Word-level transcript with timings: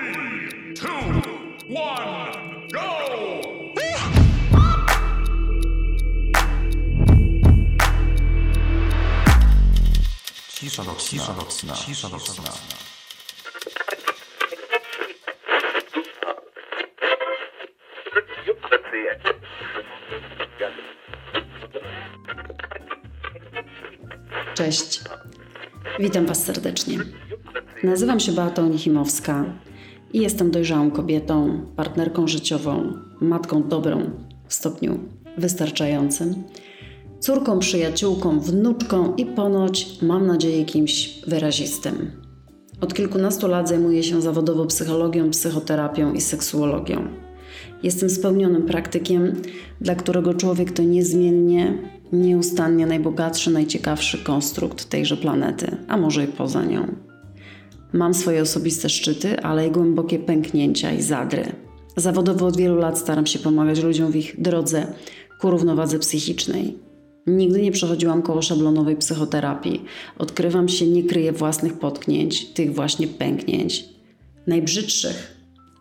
Three, 0.00 0.74
two, 0.74 0.88
one! 1.68 2.68
Cisza 10.48 10.84
nocna, 10.84 11.34
nocna, 11.36 11.74
cisza 11.74 12.08
nocna. 12.08 12.44
Cześć. 24.54 25.00
Witam 25.98 26.26
Was 26.26 26.44
serdecznie. 26.44 26.98
Nazywam 27.82 28.20
się 28.20 28.32
Beata 28.32 28.62
Onichimowska 28.62 29.44
i 30.12 30.20
jestem 30.20 30.50
dojrzałą 30.50 30.90
kobietą, 30.90 31.60
partnerką 31.76 32.28
życiową, 32.28 32.92
matką 33.20 33.62
dobrą 33.62 34.10
w 34.46 34.54
stopniu 34.54 34.98
wystarczającym, 35.38 36.34
córką, 37.20 37.58
przyjaciółką, 37.58 38.40
wnuczką 38.40 39.14
i 39.14 39.26
ponoć, 39.26 40.02
mam 40.02 40.26
nadzieję, 40.26 40.64
kimś 40.64 41.20
wyrazistym. 41.26 42.10
Od 42.80 42.94
kilkunastu 42.94 43.48
lat 43.48 43.68
zajmuję 43.68 44.02
się 44.02 44.22
zawodowo 44.22 44.66
psychologią, 44.66 45.30
psychoterapią 45.30 46.12
i 46.12 46.20
seksuologią. 46.20 47.08
Jestem 47.82 48.10
spełnionym 48.10 48.62
praktykiem, 48.62 49.32
dla 49.80 49.94
którego 49.94 50.34
człowiek 50.34 50.72
to 50.72 50.82
niezmiennie, 50.82 51.78
nieustannie 52.12 52.86
najbogatszy, 52.86 53.50
najciekawszy 53.50 54.18
konstrukt 54.18 54.84
tejże 54.88 55.16
planety, 55.16 55.76
a 55.88 55.96
może 55.96 56.24
i 56.24 56.28
poza 56.28 56.64
nią. 56.64 57.09
Mam 57.92 58.14
swoje 58.14 58.42
osobiste 58.42 58.88
szczyty, 58.88 59.40
ale 59.40 59.66
i 59.66 59.70
głębokie 59.70 60.18
pęknięcia 60.18 60.92
i 60.92 61.02
zadry. 61.02 61.52
Zawodowo 61.96 62.46
od 62.46 62.56
wielu 62.56 62.76
lat 62.76 62.98
staram 62.98 63.26
się 63.26 63.38
pomagać 63.38 63.82
ludziom 63.82 64.12
w 64.12 64.16
ich 64.16 64.40
drodze 64.40 64.86
ku 65.40 65.50
równowadze 65.50 65.98
psychicznej. 65.98 66.78
Nigdy 67.26 67.62
nie 67.62 67.72
przechodziłam 67.72 68.22
koło 68.22 68.42
szablonowej 68.42 68.96
psychoterapii. 68.96 69.84
Odkrywam 70.18 70.68
się, 70.68 70.86
nie 70.86 71.04
kryję 71.04 71.32
własnych 71.32 71.78
potknięć, 71.78 72.44
tych 72.44 72.74
właśnie 72.74 73.08
pęknięć. 73.08 73.84
Najbrzydszych. 74.46 75.36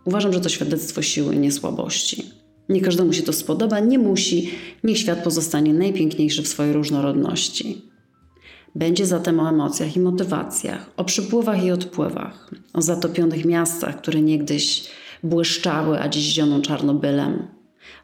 Uważam, 0.06 0.34
że 0.34 0.40
to 0.40 0.50
świadectwo 0.50 1.02
siły, 1.02 1.36
nie 1.36 1.52
słabości. 1.52 2.26
Nie 2.70 2.82
każdemu 2.82 3.14
się 3.14 3.24
to 3.24 3.34
spodoba, 3.34 3.80
nie 3.80 4.00
musi. 4.00 4.50
Niech 4.84 4.98
świat 4.98 5.24
pozostanie 5.24 5.74
najpiękniejszy 5.74 6.44
w 6.44 6.48
swojej 6.48 6.74
różnorodności. 6.74 7.89
Będzie 8.76 9.06
zatem 9.06 9.40
o 9.40 9.50
emocjach 9.50 9.96
i 9.96 10.00
motywacjach, 10.00 10.90
o 10.98 11.04
przypływach 11.04 11.64
i 11.64 11.72
odpływach, 11.72 12.50
o 12.74 12.82
zatopionych 12.82 13.46
miastach, 13.46 13.98
które 13.98 14.22
niegdyś 14.22 14.90
błyszczały, 15.24 16.00
a 16.02 16.10
dziś 16.10 16.34
zioną 16.34 16.62
czarnobylem, 16.62 17.48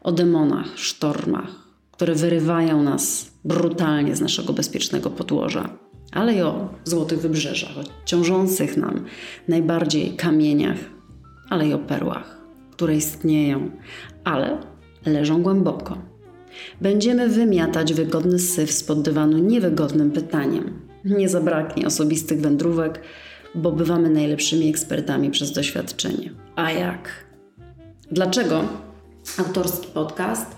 o 0.02 0.12
demonach, 0.12 0.78
sztormach, 0.78 1.50
które 1.92 2.14
wyrywają 2.14 2.82
nas 2.82 3.30
brutalnie 3.44 4.16
z 4.16 4.20
naszego 4.20 4.52
bezpiecznego 4.52 5.10
podłoża, 5.10 5.68
ale 6.12 6.34
i 6.34 6.42
o 6.42 6.68
złotych 6.84 7.20
wybrzeżach, 7.20 7.78
o 7.78 8.04
ciążących 8.04 8.76
nam 8.76 9.04
najbardziej 9.48 10.16
kamieniach, 10.16 10.78
ale 11.50 11.68
i 11.68 11.72
o 11.72 11.78
perłach, 11.78 12.36
które 12.70 12.96
istnieją, 12.96 13.70
ale 14.24 14.58
leżą 15.06 15.42
głęboko. 15.42 16.15
Będziemy 16.80 17.28
wymiatać 17.28 17.94
wygodny 17.94 18.38
syf 18.38 18.72
spod 18.72 19.02
dywanu 19.02 19.38
niewygodnym 19.38 20.10
pytaniem. 20.10 20.80
Nie 21.04 21.28
zabraknie 21.28 21.86
osobistych 21.86 22.40
wędrówek, 22.40 23.00
bo 23.54 23.72
bywamy 23.72 24.10
najlepszymi 24.10 24.68
ekspertami 24.68 25.30
przez 25.30 25.52
doświadczenie. 25.52 26.30
A 26.56 26.70
jak? 26.70 27.08
Dlaczego 28.10 28.64
autorski 29.38 29.88
podcast? 29.94 30.56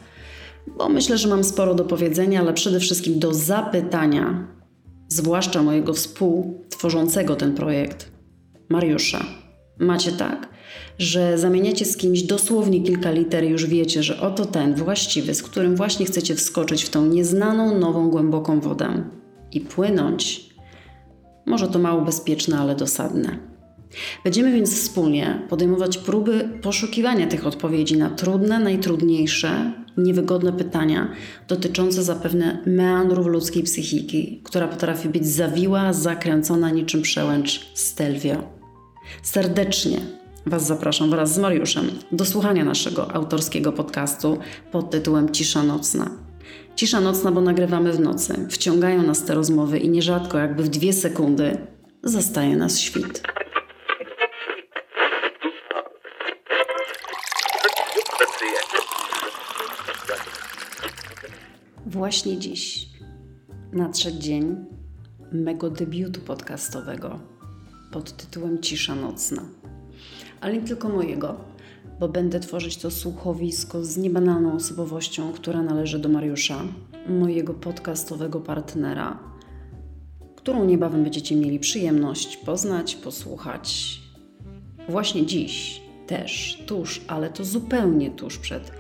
Bo 0.78 0.88
myślę, 0.88 1.19
że 1.19 1.28
mam 1.28 1.44
sporo 1.44 1.75
do 1.75 1.84
powiedzenia, 1.84 2.41
ale 2.41 2.54
przede 2.54 2.80
wszystkim 2.80 3.19
do 3.19 3.34
zapytania, 3.34 4.47
zwłaszcza 5.09 5.62
mojego 5.62 5.94
współtworzącego 5.94 7.36
ten 7.36 7.54
projekt, 7.54 8.12
Mariusza. 8.69 9.25
Macie 9.78 10.12
tak, 10.12 10.48
że 10.99 11.39
zamieniacie 11.39 11.84
z 11.84 11.97
kimś 11.97 12.22
dosłownie 12.22 12.83
kilka 12.83 13.11
liter 13.11 13.44
i 13.44 13.49
już 13.49 13.66
wiecie, 13.66 14.03
że 14.03 14.21
oto 14.21 14.44
ten 14.44 14.75
właściwy, 14.75 15.34
z 15.34 15.43
którym 15.43 15.77
właśnie 15.77 16.06
chcecie 16.06 16.34
wskoczyć 16.34 16.84
w 16.84 16.91
tą 16.91 17.06
nieznaną, 17.06 17.78
nową, 17.78 18.11
głęboką 18.11 18.61
wodę 18.61 19.05
i 19.53 19.61
płynąć. 19.61 20.49
Może 21.47 21.69
to 21.69 21.78
mało 21.78 22.03
bezpieczne, 22.03 22.59
ale 22.59 22.77
dosadne. 22.77 23.39
Będziemy 24.25 24.53
więc 24.53 24.75
wspólnie 24.75 25.43
podejmować 25.49 25.99
próby 25.99 26.49
poszukiwania 26.62 27.27
tych 27.27 27.47
odpowiedzi 27.47 27.97
na 27.97 28.10
trudne, 28.10 28.59
najtrudniejsze, 28.59 29.72
niewygodne 29.99 30.53
pytania 30.53 31.12
dotyczące 31.49 32.03
zapewne 32.03 32.62
meandrów 32.66 33.27
ludzkiej 33.27 33.62
psychiki, 33.62 34.41
która 34.45 34.69
potrafi 34.69 35.09
być 35.09 35.27
zawiła, 35.27 35.93
zakręcona 35.93 36.71
niczym 36.71 37.03
przełęcz 37.03 37.71
Stelvio. 37.75 38.43
Serdecznie 39.22 40.00
Was 40.47 40.66
zapraszam 40.66 41.10
wraz 41.10 41.34
z 41.34 41.38
Mariuszem 41.38 41.91
do 42.12 42.25
słuchania 42.25 42.65
naszego 42.65 43.15
autorskiego 43.15 43.72
podcastu 43.72 44.38
pod 44.72 44.91
tytułem 44.91 45.32
Cisza 45.32 45.62
Nocna. 45.62 46.10
Cisza 46.76 47.00
nocna, 47.00 47.32
bo 47.32 47.41
nagrywamy 47.41 47.93
w 47.93 48.00
nocy. 48.00 48.47
Wciągają 48.50 49.03
nas 49.03 49.25
te 49.25 49.34
rozmowy 49.34 49.78
i 49.78 49.88
nierzadko, 49.88 50.38
jakby 50.38 50.62
w 50.62 50.69
dwie 50.69 50.93
sekundy, 50.93 51.59
zastaje 52.03 52.56
nas 52.56 52.78
świt. 52.78 53.22
Właśnie 61.87 62.38
dziś 62.38 62.88
nadszedł 63.72 64.19
dzień 64.19 64.56
mego 65.32 65.71
debiutu 65.71 66.21
podcastowego 66.21 67.19
pod 67.93 68.16
tytułem 68.16 68.62
Cisza 68.62 68.94
Nocna. 68.94 69.43
Ale 70.41 70.54
nie 70.54 70.60
tylko 70.60 70.88
mojego, 70.88 71.37
bo 72.00 72.09
będę 72.09 72.41
tworzyć 72.41 72.76
to 72.76 72.91
słuchowisko 72.91 73.84
z 73.84 73.97
niebanalną 73.97 74.54
osobowością, 74.54 75.32
która 75.32 75.62
należy 75.62 75.99
do 75.99 76.09
Mariusza, 76.09 76.62
mojego 77.09 77.54
podcastowego 77.54 78.41
partnera, 78.41 79.19
którą 80.37 80.65
niebawem 80.65 81.03
będziecie 81.03 81.37
mieli 81.37 81.59
przyjemność 81.59 82.37
poznać, 82.37 82.94
posłuchać. 82.94 84.00
Właśnie 84.88 85.27
dziś, 85.27 85.82
też 86.06 86.62
tuż, 86.66 87.00
ale 87.06 87.31
to 87.31 87.44
zupełnie 87.44 88.10
tuż 88.10 88.38
przed 88.38 88.72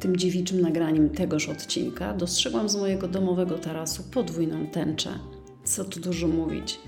tym 0.00 0.16
dziewiczym 0.16 0.60
nagraniem 0.60 1.10
tegoż 1.10 1.48
odcinka, 1.48 2.14
dostrzegłam 2.14 2.68
z 2.68 2.76
mojego 2.76 3.08
domowego 3.08 3.58
tarasu 3.58 4.02
podwójną 4.02 4.66
tęczę. 4.66 5.18
Co 5.64 5.84
tu 5.84 6.00
dużo 6.00 6.28
mówić. 6.28 6.78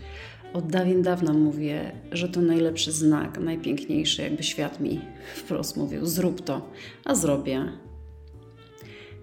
Od 0.53 0.67
dawien 0.67 1.03
dawna 1.03 1.33
mówię, 1.33 1.93
że 2.13 2.29
to 2.29 2.41
najlepszy 2.41 2.93
znak, 2.93 3.39
najpiękniejszy, 3.39 4.23
jakby 4.23 4.43
świat 4.43 4.81
mi 4.81 5.01
wprost 5.37 5.77
mówił: 5.77 6.07
zrób 6.07 6.41
to, 6.41 6.71
a 7.05 7.15
zrobię. 7.15 7.73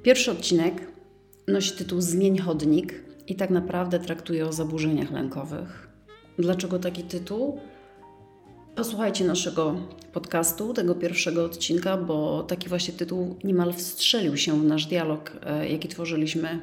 Pierwszy 0.04 0.32
odcinek 0.32 0.92
nosi 1.48 1.72
tytuł 1.72 2.02
Zmień 2.02 2.38
chodnik 2.38 3.04
i 3.28 3.36
tak 3.36 3.50
naprawdę 3.50 4.00
traktuje 4.00 4.48
o 4.48 4.54
zaburzeniach 4.54 5.12
lękowych. 5.12 5.90
Dlaczego 6.40 6.80
taki 6.80 7.04
tytuł? 7.04 7.60
Posłuchajcie 8.76 9.26
naszego 9.26 9.76
podcastu, 10.14 10.74
tego 10.74 10.96
pierwszego 10.96 11.46
odcinka, 11.46 11.98
bo 11.98 12.44
taki 12.44 12.70
właśnie 12.70 12.94
tytuł 12.94 13.36
niemal 13.44 13.74
wstrzelił 13.74 14.38
się 14.38 14.60
w 14.60 14.64
nasz 14.64 14.86
dialog, 14.86 15.38
e, 15.46 15.70
jaki 15.70 15.88
tworzyliśmy 15.88 16.60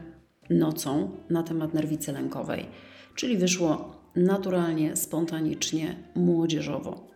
nocą 0.50 1.10
na 1.30 1.42
temat 1.42 1.74
nerwicy 1.74 2.12
lękowej. 2.12 2.66
Czyli 3.14 3.36
wyszło 3.36 3.99
naturalnie, 4.16 4.96
spontanicznie, 4.96 5.96
młodzieżowo. 6.14 7.08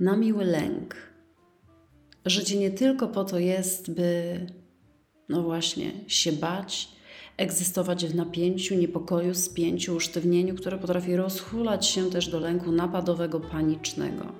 Na 0.00 0.16
miły 0.16 0.44
lęk. 0.44 0.94
Życie 2.26 2.58
nie 2.58 2.70
tylko 2.70 3.08
po 3.08 3.24
to 3.24 3.38
jest, 3.38 3.94
by, 3.94 4.40
no 5.28 5.42
właśnie, 5.42 5.92
się 6.06 6.32
bać, 6.32 6.88
egzystować 7.36 8.06
w 8.06 8.14
napięciu, 8.14 8.74
niepokoju, 8.74 9.34
spięciu, 9.34 9.96
usztywnieniu, 9.96 10.54
które 10.54 10.78
potrafi 10.78 11.16
rozhulać 11.16 11.86
się 11.86 12.10
też 12.10 12.28
do 12.28 12.40
lęku 12.40 12.72
napadowego, 12.72 13.40
panicznego. 13.40 14.32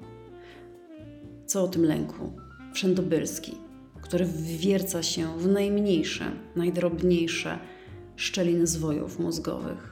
Co 1.47 1.63
o 1.63 1.69
tym 1.69 1.85
lęku? 1.85 2.33
Wszędobylski, 2.73 3.55
który 4.03 4.25
wwierca 4.25 5.03
się 5.03 5.39
w 5.39 5.47
najmniejsze, 5.47 6.33
najdrobniejsze 6.57 7.59
szczeliny 8.17 8.67
zwojów 8.67 9.19
mózgowych 9.19 9.90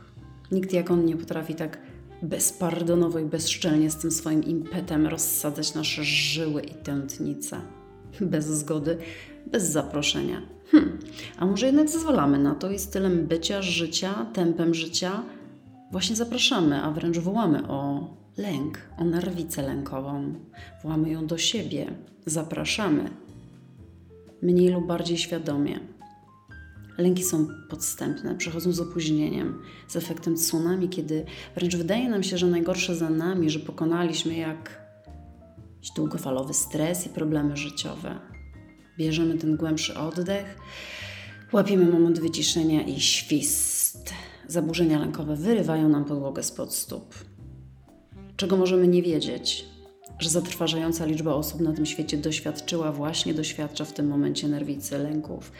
Nikt 0.53 0.73
jak 0.73 0.91
on 0.91 1.05
nie 1.05 1.17
potrafi 1.17 1.55
tak 1.55 1.79
bezpardonowo 2.23 3.19
i 3.19 3.25
bezszczelnie 3.25 3.91
z 3.91 3.97
tym 3.97 4.11
swoim 4.11 4.45
impetem 4.45 5.06
rozsadzać 5.06 5.75
nasze 5.75 6.05
żyły 6.05 6.62
i 6.62 6.75
tętnice. 6.75 7.61
Bez 8.21 8.47
zgody, 8.47 8.99
bez 9.47 9.71
zaproszenia. 9.71 10.43
Hm, 10.71 10.99
a 11.39 11.47
może 11.47 11.67
jednak 11.67 11.89
zezwalamy 11.89 12.39
na 12.39 12.55
to 12.55 12.71
i 12.71 12.79
stylem 12.79 13.27
bycia, 13.27 13.62
życia, 13.62 14.27
tempem 14.33 14.75
życia 14.75 15.23
właśnie 15.91 16.17
zapraszamy, 16.17 16.83
a 16.83 16.91
wręcz 16.91 17.19
wołamy 17.19 17.69
o 17.69 18.09
lęk, 18.37 18.79
o 18.99 19.05
nerwicę 19.05 19.62
lękową. 19.62 20.35
Włamy 20.83 21.11
ją 21.11 21.27
do 21.27 21.39
siebie, 21.39 21.87
zapraszamy. 22.27 23.11
Mniej 24.43 24.69
lub 24.69 24.87
bardziej 24.87 25.19
świadomie. 25.19 25.81
Lęki 26.99 27.25
są 27.25 27.47
podstępne, 27.69 28.35
przychodzą 28.35 28.73
z 28.73 28.81
opóźnieniem, 28.81 29.62
z 29.89 29.97
efektem 29.97 30.35
tsunami, 30.35 30.89
kiedy 30.89 31.25
wręcz 31.56 31.77
wydaje 31.77 32.09
nam 32.09 32.23
się, 32.23 32.39
że 32.39 32.47
najgorsze 32.47 32.97
za 32.97 33.11
nami, 33.11 33.50
że 33.50 33.61
pokonaliśmy 33.61 34.37
jak 34.37 34.89
długofalowy 35.97 36.55
stres 36.55 37.06
i 37.06 37.09
problemy 37.09 37.56
życiowe. 37.56 38.19
Bierzemy 38.99 39.39
ten 39.39 39.56
głębszy 39.56 39.95
oddech, 39.99 40.59
łapiemy 41.53 41.85
moment 41.93 42.21
wyciszenia 42.21 42.83
i 42.83 43.01
świst. 43.01 44.15
Zaburzenia 44.49 44.99
lękowe 44.99 45.37
wyrywają 45.37 45.89
nam 45.89 46.05
podłogę 46.05 46.43
spod 46.43 46.75
stóp. 46.75 47.15
Czego 48.37 48.56
możemy 48.56 48.89
nie 48.89 49.03
wiedzieć? 49.03 49.65
Że 50.19 50.31
zatrważająca 50.31 51.06
liczba 51.06 51.35
osób 51.35 51.61
na 51.61 51.73
tym 51.73 51.87
świecie 51.87 52.17
doświadczyła, 52.17 52.93
właśnie 52.93 53.35
doświadcza 53.35 53.85
w 53.85 53.93
tym 53.93 54.09
momencie 54.09 54.49
nerwicy, 54.49 54.99
lęków. 54.99 55.53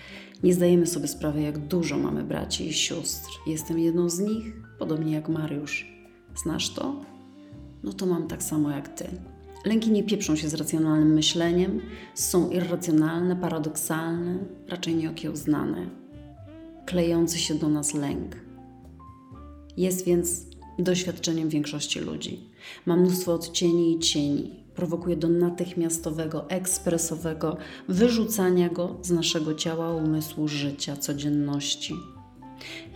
Nie 0.43 0.55
zdajemy 0.55 0.87
sobie 0.87 1.09
sprawy, 1.09 1.41
jak 1.41 1.59
dużo 1.59 1.99
mamy 1.99 2.25
braci 2.25 2.69
i 2.69 2.73
sióstr. 2.73 3.31
Jestem 3.47 3.79
jedną 3.79 4.09
z 4.09 4.19
nich, 4.19 4.53
podobnie 4.79 5.13
jak 5.13 5.29
Mariusz. 5.29 5.87
Znasz 6.37 6.71
to? 6.71 7.01
No 7.83 7.93
to 7.93 8.07
mam 8.07 8.29
tak 8.29 8.43
samo 8.43 8.71
jak 8.71 8.89
ty. 8.89 9.05
Lęki 9.65 9.91
nie 9.91 10.05
pieprzą 10.05 10.37
się 10.37 10.49
z 10.49 10.55
racjonalnym 10.55 11.15
myśleniem, 11.15 11.81
są 12.15 12.51
irracjonalne, 12.51 13.37
paradoksalne, 13.37 14.39
raczej 14.69 14.95
nieokiełznane. 14.95 15.91
Klejący 16.87 17.39
się 17.39 17.55
do 17.55 17.69
nas 17.69 17.95
lęk. 17.95 18.37
Jest 19.77 20.05
więc 20.05 20.47
doświadczeniem 20.79 21.49
większości 21.49 22.01
ludzi. 22.01 22.41
Ma 22.87 22.97
mnóstwo 22.97 23.35
odcieni 23.35 23.97
i 23.97 23.99
cieni. 23.99 24.65
Prowokuje 24.79 25.17
do 25.17 25.29
natychmiastowego, 25.29 26.51
ekspresowego 26.51 27.57
wyrzucania 27.89 28.69
go 28.69 28.97
z 29.03 29.11
naszego 29.11 29.55
ciała, 29.55 29.95
umysłu, 29.95 30.49
życia, 30.49 30.97
codzienności. 30.97 31.95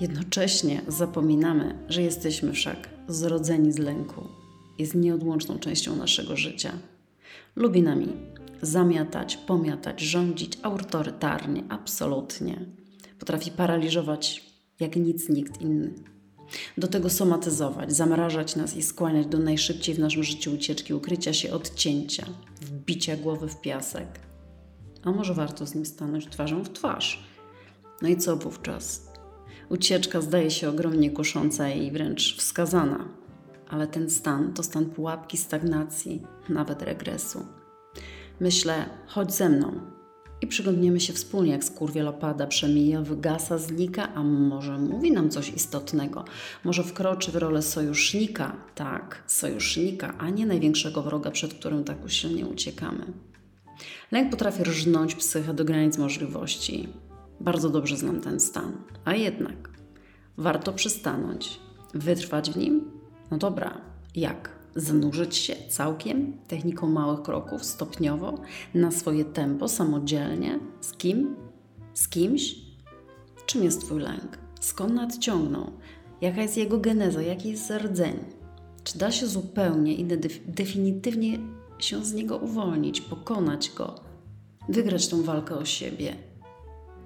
Jednocześnie 0.01 0.83
zapominamy, 0.89 1.79
że 1.89 2.03
jesteśmy 2.03 2.53
wszak 2.53 2.89
zrodzeni 3.09 3.73
z 3.73 3.79
lęku. 3.79 4.25
Jest 4.79 4.95
nieodłączną 4.95 5.59
częścią 5.59 5.97
naszego 5.97 6.37
życia. 6.37 6.73
Lubi 7.57 7.83
nami 7.83 8.09
zamiatać, 8.61 9.37
pomiatać, 9.37 10.01
rządzić 10.01 10.59
autorytarnie, 10.63 11.65
absolutnie. 11.69 12.67
Potrafi 13.19 13.51
paraliżować 13.51 14.53
jak 14.81 14.97
nic 14.97 15.29
nikt 15.29 15.61
inny. 15.61 16.12
Do 16.79 16.89
tego 16.89 17.11
somatyzować, 17.11 17.93
zamrażać 17.93 18.57
nas 18.57 18.77
i 18.77 18.83
skłaniać 18.83 19.27
do 19.27 19.39
najszybciej 19.39 19.95
w 19.95 19.99
naszym 19.99 20.25
życiu 20.25 20.53
ucieczki, 20.55 20.95
ukrycia 20.95 21.33
się, 21.33 21.53
odcięcia, 21.53 22.27
wbicia 22.61 23.17
głowy 23.17 23.49
w 23.49 23.61
piasek. 23.61 24.21
A 25.05 25.13
może 25.13 25.35
warto 25.35 25.67
z 25.67 25.75
nim 25.75 25.87
stanąć 25.87 26.27
twarzą 26.27 26.65
w 26.65 26.73
twarz? 26.73 27.25
No 28.03 28.09
i 28.09 28.17
co 28.17 28.37
wówczas? 28.37 29.13
Ucieczka 29.69 30.21
zdaje 30.21 30.51
się 30.51 30.69
ogromnie 30.69 31.11
kusząca 31.11 31.71
i 31.71 31.91
wręcz 31.91 32.37
wskazana, 32.37 33.09
ale 33.69 33.87
ten 33.87 34.11
stan 34.11 34.53
to 34.53 34.63
stan 34.63 34.87
pułapki, 34.87 35.37
stagnacji, 35.37 36.23
nawet 36.49 36.83
regresu. 36.83 37.47
Myślę, 38.41 38.85
chodź 39.07 39.35
ze 39.35 39.49
mną, 39.49 39.81
i 40.43 40.47
przyglądniemy 40.47 41.01
się 41.01 41.13
wspólnie, 41.13 41.53
jak 41.53 41.65
skurwiel 41.65 42.09
opada, 42.09 42.47
przemija, 42.47 43.03
wygasa, 43.03 43.59
znika, 43.59 44.15
a 44.15 44.23
może 44.23 44.79
mówi 44.79 45.13
nam 45.13 45.31
coś 45.31 45.51
istotnego. 45.51 46.25
Może 46.65 46.85
wkroczy 46.85 47.33
w 47.33 47.37
rolę 47.37 47.63
sojusznika, 47.63 48.57
tak, 48.75 49.23
sojusznika, 49.27 50.19
a 50.19 50.31
nie 50.31 50.47
największego 50.47 51.03
wroga, 51.03 51.31
przed 51.31 51.55
którym 51.55 51.85
tak 51.85 52.05
usilnie 52.05 52.47
uciekamy. 52.47 53.13
Lęk 54.13 54.31
potrafi 54.31 54.65
rżnąć 54.65 55.15
psychę 55.15 55.55
do 55.55 55.65
granic 55.65 55.99
możliwości. 55.99 56.89
Bardzo 57.41 57.71
dobrze 57.71 57.97
znam 57.97 58.21
ten 58.21 58.41
stan. 58.41 58.73
A 59.05 59.15
jednak 59.15 59.71
warto 60.37 60.73
przystanąć, 60.73 61.61
wytrwać 61.95 62.51
w 62.51 62.57
nim? 62.57 62.91
No 63.31 63.39
dobra, 63.39 63.81
jak? 64.15 64.62
Zanurzyć 64.77 65.37
się 65.37 65.55
całkiem 65.69 66.33
techniką 66.49 66.89
małych 66.89 67.23
kroków, 67.23 67.65
stopniowo, 67.65 68.39
na 68.75 68.91
swoje 68.91 69.25
tempo, 69.25 69.69
samodzielnie. 69.69 70.59
Z 70.81 70.93
kim? 70.93 71.37
Z 71.95 72.09
kimś? 72.09 72.57
Czym 73.47 73.65
jest 73.65 73.81
Twój 73.81 74.01
lęk? 74.01 74.39
Skąd 74.61 74.95
nadciągnął? 74.95 75.71
Jaka 76.21 76.43
jest 76.43 76.57
jego 76.57 76.79
geneza? 76.79 77.23
Jaki 77.23 77.49
jest 77.49 77.71
rdzeń? 77.71 78.19
Czy 78.85 78.99
da 78.99 79.11
się 79.11 79.27
zupełnie 79.27 79.95
i 79.95 80.05
definitywnie 80.47 81.39
się 81.79 82.05
z 82.05 82.13
niego 82.13 82.37
uwolnić, 82.37 83.01
pokonać 83.01 83.71
go, 83.77 83.95
wygrać 84.69 85.09
tą 85.09 85.23
walkę 85.23 85.55
o 85.55 85.65
siebie? 85.65 86.17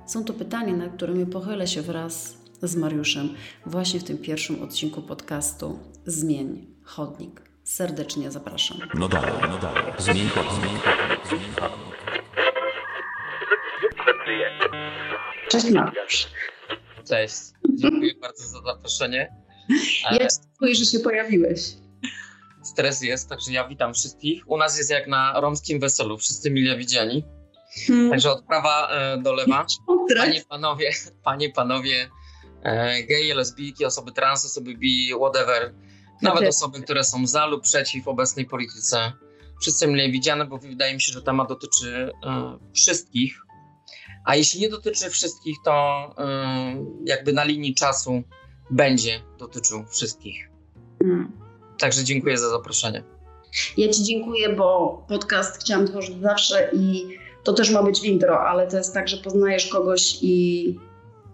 Są 0.07 0.25
to 0.25 0.33
pytania, 0.33 0.77
na 0.77 0.89
które 0.89 1.27
pochylę 1.27 1.67
się 1.67 1.83
wraz 1.83 2.37
z 2.63 2.77
Mariuszem 2.77 3.29
właśnie 3.67 4.01
w 4.01 4.05
tym 4.05 4.19
pierwszym 4.19 4.63
odcinku 4.63 5.03
podcastu 5.03 5.79
Zmień 6.07 6.67
chodnik. 6.83 7.46
Serdecznie 7.67 8.31
zapraszam. 8.31 8.79
No 8.95 9.09
dalej, 9.09 9.33
no 9.49 9.59
dalej. 9.59 9.93
Zmień 9.99 10.29
chodnik, 10.29 10.55
zmień 10.61 10.79
chodnik, 10.79 11.27
zmień 11.29 11.53
chodnik. 11.61 11.97
Cześć 15.49 15.71
Mariusz. 15.71 16.27
Cześć. 17.09 17.35
Dziękuję 17.75 18.13
bardzo 18.23 18.47
za 18.49 18.63
zaproszenie. 18.63 19.33
Ja 20.11 20.29
dziękuję, 20.45 20.75
że 20.75 20.85
się 20.85 20.99
pojawiłeś. 20.99 21.61
Stres 22.63 23.03
jest, 23.03 23.29
także 23.29 23.53
ja 23.53 23.69
witam 23.69 23.95
wszystkich. 23.95 24.43
U 24.51 24.57
nas 24.57 24.79
jest 24.79 24.91
jak 24.91 25.07
na 25.07 25.41
romskim 25.41 25.81
weselu, 25.81 26.19
wszyscy 26.19 26.51
mile 26.51 26.77
widziani. 26.77 27.25
Hmm. 27.87 28.11
Także 28.11 28.31
od 28.31 28.45
prawa 28.45 28.89
e, 28.91 29.19
do 29.23 29.33
lewa. 29.33 29.67
Panie, 30.19 30.43
panowie, 30.49 30.91
panie, 31.25 31.51
panowie, 31.51 32.11
e, 32.63 33.03
geje, 33.03 33.35
lesbijki, 33.35 33.85
osoby 33.85 34.13
trans, 34.13 34.45
osoby 34.45 34.75
bi, 34.75 35.13
whatever 35.15 35.73
nawet 36.23 36.39
okay. 36.39 36.49
osoby, 36.49 36.83
które 36.83 37.05
są 37.05 37.27
za 37.27 37.47
lub 37.47 37.63
przeciw 37.63 38.09
obecnej 38.09 38.47
polityce. 38.47 39.13
Wszyscy 39.61 39.87
mile 39.87 40.11
widziane, 40.11 40.45
bo 40.45 40.59
wydaje 40.59 40.95
mi 40.95 41.01
się, 41.01 41.13
że 41.13 41.23
temat 41.23 41.49
dotyczy 41.49 42.11
y, 42.25 42.73
wszystkich. 42.75 43.43
A 44.25 44.37
jeśli 44.37 44.61
nie 44.61 44.69
dotyczy 44.69 45.11
wszystkich, 45.11 45.57
to 45.65 46.07
y, 46.11 47.05
jakby 47.05 47.33
na 47.33 47.45
linii 47.45 47.75
czasu 47.75 48.23
będzie 48.71 49.23
dotyczył 49.39 49.85
wszystkich. 49.87 50.51
Mm. 51.05 51.33
Także 51.79 52.05
dziękuję 52.05 52.39
za 52.39 52.51
zaproszenie. 52.51 53.05
Ja 53.77 53.89
Ci 53.89 54.05
dziękuję, 54.05 54.49
bo 54.49 54.99
podcast 55.09 55.61
chciałam 55.61 55.87
tworzyć 55.87 56.21
zawsze 56.21 56.71
i 56.73 57.07
to 57.45 57.53
też 57.53 57.71
ma 57.71 57.83
być 57.83 58.01
w 58.01 58.05
intro, 58.05 58.41
ale 58.41 58.67
to 58.67 58.77
jest 58.77 58.95
tak, 58.95 59.09
że 59.09 59.17
poznajesz 59.17 59.67
kogoś 59.67 60.19
i, 60.23 60.69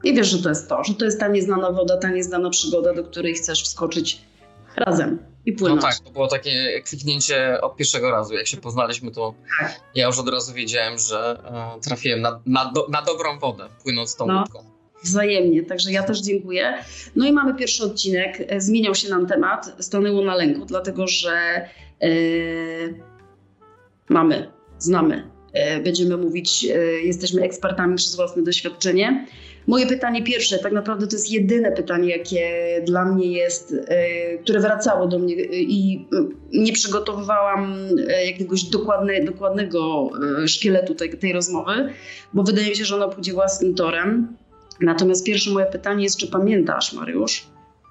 i 0.04 0.14
wiesz, 0.14 0.28
że 0.28 0.42
to 0.42 0.48
jest 0.48 0.68
to, 0.68 0.84
że 0.84 0.94
to 0.94 1.04
jest 1.04 1.20
ta 1.20 1.28
nieznana 1.28 1.72
woda, 1.72 1.96
ta 1.96 2.10
nieznana 2.10 2.50
przygoda, 2.50 2.94
do 2.94 3.04
której 3.04 3.34
chcesz 3.34 3.64
wskoczyć 3.64 4.22
razem 4.76 5.18
i 5.46 5.52
płynąć. 5.52 5.82
No 5.82 5.88
tak, 5.88 5.98
to 5.98 6.10
było 6.10 6.28
takie 6.28 6.82
kliknięcie 6.82 7.60
od 7.60 7.76
pierwszego 7.76 8.10
razu. 8.10 8.34
Jak 8.34 8.46
się 8.46 8.56
poznaliśmy, 8.56 9.10
to 9.10 9.34
tak. 9.60 9.80
ja 9.94 10.06
już 10.06 10.18
od 10.18 10.28
razu 10.28 10.54
wiedziałem, 10.54 10.98
że 10.98 11.42
e, 11.76 11.80
trafiłem 11.80 12.20
na, 12.20 12.40
na, 12.46 12.72
do, 12.72 12.86
na 12.88 13.02
dobrą 13.02 13.38
wodę, 13.38 13.68
płynąc 13.82 14.16
tą 14.16 14.26
no. 14.26 14.38
łódką. 14.40 14.64
Wzajemnie, 15.04 15.62
także 15.62 15.92
ja 15.92 16.02
też 16.02 16.20
dziękuję. 16.20 16.74
No 17.16 17.26
i 17.26 17.32
mamy 17.32 17.54
pierwszy 17.54 17.84
odcinek. 17.84 18.42
E, 18.48 18.60
zmieniał 18.60 18.94
się 18.94 19.08
nam 19.08 19.26
temat, 19.26 19.72
stanęło 19.78 20.24
na 20.24 20.34
lęku, 20.34 20.64
dlatego 20.64 21.06
że 21.06 21.68
yy, 22.00 23.00
mamy, 24.08 24.50
znamy, 24.78 25.30
yy, 25.54 25.80
będziemy 25.80 26.16
mówić, 26.16 26.62
yy, 26.62 27.02
jesteśmy 27.02 27.42
ekspertami 27.42 27.96
przez 27.96 28.16
własne 28.16 28.42
doświadczenie. 28.42 29.26
Moje 29.66 29.86
pytanie 29.86 30.22
pierwsze, 30.22 30.58
tak 30.58 30.72
naprawdę 30.72 31.06
to 31.06 31.16
jest 31.16 31.30
jedyne 31.30 31.72
pytanie, 31.72 32.08
jakie 32.08 32.50
dla 32.86 33.04
mnie 33.04 33.32
jest, 33.32 33.74
e, 33.88 34.38
które 34.38 34.60
wracało 34.60 35.06
do 35.06 35.18
mnie 35.18 35.34
e, 35.34 35.38
i 35.52 36.06
nie 36.52 36.72
przygotowywałam 36.72 37.76
e, 38.08 38.26
jakiegoś 38.26 38.64
dokładne, 38.64 39.24
dokładnego 39.24 40.10
szkieletu 40.46 40.94
tej, 40.94 41.18
tej 41.18 41.32
rozmowy, 41.32 41.92
bo 42.34 42.42
wydaje 42.42 42.68
mi 42.68 42.76
się, 42.76 42.84
że 42.84 42.96
ona 42.96 43.08
pójdzie 43.08 43.32
własnym 43.32 43.74
torem. 43.74 44.36
Natomiast 44.80 45.26
pierwsze 45.26 45.50
moje 45.50 45.66
pytanie 45.66 46.04
jest, 46.04 46.16
czy 46.16 46.26
pamiętasz, 46.26 46.92
Mariusz, 46.92 47.46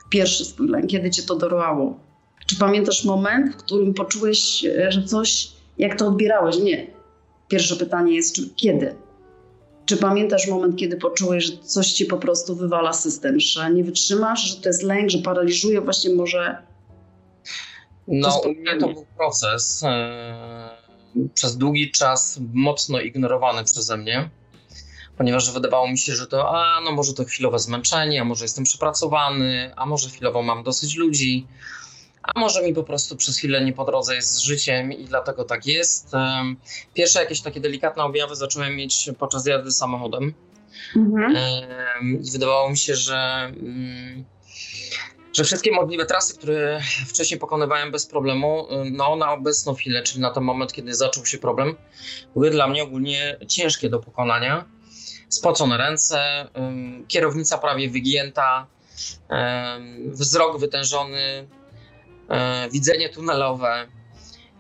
pierwszy 0.10 0.46
swój 0.46 0.68
lęk, 0.68 0.90
kiedy 0.90 1.10
cię 1.10 1.24
to 1.24 1.36
dorwało? 1.36 2.00
Czy 2.46 2.56
pamiętasz 2.60 3.06
moment, 3.06 3.54
w 3.54 3.58
którym 3.58 3.94
poczułeś, 3.94 4.66
że 4.90 5.04
coś, 5.04 5.52
jak 5.78 5.98
to 6.00 6.08
odbierałeś? 6.08 6.58
Nie. 6.58 6.88
Pierwsze 7.48 7.76
pytanie 7.76 8.16
jest, 8.16 8.36
czy, 8.36 8.50
kiedy? 8.56 8.96
Czy 9.92 9.98
pamiętasz 9.98 10.48
moment, 10.48 10.76
kiedy 10.76 10.98
poczułeś, 10.98 11.46
że 11.46 11.58
coś 11.58 11.92
ci 11.94 12.06
po 12.06 12.18
prostu 12.18 12.56
wywala 12.56 12.94
system, 12.94 13.40
że 13.40 13.72
nie 13.72 13.84
wytrzymasz, 13.84 14.42
że 14.44 14.56
to 14.56 14.70
jest 14.70 14.84
lęk, 14.84 15.10
że 15.10 15.18
paraliżuje 15.18 15.82
właśnie 15.82 16.16
może? 16.16 16.58
No, 18.08 18.42
u 18.46 18.50
mnie 18.50 18.78
to 18.80 18.88
był 18.88 19.06
proces 19.18 19.84
yy, 21.16 21.30
przez 21.34 21.58
długi 21.58 21.92
czas 21.92 22.40
mocno 22.54 23.02
ignorowany 23.02 23.64
przeze 23.64 23.98
mnie, 23.98 24.30
ponieważ 25.18 25.52
wydawało 25.52 25.88
mi 25.88 25.98
się, 25.98 26.16
że 26.16 26.28
to, 26.28 26.50
a 26.58 26.82
no 26.82 26.92
może 26.92 27.14
to 27.14 27.26
chwilowe 27.26 27.60
zmęczenie, 27.60 28.22
a 28.22 28.26
może 28.26 28.46
jestem 28.46 28.64
przepracowany, 28.64 29.72
a 29.76 29.86
może 29.86 30.10
chwilowo 30.10 30.42
mam 30.42 30.64
dosyć 30.64 30.96
ludzi. 30.96 31.48
A 32.24 32.40
może 32.40 32.64
mi 32.64 32.74
po 32.74 32.84
prostu 32.84 33.16
przez 33.16 33.38
chwilę 33.38 33.66
nie 33.66 33.74
po 33.74 33.86
drodze 33.86 34.16
jest 34.16 34.34
z 34.34 34.40
życiem 34.40 34.94
i 34.94 35.06
dlatego 35.06 35.44
tak 35.44 35.66
jest. 35.66 36.12
Pierwsze 36.94 37.20
jakieś 37.20 37.42
takie 37.42 37.60
delikatne 37.60 38.04
objawy 38.04 38.36
zacząłem 38.36 38.76
mieć 38.76 39.10
podczas 39.20 39.46
jazdy 39.46 39.72
samochodem. 39.72 40.34
Mhm. 40.96 41.38
I 42.22 42.32
wydawało 42.32 42.70
mi 42.70 42.78
się, 42.78 42.96
że, 42.96 43.52
mm, 43.60 44.26
że 45.34 45.44
wszystkie 45.44 45.72
możliwe 45.72 46.06
trasy, 46.06 46.38
które 46.38 46.82
wcześniej 47.08 47.40
pokonywałem 47.40 47.92
bez 47.92 48.06
problemu, 48.06 48.68
no 48.92 49.16
na 49.16 49.32
obecną 49.32 49.74
chwilę, 49.74 50.04
czyli 50.04 50.20
na 50.20 50.32
ten 50.32 50.44
moment, 50.44 50.74
kiedy 50.74 50.96
zaczął 50.96 51.26
się 51.26 51.38
problem, 51.38 51.76
były 52.34 52.50
dla 52.50 52.68
mnie 52.68 52.84
ogólnie 52.84 53.38
ciężkie 53.48 53.90
do 53.90 54.00
pokonania. 54.00 54.66
Spocone 55.30 55.78
ręce, 55.78 56.48
kierownica 57.08 57.58
prawie 57.58 57.90
wygięta, 57.90 58.68
wzrok 60.06 60.60
wytężony, 60.60 61.48
widzenie 62.72 63.10
tunelowe. 63.10 63.88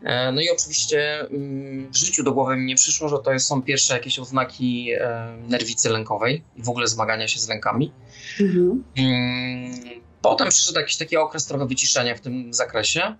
E, 0.04 0.32
no 0.32 0.42
i 0.42 0.50
oczywiście 0.50 1.20
mm, 1.20 1.92
w 1.92 1.98
życiu 1.98 2.24
do 2.24 2.32
głowy 2.32 2.56
mi 2.58 2.66
nie 2.66 2.75
przyszło, 2.75 3.10
że 3.10 3.18
to 3.20 3.40
są 3.40 3.62
pierwsze 3.62 3.94
jakieś 3.94 4.20
oznaki 4.20 4.92
e, 4.92 5.38
nerwicy 5.48 5.90
lękowej 5.90 6.44
i 6.56 6.63
w 6.63 6.70
ogóle 6.70 6.88
zmagania 6.88 7.28
się 7.28 7.40
z 7.40 7.50
lękami. 7.50 7.92
Mhm. 8.40 8.84
Mm, 8.98 10.01
potem 10.22 10.50
przyszedł 10.50 10.80
jakiś 10.80 10.98
taki 10.98 11.18
okres 11.18 11.46
trochę 11.46 11.66
wyciszenia 11.66 12.16
w 12.16 12.22
tym 12.22 12.54
zakresie. 12.54 13.16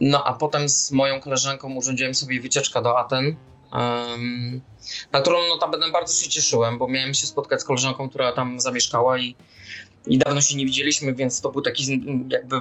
No 0.00 0.24
a 0.24 0.32
potem 0.32 0.68
z 0.68 0.92
moją 0.92 1.20
koleżanką 1.20 1.74
urządziłem 1.74 2.14
sobie 2.14 2.40
wycieczkę 2.40 2.82
do 2.82 2.98
Aten, 2.98 3.36
na 5.12 5.20
którą 5.20 5.48
notabene 5.48 5.90
bardzo 5.90 6.22
się 6.22 6.30
cieszyłem, 6.30 6.78
bo 6.78 6.88
miałem 6.88 7.14
się 7.14 7.26
spotkać 7.26 7.60
z 7.60 7.64
koleżanką, 7.64 8.08
która 8.08 8.32
tam 8.32 8.60
zamieszkała 8.60 9.18
i 9.18 9.36
i 10.06 10.18
dawno 10.18 10.40
się 10.40 10.56
nie 10.56 10.66
widzieliśmy, 10.66 11.14
więc 11.14 11.40
to 11.40 11.52
był 11.52 11.62
taki 11.62 12.02
jakby 12.30 12.56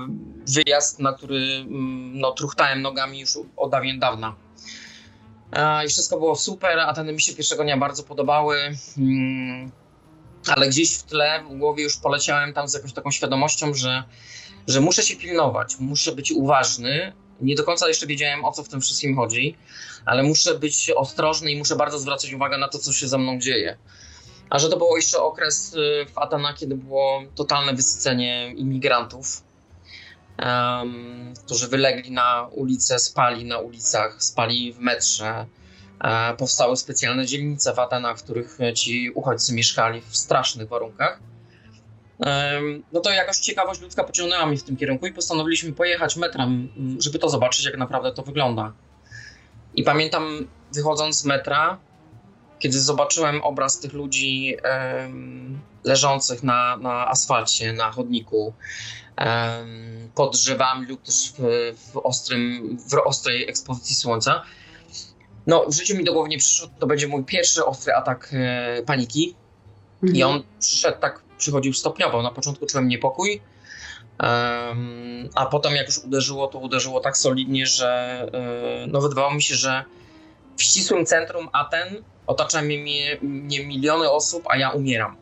wyjazd, 0.47 0.99
na 0.99 1.13
który 1.13 1.37
mm, 1.37 2.19
no, 2.19 2.31
truchtałem 2.31 2.81
nogami 2.81 3.19
już 3.19 3.37
od 3.57 3.71
dawien 3.71 3.99
dawna. 3.99 4.35
I 5.85 5.89
wszystko 5.89 6.17
było 6.17 6.35
super, 6.35 6.79
a 6.79 6.93
ten 6.93 7.13
mi 7.13 7.21
się 7.21 7.33
pierwszego 7.33 7.63
dnia 7.63 7.77
bardzo 7.77 8.03
podobały. 8.03 8.57
Mm, 8.97 9.71
ale 10.47 10.69
gdzieś 10.69 10.97
w 10.97 11.03
tle, 11.03 11.43
w 11.49 11.57
głowie 11.57 11.83
już 11.83 11.97
poleciałem 11.97 12.53
tam 12.53 12.67
z 12.67 12.73
jakąś 12.73 12.93
taką 12.93 13.11
świadomością, 13.11 13.73
że, 13.73 14.03
że 14.67 14.81
muszę 14.81 15.03
się 15.03 15.15
pilnować, 15.15 15.75
muszę 15.79 16.11
być 16.11 16.31
uważny. 16.31 17.13
Nie 17.41 17.55
do 17.55 17.63
końca 17.63 17.87
jeszcze 17.87 18.07
wiedziałem, 18.07 18.45
o 18.45 18.51
co 18.51 18.63
w 18.63 18.69
tym 18.69 18.81
wszystkim 18.81 19.15
chodzi, 19.15 19.55
ale 20.05 20.23
muszę 20.23 20.59
być 20.59 20.91
ostrożny 20.95 21.51
i 21.51 21.57
muszę 21.57 21.75
bardzo 21.75 21.99
zwracać 21.99 22.33
uwagę 22.33 22.57
na 22.57 22.67
to, 22.67 22.79
co 22.79 22.93
się 22.93 23.07
ze 23.07 23.17
mną 23.17 23.39
dzieje. 23.39 23.77
A 24.51 24.59
że 24.59 24.69
to 24.69 24.77
był 24.77 24.95
jeszcze 24.95 25.19
okres 25.19 25.73
y, 25.73 26.05
w 26.13 26.17
Atena, 26.17 26.53
kiedy 26.53 26.75
było 26.75 27.21
totalne 27.35 27.73
wysycenie 27.73 28.53
imigrantów, 28.53 29.43
um, 30.45 31.33
którzy 31.45 31.67
wylegli 31.67 32.11
na 32.11 32.47
ulicę, 32.51 32.99
spali 32.99 33.45
na 33.45 33.57
ulicach, 33.57 34.23
spali 34.23 34.73
w 34.73 34.79
metrze. 34.79 35.45
E, 36.03 36.33
powstały 36.33 36.77
specjalne 36.77 37.25
dzielnice 37.25 37.73
w 37.73 37.79
Atenach, 37.79 38.17
w 38.17 38.23
których 38.23 38.57
ci 38.75 39.11
uchodźcy 39.15 39.53
mieszkali 39.53 40.01
w 40.01 40.17
strasznych 40.17 40.67
warunkach. 40.67 41.19
no 42.91 42.99
to 42.99 43.11
jakaś 43.11 43.37
ciekawość 43.37 43.81
ludzka 43.81 44.03
pociągnęła 44.03 44.45
mnie 44.45 44.57
w 44.57 44.63
tym 44.63 44.77
kierunku 44.77 45.05
i 45.07 45.13
postanowiliśmy 45.13 45.73
pojechać 45.73 46.15
metrem, 46.15 46.69
żeby 46.99 47.19
to 47.19 47.29
zobaczyć, 47.29 47.65
jak 47.65 47.77
naprawdę 47.77 48.11
to 48.11 48.23
wygląda. 48.23 48.73
I 49.75 49.83
pamiętam, 49.83 50.47
wychodząc 50.73 51.17
z 51.17 51.25
metra, 51.25 51.77
kiedy 52.61 52.79
zobaczyłem 52.79 53.43
obraz 53.43 53.79
tych 53.79 53.93
ludzi 53.93 54.55
leżących 55.83 56.43
na, 56.43 56.77
na 56.77 57.07
asfalcie, 57.07 57.73
na 57.73 57.91
chodniku, 57.91 58.53
pod 60.15 60.33
drzewami 60.33 60.87
lub 60.87 61.01
też 61.01 61.33
w, 61.37 61.41
w, 61.91 61.97
ostrym, 61.97 62.77
w 62.89 62.93
ostrej 62.93 63.49
ekspozycji 63.49 63.95
słońca, 63.95 64.43
no 65.47 65.65
w 65.69 65.73
życiu 65.73 65.97
mi 65.97 66.03
do 66.03 66.13
głowy 66.13 66.29
nie 66.29 66.37
przyszło, 66.37 66.67
to 66.79 66.87
będzie 66.87 67.07
mój 67.07 67.23
pierwszy 67.23 67.65
ostry 67.65 67.93
atak 67.93 68.29
e, 68.33 68.83
paniki. 68.83 69.35
Mhm. 70.03 70.15
I 70.15 70.23
on 70.23 70.43
przyszedł 70.59 70.99
tak, 70.99 71.21
przychodził 71.37 71.73
stopniowo. 71.73 72.21
Na 72.21 72.31
początku 72.31 72.65
czułem 72.65 72.87
niepokój, 72.87 73.41
um, 74.19 75.29
a 75.35 75.45
potem 75.45 75.75
jak 75.75 75.87
już 75.87 75.97
uderzyło, 75.97 76.47
to 76.47 76.59
uderzyło 76.59 76.99
tak 76.99 77.17
solidnie, 77.17 77.65
że 77.65 78.21
e, 78.83 78.87
no 78.87 79.01
wydawało 79.01 79.33
mi 79.33 79.41
się, 79.41 79.55
że 79.55 79.83
w 80.57 80.63
ścisłym 80.63 81.05
centrum 81.05 81.49
Aten 81.53 82.03
otacza 82.27 82.61
mnie, 82.61 83.17
mnie 83.21 83.65
miliony 83.65 84.11
osób, 84.11 84.43
a 84.49 84.57
ja 84.57 84.69
umieram. 84.69 85.17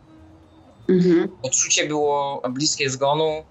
Mhm. 0.89 1.29
Odczucie 1.41 1.88
było 1.88 2.41
bliskie 2.50 2.89
zgonu. 2.89 3.43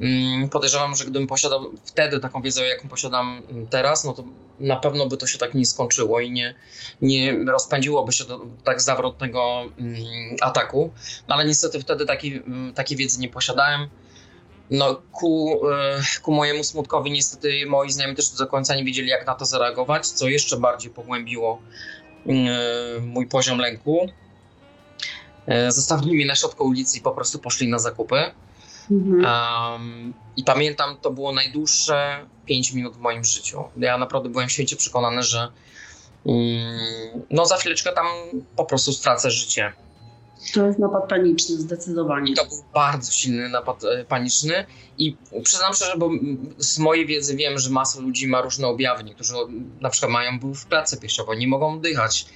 Mm, 0.00 0.48
podejrzewam, 0.48 0.96
że 0.96 1.04
gdybym 1.04 1.26
posiadał 1.26 1.70
wtedy 1.84 2.20
taką 2.20 2.42
wiedzę, 2.42 2.66
jaką 2.66 2.88
posiadam 2.88 3.42
teraz, 3.70 4.04
no 4.04 4.12
to 4.12 4.24
na 4.60 4.76
pewno 4.76 5.06
by 5.06 5.16
to 5.16 5.26
się 5.26 5.38
tak 5.38 5.54
nie 5.54 5.66
skończyło 5.66 6.20
i 6.20 6.30
nie, 6.30 6.54
nie 7.02 7.44
rozpędziłoby 7.44 8.12
się 8.12 8.24
do 8.24 8.46
tak 8.64 8.80
zawrotnego 8.80 9.64
mm, 9.78 10.00
ataku. 10.40 10.90
No 11.28 11.34
ale 11.34 11.44
niestety 11.44 11.80
wtedy 11.80 12.06
takiej, 12.06 12.36
mm, 12.36 12.74
takiej 12.74 12.96
wiedzy 12.96 13.20
nie 13.20 13.28
posiadałem. 13.28 13.88
No, 14.70 15.02
ku, 15.12 15.60
e, 15.70 16.00
ku 16.22 16.32
mojemu 16.32 16.64
smutkowi 16.64 17.10
niestety 17.10 17.66
moi 17.66 17.90
znajomi 17.90 18.16
też 18.16 18.30
do 18.30 18.46
końca 18.46 18.76
nie 18.76 18.84
wiedzieli, 18.84 19.08
jak 19.08 19.26
na 19.26 19.34
to 19.34 19.44
zareagować, 19.44 20.06
co 20.06 20.28
jeszcze 20.28 20.56
bardziej 20.56 20.90
pogłębiło 20.90 21.62
E, 22.28 23.00
mój 23.00 23.26
poziom 23.26 23.58
lęku. 23.58 24.08
E, 25.46 25.72
zostawili 25.72 26.14
mnie 26.14 26.26
na 26.26 26.34
środku 26.34 26.64
ulicy 26.64 26.98
i 26.98 27.00
po 27.00 27.12
prostu 27.12 27.38
poszli 27.38 27.68
na 27.68 27.78
zakupy. 27.78 28.16
Mhm. 28.90 29.24
Um, 29.24 30.14
I 30.36 30.44
pamiętam, 30.44 30.96
to 30.96 31.10
było 31.10 31.32
najdłuższe 31.32 32.26
5 32.46 32.72
minut 32.72 32.96
w 32.96 32.98
moim 32.98 33.24
życiu. 33.24 33.64
Ja 33.76 33.98
naprawdę 33.98 34.28
byłem 34.28 34.48
święcie 34.48 34.76
przekonany, 34.76 35.22
że 35.22 35.48
um, 36.24 37.24
no 37.30 37.46
za 37.46 37.56
chwileczkę 37.56 37.92
tam 37.92 38.06
po 38.56 38.64
prostu 38.64 38.92
stracę 38.92 39.30
życie. 39.30 39.72
To 40.54 40.66
jest 40.66 40.78
napad 40.78 41.08
paniczny, 41.08 41.56
zdecydowanie. 41.56 42.34
To 42.34 42.44
był 42.44 42.64
bardzo 42.74 43.12
silny 43.12 43.48
napad 43.48 43.84
e, 43.84 44.04
paniczny 44.04 44.66
i 44.98 45.16
przyznam 45.42 45.74
szczerze, 45.74 45.94
bo 45.98 46.10
z 46.58 46.78
mojej 46.78 47.06
wiedzy 47.06 47.36
wiem, 47.36 47.58
że 47.58 47.70
masa 47.70 48.00
ludzi 48.00 48.28
ma 48.28 48.40
różne 48.40 48.66
objawy. 48.66 49.04
Niektórzy 49.04 49.34
na 49.80 49.90
przykład 49.90 50.12
mają 50.12 50.40
ból 50.40 50.54
w 50.54 50.66
klatce 50.66 50.96
piersiowej, 50.96 51.38
nie 51.38 51.48
mogą 51.48 51.74
oddychać. 51.74 52.26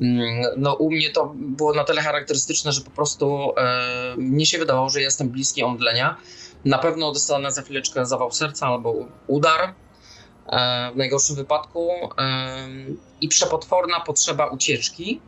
Mm, 0.00 0.42
no 0.56 0.74
u 0.74 0.90
mnie 0.90 1.10
to 1.10 1.32
było 1.36 1.74
na 1.74 1.84
tyle 1.84 2.02
charakterystyczne, 2.02 2.72
że 2.72 2.80
po 2.80 2.90
prostu 2.90 3.52
e, 3.56 4.14
mnie 4.16 4.46
się 4.46 4.58
wydawało, 4.58 4.88
że 4.88 5.00
jestem 5.00 5.28
bliski 5.28 5.62
omdlenia. 5.62 6.16
Na 6.64 6.78
pewno 6.78 7.12
dostanę 7.12 7.52
za 7.52 7.62
chwileczkę 7.62 8.06
zawał 8.06 8.32
serca 8.32 8.66
albo 8.66 8.94
udar 9.26 9.74
e, 10.46 10.90
w 10.92 10.96
najgorszym 10.96 11.36
wypadku 11.36 11.90
e, 12.18 12.68
i 13.20 13.28
przepotworna 13.28 14.00
potrzeba 14.00 14.46
ucieczki, 14.46 15.20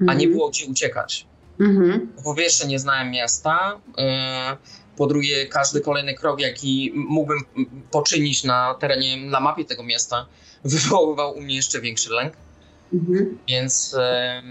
a 0.00 0.04
nie 0.04 0.12
mhm. 0.12 0.32
było 0.32 0.48
gdzie 0.48 0.66
uciekać. 0.66 1.26
Mhm. 1.60 2.12
Po 2.24 2.34
pierwsze, 2.34 2.66
nie 2.66 2.78
znałem 2.78 3.10
miasta. 3.10 3.80
E, 3.98 4.56
po 4.96 5.06
drugie, 5.06 5.46
każdy 5.46 5.80
kolejny 5.80 6.14
krok, 6.14 6.40
jaki 6.40 6.92
mógłbym 6.94 7.38
poczynić 7.90 8.44
na 8.44 8.74
terenie, 8.74 9.16
na 9.16 9.40
mapie 9.40 9.64
tego 9.64 9.82
miasta, 9.82 10.26
wywoływał 10.64 11.36
u 11.36 11.40
mnie 11.40 11.56
jeszcze 11.56 11.80
większy 11.80 12.10
lęk. 12.10 12.34
Mhm. 12.92 13.38
Więc 13.48 13.94
e, 13.98 14.42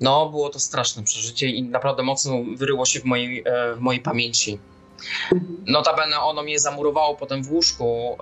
no, 0.00 0.30
było 0.30 0.48
to 0.48 0.58
straszne 0.58 1.02
przeżycie 1.02 1.48
i 1.48 1.62
naprawdę 1.62 2.02
mocno 2.02 2.42
wyryło 2.56 2.86
się 2.86 3.00
w 3.00 3.04
mojej, 3.04 3.42
e, 3.46 3.74
w 3.74 3.80
mojej 3.80 4.02
pamięci. 4.02 4.58
Mhm. 5.32 5.64
Notabene 5.66 6.20
ono 6.20 6.42
mnie 6.42 6.58
zamurowało 6.58 7.16
potem 7.16 7.42
w 7.42 7.52
łóżku 7.52 8.18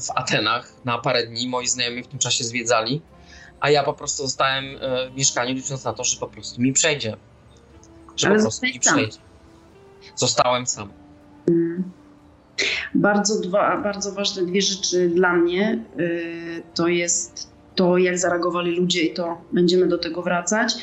w 0.00 0.10
Atenach 0.14 0.72
na 0.84 0.98
parę 0.98 1.26
dni. 1.26 1.48
Moi 1.48 1.68
znajomi 1.68 2.02
w 2.02 2.06
tym 2.06 2.18
czasie 2.18 2.44
zwiedzali, 2.44 3.02
a 3.60 3.70
ja 3.70 3.82
po 3.82 3.92
prostu 3.94 4.22
zostałem 4.22 4.64
w 5.12 5.16
mieszkaniu, 5.16 5.54
licząc 5.54 5.84
na 5.84 5.92
to, 5.92 6.04
że 6.04 6.20
po 6.20 6.26
prostu 6.26 6.62
mi 6.62 6.72
przejdzie 6.72 7.16
że 8.18 8.26
Ale 8.26 8.36
po 8.36 8.42
prostu 8.42 8.66
nie 8.66 8.80
przejdzie. 8.80 9.18
Zostałem 10.16 10.66
sam. 10.66 10.88
Mm. 11.48 11.90
Bardzo, 12.94 13.40
dwa, 13.40 13.76
bardzo 13.76 14.12
ważne 14.12 14.46
dwie 14.46 14.62
rzeczy 14.62 15.08
dla 15.08 15.32
mnie 15.32 15.84
yy, 15.96 16.62
to 16.74 16.88
jest 16.88 17.50
to, 17.74 17.98
jak 17.98 18.18
zareagowali 18.18 18.76
ludzie, 18.76 19.02
i 19.02 19.14
to 19.14 19.40
będziemy 19.52 19.88
do 19.88 19.98
tego 19.98 20.22
wracać. 20.22 20.74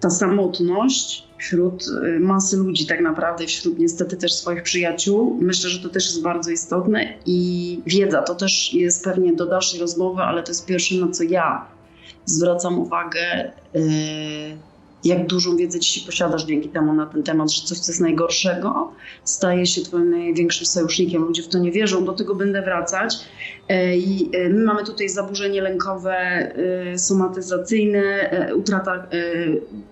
Ta 0.00 0.10
samotność 0.10 1.28
wśród 1.38 1.86
y, 1.86 2.20
masy 2.20 2.56
ludzi, 2.56 2.86
tak 2.86 3.00
naprawdę, 3.00 3.46
wśród 3.46 3.78
niestety 3.78 4.16
też 4.16 4.34
swoich 4.34 4.62
przyjaciół. 4.62 5.38
Myślę, 5.40 5.70
że 5.70 5.82
to 5.82 5.88
też 5.88 6.06
jest 6.06 6.22
bardzo 6.22 6.50
istotne 6.50 7.14
i 7.26 7.80
wiedza 7.86 8.22
to 8.22 8.34
też 8.34 8.74
jest 8.74 9.04
pewnie 9.04 9.32
do 9.32 9.46
dalszej 9.46 9.80
rozmowy, 9.80 10.22
ale 10.22 10.42
to 10.42 10.50
jest 10.50 10.66
pierwsze, 10.66 10.94
na 10.94 11.08
co 11.08 11.22
ja 11.22 11.66
zwracam 12.24 12.78
uwagę. 12.78 13.52
Yy, 13.74 13.82
jak 15.04 15.26
dużą 15.26 15.56
wiedzę 15.56 15.80
dzisiaj 15.80 16.06
posiadasz 16.06 16.44
dzięki 16.44 16.68
temu 16.68 16.92
na 16.92 17.06
ten 17.06 17.22
temat, 17.22 17.52
że 17.52 17.66
coś, 17.66 17.78
co 17.78 17.92
jest 17.92 18.00
najgorszego, 18.00 18.92
staje 19.24 19.66
się 19.66 19.82
twoim 19.82 20.10
największym 20.10 20.66
sojusznikiem. 20.66 21.22
Ludzie 21.22 21.42
w 21.42 21.48
to 21.48 21.58
nie 21.58 21.72
wierzą, 21.72 22.04
do 22.04 22.12
tego 22.12 22.34
będę 22.34 22.62
wracać. 22.62 23.16
E, 23.68 23.96
I 23.96 24.30
e, 24.32 24.48
my 24.48 24.64
mamy 24.64 24.84
tutaj 24.84 25.08
zaburzenie 25.08 25.62
lękowe, 25.62 26.14
e, 26.14 26.98
somatyzacyjne, 26.98 28.30
utrata, 28.56 29.06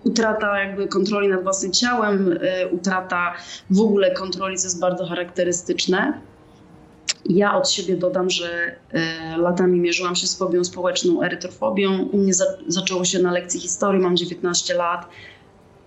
utrata 0.03 0.59
jakby 0.59 0.87
kontroli 0.87 1.27
nad 1.27 1.43
własnym 1.43 1.71
ciałem, 1.71 2.39
utrata 2.71 3.33
w 3.69 3.79
ogóle 3.81 4.11
kontroli, 4.11 4.57
co 4.57 4.65
jest 4.65 4.79
bardzo 4.79 5.05
charakterystyczne. 5.05 6.21
Ja 7.29 7.57
od 7.57 7.69
siebie 7.69 7.97
dodam, 7.97 8.29
że 8.29 8.75
e, 8.91 9.37
latami 9.37 9.79
mierzyłam 9.79 10.15
się 10.15 10.27
z 10.27 10.37
fobią 10.37 10.63
społeczną, 10.63 11.23
erytrofobią. 11.23 12.03
U 12.03 12.17
mnie 12.17 12.33
za, 12.33 12.45
zaczęło 12.67 13.05
się 13.05 13.19
na 13.19 13.31
lekcji 13.31 13.59
historii, 13.59 14.01
mam 14.01 14.17
19 14.17 14.73
lat. 14.73 15.09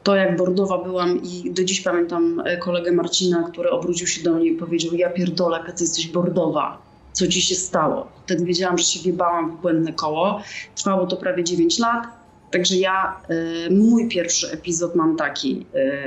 To 0.03 0.17
jak 0.17 0.37
bordowa 0.37 0.85
byłam 0.85 1.23
i 1.23 1.51
do 1.51 1.65
dziś 1.65 1.81
pamiętam 1.81 2.43
e, 2.45 2.57
kolegę 2.57 2.93
Marcina, 2.93 3.43
który 3.43 3.71
obrócił 3.71 4.07
się 4.07 4.23
do 4.23 4.35
mnie 4.35 4.47
i 4.47 4.57
powiedział 4.57 4.95
ja 4.95 5.11
pierdolę, 5.11 5.61
ty 5.77 5.85
jesteś 5.85 6.09
bordowa. 6.09 6.83
Co 7.13 7.27
ci 7.27 7.43
się 7.43 7.55
stało? 7.55 8.09
Wtedy 8.25 8.45
wiedziałam, 8.45 8.79
że 8.79 8.85
się 8.85 9.01
wjebałam 9.01 9.57
w 9.57 9.61
błędne 9.61 9.93
koło. 9.93 10.43
Trwało 10.75 11.07
to 11.07 11.17
prawie 11.17 11.45
9 11.45 11.79
lat. 11.79 12.05
Także 12.51 12.77
ja, 12.77 13.21
e, 13.29 13.71
mój 13.71 14.09
pierwszy 14.09 14.51
epizod 14.51 14.95
mam 14.95 15.17
taki, 15.17 15.67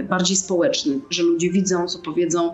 bardziej 0.09 0.37
społeczny, 0.37 0.99
że 1.09 1.23
ludzie 1.23 1.49
widzą, 1.49 1.87
co 1.87 1.99
powiedzą, 1.99 2.51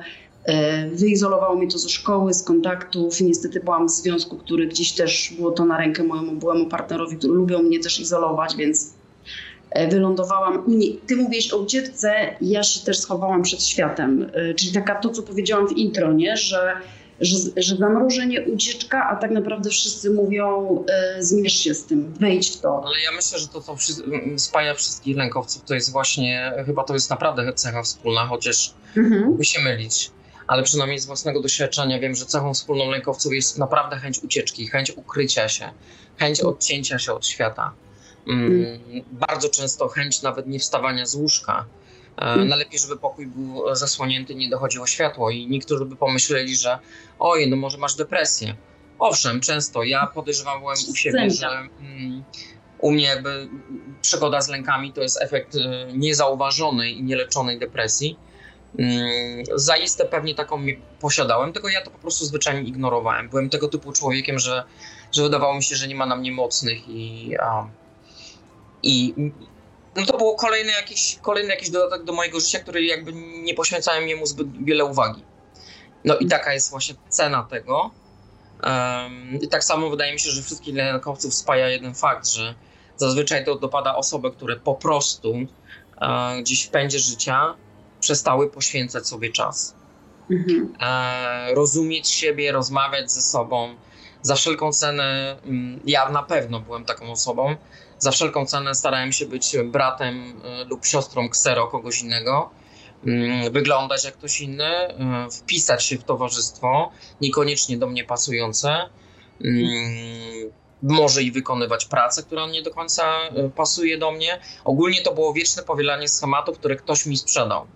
wyizolowało 0.93 1.55
mnie 1.55 1.67
to 1.67 1.77
ze 1.77 1.89
szkoły, 1.89 2.33
z 2.33 2.43
kontaktów. 2.43 3.21
Niestety 3.21 3.59
byłam 3.59 3.87
w 3.87 3.91
związku, 3.91 4.37
który 4.37 4.67
gdzieś 4.67 4.91
też 4.91 5.33
było 5.37 5.51
to 5.51 5.65
na 5.65 5.77
rękę 5.77 6.03
mojemu 6.03 6.31
byłemu 6.31 6.65
partnerowi, 6.65 7.17
który 7.17 7.33
lubią 7.33 7.63
mnie 7.63 7.79
też 7.79 7.99
izolować, 7.99 8.55
więc 8.55 8.93
e, 9.69 9.87
wylądowałam. 9.87 10.65
Ty 11.07 11.15
mówisz 11.15 11.53
o 11.53 11.57
ucieczce, 11.57 12.13
ja 12.41 12.63
się 12.63 12.85
też 12.85 12.99
schowałam 12.99 13.41
przed 13.41 13.63
światem. 13.63 14.29
E, 14.33 14.53
czyli 14.53 14.71
taka 14.71 14.95
to, 14.95 15.09
co 15.09 15.23
powiedziałam 15.23 15.67
w 15.67 15.71
intro, 15.71 16.13
nie? 16.13 16.37
Że, 16.37 16.73
że, 17.21 17.37
że 17.57 17.75
zamrożenie, 17.75 18.41
ucieczka, 18.41 19.09
a 19.09 19.15
tak 19.15 19.31
naprawdę 19.31 19.69
wszyscy 19.69 20.09
mówią 20.09 20.83
zmierz 21.19 21.53
się 21.53 21.73
z 21.73 21.85
tym, 21.85 22.13
wejdź 22.19 22.57
w 22.57 22.61
to. 22.61 22.83
Ale 22.85 23.01
ja 23.01 23.11
myślę, 23.15 23.39
że 23.39 23.47
to, 23.47 23.61
co 23.61 23.75
spaja 24.37 24.73
wszystkich 24.73 25.17
lękowców, 25.17 25.63
to 25.65 25.73
jest 25.73 25.91
właśnie, 25.91 26.53
chyba 26.65 26.83
to 26.83 26.93
jest 26.93 27.09
naprawdę 27.09 27.53
cecha 27.53 27.83
wspólna, 27.83 28.25
chociaż 28.25 28.73
mhm. 28.97 29.25
mógłby 29.25 29.45
się 29.45 29.61
mylić 29.61 30.11
ale 30.51 30.63
przynajmniej 30.63 30.99
z 30.99 31.05
własnego 31.05 31.41
doświadczenia 31.41 31.99
wiem, 31.99 32.15
że 32.15 32.25
cechą 32.25 32.53
wspólną 32.53 32.89
lękowców 32.89 33.33
jest 33.33 33.57
naprawdę 33.57 33.97
chęć 33.97 34.19
ucieczki, 34.19 34.67
chęć 34.67 34.91
ukrycia 34.91 35.49
się, 35.49 35.71
chęć 36.17 36.41
odcięcia 36.41 36.99
się 36.99 37.13
od 37.13 37.27
świata. 37.27 37.73
Mm, 38.27 38.45
mm. 38.45 38.79
Bardzo 39.11 39.49
często 39.49 39.87
chęć 39.87 40.21
nawet 40.21 40.47
nie 40.47 40.59
wstawania 40.59 41.05
z 41.05 41.15
łóżka. 41.15 41.65
E, 42.17 42.21
mm. 42.21 42.47
Najlepiej, 42.47 42.79
żeby 42.79 42.97
pokój 42.97 43.27
był 43.27 43.75
zasłonięty, 43.75 44.35
nie 44.35 44.49
dochodziło 44.49 44.87
światło 44.87 45.29
i 45.29 45.47
niektórzy 45.47 45.85
by 45.85 45.95
pomyśleli, 45.95 46.55
że 46.55 46.79
oj, 47.19 47.49
no 47.49 47.55
może 47.55 47.77
masz 47.77 47.95
depresję. 47.95 48.55
Owszem, 48.99 49.41
często. 49.41 49.83
Ja 49.83 50.07
podejrzewałem 50.07 50.77
u 50.91 50.95
siebie, 50.95 51.29
że 51.29 51.47
mm, 51.47 52.23
u 52.79 52.91
mnie 52.91 53.05
jakby 53.05 53.49
przygoda 54.01 54.41
z 54.41 54.49
lękami 54.49 54.93
to 54.93 55.01
jest 55.01 55.21
efekt 55.21 55.55
e, 55.55 55.93
niezauważonej 55.93 56.97
i 56.97 57.03
nieleczonej 57.03 57.59
depresji 57.59 58.15
Mm, 58.15 58.30
zaiste 59.55 60.05
pewnie 60.05 60.35
taką 60.35 60.61
posiadałem, 60.99 61.53
tylko 61.53 61.69
ja 61.69 61.81
to 61.81 61.91
po 61.91 61.97
prostu 61.97 62.25
zwyczajnie 62.25 62.69
ignorowałem. 62.69 63.29
Byłem 63.29 63.49
tego 63.49 63.67
typu 63.67 63.91
człowiekiem, 63.91 64.39
że, 64.39 64.63
że 65.11 65.23
wydawało 65.23 65.55
mi 65.55 65.63
się, 65.63 65.75
że 65.75 65.87
nie 65.87 65.95
ma 65.95 66.05
na 66.05 66.15
mnie 66.15 66.31
mocnych 66.31 66.89
i, 66.89 67.35
a, 67.39 67.67
i 68.83 69.13
no 69.95 70.05
to 70.05 70.17
było 70.17 70.35
kolejny 70.35 70.71
jakiś, 70.71 71.19
kolejny 71.21 71.49
jakiś 71.49 71.69
dodatek 71.69 72.03
do 72.03 72.13
mojego 72.13 72.39
życia, 72.39 72.59
który 72.59 72.83
jakby 72.83 73.13
nie 73.43 73.53
poświęcałem 73.53 74.07
jemu 74.07 74.25
zbyt 74.25 74.65
wiele 74.65 74.85
uwagi. 74.85 75.23
No 76.05 76.17
i 76.17 76.27
taka 76.27 76.53
jest 76.53 76.71
właśnie 76.71 76.95
cena 77.09 77.43
tego. 77.43 77.91
Um, 78.63 79.39
I 79.41 79.47
tak 79.47 79.63
samo 79.63 79.89
wydaje 79.89 80.13
mi 80.13 80.19
się, 80.19 80.29
że 80.29 80.41
wszystkich 80.41 80.75
lękowców 80.75 81.33
spaja 81.33 81.69
jeden 81.69 81.95
fakt, 81.95 82.27
że 82.27 82.55
zazwyczaj 82.97 83.45
to 83.45 83.55
dopada 83.55 83.95
osoby, 83.95 84.31
które 84.31 84.55
po 84.55 84.75
prostu 84.75 85.35
e, 86.01 86.41
gdzieś 86.41 86.63
w 86.63 86.69
pędzie 86.69 86.99
życia 86.99 87.55
przestały 88.01 88.49
poświęcać 88.49 89.07
sobie 89.07 89.31
czas. 89.31 89.75
Mhm. 90.31 90.73
E, 90.79 91.55
rozumieć 91.55 92.09
siebie, 92.09 92.51
rozmawiać 92.51 93.11
ze 93.11 93.21
sobą. 93.21 93.75
Za 94.21 94.35
wszelką 94.35 94.73
cenę, 94.73 95.37
mm, 95.45 95.79
ja 95.85 96.09
na 96.09 96.23
pewno 96.23 96.59
byłem 96.59 96.85
taką 96.85 97.11
osobą, 97.11 97.55
za 97.99 98.11
wszelką 98.11 98.45
cenę 98.45 98.75
starałem 98.75 99.11
się 99.11 99.25
być 99.25 99.55
bratem 99.65 100.41
e, 100.43 100.63
lub 100.63 100.85
siostrą 100.85 101.29
ksero 101.29 101.67
kogoś 101.67 102.01
innego, 102.01 102.49
mm, 103.05 103.53
wyglądać 103.53 104.05
jak 104.05 104.13
ktoś 104.13 104.41
inny, 104.41 104.65
e, 104.65 105.27
wpisać 105.31 105.85
się 105.85 105.97
w 105.97 106.03
towarzystwo, 106.03 106.91
niekoniecznie 107.21 107.77
do 107.77 107.87
mnie 107.87 108.03
pasujące, 108.03 108.89
mm, 109.43 110.51
może 110.81 111.23
i 111.23 111.31
wykonywać 111.31 111.85
pracę, 111.85 112.23
która 112.23 112.47
nie 112.47 112.61
do 112.61 112.71
końca 112.71 113.03
e, 113.03 113.49
pasuje 113.49 113.97
do 113.97 114.11
mnie. 114.11 114.39
Ogólnie 114.63 115.01
to 115.01 115.13
było 115.13 115.33
wieczne 115.33 115.63
powielanie 115.63 116.07
schematów, 116.07 116.57
które 116.57 116.75
ktoś 116.75 117.05
mi 117.05 117.17
sprzedał. 117.17 117.67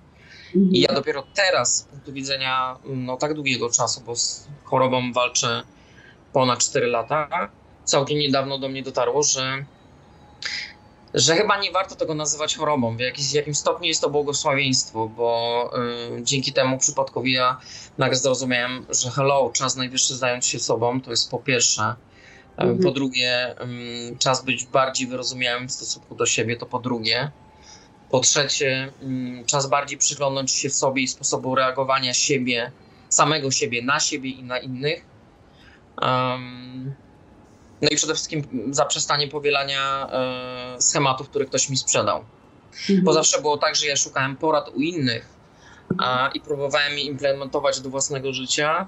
I 0.55 0.81
ja 0.81 0.93
dopiero 0.93 1.23
teraz, 1.33 1.77
z 1.77 1.83
punktu 1.83 2.13
widzenia 2.13 2.77
no, 2.85 3.17
tak 3.17 3.33
długiego 3.33 3.69
czasu, 3.69 4.01
bo 4.05 4.15
z 4.15 4.47
chorobą 4.63 5.13
walczę 5.13 5.63
ponad 6.33 6.59
4 6.59 6.87
lata, 6.87 7.49
całkiem 7.83 8.19
niedawno 8.19 8.57
do 8.57 8.69
mnie 8.69 8.83
dotarło, 8.83 9.23
że, 9.23 9.65
że 11.13 11.35
chyba 11.35 11.59
nie 11.59 11.71
warto 11.71 11.95
tego 11.95 12.15
nazywać 12.15 12.55
chorobą. 12.55 12.97
W, 12.97 12.99
jakiś, 12.99 13.31
w 13.31 13.33
jakimś 13.33 13.57
stopniu 13.57 13.87
jest 13.87 14.01
to 14.01 14.09
błogosławieństwo, 14.09 15.07
bo 15.07 15.71
y, 16.17 16.23
dzięki 16.23 16.53
temu 16.53 16.77
przypadkowi 16.77 17.33
ja 17.33 17.57
nagle 17.97 18.17
zrozumiałem, 18.17 18.85
że 18.89 19.11
hello, 19.11 19.51
czas 19.53 19.75
najwyższy 19.75 20.15
zająć 20.15 20.45
się 20.45 20.59
sobą, 20.59 21.01
to 21.01 21.11
jest 21.11 21.31
po 21.31 21.39
pierwsze. 21.39 21.95
Mhm. 22.57 22.79
Po 22.79 22.91
drugie, 22.91 23.55
y, 23.61 24.17
czas 24.19 24.45
być 24.45 24.65
bardziej 24.65 25.07
wyrozumiałym 25.07 25.67
w 25.67 25.71
stosunku 25.71 26.15
do 26.15 26.25
siebie, 26.25 26.57
to 26.57 26.65
po 26.65 26.79
drugie. 26.79 27.31
Po 28.09 28.19
trzecie, 28.19 28.91
mm, 29.01 29.45
czas 29.45 29.69
bardziej 29.69 29.97
przyglądać 29.97 30.51
się 30.51 30.69
sobie 30.69 31.01
i 31.01 31.07
sposobu 31.07 31.55
reagowania 31.55 32.13
siebie, 32.13 32.71
samego 33.09 33.51
siebie 33.51 33.81
na 33.81 33.99
siebie 33.99 34.29
i 34.29 34.43
na 34.43 34.59
innych. 34.59 35.05
No 37.81 37.89
i 37.91 37.95
przede 37.95 38.13
wszystkim 38.13 38.69
zaprzestanie 38.71 39.27
powielania 39.27 40.09
e, 40.11 40.81
schematów, 40.81 41.29
które 41.29 41.45
ktoś 41.45 41.69
mi 41.69 41.77
sprzedał. 41.77 42.25
Mhm. 42.79 43.03
Bo 43.03 43.13
zawsze 43.13 43.41
było 43.41 43.57
tak, 43.57 43.75
że 43.75 43.87
ja 43.87 43.95
szukałem 43.95 44.37
porad 44.37 44.69
u 44.69 44.81
innych 44.81 45.29
i 46.33 46.41
próbowałem 46.41 46.97
je 46.97 47.03
implementować 47.03 47.79
do 47.79 47.89
własnego 47.89 48.33
życia, 48.33 48.87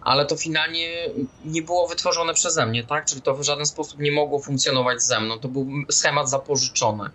ale 0.00 0.26
to 0.26 0.36
finalnie 0.36 1.08
nie 1.44 1.62
było 1.62 1.88
wytworzone 1.88 2.34
przeze 2.34 2.66
mnie, 2.66 2.84
tak? 2.84 3.04
Czyli 3.04 3.22
to 3.22 3.34
w 3.34 3.42
żaden 3.42 3.66
sposób 3.66 4.00
nie 4.00 4.12
mogło 4.12 4.38
funkcjonować 4.38 5.02
ze 5.02 5.20
mną. 5.20 5.38
To 5.38 5.48
był 5.48 5.66
schemat 5.90 6.30
zapożyczony. 6.30 7.10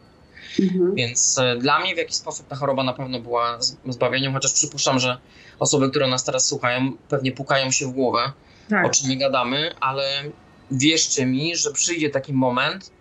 Mhm. 0.59 0.95
Więc 0.95 1.37
e, 1.37 1.57
dla 1.57 1.79
mnie 1.79 1.95
w 1.95 1.97
jakiś 1.97 2.15
sposób 2.15 2.47
ta 2.47 2.55
choroba 2.55 2.83
na 2.83 2.93
pewno 2.93 3.19
była 3.19 3.59
zbawieniem, 3.89 4.33
chociaż 4.33 4.53
przypuszczam, 4.53 4.99
że 4.99 5.17
osoby, 5.59 5.89
które 5.89 6.07
nas 6.07 6.23
teraz 6.23 6.47
słuchają, 6.47 6.91
pewnie 7.09 7.31
pukają 7.31 7.71
się 7.71 7.87
w 7.87 7.91
głowę, 7.91 8.31
tak. 8.69 8.85
o 8.85 8.89
czym 8.89 9.09
nie 9.09 9.17
gadamy, 9.17 9.75
ale 9.79 10.23
wierzcie 10.71 11.25
mi, 11.25 11.55
że 11.55 11.71
przyjdzie 11.71 12.09
taki 12.09 12.33
moment, 12.33 12.91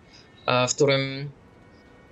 e, 0.45 0.67
w 0.67 0.75
którym 0.75 1.29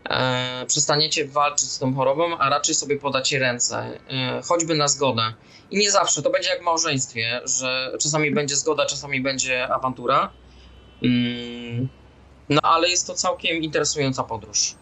e, 0.10 0.66
przestaniecie 0.68 1.28
walczyć 1.28 1.70
z 1.70 1.80
tą 1.80 1.96
chorobą, 1.96 2.38
a 2.38 2.50
raczej 2.50 2.76
sobie 2.76 2.98
podacie 2.98 3.40
ręce, 3.40 4.00
choćby 4.48 4.76
na 4.76 4.88
zgodę. 4.88 5.34
I 5.72 5.78
nie 5.78 5.92
zawsze, 5.92 6.22
to 6.22 6.30
będzie 6.30 6.50
jak 6.50 6.62
w 6.62 6.66
małżeństwie, 6.66 7.42
że 7.46 7.92
czasami 8.00 8.32
będzie 8.32 8.56
zgoda, 8.56 8.86
czasami 8.86 9.22
będzie 9.22 9.74
awantura. 9.74 10.32
Mm, 11.04 11.90
no 12.50 12.62
ale 12.62 12.90
jest 12.90 13.08
to 13.08 13.14
całkiem 13.14 13.58
interesująca 13.58 14.24
podróż. 14.24 14.76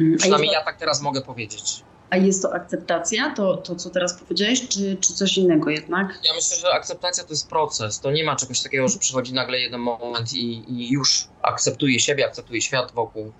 Mm, 0.00 0.18
Przynajmniej 0.18 0.50
to, 0.50 0.54
ja 0.54 0.64
tak 0.64 0.76
teraz 0.76 1.02
mogę 1.02 1.20
powiedzieć. 1.20 1.82
A 2.10 2.16
jest 2.16 2.42
to 2.42 2.54
akceptacja, 2.54 3.34
to, 3.34 3.56
to 3.56 3.74
co 3.74 3.90
teraz 3.90 4.14
powiedziałeś, 4.20 4.68
czy, 4.68 4.96
czy 5.00 5.14
coś 5.14 5.38
innego 5.38 5.70
jednak? 5.70 6.20
Ja 6.24 6.34
myślę, 6.34 6.56
że 6.56 6.70
akceptacja 6.72 7.24
to 7.24 7.30
jest 7.30 7.48
proces. 7.48 8.00
To 8.00 8.10
nie 8.10 8.24
ma 8.24 8.36
czegoś 8.36 8.62
takiego, 8.62 8.88
że 8.88 8.98
przychodzi 8.98 9.34
nagle 9.34 9.58
jeden 9.58 9.80
moment 9.80 10.32
i, 10.32 10.72
i 10.72 10.90
już 10.90 11.24
akceptuje 11.42 12.00
siebie, 12.00 12.26
akceptuje 12.26 12.62
świat 12.62 12.92
wokół. 12.92 13.32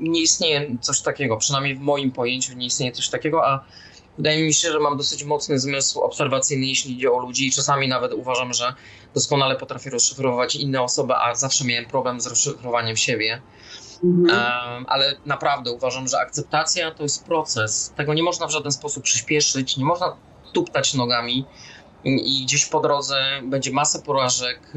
Nie 0.00 0.22
istnieje 0.22 0.76
coś 0.80 1.00
takiego, 1.00 1.36
przynajmniej 1.36 1.74
w 1.74 1.80
moim 1.80 2.12
pojęciu 2.12 2.54
nie 2.54 2.66
istnieje 2.66 2.92
coś 2.92 3.08
takiego, 3.08 3.46
a 3.46 3.64
wydaje 4.16 4.46
mi 4.46 4.54
się, 4.54 4.72
że 4.72 4.80
mam 4.80 4.96
dosyć 4.96 5.24
mocny 5.24 5.58
zmysł 5.58 6.00
obserwacyjny, 6.00 6.66
jeśli 6.66 6.94
idzie 6.94 7.12
o 7.12 7.18
ludzi 7.18 7.46
i 7.46 7.52
czasami 7.52 7.88
nawet 7.88 8.12
uważam, 8.12 8.54
że 8.54 8.74
doskonale 9.14 9.56
potrafię 9.56 9.90
rozszyfrować 9.90 10.56
inne 10.56 10.82
osoby, 10.82 11.14
a 11.14 11.34
zawsze 11.34 11.64
miałem 11.64 11.86
problem 11.86 12.20
z 12.20 12.26
rozszyfrowaniem 12.26 12.96
siebie. 12.96 13.42
Mhm. 14.04 14.84
Ale 14.88 15.16
naprawdę 15.26 15.72
uważam, 15.72 16.08
że 16.08 16.20
akceptacja 16.20 16.90
to 16.90 17.02
jest 17.02 17.24
proces. 17.24 17.92
Tego 17.96 18.14
nie 18.14 18.22
można 18.22 18.46
w 18.46 18.50
żaden 18.50 18.72
sposób 18.72 19.04
przyspieszyć, 19.04 19.76
nie 19.76 19.84
można 19.84 20.16
tuptać 20.52 20.94
nogami 20.94 21.46
i, 22.04 22.44
gdzieś 22.44 22.66
po 22.66 22.80
drodze 22.80 23.40
będzie 23.42 23.72
masa 23.72 23.98
porażek. 23.98 24.72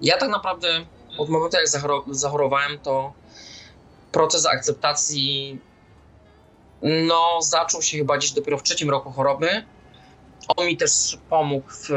Ja 0.00 0.16
tak 0.16 0.30
naprawdę 0.30 0.86
od 1.18 1.28
momentu, 1.28 1.56
jak 1.56 1.68
zachorowałem, 2.10 2.78
to 2.78 3.12
proces 4.12 4.46
akceptacji 4.46 5.58
no, 6.82 7.42
zaczął 7.42 7.82
się 7.82 7.98
chyba 7.98 8.18
gdzieś 8.18 8.32
dopiero 8.32 8.58
w 8.58 8.62
trzecim 8.62 8.90
roku 8.90 9.12
choroby. 9.12 9.64
On 10.56 10.66
mi 10.66 10.76
też 10.76 11.18
pomógł 11.30 11.70
w, 11.70 11.88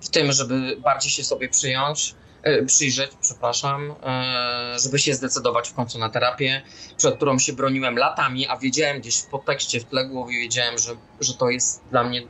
w 0.00 0.08
tym, 0.08 0.32
żeby 0.32 0.76
bardziej 0.76 1.10
się 1.10 1.24
sobie 1.24 1.48
przyjąć 1.48 2.14
przyjrzeć, 2.66 3.10
przepraszam, 3.20 3.94
e, 4.02 4.78
żeby 4.78 4.98
się 4.98 5.14
zdecydować 5.14 5.68
w 5.68 5.74
końcu 5.74 5.98
na 5.98 6.08
terapię, 6.08 6.62
przed 6.96 7.16
którą 7.16 7.38
się 7.38 7.52
broniłem 7.52 7.98
latami, 7.98 8.46
a 8.48 8.56
wiedziałem 8.56 9.00
gdzieś 9.00 9.18
w 9.18 9.26
podtekście, 9.26 9.80
w 9.80 9.84
tle 9.84 10.04
głowy 10.04 10.32
wiedziałem, 10.32 10.78
że, 10.78 10.96
że 11.20 11.34
to 11.34 11.50
jest 11.50 11.82
dla 11.90 12.04
mnie 12.04 12.22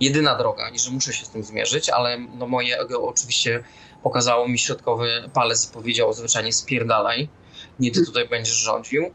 jedyna 0.00 0.38
droga 0.38 0.68
i 0.68 0.78
że 0.78 0.90
muszę 0.90 1.12
się 1.12 1.24
z 1.24 1.30
tym 1.30 1.44
zmierzyć, 1.44 1.88
ale 1.88 2.18
no 2.18 2.46
moje 2.46 2.80
ego 2.80 3.02
oczywiście 3.02 3.64
pokazało 4.02 4.48
mi 4.48 4.58
środkowy 4.58 5.30
palec 5.34 5.70
i 5.70 5.72
powiedział 5.72 6.12
zwyczajnie 6.12 6.52
spierdalaj, 6.52 7.28
nie 7.80 7.90
ty 7.90 8.06
tutaj 8.06 8.28
będziesz 8.28 8.54
rządził. 8.54 9.10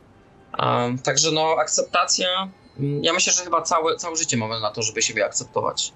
Um, 0.59 0.99
także 0.99 1.31
no 1.31 1.55
akceptacja, 1.59 2.49
mm, 2.79 3.03
ja 3.03 3.13
myślę, 3.13 3.33
że 3.33 3.43
chyba 3.43 3.61
całe, 3.61 3.95
całe 3.95 4.15
życie 4.15 4.37
mamy 4.37 4.59
na 4.59 4.71
to, 4.71 4.81
żeby 4.81 5.01
siebie 5.01 5.25
akceptować. 5.25 5.93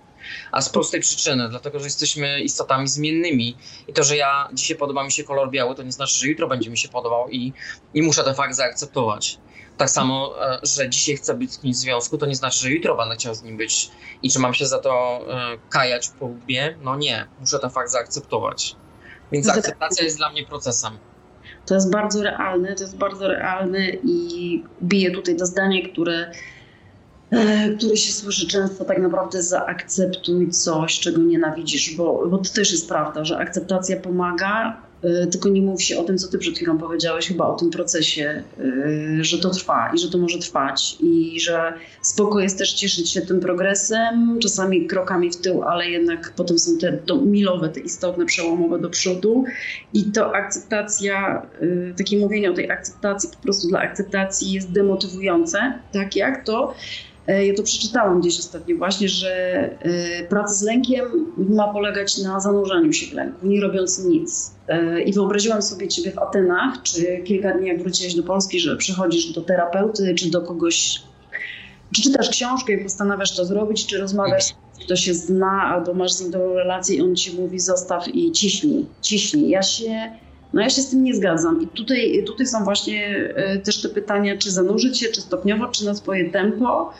A 0.51 0.61
z 0.61 0.69
prostej 0.69 1.01
przyczyny, 1.01 1.49
dlatego 1.49 1.79
że 1.79 1.85
jesteśmy 1.85 2.41
istotami 2.41 2.87
zmiennymi 2.87 3.57
i 3.87 3.93
to, 3.93 4.03
że 4.03 4.17
ja 4.17 4.49
dzisiaj 4.53 4.77
podoba 4.77 5.03
mi 5.03 5.11
się 5.11 5.23
kolor 5.23 5.51
biały, 5.51 5.75
to 5.75 5.83
nie 5.83 5.91
znaczy, 5.91 6.19
że 6.19 6.27
jutro 6.27 6.47
będzie 6.47 6.69
mi 6.69 6.77
się 6.77 6.89
podobał 6.89 7.29
i, 7.29 7.53
i 7.93 8.01
muszę 8.01 8.23
ten 8.23 8.35
fakt 8.35 8.55
zaakceptować. 8.55 9.37
Tak 9.77 9.89
samo, 9.89 10.45
e, 10.53 10.59
że 10.63 10.89
dzisiaj 10.89 11.15
chcę 11.15 11.33
być 11.33 11.53
z 11.53 11.59
kimś 11.59 11.75
w 11.75 11.79
związku, 11.79 12.17
to 12.17 12.25
nie 12.25 12.35
znaczy, 12.35 12.59
że 12.59 12.69
jutro 12.69 12.97
będę 12.97 13.15
chciał 13.15 13.35
z 13.35 13.43
nim 13.43 13.57
być. 13.57 13.91
I 14.23 14.31
czy 14.31 14.39
mam 14.39 14.53
się 14.53 14.65
za 14.65 14.79
to 14.79 15.21
e, 15.29 15.57
kajać 15.69 16.09
po 16.19 16.25
łbie? 16.25 16.77
No 16.81 16.95
nie, 16.95 17.27
muszę 17.39 17.59
ten 17.59 17.69
fakt 17.69 17.91
zaakceptować. 17.91 18.75
Więc 19.31 19.49
akceptacja 19.49 20.03
jest 20.03 20.17
dla 20.17 20.29
mnie 20.29 20.45
procesem. 20.45 20.97
To 21.65 21.75
jest 21.75 21.91
bardzo 21.91 22.23
realne, 22.23 22.75
to 22.75 22.83
jest 22.83 22.97
bardzo 22.97 23.27
realne 23.27 23.89
i 23.89 24.63
bije 24.83 25.11
tutaj 25.11 25.35
to 25.35 25.45
zdanie, 25.45 25.89
które, 25.89 26.31
e, 27.31 27.69
które 27.77 27.97
się 27.97 28.13
słyszy 28.13 28.47
często, 28.47 28.85
tak 28.85 28.99
naprawdę 28.99 29.43
zaakceptuj 29.43 30.49
coś, 30.49 30.99
czego 30.99 31.21
nienawidzisz, 31.21 31.95
bo, 31.95 32.27
bo 32.29 32.37
to 32.37 32.53
też 32.53 32.71
jest 32.71 32.87
prawda, 32.87 33.25
że 33.25 33.37
akceptacja 33.37 33.97
pomaga, 33.97 34.81
e, 35.03 35.27
tylko 35.27 35.49
nie 35.49 35.61
mówi 35.61 35.83
się 35.83 35.99
o 35.99 36.03
tym, 36.03 36.17
co 36.17 36.27
ty 36.27 36.37
przed 36.37 36.55
chwilą 36.55 36.77
powiedziałeś, 36.77 37.27
chyba 37.27 37.47
o 37.47 37.55
tym 37.55 37.69
procesie, 37.69 38.43
e, 39.19 39.23
że 39.23 39.39
to 39.39 39.49
trwa 39.49 39.91
i 39.95 39.99
że 39.99 40.09
to 40.09 40.17
może 40.17 40.39
trwać 40.39 40.97
i 40.99 41.39
że 41.39 41.73
spoko 42.01 42.39
jest 42.39 42.57
też 42.57 42.73
cieszyć 42.73 43.09
się 43.09 43.21
tym 43.21 43.39
progresem, 43.39 44.39
czasami 44.41 44.87
krokami 44.87 45.31
w 45.31 45.37
tył, 45.37 45.63
ale 45.63 45.89
jednak 45.89 46.33
potem 46.35 46.59
są 46.59 46.77
te 46.77 46.99
milowe, 47.25 47.69
te 47.69 47.79
istotne, 47.79 48.25
przełomowe 48.25 48.79
do 48.79 48.89
przodu 48.89 49.43
i 49.93 50.03
to 50.03 50.35
akceptacja, 50.35 51.47
takie 51.97 52.17
mówienie 52.17 52.51
o 52.51 52.53
tej 52.53 52.71
akceptacji 52.71 53.29
po 53.29 53.43
prostu 53.43 53.67
dla 53.67 53.79
akceptacji 53.79 54.51
jest 54.51 54.71
demotywujące, 54.71 55.73
tak 55.91 56.15
jak 56.15 56.45
to. 56.45 56.73
Y, 57.29 57.45
Ja 57.45 57.53
to 57.55 57.63
przeczytałam 57.63 58.21
gdzieś 58.21 58.39
ostatnio 58.39 58.77
właśnie, 58.77 59.09
że 59.09 59.63
y, 59.85 60.27
praca 60.29 60.53
z 60.53 60.63
lękiem 60.63 61.05
ma 61.37 61.73
polegać 61.73 62.17
na 62.17 62.39
zanurzaniu 62.39 62.93
się 62.93 63.05
w 63.05 63.13
lęku, 63.13 63.47
nie 63.47 63.61
robiąc 63.61 64.05
nic. 64.05 64.51
Y, 64.69 65.01
I 65.01 65.13
wyobraziłam 65.13 65.61
sobie 65.61 65.87
ciebie 65.87 66.11
w 66.11 66.19
Atenach, 66.19 66.81
czy 66.83 67.21
kilka 67.23 67.57
dni 67.57 67.67
jak 67.67 67.81
wróciłeś 67.81 68.15
do 68.15 68.23
Polski, 68.23 68.59
że 68.59 68.77
przychodzisz 68.77 69.33
do 69.33 69.41
terapeuty, 69.41 70.15
czy 70.15 70.29
do 70.31 70.41
kogoś, 70.41 71.01
czy 71.95 72.01
czytasz 72.01 72.29
książkę 72.29 72.73
i 72.73 72.83
postanawiasz 72.83 73.35
to 73.35 73.45
zrobić, 73.45 73.85
czy 73.85 73.97
rozmawiasz 73.97 74.43
z 74.43 74.53
kto 74.85 74.95
się 74.95 75.13
zna, 75.13 75.61
albo 75.63 75.93
masz 75.93 76.11
z 76.11 76.21
nim 76.21 76.31
dobrą 76.31 76.53
relację 76.53 76.95
i 76.95 77.01
on 77.01 77.15
ci 77.15 77.35
mówi 77.35 77.59
zostaw 77.59 78.07
i 78.07 78.31
ciśnij, 78.31 78.85
ciśnij. 79.01 79.49
Ja 79.49 79.61
się, 79.63 80.11
no 80.53 80.61
ja 80.61 80.69
się 80.69 80.81
z 80.81 80.89
tym 80.89 81.03
nie 81.03 81.15
zgadzam. 81.15 81.61
I 81.61 81.67
tutaj, 81.67 82.23
tutaj 82.27 82.47
są 82.47 82.63
właśnie 82.63 83.33
e, 83.35 83.57
też 83.57 83.81
te 83.81 83.89
pytania, 83.89 84.37
czy 84.37 84.51
zanurzyć 84.51 84.99
się, 84.99 85.07
czy 85.07 85.21
stopniowo, 85.21 85.67
czy 85.67 85.85
na 85.85 85.93
swoje 85.93 86.29
tempo, 86.29 86.93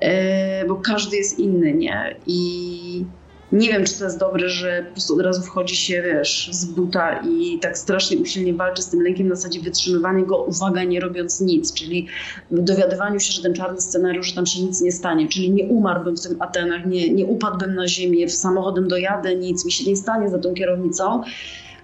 e, 0.00 0.66
bo 0.66 0.76
każdy 0.76 1.16
jest 1.16 1.38
inny, 1.38 1.74
nie? 1.74 2.16
I 2.26 3.04
nie 3.52 3.68
wiem, 3.68 3.84
czy 3.84 3.98
to 3.98 4.04
jest 4.04 4.18
dobre, 4.18 4.48
że 4.48 4.84
po 4.88 4.92
prostu 4.92 5.14
od 5.14 5.20
razu 5.20 5.42
wchodzi 5.42 5.76
się, 5.76 6.02
wiesz, 6.02 6.48
z 6.52 6.64
buta 6.64 7.20
i 7.20 7.58
tak 7.58 7.78
strasznie 7.78 8.18
usilnie 8.18 8.54
walczy 8.54 8.82
z 8.82 8.88
tym 8.88 9.02
lękiem 9.02 9.28
na 9.28 9.34
zasadzie 9.34 9.60
wytrzymywania 9.60 10.24
go, 10.24 10.44
uwaga, 10.44 10.84
nie 10.84 11.00
robiąc 11.00 11.40
nic, 11.40 11.74
czyli 11.74 12.06
dowiadywaniu 12.50 13.20
się, 13.20 13.32
że 13.32 13.42
ten 13.42 13.54
czarny 13.54 13.80
scenariusz, 13.80 14.28
że 14.28 14.34
tam 14.34 14.46
się 14.46 14.62
nic 14.62 14.80
nie 14.80 14.92
stanie, 14.92 15.28
czyli 15.28 15.50
nie 15.50 15.64
umarłbym 15.64 16.16
w 16.16 16.20
tym 16.20 16.42
Atenach, 16.42 16.86
nie, 16.86 17.10
nie 17.10 17.26
upadłbym 17.26 17.74
na 17.74 17.88
ziemię, 17.88 18.26
w 18.26 18.32
samochodem 18.32 18.88
dojadę, 18.88 19.36
nic 19.36 19.64
mi 19.64 19.72
się 19.72 19.90
nie 19.90 19.96
stanie 19.96 20.28
za 20.28 20.38
tą 20.38 20.54
kierownicą. 20.54 21.22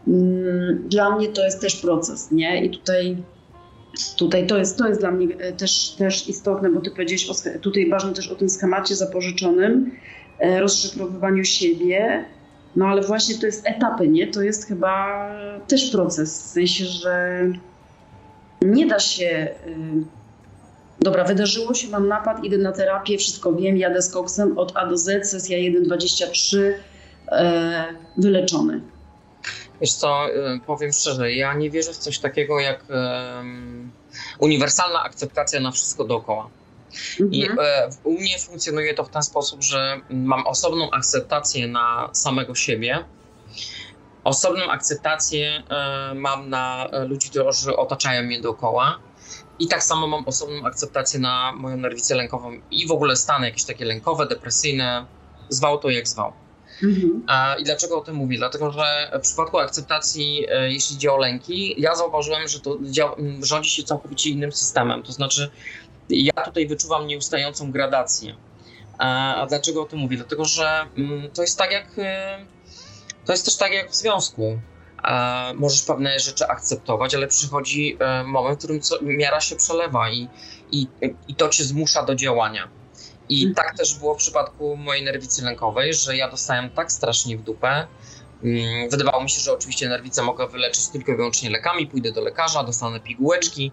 Mm, 0.08 0.88
Dla 0.88 1.16
mnie 1.16 1.28
to 1.28 1.44
jest 1.44 1.60
też 1.60 1.76
proces, 1.76 2.30
nie? 2.30 2.64
I 2.64 2.70
tutaj, 2.70 3.16
tutaj 4.16 4.46
to, 4.46 4.58
jest, 4.58 4.78
to 4.78 4.88
jest 4.88 5.00
dla 5.00 5.10
mnie 5.10 5.36
e, 5.38 5.52
też, 5.52 5.90
też 5.90 6.28
istotne, 6.28 6.70
bo 6.70 6.80
ty 6.80 6.90
powiedziałeś 6.90 7.30
o, 7.30 7.58
tutaj 7.58 7.90
ważne 7.90 8.12
też 8.12 8.28
o 8.28 8.34
tym 8.34 8.48
schemacie 8.48 8.94
zapożyczonym, 8.96 9.90
e, 10.38 10.60
rozszyfrowywaniu 10.60 11.44
siebie, 11.44 12.24
no 12.76 12.86
ale 12.86 13.02
właśnie 13.02 13.34
to 13.38 13.46
jest 13.46 13.66
etapy, 13.66 14.08
nie? 14.08 14.26
To 14.26 14.42
jest 14.42 14.68
chyba 14.68 15.26
też 15.68 15.90
proces, 15.90 16.42
w 16.42 16.46
sensie, 16.46 16.84
że 16.84 17.42
nie 18.62 18.86
da 18.86 18.98
się... 18.98 19.48
y, 19.66 20.22
Dobra, 21.00 21.24
wydarzyło 21.24 21.74
się, 21.74 21.88
mam 21.88 22.08
napad, 22.08 22.44
idę 22.44 22.58
na 22.58 22.72
terapię, 22.72 23.18
wszystko 23.18 23.52
wiem, 23.52 23.76
jadę 23.76 24.02
z 24.02 24.10
koksem 24.12 24.58
od 24.58 24.76
A 24.76 24.86
do 24.86 24.96
Z, 24.96 25.30
sesja 25.30 25.58
1.23, 25.58 26.58
e, 27.28 27.84
wyleczony. 28.16 28.80
Wiesz 29.82 29.94
co, 29.94 30.28
y, 30.28 30.60
powiem 30.66 30.92
szczerze, 30.92 31.32
ja 31.32 31.54
nie 31.54 31.70
wierzę 31.70 31.92
w 31.92 31.98
coś 31.98 32.18
takiego 32.18 32.60
jak 32.60 32.84
em, 32.90 33.92
uniwersalna 34.38 35.02
akceptacja 35.02 35.60
na 35.60 35.70
wszystko 35.70 36.04
dookoła. 36.04 36.50
I 37.30 37.42
Mhm. 37.46 37.58
e, 37.60 37.90
w- 37.92 38.06
u 38.06 38.12
mnie 38.20 38.38
funkcjonuje 38.38 38.94
to 38.94 39.04
w 39.04 39.10
ten 39.10 39.22
sposób, 39.22 39.62
że 39.62 40.00
mam 40.10 40.46
osobną 40.46 40.90
akceptację 40.90 41.68
na 41.68 42.10
samego 42.12 42.54
siebie, 42.54 43.04
osobną 44.24 44.70
akceptację 44.70 45.62
e, 45.70 46.14
mam 46.14 46.50
na 46.50 46.88
e, 46.92 47.04
ludzi, 47.04 47.30
którzy 47.30 47.76
otaczają 47.76 48.22
mnie 48.22 48.40
dookoła. 48.40 48.98
I 49.58 49.68
tak 49.68 49.82
samo 49.82 50.06
mam 50.06 50.24
osobną 50.26 50.66
akceptację 50.66 51.20
na 51.20 51.52
moją 51.52 51.76
nerwicę 51.76 52.14
lękową 52.14 52.52
i 52.70 52.86
w 52.88 52.92
ogóle 52.92 53.16
stany 53.16 53.46
jakieś 53.46 53.64
takie 53.64 53.84
lękowe, 53.84 54.26
depresyjne, 54.26 55.06
zwał 55.48 55.78
to 55.78 55.90
jak 55.90 56.08
zwał. 56.08 56.41
Mhm. 56.82 57.22
A, 57.26 57.54
I 57.54 57.64
dlaczego 57.64 57.98
o 57.98 58.00
tym 58.00 58.14
mówię? 58.14 58.38
Dlatego, 58.38 58.70
że 58.72 59.10
w 59.18 59.20
przypadku 59.20 59.58
akceptacji, 59.58 60.46
e, 60.50 60.72
jeśli 60.72 60.96
chodzi 60.96 61.08
o 61.08 61.16
lęki, 61.16 61.74
ja 61.78 61.94
zauważyłem, 61.94 62.48
że 62.48 62.60
to 62.60 62.78
rządzi 63.42 63.70
się 63.70 63.82
całkowicie 63.82 64.30
innym 64.30 64.52
systemem. 64.52 65.02
To 65.02 65.12
znaczy, 65.12 65.50
ja 66.08 66.32
tutaj 66.32 66.66
wyczuwam 66.66 67.06
nieustającą 67.06 67.72
gradację. 67.72 68.36
A, 68.98 69.34
a 69.34 69.46
dlaczego 69.46 69.82
o 69.82 69.84
tym 69.84 69.98
mówię? 69.98 70.16
Dlatego, 70.16 70.44
że 70.44 70.86
to 71.34 71.42
jest 71.42 71.58
tak 71.58 71.72
jak. 71.72 71.86
e, 71.98 72.46
To 73.26 73.32
jest 73.32 73.44
też 73.44 73.56
tak 73.56 73.72
jak 73.72 73.90
w 73.90 73.94
związku. 73.94 74.60
Możesz 75.54 75.82
pewne 75.82 76.18
rzeczy 76.18 76.46
akceptować, 76.46 77.14
ale 77.14 77.26
przychodzi 77.28 77.96
e, 78.00 78.24
moment, 78.24 78.54
w 78.56 78.58
którym 78.58 78.80
co, 78.80 78.98
miara 79.02 79.40
się 79.40 79.56
przelewa 79.56 80.10
i, 80.10 80.28
i, 80.72 80.86
i 81.28 81.34
to 81.34 81.48
cię 81.48 81.64
zmusza 81.64 82.02
do 82.02 82.14
działania. 82.14 82.68
I 83.32 83.46
Mhm. 83.46 83.54
tak 83.54 83.76
też 83.76 83.94
było 83.94 84.14
w 84.14 84.18
przypadku 84.18 84.76
mojej 84.76 85.04
nerwicy 85.04 85.44
lękowej, 85.44 85.94
że 85.94 86.16
ja 86.16 86.30
dostałem 86.30 86.70
tak 86.70 86.92
strasznie 86.92 87.36
w 87.38 87.42
dupę. 87.42 87.86
Mm, 88.44 88.90
Wydawało 88.90 89.22
mi 89.22 89.30
się, 89.30 89.40
że 89.40 89.52
oczywiście 89.52 89.88
nerwicę 89.88 90.22
mogę 90.22 90.48
wyleczyć 90.48 90.88
tylko 90.88 91.12
i 91.12 91.16
wyłącznie 91.16 91.50
lekami. 91.50 91.86
Pójdę 91.86 92.12
do 92.12 92.20
lekarza, 92.20 92.64
dostanę 92.64 93.00
pigułeczki, 93.00 93.72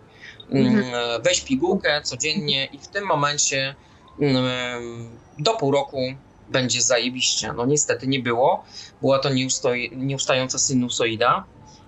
mm, 0.52 0.84
weź 1.24 1.42
pigułkę 1.42 2.02
codziennie 2.02 2.66
i 2.66 2.78
w 2.80 2.88
tym 2.88 3.06
momencie 3.06 3.76
mm, 4.22 5.10
do 5.40 5.54
pół 5.54 5.72
roku 5.72 6.02
będzie 6.50 6.82
zajebiście. 6.82 7.54
No 7.54 7.66
niestety 7.66 8.08
nie 8.08 8.20
było. 8.20 8.64
Była 9.02 9.20
to 9.20 9.30
nieustoi- 9.30 9.96
nieustająca 9.98 10.60
sinusoida. 10.60 11.44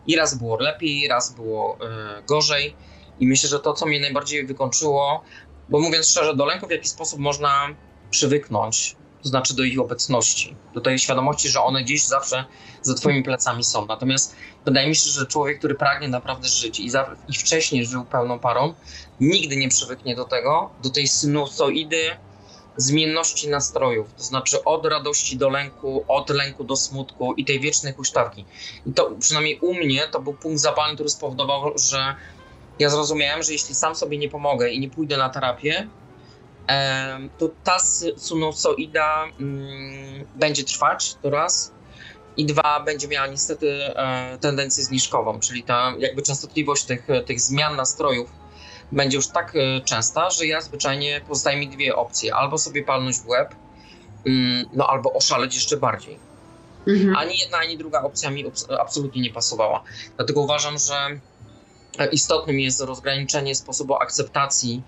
I 0.07 0.15
raz 0.15 0.37
było 0.37 0.57
lepiej, 0.59 1.07
raz 1.07 1.33
było 1.33 1.77
e, 1.81 2.23
gorzej. 2.23 2.75
I 3.19 3.27
myślę, 3.27 3.49
że 3.49 3.59
to, 3.59 3.73
co 3.73 3.85
mnie 3.85 3.99
najbardziej 3.99 4.45
wykończyło, 4.45 5.23
bo 5.71 5.79
mówiąc 5.79 6.09
szczerze, 6.09 6.35
do 6.35 6.45
lęków 6.45 6.69
w 6.69 6.71
jaki 6.71 6.89
sposób 6.89 7.19
można 7.19 7.67
przywyknąć, 8.09 8.95
to 9.23 9.29
znaczy 9.29 9.55
do 9.55 9.63
ich 9.63 9.79
obecności, 9.79 10.55
do 10.73 10.81
tej 10.81 10.99
świadomości, 10.99 11.49
że 11.49 11.61
one 11.61 11.83
gdzieś 11.83 12.05
zawsze 12.05 12.45
za 12.81 12.93
twoimi 12.93 13.23
plecami 13.23 13.63
są. 13.63 13.85
Natomiast 13.85 14.35
wydaje 14.65 14.87
mi 14.87 14.95
się, 14.95 15.09
że 15.09 15.25
człowiek, 15.25 15.57
który 15.59 15.75
pragnie 15.75 16.07
naprawdę 16.07 16.47
żyć 16.47 16.79
i, 16.79 16.89
za, 16.89 17.15
i 17.29 17.33
wcześniej 17.33 17.85
żył 17.85 18.05
pełną 18.05 18.39
parą, 18.39 18.73
nigdy 19.19 19.55
nie 19.55 19.69
przywyknie 19.69 20.15
do 20.15 20.25
tego, 20.25 20.69
do 20.83 20.89
tej 20.89 21.07
sinusoidy 21.07 22.17
zmienności 22.77 23.49
nastrojów, 23.49 24.13
to 24.17 24.23
znaczy 24.23 24.63
od 24.63 24.85
radości 24.85 25.37
do 25.37 25.49
lęku, 25.49 26.05
od 26.07 26.29
lęku 26.29 26.63
do 26.63 26.75
smutku 26.75 27.33
i 27.33 27.45
tej 27.45 27.59
wiecznej 27.59 27.93
huśtawki. 27.93 28.45
I 28.85 28.93
to 28.93 29.11
przynajmniej 29.19 29.59
u 29.59 29.73
mnie 29.73 30.07
to 30.11 30.21
był 30.21 30.33
punkt 30.33 30.59
zapalny, 30.59 30.95
który 30.95 31.09
spowodował, 31.09 31.77
że 31.77 32.15
ja 32.81 32.89
zrozumiałem, 32.89 33.43
że 33.43 33.53
jeśli 33.53 33.75
sam 33.75 33.95
sobie 33.95 34.17
nie 34.17 34.29
pomogę 34.29 34.69
i 34.69 34.79
nie 34.79 34.89
pójdę 34.89 35.17
na 35.17 35.29
terapię, 35.29 35.87
to 37.37 37.49
ta 37.63 37.77
sinusoida 38.27 39.25
mm, 39.39 40.25
będzie 40.35 40.63
trwać, 40.63 41.15
to 41.21 41.29
raz. 41.29 41.71
I 42.37 42.45
dwa, 42.45 42.79
będzie 42.79 43.07
miała 43.07 43.27
niestety 43.27 43.95
e, 43.95 44.37
tendencję 44.41 44.83
zniżkową, 44.83 45.39
czyli 45.39 45.63
ta 45.63 45.93
jakby 45.99 46.21
częstotliwość 46.21 46.83
tych, 46.83 47.07
tych 47.25 47.41
zmian 47.41 47.75
nastrojów 47.75 48.29
będzie 48.91 49.17
już 49.17 49.27
tak 49.27 49.55
e, 49.55 49.81
częsta, 49.81 50.29
że 50.29 50.45
ja 50.45 50.61
zwyczajnie 50.61 51.21
pozostaje 51.27 51.57
mi 51.57 51.69
dwie 51.69 51.95
opcje. 51.95 52.35
Albo 52.35 52.57
sobie 52.57 52.83
palnąć 52.83 53.17
w 53.17 53.27
łeb, 53.27 53.55
mm, 54.25 54.65
no 54.73 54.87
albo 54.87 55.13
oszaleć 55.13 55.55
jeszcze 55.55 55.77
bardziej. 55.77 56.19
Mhm. 56.87 57.15
Ani 57.15 57.37
jedna, 57.37 57.57
ani 57.57 57.77
druga 57.77 58.01
opcja 58.01 58.29
mi 58.29 58.45
absolutnie 58.79 59.21
nie 59.21 59.33
pasowała. 59.33 59.83
Dlatego 60.17 60.41
uważam, 60.41 60.77
że 60.77 61.19
istotnym 62.11 62.59
jest 62.59 62.81
rozgraniczenie 62.81 63.55
sposobu 63.55 63.95
akceptacji 63.95 64.83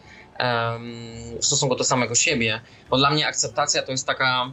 w 1.39 1.45
stosunku 1.45 1.75
do 1.75 1.83
samego 1.83 2.15
siebie, 2.15 2.61
bo 2.89 2.97
dla 2.97 3.09
mnie 3.09 3.27
akceptacja 3.27 3.83
to 3.83 3.91
jest 3.91 4.07
taka 4.07 4.51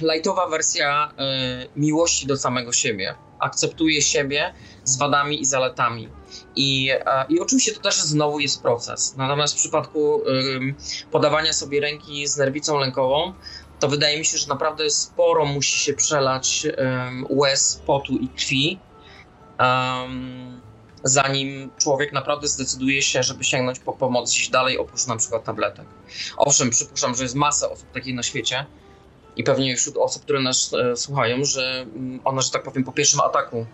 lightowa 0.00 0.48
wersja 0.48 1.12
e, 1.18 1.66
miłości 1.76 2.26
do 2.26 2.36
samego 2.36 2.72
siebie. 2.72 3.14
Akceptuję 3.38 4.02
siebie 4.02 4.54
z 4.84 4.98
wadami 4.98 5.40
i 5.40 5.44
zaletami. 5.44 6.08
I, 6.56 6.90
I 7.28 7.40
oczywiście 7.40 7.72
to 7.72 7.80
też 7.80 8.02
znowu 8.02 8.40
jest 8.40 8.62
proces. 8.62 9.16
Natomiast 9.16 9.54
w 9.54 9.56
przypadku 9.56 10.22
podawania 11.10 11.52
sobie 11.52 11.80
ręki 11.80 12.26
z 12.26 12.36
nerwicą 12.36 12.78
lękową, 12.78 13.32
to 13.80 13.88
wydaje 13.88 14.18
mi 14.18 14.24
się, 14.24 14.38
że 14.38 14.46
naprawdę 14.46 14.90
sporo 14.90 15.44
musi 15.44 15.78
się 15.78 15.94
przelać 15.94 16.66
łez, 17.30 17.82
potu 17.86 18.12
i 18.12 18.28
krwi. 18.28 18.78
Zanim 21.02 21.70
człowiek 21.78 22.12
naprawdę 22.12 22.48
zdecyduje 22.48 23.02
się, 23.02 23.22
żeby 23.22 23.44
sięgnąć 23.44 23.78
po 23.78 23.92
pomoc 23.92 24.30
gdzieś 24.30 24.48
dalej, 24.48 24.78
oprócz 24.78 25.06
na 25.06 25.16
przykład 25.16 25.44
tabletek. 25.44 25.86
Owszem, 26.36 26.70
przypuszczam, 26.70 27.14
że 27.14 27.22
jest 27.22 27.34
masa 27.34 27.70
osób 27.70 27.90
takich 27.92 28.14
na 28.14 28.22
świecie 28.22 28.66
i 29.36 29.44
pewnie 29.44 29.76
wśród 29.76 29.96
osób, 29.96 30.22
które 30.22 30.40
nas 30.40 30.74
e, 30.74 30.96
słuchają, 30.96 31.44
że 31.44 31.80
mm, 31.80 32.20
one, 32.24 32.42
że 32.42 32.50
tak 32.50 32.62
powiem, 32.62 32.84
po 32.84 32.92
pierwszym 32.92 33.20
ataku 33.20 33.66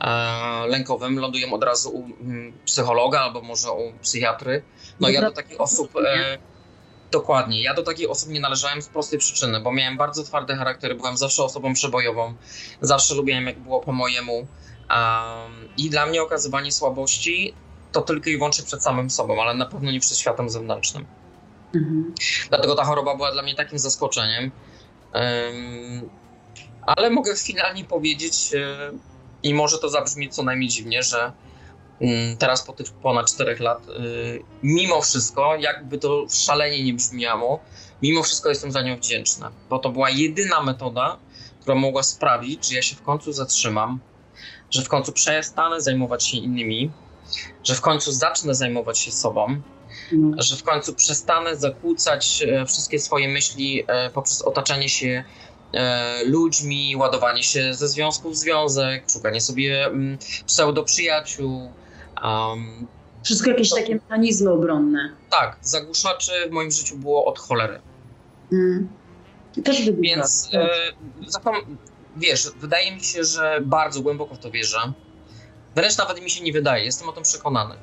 e, 0.00 0.66
lękowym 0.66 1.18
lądują 1.18 1.52
od 1.52 1.64
razu 1.64 1.90
u 1.90 2.04
m, 2.04 2.12
mm, 2.20 2.52
psychologa 2.64 3.20
albo 3.20 3.42
może 3.42 3.70
u 3.70 3.92
psychiatry. 4.02 4.62
No 5.00 5.08
ja 5.08 5.20
do 5.20 5.30
takich 5.30 5.60
osób... 5.60 5.96
E, 5.96 6.38
Dokładnie. 7.10 7.62
Ja 7.62 7.74
do 7.74 7.82
takich 7.82 8.10
osób 8.10 8.28
nie 8.28 8.40
należałem 8.40 8.82
z 8.82 8.88
prostej 8.88 9.18
przyczyny, 9.18 9.60
bo 9.60 9.72
miałem 9.72 9.96
bardzo 9.96 10.24
twardy 10.24 10.56
charakter, 10.56 10.96
byłem 10.96 11.16
zawsze 11.16 11.44
osobą 11.44 11.74
przebojową, 11.74 12.34
zawsze 12.80 13.14
lubiłem, 13.14 13.46
jak 13.46 13.58
było 13.58 13.80
po 13.80 13.92
mojemu, 13.92 14.46
Um, 14.92 15.61
I 15.76 15.90
dla 15.90 16.06
mnie 16.06 16.22
okazywanie 16.22 16.72
słabości 16.72 17.54
to 17.92 18.00
tylko 18.00 18.30
i 18.30 18.36
wyłącznie 18.36 18.64
przed 18.64 18.82
samym 18.82 19.10
sobą, 19.10 19.42
ale 19.42 19.54
na 19.54 19.66
pewno 19.66 19.90
nie 19.90 20.00
przed 20.00 20.18
światem 20.18 20.50
zewnętrznym. 20.50 21.06
Mhm. 21.74 22.14
Dlatego 22.48 22.74
ta 22.74 22.84
choroba 22.84 23.16
była 23.16 23.32
dla 23.32 23.42
mnie 23.42 23.54
takim 23.54 23.78
zaskoczeniem. 23.78 24.50
Um, 25.14 26.10
ale 26.86 27.10
mogę 27.10 27.36
finalnie 27.36 27.84
powiedzieć, 27.84 28.54
um, 28.54 29.00
i 29.42 29.54
może 29.54 29.78
to 29.78 29.88
zabrzmi 29.88 30.30
co 30.30 30.42
najmniej 30.42 30.68
dziwnie, 30.68 31.02
że 31.02 31.32
mm, 32.00 32.36
teraz 32.36 32.62
po 32.62 32.72
tych 32.72 32.92
ponad 32.92 33.26
czterech 33.26 33.60
lat, 33.60 33.88
y, 33.88 34.42
mimo 34.62 35.00
wszystko, 35.00 35.56
jakby 35.56 35.98
to 35.98 36.26
szalenie 36.30 36.84
nie 36.84 36.94
brzmiało, 36.94 37.60
mimo 38.02 38.22
wszystko 38.22 38.48
jestem 38.48 38.72
za 38.72 38.82
nią 38.82 38.96
wdzięczny, 38.96 39.46
bo 39.70 39.78
to 39.78 39.90
była 39.90 40.10
jedyna 40.10 40.62
metoda, 40.62 41.16
która 41.60 41.74
mogła 41.74 42.02
sprawić, 42.02 42.68
że 42.68 42.76
ja 42.76 42.82
się 42.82 42.96
w 42.96 43.02
końcu 43.02 43.32
zatrzymam, 43.32 44.00
że 44.70 44.82
w 44.82 44.88
końcu 44.88 45.12
przestanę 45.12 45.80
zajmować 45.80 46.26
się 46.26 46.36
innymi, 46.36 46.90
że 47.64 47.74
w 47.74 47.80
końcu 47.80 48.12
zacznę 48.12 48.54
zajmować 48.54 48.98
się 48.98 49.12
sobą, 49.12 49.60
no. 50.12 50.42
że 50.42 50.56
w 50.56 50.62
końcu 50.62 50.94
przestanę 50.94 51.56
zakłócać 51.56 52.42
e, 52.42 52.66
wszystkie 52.66 52.98
swoje 52.98 53.28
myśli 53.28 53.84
e, 53.86 54.10
poprzez 54.10 54.42
otaczanie 54.42 54.88
się 54.88 55.24
e, 55.72 56.24
ludźmi, 56.24 56.96
ładowanie 56.96 57.42
się 57.42 57.74
ze 57.74 57.88
związku 57.88 58.30
w 58.30 58.36
związek, 58.36 59.04
szukanie 59.12 59.40
sobie 59.40 59.86
mm, 59.86 60.18
pseudo-przyjaciół. 60.46 61.70
Um, 62.24 62.86
Wszystko 63.24 63.50
jakieś 63.50 63.70
to, 63.70 63.76
takie 63.76 63.94
mechanizmy 63.94 64.50
obronne. 64.50 65.12
Tak, 65.30 65.56
zagłuszaczy 65.62 66.32
w 66.48 66.50
moim 66.50 66.70
życiu 66.70 66.96
było 66.96 67.24
od 67.24 67.38
cholery. 67.38 67.80
Mm. 68.52 68.88
Też 69.64 69.90
Więc 69.90 70.50
e, 70.52 70.68
wiesz, 72.16 72.50
wydaje 72.56 72.92
mi 72.92 73.04
się, 73.04 73.24
że 73.24 73.60
bardzo 73.64 74.02
głęboko 74.02 74.34
w 74.34 74.38
to 74.38 74.50
wierzę. 74.50 74.92
Wręcz 75.74 75.98
nawet 75.98 76.22
mi 76.22 76.30
się 76.30 76.44
nie 76.44 76.52
wydaje, 76.52 76.84
jestem 76.84 77.08
o 77.08 77.12
tym 77.12 77.22
przekonany. 77.22 77.74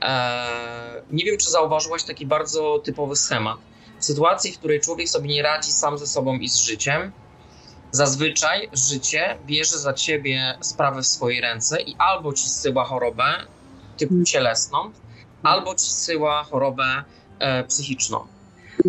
Eee, 0.00 1.02
nie 1.10 1.24
wiem, 1.24 1.38
czy 1.38 1.50
zauważyłaś 1.50 2.04
taki 2.04 2.26
bardzo 2.26 2.78
typowy 2.84 3.16
schemat. 3.16 3.58
W 3.98 4.04
sytuacji, 4.04 4.52
w 4.52 4.58
której 4.58 4.80
człowiek 4.80 5.08
sobie 5.08 5.28
nie 5.28 5.42
radzi 5.42 5.72
sam 5.72 5.98
ze 5.98 6.06
sobą 6.06 6.34
i 6.34 6.48
z 6.48 6.56
życiem, 6.56 7.12
zazwyczaj 7.90 8.68
życie 8.72 9.38
bierze 9.46 9.78
za 9.78 9.92
ciebie 9.92 10.58
sprawę 10.60 11.02
w 11.02 11.06
swoje 11.06 11.40
ręce 11.40 11.82
i 11.82 11.96
albo 11.98 12.32
ci 12.32 12.48
zsyła 12.48 12.84
chorobę 12.84 13.24
typu 13.96 14.14
mhm. 14.14 14.24
cielesną, 14.24 14.92
albo 15.42 15.74
ci 15.74 15.86
zsyła 15.86 16.44
chorobę 16.44 17.04
e, 17.38 17.64
psychiczną. 17.64 18.26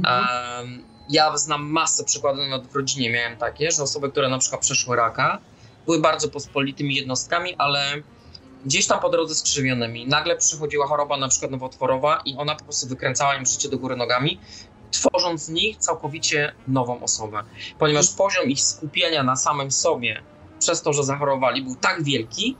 E, 0.05 0.63
ja 1.09 1.37
znam 1.37 1.69
masę 1.69 2.03
przykładów, 2.03 2.41
nawet 2.49 2.67
w 2.67 2.75
rodzinie 2.75 3.11
miałem 3.11 3.37
takie, 3.37 3.71
że 3.71 3.83
osoby, 3.83 4.11
które 4.11 4.29
na 4.29 4.37
przykład 4.37 4.61
przeszły 4.61 4.95
raka, 4.95 5.39
były 5.85 5.99
bardzo 5.99 6.29
pospolitymi 6.29 6.95
jednostkami, 6.95 7.55
ale 7.57 7.79
gdzieś 8.65 8.87
tam 8.87 8.99
po 8.99 9.09
drodze 9.09 9.35
skrzywionymi. 9.35 10.07
Nagle 10.07 10.37
przychodziła 10.37 10.87
choroba 10.87 11.17
na 11.17 11.27
przykład 11.27 11.51
nowotworowa 11.51 12.21
i 12.25 12.35
ona 12.37 12.55
po 12.55 12.63
prostu 12.63 12.87
wykręcała 12.87 13.35
im 13.35 13.45
życie 13.45 13.69
do 13.69 13.77
góry 13.77 13.95
nogami, 13.95 14.39
tworząc 14.91 15.43
z 15.43 15.49
nich 15.49 15.77
całkowicie 15.77 16.53
nową 16.67 17.03
osobę. 17.03 17.43
Ponieważ 17.79 18.09
poziom 18.09 18.49
ich 18.49 18.61
skupienia 18.61 19.23
na 19.23 19.35
samym 19.35 19.71
sobie 19.71 20.21
przez 20.59 20.81
to, 20.81 20.93
że 20.93 21.03
zachorowali, 21.03 21.63
był 21.63 21.75
tak 21.75 22.03
wielki, 22.03 22.57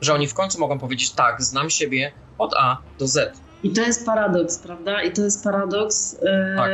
że 0.00 0.14
oni 0.14 0.28
w 0.28 0.34
końcu 0.34 0.60
mogą 0.60 0.78
powiedzieć 0.78 1.10
tak, 1.10 1.42
znam 1.42 1.70
siebie 1.70 2.12
od 2.38 2.54
A 2.56 2.78
do 2.98 3.08
Z. 3.08 3.38
I 3.62 3.70
to 3.70 3.80
jest 3.80 4.06
paradoks, 4.06 4.58
prawda? 4.58 5.02
I 5.02 5.12
to 5.12 5.22
jest 5.22 5.44
paradoks. 5.44 6.12
Yy... 6.12 6.56
Tak 6.56 6.70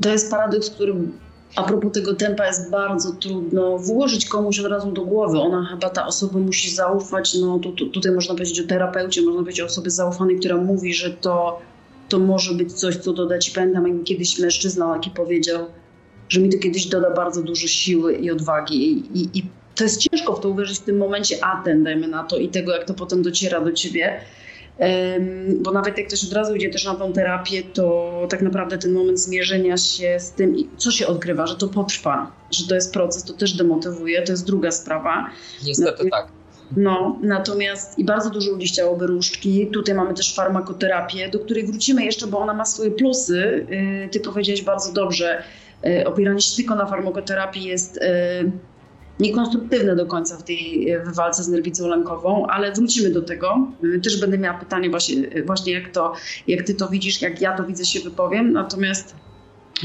to 0.00 0.08
jest 0.08 0.30
paradoks, 0.30 0.70
który 0.70 0.94
a 1.56 1.62
propos 1.62 1.92
tego 1.92 2.14
tempa 2.14 2.46
jest 2.46 2.70
bardzo 2.70 3.12
trudno 3.12 3.78
włożyć 3.78 4.26
komuś 4.26 4.60
od 4.60 4.66
razu 4.66 4.92
do 4.92 5.02
głowy. 5.02 5.38
Ona 5.38 5.64
chyba, 5.64 5.90
ta 5.90 6.06
osoba 6.06 6.38
musi 6.38 6.70
zaufać, 6.70 7.34
no 7.34 7.58
tu, 7.58 7.72
tu, 7.72 7.86
tutaj 7.86 8.12
można 8.12 8.34
powiedzieć 8.34 8.60
o 8.60 8.66
terapeucie, 8.66 9.22
można 9.22 9.40
powiedzieć 9.40 9.60
o 9.60 9.64
osobie 9.64 9.90
zaufanej, 9.90 10.38
która 10.38 10.56
mówi, 10.56 10.94
że 10.94 11.10
to, 11.10 11.60
to 12.08 12.18
może 12.18 12.54
być 12.54 12.72
coś, 12.72 12.96
co 12.96 13.12
doda 13.12 13.38
ci. 13.38 13.52
Pamiętam, 13.52 14.04
kiedyś 14.04 14.38
mężczyzna 14.38 14.94
taki 14.94 15.10
powiedział, 15.10 15.66
że 16.28 16.40
mi 16.40 16.48
to 16.48 16.58
kiedyś 16.58 16.86
doda 16.86 17.10
bardzo 17.10 17.42
dużo 17.42 17.66
siły 17.66 18.14
i 18.14 18.30
odwagi 18.30 18.92
i, 18.92 19.18
i, 19.20 19.38
i 19.38 19.42
to 19.74 19.84
jest 19.84 20.00
ciężko 20.00 20.36
w 20.36 20.40
to 20.40 20.48
uwierzyć 20.48 20.78
w 20.78 20.82
tym 20.82 20.96
momencie, 20.96 21.44
a 21.44 21.62
ten, 21.64 21.84
dajmy 21.84 22.08
na 22.08 22.24
to, 22.24 22.36
i 22.36 22.48
tego, 22.48 22.72
jak 22.72 22.84
to 22.84 22.94
potem 22.94 23.22
dociera 23.22 23.60
do 23.60 23.72
ciebie 23.72 24.20
bo 25.60 25.72
nawet 25.72 25.98
jak 25.98 26.06
ktoś 26.06 26.24
od 26.24 26.32
razu 26.32 26.54
idzie 26.54 26.70
też 26.70 26.84
na 26.84 26.94
tą 26.94 27.12
terapię, 27.12 27.62
to 27.62 28.12
tak 28.30 28.42
naprawdę 28.42 28.78
ten 28.78 28.92
moment 28.92 29.20
zmierzenia 29.20 29.76
się 29.76 30.20
z 30.20 30.30
tym, 30.30 30.56
co 30.76 30.90
się 30.90 31.06
odkrywa, 31.06 31.46
że 31.46 31.56
to 31.56 31.68
potrwa, 31.68 32.32
że 32.50 32.68
to 32.68 32.74
jest 32.74 32.92
proces, 32.92 33.24
to 33.24 33.32
też 33.32 33.52
demotywuje, 33.52 34.22
to 34.22 34.32
jest 34.32 34.46
druga 34.46 34.70
sprawa. 34.70 35.30
Niestety 35.66 36.10
tak. 36.10 36.28
No, 36.76 37.18
natomiast 37.22 37.98
i 37.98 38.04
bardzo 38.04 38.30
dużo 38.30 38.50
ludzi 38.50 38.66
chciałoby 38.66 39.06
różdżki. 39.06 39.66
Tutaj 39.66 39.94
mamy 39.94 40.14
też 40.14 40.34
farmakoterapię, 40.34 41.28
do 41.28 41.38
której 41.38 41.66
wrócimy 41.66 42.04
jeszcze, 42.04 42.26
bo 42.26 42.38
ona 42.38 42.54
ma 42.54 42.64
swoje 42.64 42.90
plusy. 42.90 43.66
Y, 44.06 44.08
ty 44.08 44.20
powiedziałeś 44.20 44.62
bardzo 44.62 44.92
dobrze, 44.92 45.42
y, 45.86 46.06
opieranie 46.06 46.40
się 46.40 46.56
tylko 46.56 46.74
na 46.74 46.86
farmakoterapii 46.86 47.64
jest 47.64 47.96
y, 47.96 48.00
niekonstruktywne 49.20 49.96
do 49.96 50.06
końca 50.06 50.36
w 50.36 50.42
tej 50.42 50.86
w 51.04 51.14
walce 51.14 51.42
z 51.42 51.48
nerwicą 51.48 51.88
lękową, 51.88 52.46
ale 52.46 52.72
wrócimy 52.72 53.10
do 53.10 53.22
tego. 53.22 53.68
Też 54.02 54.20
będę 54.20 54.38
miała 54.38 54.58
pytanie 54.58 54.90
właśnie, 54.90 55.16
właśnie 55.46 55.72
jak, 55.72 55.90
to, 55.90 56.12
jak 56.48 56.62
ty 56.62 56.74
to 56.74 56.88
widzisz, 56.88 57.22
jak 57.22 57.40
ja 57.40 57.56
to 57.56 57.64
widzę, 57.64 57.84
się 57.84 58.00
wypowiem. 58.00 58.52
Natomiast 58.52 59.16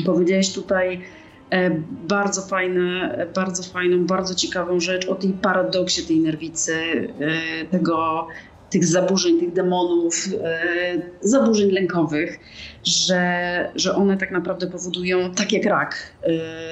powiedziałeś 0.06 0.54
tutaj 0.54 1.02
e, 1.50 1.70
bardzo 2.08 2.42
fajne, 2.42 3.18
bardzo 3.36 3.64
fajną, 3.64 4.06
bardzo 4.06 4.36
ciekawą 4.36 4.80
rzecz 4.80 5.08
o 5.08 5.16
tej 5.16 5.34
paradoksie 5.34 6.04
tej 6.04 6.20
nerwicy, 6.20 6.74
e, 7.20 7.66
tego, 7.66 8.28
tych 8.70 8.86
zaburzeń, 8.86 9.40
tych 9.40 9.54
demonów, 9.54 10.28
e, 10.44 11.02
zaburzeń 11.22 11.72
lękowych, 11.72 12.40
że, 12.84 13.72
że 13.76 13.96
one 13.96 14.18
tak 14.18 14.32
naprawdę 14.32 14.68
powodują, 14.68 15.32
tak 15.32 15.52
jak 15.52 15.66
rak, 15.66 16.14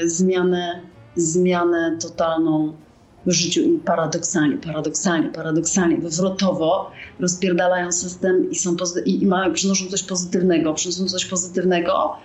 zmianę 0.06 0.82
zmianę 1.16 1.98
totalną 2.02 2.74
w 3.26 3.32
życiu 3.32 3.62
i 3.62 3.80
paradoksalnie, 3.80 4.58
paradoksalnie, 4.58 5.30
paradoksalnie, 5.30 5.98
wywrotowo 5.98 6.92
rozpierdalają 7.20 7.92
system 7.92 8.52
i, 8.52 8.56
są 8.56 8.76
i, 9.06 9.24
i 9.24 9.26
mają, 9.26 9.54
przynoszą 9.54 9.86
coś 9.86 10.04
pozytywnego, 10.04 10.74
przynoszą 10.74 11.06
coś 11.06 11.26
pozytywnego. 11.26 12.16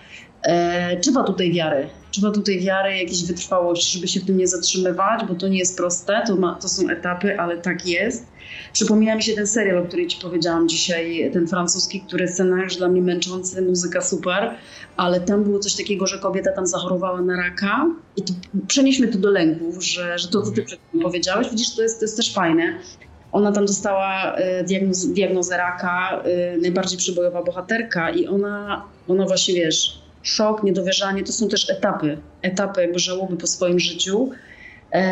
E, 0.43 0.97
trzeba 1.01 1.25
tutaj 1.25 1.53
wiary, 1.53 1.89
trzeba 2.11 2.31
tutaj 2.31 2.61
wiary, 2.61 2.97
jakiejś 2.97 3.25
wytrwałości, 3.25 3.93
żeby 3.99 4.09
się 4.09 4.21
w 4.21 4.25
tym 4.25 4.37
nie 4.37 4.49
zatrzymywać, 4.49 5.25
bo 5.29 5.35
to 5.35 5.49
nie 5.49 5.59
jest 5.59 5.77
proste, 5.77 6.23
to, 6.27 6.37
ma, 6.37 6.55
to 6.55 6.69
są 6.69 6.89
etapy, 6.89 7.41
ale 7.41 7.59
tak 7.59 7.87
jest. 7.87 8.27
Przypomina 8.73 9.15
mi 9.15 9.23
się 9.23 9.35
ten 9.35 9.47
serial, 9.47 9.79
o 9.79 9.85
którym 9.85 10.09
ci 10.09 10.21
powiedziałam 10.21 10.69
dzisiaj, 10.69 11.31
ten 11.33 11.49
francuski, 11.49 12.01
który 12.01 12.29
scenariusz 12.29 12.77
dla 12.77 12.89
mnie 12.89 13.03
męczący, 13.03 13.63
muzyka 13.63 14.01
super, 14.01 14.51
ale 14.97 15.21
tam 15.21 15.45
było 15.45 15.59
coś 15.59 15.77
takiego, 15.77 16.07
że 16.07 16.19
kobieta 16.19 16.53
tam 16.53 16.67
zachorowała 16.67 17.23
na 17.23 17.37
raka 17.37 17.87
i 18.17 18.23
to, 18.23 18.33
przenieśmy 18.69 19.09
to 19.09 19.19
do 19.19 19.31
lęków, 19.31 19.85
że, 19.85 20.19
że 20.19 20.29
to, 20.29 20.43
co 20.43 20.51
ty 20.51 20.63
przed 20.63 20.81
tym 20.93 21.01
powiedziałeś, 21.01 21.51
widzisz, 21.51 21.77
to 21.77 21.83
jest, 21.83 21.99
to 21.99 22.05
jest 22.05 22.17
też 22.17 22.35
fajne. 22.35 22.79
Ona 23.33 23.53
tam 23.53 23.67
dostała 23.67 24.39
y, 24.39 24.65
diagnoz, 24.65 25.07
diagnozę 25.07 25.57
raka, 25.57 26.23
y, 26.55 26.61
najbardziej 26.61 26.99
przybojowa 26.99 27.43
bohaterka 27.43 28.11
i 28.11 28.27
ona, 28.27 28.85
ona 29.09 29.25
właśnie, 29.27 29.55
wiesz, 29.55 30.01
szok, 30.23 30.63
niedowierzanie 30.63 31.25
to 31.25 31.33
są 31.33 31.49
też 31.49 31.71
etapy, 31.71 32.19
etapy 32.43 32.81
jakby 32.81 32.99
żałoby 32.99 33.37
po 33.37 33.47
swoim 33.47 33.81
życiu, 33.81 34.31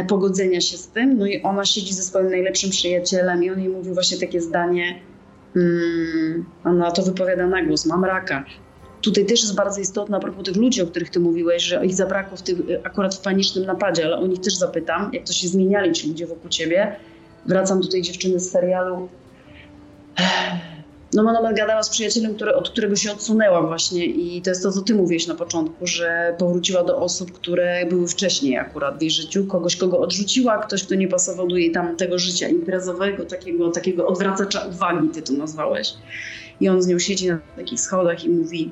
pogodzenia 0.08 0.60
się 0.60 0.76
z 0.76 0.88
tym. 0.88 1.18
No 1.18 1.26
i 1.26 1.42
ona 1.42 1.64
siedzi 1.64 1.94
ze 1.94 2.02
swoim 2.02 2.30
najlepszym 2.30 2.70
przyjacielem 2.70 3.44
i 3.44 3.50
on 3.50 3.60
jej 3.60 3.68
mówi 3.68 3.92
właśnie 3.92 4.18
takie 4.18 4.40
zdanie, 4.40 5.00
mm, 5.56 6.44
ona 6.64 6.90
to 6.90 7.02
wypowiada 7.02 7.46
na 7.46 7.64
głos, 7.64 7.86
mam 7.86 8.04
raka. 8.04 8.44
Tutaj 9.00 9.26
też 9.26 9.42
jest 9.42 9.54
bardzo 9.54 9.80
istotne 9.80 10.16
a 10.16 10.20
propos 10.20 10.44
tych 10.44 10.56
ludzi, 10.56 10.82
o 10.82 10.86
których 10.86 11.10
ty 11.10 11.20
mówiłeś, 11.20 11.62
że 11.62 11.86
ich 11.86 11.94
zabrakło 11.94 12.36
w 12.36 12.42
tych, 12.42 12.58
akurat 12.84 13.14
w 13.14 13.20
panicznym 13.20 13.64
napadzie, 13.64 14.04
ale 14.04 14.16
o 14.16 14.26
nich 14.26 14.40
też 14.40 14.56
zapytam, 14.56 15.10
jak 15.12 15.24
to 15.24 15.32
się 15.32 15.48
zmieniali 15.48 15.92
ci 15.92 16.08
ludzie 16.08 16.26
wokół 16.26 16.50
ciebie. 16.50 16.96
Wracam 17.46 17.80
do 17.80 17.88
tej 17.88 18.02
dziewczyny 18.02 18.40
z 18.40 18.50
serialu 18.50 19.08
no 21.12 21.22
ona 21.22 21.52
gadała 21.52 21.82
z 21.82 21.90
przyjacielem, 21.90 22.34
który, 22.34 22.54
od 22.54 22.70
którego 22.70 22.96
się 22.96 23.12
odsunęła 23.12 23.62
właśnie 23.62 24.06
i 24.06 24.42
to 24.42 24.50
jest 24.50 24.62
to, 24.62 24.72
co 24.72 24.82
ty 24.82 24.94
mówiłeś 24.94 25.26
na 25.26 25.34
początku, 25.34 25.86
że 25.86 26.34
powróciła 26.38 26.84
do 26.84 26.96
osób, 26.96 27.32
które 27.32 27.86
były 27.86 28.08
wcześniej 28.08 28.56
akurat 28.56 28.98
w 28.98 29.02
jej 29.02 29.10
życiu, 29.10 29.46
kogoś, 29.46 29.76
kogo 29.76 29.98
odrzuciła, 29.98 30.58
ktoś, 30.58 30.84
kto 30.84 30.94
nie 30.94 31.08
pasował 31.08 31.48
do 31.48 31.56
jej 31.56 31.72
tam 31.72 31.96
tego 31.96 32.18
życia 32.18 32.48
imprezowego, 32.48 33.24
takiego, 33.24 33.70
takiego 33.70 34.06
odwracacza 34.06 34.66
uwagi, 34.66 35.08
ty 35.08 35.22
to 35.22 35.32
nazwałeś. 35.32 35.94
I 36.60 36.68
on 36.68 36.82
z 36.82 36.86
nią 36.86 36.98
siedzi 36.98 37.28
na 37.28 37.38
takich 37.56 37.80
schodach 37.80 38.24
i 38.24 38.28
mówi, 38.28 38.70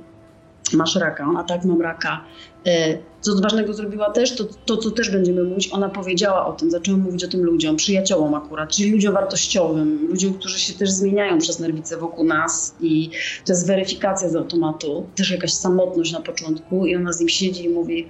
masz 0.73 0.97
raka, 0.97 1.27
a 1.39 1.45
tak 1.45 1.65
mam 1.65 1.81
raka. 1.81 2.25
E, 2.67 2.99
co 3.21 3.41
ważnego 3.43 3.75
zrobiła 3.75 4.11
też, 4.11 4.37
to, 4.37 4.45
to 4.45 4.77
co 4.77 4.91
też 4.91 5.11
będziemy 5.11 5.45
mówić, 5.45 5.69
ona 5.73 5.89
powiedziała 5.89 6.47
o 6.47 6.53
tym, 6.53 6.71
zaczęła 6.71 6.99
mówić 6.99 7.25
o 7.25 7.29
tym 7.29 7.43
ludziom, 7.43 7.77
przyjaciołom 7.77 8.35
akurat, 8.35 8.71
czyli 8.71 8.91
ludziom 8.91 9.15
wartościowym, 9.15 10.07
ludziom, 10.09 10.35
którzy 10.35 10.59
się 10.59 10.73
też 10.73 10.91
zmieniają 10.91 11.39
przez 11.39 11.61
nerwice 11.61 11.97
wokół 11.97 12.25
nas 12.25 12.75
i 12.81 13.11
to 13.45 13.53
jest 13.53 13.67
weryfikacja 13.67 14.29
z 14.29 14.37
automatu, 14.37 15.07
też 15.15 15.31
jakaś 15.31 15.53
samotność 15.53 16.13
na 16.13 16.21
początku 16.21 16.87
i 16.87 16.97
ona 16.97 17.13
z 17.13 17.21
nim 17.21 17.29
siedzi 17.29 17.65
i 17.65 17.69
mówi 17.69 18.09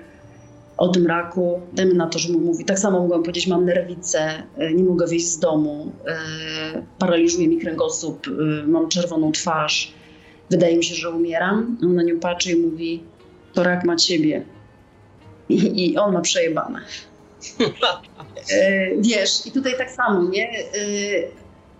o 0.77 0.89
tym 0.89 1.07
raku, 1.07 1.61
dajmy 1.73 1.95
na 1.95 2.07
to, 2.07 2.19
że 2.19 2.33
mu 2.33 2.39
mówi, 2.39 2.65
tak 2.65 2.79
samo 2.79 3.01
mogłam 3.01 3.23
powiedzieć, 3.23 3.47
mam 3.47 3.65
nerwice, 3.65 4.43
e, 4.57 4.75
nie 4.75 4.85
mogę 4.85 5.07
wyjść 5.07 5.27
z 5.27 5.39
domu, 5.39 5.93
e, 6.07 6.83
paraliżuje 6.99 7.49
mi 7.49 7.59
kręgosłup, 7.59 8.27
mam 8.67 8.89
czerwoną 8.89 9.33
twarz, 9.33 9.93
wydaje 10.51 10.77
mi 10.77 10.85
się, 10.85 10.95
że 10.95 11.11
umieram. 11.11 11.79
On 11.83 11.95
na 11.95 12.03
nią 12.03 12.21
patrzy 12.21 12.53
i 12.53 12.57
mówi, 12.57 13.03
to 13.55 13.63
rak 13.63 13.85
ma 13.85 13.97
ciebie. 13.97 14.45
I, 15.49 15.85
i 15.85 15.99
on 15.99 16.13
ma 16.13 16.21
przejebane. 16.21 16.81
e, 18.53 18.91
wiesz, 18.99 19.47
i 19.47 19.53
tutaj 19.53 19.79
tak 19.79 19.91
samo, 19.91 20.29
nie? 20.29 20.51
E, 20.51 20.65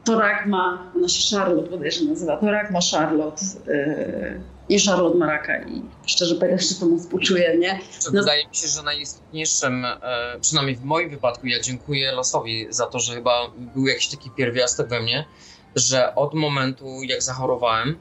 to 0.05 0.21
rak 0.21 0.47
ma, 0.47 0.93
ona 0.97 1.09
się 1.09 1.37
Charlotte 1.37 1.71
bodajże 1.71 2.05
nazywa, 2.05 2.37
to 2.37 2.51
rak 2.51 2.71
ma 2.71 2.79
Charlotte. 2.93 3.43
E, 3.69 4.41
I 4.69 4.81
Charlotte 4.81 5.19
ma 5.19 5.27
raka 5.27 5.63
i 5.63 5.83
szczerze 6.07 6.35
powiedziawszy 6.35 6.81
to 6.81 6.87
mu 6.87 6.99
współczuję, 6.99 7.59
nie? 7.59 7.81
No, 8.13 8.21
wydaje 8.21 8.49
mi 8.49 8.55
się, 8.55 8.69
że 8.69 8.83
najistotniejszym, 8.83 9.85
e, 9.85 9.99
przynajmniej 10.41 10.77
w 10.77 10.85
moim 10.85 11.11
wypadku, 11.11 11.47
ja 11.47 11.61
dziękuję 11.61 12.13
losowi 12.13 12.67
za 12.71 12.87
to, 12.87 12.99
że 12.99 13.15
chyba 13.15 13.51
był 13.75 13.87
jakiś 13.87 14.09
taki 14.09 14.31
pierwiastek 14.31 14.89
we 14.89 15.01
mnie, 15.01 15.25
że 15.77 16.15
od 16.15 16.35
momentu 16.35 17.03
jak 17.03 17.23
zachorowałem, 17.23 17.97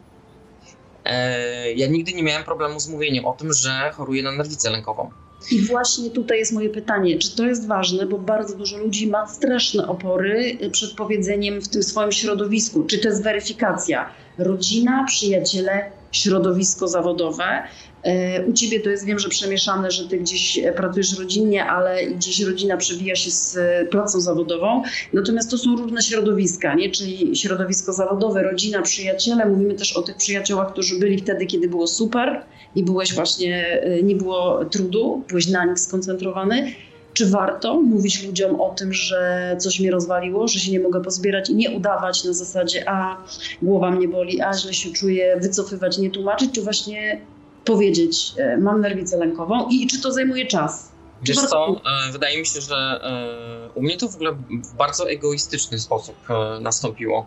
ja 1.75 1.87
nigdy 1.87 2.13
nie 2.13 2.23
miałem 2.23 2.43
problemu 2.43 2.79
z 2.79 2.87
mówieniem 2.87 3.25
o 3.25 3.33
tym, 3.33 3.53
że 3.53 3.91
choruję 3.93 4.23
na 4.23 4.31
nerwicę 4.31 4.69
lękową. 4.69 5.09
I 5.51 5.61
właśnie 5.61 6.09
tutaj 6.09 6.39
jest 6.39 6.51
moje 6.51 6.69
pytanie, 6.69 7.19
czy 7.19 7.35
to 7.35 7.45
jest 7.45 7.67
ważne, 7.67 8.05
bo 8.05 8.17
bardzo 8.17 8.57
dużo 8.57 8.77
ludzi 8.77 9.07
ma 9.07 9.27
straszne 9.27 9.87
opory 9.87 10.57
przed 10.71 10.91
powiedzeniem 10.91 11.61
w 11.61 11.67
tym 11.67 11.83
swoim 11.83 12.11
środowisku. 12.11 12.83
Czy 12.83 12.97
to 12.97 13.07
jest 13.07 13.23
weryfikacja? 13.23 14.09
Rodzina, 14.37 15.05
przyjaciele, 15.07 15.91
środowisko 16.11 16.87
zawodowe. 16.87 17.63
E, 18.05 18.45
u 18.45 18.53
ciebie 18.53 18.79
to 18.79 18.89
jest, 18.89 19.05
wiem, 19.05 19.19
że 19.19 19.29
przemieszane, 19.29 19.91
że 19.91 20.07
ty 20.07 20.17
gdzieś 20.17 20.59
pracujesz 20.75 21.19
rodzinnie, 21.19 21.65
ale 21.65 22.05
gdzieś 22.05 22.41
rodzina 22.41 22.77
przewija 22.77 23.15
się 23.15 23.31
z 23.31 23.57
pracą 23.89 24.21
zawodową. 24.21 24.83
Natomiast 25.13 25.51
to 25.51 25.57
są 25.57 25.75
różne 25.75 26.01
środowiska, 26.01 26.75
nie? 26.75 26.91
czyli 26.91 27.35
środowisko 27.35 27.93
zawodowe, 27.93 28.43
rodzina, 28.43 28.81
przyjaciele. 28.81 29.45
Mówimy 29.45 29.73
też 29.73 29.97
o 29.97 30.01
tych 30.01 30.15
przyjaciołach, 30.15 30.71
którzy 30.71 30.99
byli 30.99 31.17
wtedy, 31.17 31.45
kiedy 31.45 31.67
było 31.67 31.87
super 31.87 32.41
i 32.75 32.83
byłeś 32.83 33.13
właśnie, 33.13 33.81
e, 33.81 34.03
nie 34.03 34.15
było 34.15 34.65
trudu, 34.65 35.23
byłeś 35.27 35.47
na 35.47 35.65
nich 35.65 35.79
skoncentrowany. 35.79 36.71
Czy 37.13 37.25
warto 37.25 37.81
mówić 37.81 38.23
ludziom 38.23 38.61
o 38.61 38.69
tym, 38.69 38.93
że 38.93 39.55
coś 39.59 39.79
mnie 39.79 39.91
rozwaliło, 39.91 40.47
że 40.47 40.59
się 40.59 40.71
nie 40.71 40.79
mogę 40.79 41.01
pozbierać 41.01 41.49
i 41.49 41.55
nie 41.55 41.71
udawać 41.71 42.23
na 42.23 42.33
zasadzie, 42.33 42.89
a 42.89 43.17
głowa 43.61 43.91
mnie 43.91 44.07
boli, 44.07 44.41
a 44.41 44.53
źle 44.53 44.73
się 44.73 44.89
czuję, 44.91 45.37
wycofywać, 45.41 45.97
nie 45.97 46.09
tłumaczyć, 46.09 46.51
czy 46.51 46.61
właśnie 46.61 47.21
powiedzieć, 47.65 48.33
e, 48.37 48.57
mam 48.57 48.81
nerwicę 48.81 49.17
lękową 49.17 49.67
i 49.69 49.87
czy 49.87 50.01
to 50.01 50.11
zajmuje 50.11 50.45
czas? 50.45 50.91
Wiesz 51.21 51.37
co, 51.37 51.67
e, 51.67 52.11
wydaje 52.11 52.39
mi 52.39 52.45
się, 52.45 52.61
że 52.61 52.75
e, 52.75 53.69
u 53.75 53.81
mnie 53.81 53.97
to 53.97 54.09
w 54.09 54.15
ogóle 54.15 54.31
w 54.63 54.75
bardzo 54.77 55.09
egoistyczny 55.09 55.79
sposób 55.79 56.15
nastąpiło. 56.61 57.25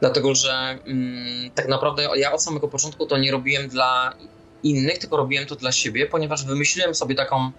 Dlatego, 0.00 0.34
że 0.34 0.78
mm, 0.84 1.50
tak 1.54 1.68
naprawdę 1.68 2.08
ja 2.16 2.32
od 2.32 2.42
samego 2.42 2.68
początku 2.68 3.06
to 3.06 3.18
nie 3.18 3.32
robiłem 3.32 3.68
dla 3.68 4.16
innych, 4.62 4.98
tylko 4.98 5.16
robiłem 5.16 5.46
to 5.46 5.56
dla 5.56 5.72
siebie, 5.72 6.06
ponieważ 6.06 6.44
wymyśliłem 6.44 6.94
sobie 6.94 7.14
taką 7.14 7.50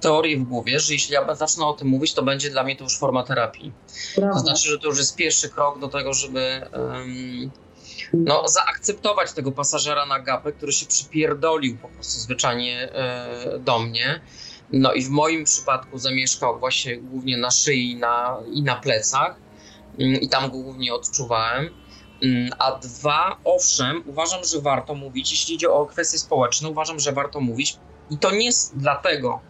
teorię 0.00 0.36
w 0.36 0.42
głowie, 0.42 0.80
że 0.80 0.92
jeśli 0.92 1.14
ja 1.14 1.34
zacznę 1.34 1.66
o 1.66 1.72
tym 1.72 1.88
mówić, 1.88 2.14
to 2.14 2.22
będzie 2.22 2.50
dla 2.50 2.64
mnie 2.64 2.76
to 2.76 2.84
już 2.84 2.98
forma 2.98 3.22
terapii. 3.22 3.72
Prawda. 4.14 4.34
To 4.34 4.40
znaczy, 4.40 4.68
że 4.68 4.78
to 4.78 4.88
już 4.88 4.98
jest 4.98 5.16
pierwszy 5.16 5.48
krok 5.48 5.78
do 5.78 5.88
tego, 5.88 6.14
żeby 6.14 6.60
um, 6.72 7.50
no, 8.12 8.48
zaakceptować 8.48 9.32
tego 9.32 9.52
pasażera 9.52 10.06
na 10.06 10.20
gapę, 10.20 10.52
który 10.52 10.72
się 10.72 10.86
przypierdolił 10.86 11.76
po 11.78 11.88
prostu 11.88 12.20
zwyczajnie 12.20 12.92
e, 12.92 13.58
do 13.58 13.78
mnie. 13.78 14.20
No 14.72 14.92
i 14.92 15.02
w 15.02 15.10
moim 15.10 15.44
przypadku 15.44 15.98
zamieszkał 15.98 16.58
właśnie 16.58 16.96
głównie 16.96 17.36
na 17.36 17.50
szyi 17.50 17.96
na, 17.96 18.36
i 18.52 18.62
na 18.62 18.76
plecach 18.76 19.36
mm, 19.98 20.20
i 20.20 20.28
tam 20.28 20.50
go 20.50 20.58
głównie 20.58 20.94
odczuwałem. 20.94 21.70
Mm, 22.22 22.50
a 22.58 22.72
dwa, 22.72 23.36
owszem, 23.44 24.02
uważam, 24.06 24.44
że 24.44 24.60
warto 24.60 24.94
mówić, 24.94 25.30
jeśli 25.30 25.54
idzie 25.54 25.70
o 25.70 25.86
kwestie 25.86 26.18
społeczne, 26.18 26.68
uważam, 26.68 27.00
że 27.00 27.12
warto 27.12 27.40
mówić. 27.40 27.78
I 28.10 28.18
to 28.18 28.30
nie 28.30 28.44
jest 28.44 28.78
dlatego, 28.78 29.40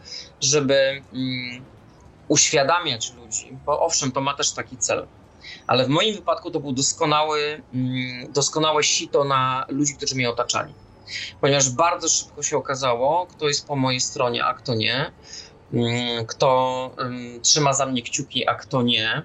żeby 0.41 1.03
mm, 1.13 1.65
uświadamiać 2.29 3.13
ludzi, 3.15 3.59
bo 3.67 3.81
owszem, 3.81 4.13
to 4.13 4.21
ma 4.21 4.35
też 4.35 4.53
taki 4.53 4.77
cel 4.77 5.07
ale 5.67 5.85
w 5.85 5.89
moim 5.89 6.15
wypadku 6.15 6.51
to 6.51 6.61
był 6.61 6.73
doskonały, 6.73 7.63
mm, 7.75 8.33
doskonałe 8.33 8.83
sito 8.83 9.25
na 9.25 9.67
ludzi, 9.69 9.95
którzy 9.97 10.15
mnie 10.15 10.31
otaczali. 10.31 10.75
Ponieważ 11.41 11.71
bardzo 11.71 12.09
szybko 12.09 12.43
się 12.43 12.57
okazało, 12.57 13.27
kto 13.27 13.49
jest 13.49 13.67
po 13.67 13.77
mojej 13.77 14.01
stronie, 14.01 14.45
a 14.45 14.55
kto 14.55 14.75
nie, 14.75 15.13
mm, 15.73 16.27
kto 16.27 16.91
trzyma 17.43 17.73
za 17.73 17.87
mnie 17.87 18.03
kciuki, 18.03 18.49
a 18.49 18.55
kto 18.55 18.83
nie. 18.83 19.23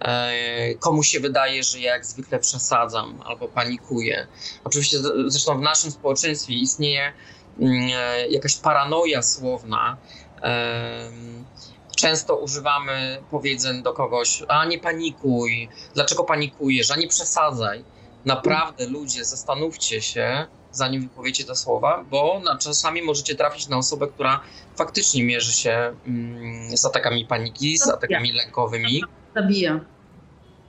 E, 0.00 0.74
komu 0.74 1.02
się 1.02 1.20
wydaje, 1.20 1.62
że 1.62 1.80
ja 1.80 1.92
jak 1.92 2.06
zwykle 2.06 2.38
przesadzam 2.38 3.20
albo 3.24 3.48
panikuję. 3.48 4.26
Oczywiście, 4.64 4.98
zresztą 5.26 5.58
w 5.58 5.62
naszym 5.62 5.90
społeczeństwie 5.90 6.54
istnieje 6.54 7.12
mm, 7.60 7.90
e, 7.94 8.28
jakaś 8.28 8.56
paranoja 8.56 9.22
słowna, 9.22 9.96
często 11.98 12.36
używamy 12.36 13.22
powiedzeń 13.30 13.82
do 13.82 13.92
kogoś, 13.92 14.42
a 14.48 14.64
nie 14.64 14.78
panikuj, 14.78 15.68
dlaczego 15.94 16.24
panikujesz, 16.24 16.90
a 16.90 16.96
nie 16.96 17.08
przesadzaj. 17.08 17.84
Naprawdę 18.24 18.86
ludzie, 18.86 19.24
zastanówcie 19.24 20.02
się, 20.02 20.46
zanim 20.72 21.02
wypowiecie 21.02 21.44
te 21.44 21.54
słowa, 21.54 22.04
bo 22.10 22.40
na, 22.44 22.58
czasami 22.58 23.02
możecie 23.02 23.34
trafić 23.34 23.68
na 23.68 23.76
osobę, 23.76 24.06
która 24.06 24.40
faktycznie 24.76 25.24
mierzy 25.24 25.52
się 25.52 25.94
mm, 26.06 26.76
z 26.76 26.84
atakami 26.84 27.26
paniki, 27.26 27.78
z 27.78 27.88
atakami 27.88 28.32
lękowymi. 28.32 29.02
Zabija. 29.34 29.80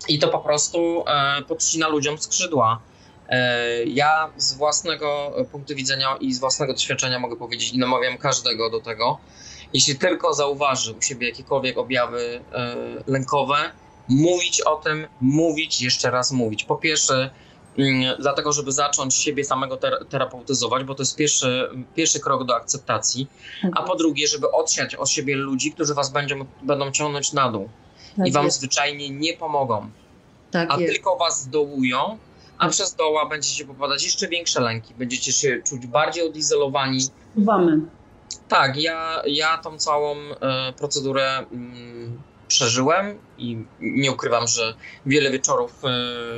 I 0.08 0.20
to 0.20 0.28
po 0.28 0.40
prostu 0.40 1.04
e, 1.08 1.42
podcina 1.42 1.88
ludziom 1.88 2.18
skrzydła. 2.18 2.82
E, 3.30 3.84
ja 3.84 4.30
z 4.38 4.54
własnego 4.54 5.34
punktu 5.52 5.76
widzenia 5.76 6.18
i 6.20 6.34
z 6.34 6.40
własnego 6.40 6.74
doświadczenia 6.74 7.20
mogę 7.20 7.36
powiedzieć 7.36 7.74
i 7.74 7.78
namawiam 7.78 8.18
każdego 8.18 8.70
do 8.70 8.80
tego, 8.82 9.18
jeśli 9.74 9.96
tylko 9.96 10.34
zauważy 10.34 10.94
u 10.94 11.02
siebie 11.02 11.30
jakiekolwiek 11.30 11.78
objawy 11.78 12.42
e, 12.54 12.76
lękowe, 13.08 13.56
mówić 14.10 14.62
o 14.62 14.76
tym, 14.76 15.08
mówić, 15.22 15.82
jeszcze 15.82 16.12
raz 16.12 16.32
mówić. 16.32 16.64
Po 16.64 16.76
pierwsze, 16.76 17.30
mm, 17.78 18.16
dlatego, 18.20 18.52
żeby 18.52 18.72
zacząć 18.72 19.16
siebie 19.16 19.44
samego 19.44 19.78
terapeutyzować, 20.10 20.84
bo 20.84 20.96
to 20.96 21.02
jest 21.02 21.16
pierwszy, 21.16 21.70
pierwszy 21.96 22.20
krok 22.20 22.44
do 22.44 22.56
akceptacji, 22.56 23.28
a 23.76 23.84
po 23.84 23.96
drugie, 23.96 24.28
żeby 24.28 24.52
odsiać 24.52 24.96
od 24.96 25.10
siebie 25.10 25.36
ludzi, 25.36 25.72
którzy 25.72 25.94
was 25.94 26.12
będą, 26.12 26.46
będą 26.62 26.92
ciągnąć 26.92 27.34
na 27.34 27.52
dół 27.52 27.70
tak 28.18 28.28
i 28.28 28.32
wam 28.32 28.46
jest. 28.46 28.58
zwyczajnie 28.58 29.10
nie 29.10 29.34
pomogą, 29.34 29.90
tak 30.52 30.72
a 30.72 30.80
jest. 30.80 30.94
tylko 30.94 31.18
was 31.18 31.42
zdołują, 31.42 32.18
a 32.58 32.64
tak. 32.64 32.72
przez 32.72 32.96
doła 32.96 33.26
będziecie 33.26 33.66
popadać 33.66 34.04
jeszcze 34.04 34.28
większe 34.28 34.62
lęki, 34.62 34.94
będziecie 34.94 35.32
się 35.32 35.62
czuć 35.64 35.88
bardziej 35.88 36.28
odizolowani. 36.28 37.00
Wamy. 37.36 37.82
Tak, 38.48 38.78
ja, 38.78 39.22
ja 39.28 39.58
tą 39.58 39.78
całą 39.78 40.16
e, 40.16 40.74
procedurę 40.78 41.38
mm, 41.38 42.22
przeżyłem 42.48 43.20
i 43.38 43.58
nie 43.80 44.12
ukrywam, 44.12 44.48
że 44.48 44.74
wiele 45.06 45.32
wieczorów 45.32 45.82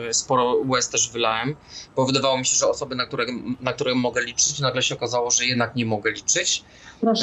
e, 0.10 0.14
sporo 0.14 0.56
łez 0.66 0.90
też 0.90 1.10
wylałem, 1.10 1.56
bo 1.96 2.06
wydawało 2.06 2.38
mi 2.38 2.46
się, 2.46 2.56
że 2.56 2.68
osoby, 2.68 2.96
na 2.96 3.06
które, 3.06 3.26
na 3.62 3.74
które 3.74 3.96
mogę 3.96 4.22
liczyć, 4.22 4.60
nagle 4.60 4.84
się 4.84 4.96
okazało, 4.96 5.32
że 5.32 5.46
jednak 5.46 5.76
nie 5.76 5.86
mogę 5.86 6.12
liczyć. 6.12 6.64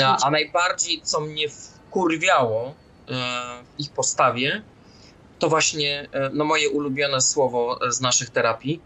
A, 0.04 0.26
a 0.26 0.30
najbardziej, 0.30 1.02
co 1.02 1.20
mnie 1.20 1.48
wkurwiało 1.48 2.68
e, 2.68 3.12
w 3.76 3.80
ich 3.80 3.90
postawie, 3.90 4.62
to 5.38 5.48
właśnie 5.48 6.08
e, 6.12 6.30
no, 6.32 6.44
moje 6.44 6.70
ulubione 6.70 7.20
słowo 7.20 7.78
z 7.88 8.00
naszych 8.00 8.30
terapii, 8.30 8.80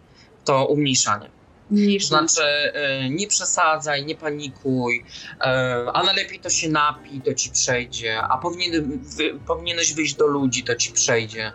to 0.44 0.66
umniejszanie. 0.66 1.41
Niż 1.70 2.06
Znaczy, 2.06 2.42
e, 2.42 3.10
nie 3.10 3.26
przesadzaj, 3.26 4.06
nie 4.06 4.14
panikuj, 4.14 5.04
e, 5.40 5.44
a 5.92 6.02
najlepiej 6.02 6.40
to 6.40 6.50
się 6.50 6.68
napij, 6.68 7.20
to 7.20 7.34
ci 7.34 7.50
przejdzie, 7.50 8.22
a 8.22 8.38
powinien, 8.38 9.00
wy, 9.16 9.38
powinieneś 9.46 9.94
wyjść 9.94 10.14
do 10.14 10.26
ludzi, 10.26 10.64
to 10.64 10.74
ci 10.74 10.92
przejdzie. 10.92 11.52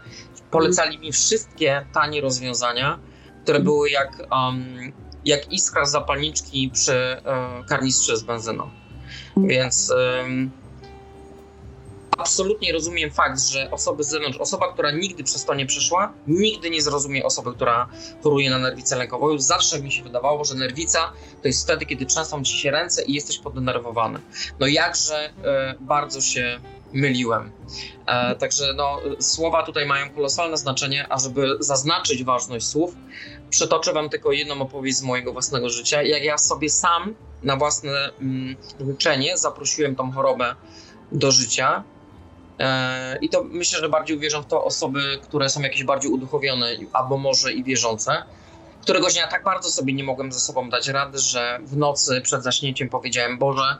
Polecali 0.51 0.99
mi 0.99 1.11
wszystkie 1.11 1.85
tanie 1.93 2.21
rozwiązania, 2.21 2.99
które 3.43 3.59
były 3.59 3.89
jak, 3.89 4.27
um, 4.31 4.93
jak 5.25 5.51
iskra 5.51 5.85
z 5.85 5.91
zapalniczki 5.91 6.71
przy 6.73 6.93
e, 6.93 7.21
karnistrze 7.69 8.17
z 8.17 8.23
benzyną. 8.23 8.69
Więc 9.37 9.93
um, 10.21 10.51
absolutnie 12.17 12.73
rozumiem 12.73 13.11
fakt, 13.11 13.41
że 13.41 13.71
osoby 13.71 14.03
z 14.03 14.09
zewnątrz, 14.09 14.37
osoba, 14.37 14.73
która 14.73 14.91
nigdy 14.91 15.23
przez 15.23 15.45
to 15.45 15.53
nie 15.53 15.65
przeszła, 15.65 16.13
nigdy 16.27 16.69
nie 16.69 16.81
zrozumie 16.81 17.25
osoby, 17.25 17.53
która 17.53 17.87
choruje 18.23 18.49
na 18.49 18.59
nerwicę 18.59 18.95
lękową. 18.95 19.39
Zawsze 19.39 19.81
mi 19.81 19.91
się 19.91 20.03
wydawało, 20.03 20.45
że 20.45 20.55
nerwica 20.55 21.11
to 21.41 21.47
jest 21.47 21.63
wtedy, 21.63 21.85
kiedy 21.85 22.05
trzęsą 22.05 22.43
ci 22.43 22.57
się 22.57 22.71
ręce 22.71 23.03
i 23.03 23.13
jesteś 23.13 23.39
poddenerwowany. 23.39 24.19
No 24.59 24.67
jakże 24.67 25.15
e, 25.15 25.75
bardzo 25.79 26.21
się 26.21 26.59
myliłem. 26.93 27.51
E, 28.05 28.35
także 28.35 28.73
no, 28.73 28.99
słowa 29.19 29.63
tutaj 29.63 29.85
mają 29.85 30.09
kolosalne 30.09 30.57
znaczenie, 30.57 31.05
a 31.09 31.19
żeby 31.19 31.57
zaznaczyć 31.59 32.23
ważność 32.23 32.67
słów, 32.67 32.95
przytoczę 33.49 33.93
wam 33.93 34.09
tylko 34.09 34.31
jedną 34.31 34.61
opowieść 34.61 34.97
z 34.97 35.01
mojego 35.01 35.33
własnego 35.33 35.69
życia. 35.69 36.03
Jak 36.03 36.23
ja 36.23 36.37
sobie 36.37 36.69
sam 36.69 37.15
na 37.43 37.55
własne 37.55 38.11
mm, 38.21 38.55
życzenie 38.87 39.37
zaprosiłem 39.37 39.95
tą 39.95 40.11
chorobę 40.11 40.55
do 41.11 41.31
życia, 41.31 41.83
I 43.21 43.29
to 43.29 43.43
myślę, 43.43 43.79
że 43.79 43.89
bardziej 43.89 44.17
uwierzą 44.17 44.41
w 44.41 44.45
to 44.45 44.63
osoby, 44.63 45.19
które 45.23 45.49
są 45.49 45.61
jakieś 45.61 45.83
bardziej 45.83 46.11
uduchowione, 46.11 46.71
albo 46.93 47.17
może 47.17 47.53
i 47.53 47.63
wierzące. 47.63 48.23
Któregoś 48.81 49.13
dnia 49.13 49.27
tak 49.27 49.43
bardzo 49.43 49.69
sobie 49.69 49.93
nie 49.93 50.03
mogłem 50.03 50.31
ze 50.31 50.39
sobą 50.39 50.69
dać 50.69 50.87
rady, 50.87 51.19
że 51.19 51.59
w 51.63 51.77
nocy 51.77 52.21
przed 52.21 52.43
zaśnięciem 52.43 52.89
powiedziałem: 52.89 53.37
Boże, 53.37 53.77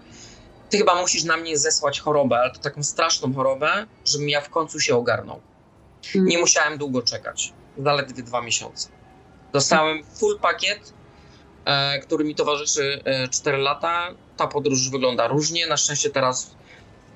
ty 0.69 0.77
chyba 0.77 1.01
musisz 1.01 1.23
na 1.23 1.37
mnie 1.37 1.57
zesłać 1.57 1.99
chorobę, 1.99 2.39
ale 2.39 2.51
to 2.51 2.59
taką 2.59 2.83
straszną 2.83 3.33
chorobę, 3.33 3.85
żebym 4.05 4.29
ja 4.29 4.41
w 4.41 4.49
końcu 4.49 4.79
się 4.79 4.95
ogarnął. 4.95 5.41
Mm. 6.15 6.27
Nie 6.27 6.37
musiałem 6.37 6.77
długo 6.77 7.01
czekać, 7.01 7.53
zaledwie 7.77 8.23
dwa 8.23 8.41
miesiące. 8.41 8.89
Dostałem 9.53 10.03
full 10.03 10.39
pakiet, 10.39 10.93
e, 11.65 11.99
który 11.99 12.23
mi 12.23 12.35
towarzyszy 12.35 13.01
e, 13.05 13.27
4 13.27 13.57
lata. 13.57 14.07
Ta 14.37 14.47
podróż 14.47 14.89
wygląda 14.89 15.27
różnie. 15.27 15.67
Na 15.67 15.77
szczęście 15.77 16.09
teraz 16.09 16.55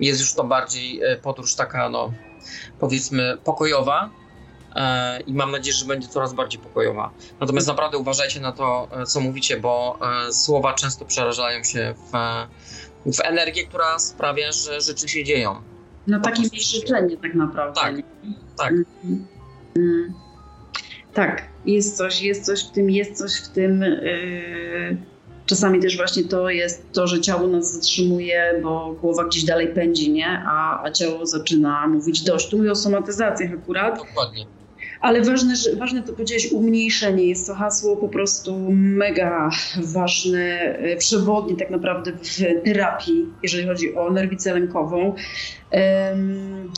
jest 0.02 0.20
już 0.20 0.34
to 0.34 0.44
bardziej 0.44 1.04
e, 1.04 1.18
podróż 1.18 1.56
taka, 1.56 1.90
no 1.90 2.14
powiedzmy, 2.80 3.38
pokojowa. 3.44 4.10
E, 4.76 5.20
I 5.20 5.34
mam 5.34 5.52
nadzieję, 5.52 5.78
że 5.78 5.86
będzie 5.86 6.08
coraz 6.08 6.34
bardziej 6.34 6.62
pokojowa. 6.62 7.12
Natomiast 7.40 7.68
naprawdę 7.68 7.98
uważajcie 7.98 8.40
na 8.40 8.52
to, 8.52 8.88
e, 8.92 9.06
co 9.06 9.20
mówicie, 9.20 9.60
bo 9.60 10.00
słowa 10.32 10.74
często 10.74 11.06
przerażają 11.06 11.64
się 11.64 11.94
w, 12.12 12.12
w 13.18 13.20
energię, 13.24 13.68
która 13.68 14.00
sprawia, 14.00 14.52
że 14.52 14.82
rzeczy 14.82 15.08
się 15.08 15.24
dzieją. 15.24 15.62
Na 16.08 16.20
takie 16.20 16.44
życzenie 16.60 17.18
tak 17.18 17.34
naprawdę. 17.34 17.82
Tak, 17.82 17.96
tak. 18.58 18.72
Mm, 18.72 19.28
mm. 19.78 20.14
Tak, 21.14 21.48
jest 21.66 21.98
coś, 21.98 22.22
jest 22.22 22.46
coś 22.46 22.68
w 22.68 22.72
tym, 22.72 22.90
jest 22.90 23.18
coś 23.18 23.42
w 23.42 23.50
tym. 23.50 23.82
Yy 23.82 25.12
Czasami 25.46 25.80
też 25.80 25.98
właśnie 25.98 26.24
to 26.24 26.50
jest 26.50 26.92
to, 26.94 27.08
że 27.08 27.22
ciało 27.22 27.48
nas 27.48 27.74
zatrzymuje, 27.74 28.60
bo 28.64 28.96
głowa 29.02 29.24
gdzieś 29.24 29.44
dalej 29.44 29.68
pędzi, 29.68 30.12
nie? 30.12 30.44
A, 30.48 30.84
a 30.84 30.92
ciało 30.92 31.26
zaczyna 31.26 31.88
mówić 31.88 32.22
dość. 32.24 32.50
Tu 32.50 32.58
mówię 32.58 32.72
o 32.72 32.76
somatyzacjach 32.76 33.54
akurat. 33.54 33.98
Dokładnie. 33.98 34.46
Ale 35.02 35.22
ważne, 35.22 35.56
że, 35.56 35.76
ważne 35.76 36.04
to 36.04 36.14
powiedziałeś, 36.14 36.52
umniejszenie. 36.52 37.28
Jest 37.28 37.48
to 37.48 37.56
hasło 37.56 37.98
po 37.98 38.10
prostu 38.10 38.68
mega 38.72 39.50
ważne, 39.78 40.40
e, 40.78 40.96
przewodnie 40.98 41.56
tak 41.56 41.70
naprawdę 41.70 42.12
w 42.12 42.64
terapii, 42.64 43.26
jeżeli 43.44 43.68
chodzi 43.68 43.96
o 43.96 44.12
nerwicę 44.12 44.54
lękową. 44.54 45.16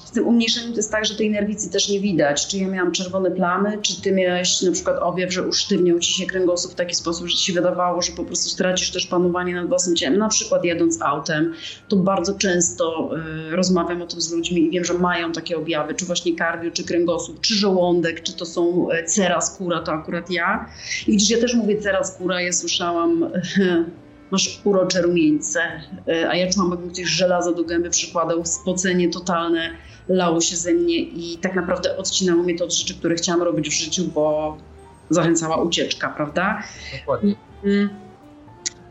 Z 0.06 0.12
tym 0.12 0.28
umniejszeniem 0.28 0.72
to 0.72 0.78
jest 0.78 0.92
tak, 0.92 1.06
że 1.06 1.16
tej 1.16 1.30
nerwicy 1.30 1.72
też 1.72 1.90
nie 1.90 2.00
widać. 2.00 2.48
Czy 2.48 2.58
ja 2.58 2.68
miałam 2.68 2.92
czerwone 2.92 3.32
plamy, 3.32 3.78
czy 3.82 4.02
ty 4.02 4.12
miałeś 4.12 4.62
na 4.62 4.72
przykład 4.72 4.98
objaw, 5.02 5.34
że 5.34 5.48
usztywniał 5.48 6.00
ci 6.00 6.14
się 6.14 6.26
kręgosłup 6.26 6.74
w 6.74 6.76
taki 6.76 6.96
sposób, 6.96 7.28
że 7.28 7.38
ci 7.38 7.46
się 7.46 7.54
wydawało, 7.54 8.02
że 8.02 8.12
po 8.12 8.24
prostu 8.24 8.50
stracisz 8.50 8.92
też 8.92 9.08
panowanie 9.08 9.56
nad 9.56 9.68
własnym 9.68 9.96
ciałem. 9.96 10.18
Na 10.18 10.30
przykład 10.30 10.66
jadąc 10.66 11.02
autem, 11.02 11.54
to 11.88 11.96
bardzo 11.96 12.34
często 12.34 13.10
y, 13.52 13.56
rozmawiam 13.56 14.02
o 14.02 14.08
tym 14.08 14.22
z 14.22 14.32
ludźmi 14.32 14.62
i 14.62 14.70
wiem, 14.70 14.86
że 14.86 14.94
mają 14.94 15.32
takie 15.32 15.58
objawy, 15.58 15.94
czy 15.94 16.06
właśnie 16.06 16.36
kardio, 16.36 16.72
czy 16.72 16.84
kręgosłup, 16.84 17.42
czy 17.42 17.56
żołądek, 17.56 18.24
czy 18.24 18.34
to 18.34 18.46
są 18.46 18.92
e, 18.92 19.04
cera, 19.04 19.42
skóra, 19.42 19.82
to 19.82 19.92
akurat 19.92 20.32
ja. 20.32 20.70
I 21.08 21.12
widzisz, 21.12 21.30
ja 21.30 21.38
też 21.38 21.54
mówię 21.54 21.82
cera, 21.82 22.04
skóra, 22.04 22.42
ja 22.42 22.54
słyszałam 22.54 23.30
masz 24.32 24.62
urocze 24.64 25.02
rumieńce, 25.02 25.62
e, 26.08 26.30
a 26.30 26.36
ja 26.36 26.52
czułam, 26.52 26.72
jakbym 26.72 26.90
ktoś 26.90 27.06
żelazo 27.06 27.54
do 27.54 27.64
gęby 27.64 27.90
przykładał, 27.90 28.46
spocenie 28.46 29.10
totalne 29.10 29.72
lało 30.08 30.42
się 30.42 30.56
ze 30.56 30.74
mnie 30.74 30.98
i 30.98 31.38
tak 31.42 31.56
naprawdę 31.56 31.98
odcinało 31.98 32.44
mnie 32.44 32.58
to 32.58 32.66
od 32.66 32.74
rzeczy, 32.74 32.96
które 32.96 33.16
chciałam 33.16 33.42
robić 33.42 33.70
w 33.70 33.74
życiu, 33.74 34.04
bo 34.14 34.58
zachęcała 35.10 35.58
ucieczka, 35.58 36.10
prawda? 36.10 36.64
Dokładnie. 37.00 37.36
Mm. 37.64 37.90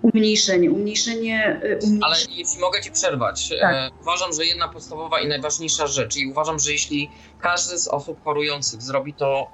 Umniejszenie, 0.03 0.71
umniejszenie, 0.71 1.61
e, 1.63 1.77
umniejszenie. 1.77 2.01
Ale 2.03 2.17
jeśli 2.31 2.61
mogę 2.61 2.81
Ci 2.81 2.93
przerwać, 2.93 3.51
tak. 3.61 3.93
uważam, 4.01 4.33
że 4.33 4.45
jedna 4.45 4.69
podstawowa 4.69 5.21
i 5.21 5.29
najważniejsza 5.29 5.87
rzecz, 5.87 6.17
i 6.17 6.27
uważam, 6.27 6.59
że 6.59 6.73
jeśli 6.73 7.11
każdy 7.41 7.79
z 7.79 7.89
osób 7.89 8.25
chorujących 8.25 8.83
zrobi 8.83 9.15
to 9.15 9.47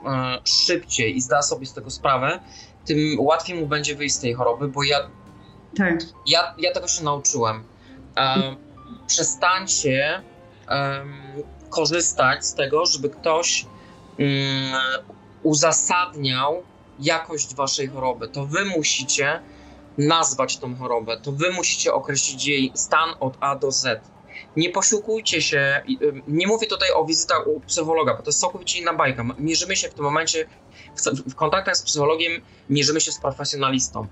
szybciej 0.45 1.17
i 1.17 1.21
zda 1.21 1.43
sobie 1.43 1.67
z 1.67 1.73
tego 1.73 1.91
sprawę, 1.91 2.41
tym 2.85 2.99
łatwiej 3.19 3.61
mu 3.61 3.67
będzie 3.67 3.95
wyjść 3.95 4.15
z 4.15 4.21
tej 4.21 4.35
choroby, 4.35 4.69
bo 4.69 4.83
ja 4.83 5.11
tak. 5.77 6.01
Ja, 6.27 6.55
ja 6.59 6.73
tego 6.73 6.89
się 6.89 7.05
nauczyłem. 7.05 7.65
Um, 8.17 8.57
przestańcie 9.07 10.23
um, 10.71 11.23
korzystać 11.71 12.47
z 12.47 12.55
tego, 12.55 12.87
żeby 12.87 13.11
ktoś 13.11 13.67
um, 14.19 14.29
uzasadniał 15.43 16.63
jakość 17.01 17.55
waszej 17.55 17.89
choroby. 17.89 18.29
To 18.29 18.47
wy 18.47 18.65
musicie 18.65 19.41
nazwać 19.99 20.59
tą 20.59 20.77
chorobę, 20.77 21.21
to 21.21 21.33
wy 21.33 21.51
musicie 21.51 21.95
określić 21.95 22.47
jej 22.47 22.73
stan 22.75 23.11
od 23.21 23.37
A 23.41 23.57
do 23.57 23.73
Z. 23.73 24.01
Nie 24.57 24.71
posiłkujcie 24.71 25.43
się, 25.43 25.83
nie 26.29 26.47
mówię 26.47 26.67
tutaj 26.67 26.89
o 26.93 27.05
wizytach 27.05 27.47
u 27.47 27.61
psychologa, 27.61 28.15
bo 28.15 28.23
to 28.23 28.29
jest 28.29 28.41
całkowicie 28.41 28.79
inna 28.79 28.95
bajka. 28.95 29.25
Mierzymy 29.39 29.77
się 29.77 29.89
w 29.89 29.95
tym 29.95 30.05
momencie, 30.05 30.47
w, 31.27 31.35
kontaktach 31.35 31.77
z 31.77 31.83
psychologiem, 31.83 32.33
mierzymy 32.71 33.01
się 33.01 33.13
z 33.13 33.19
profesjonalistą. 33.19 34.07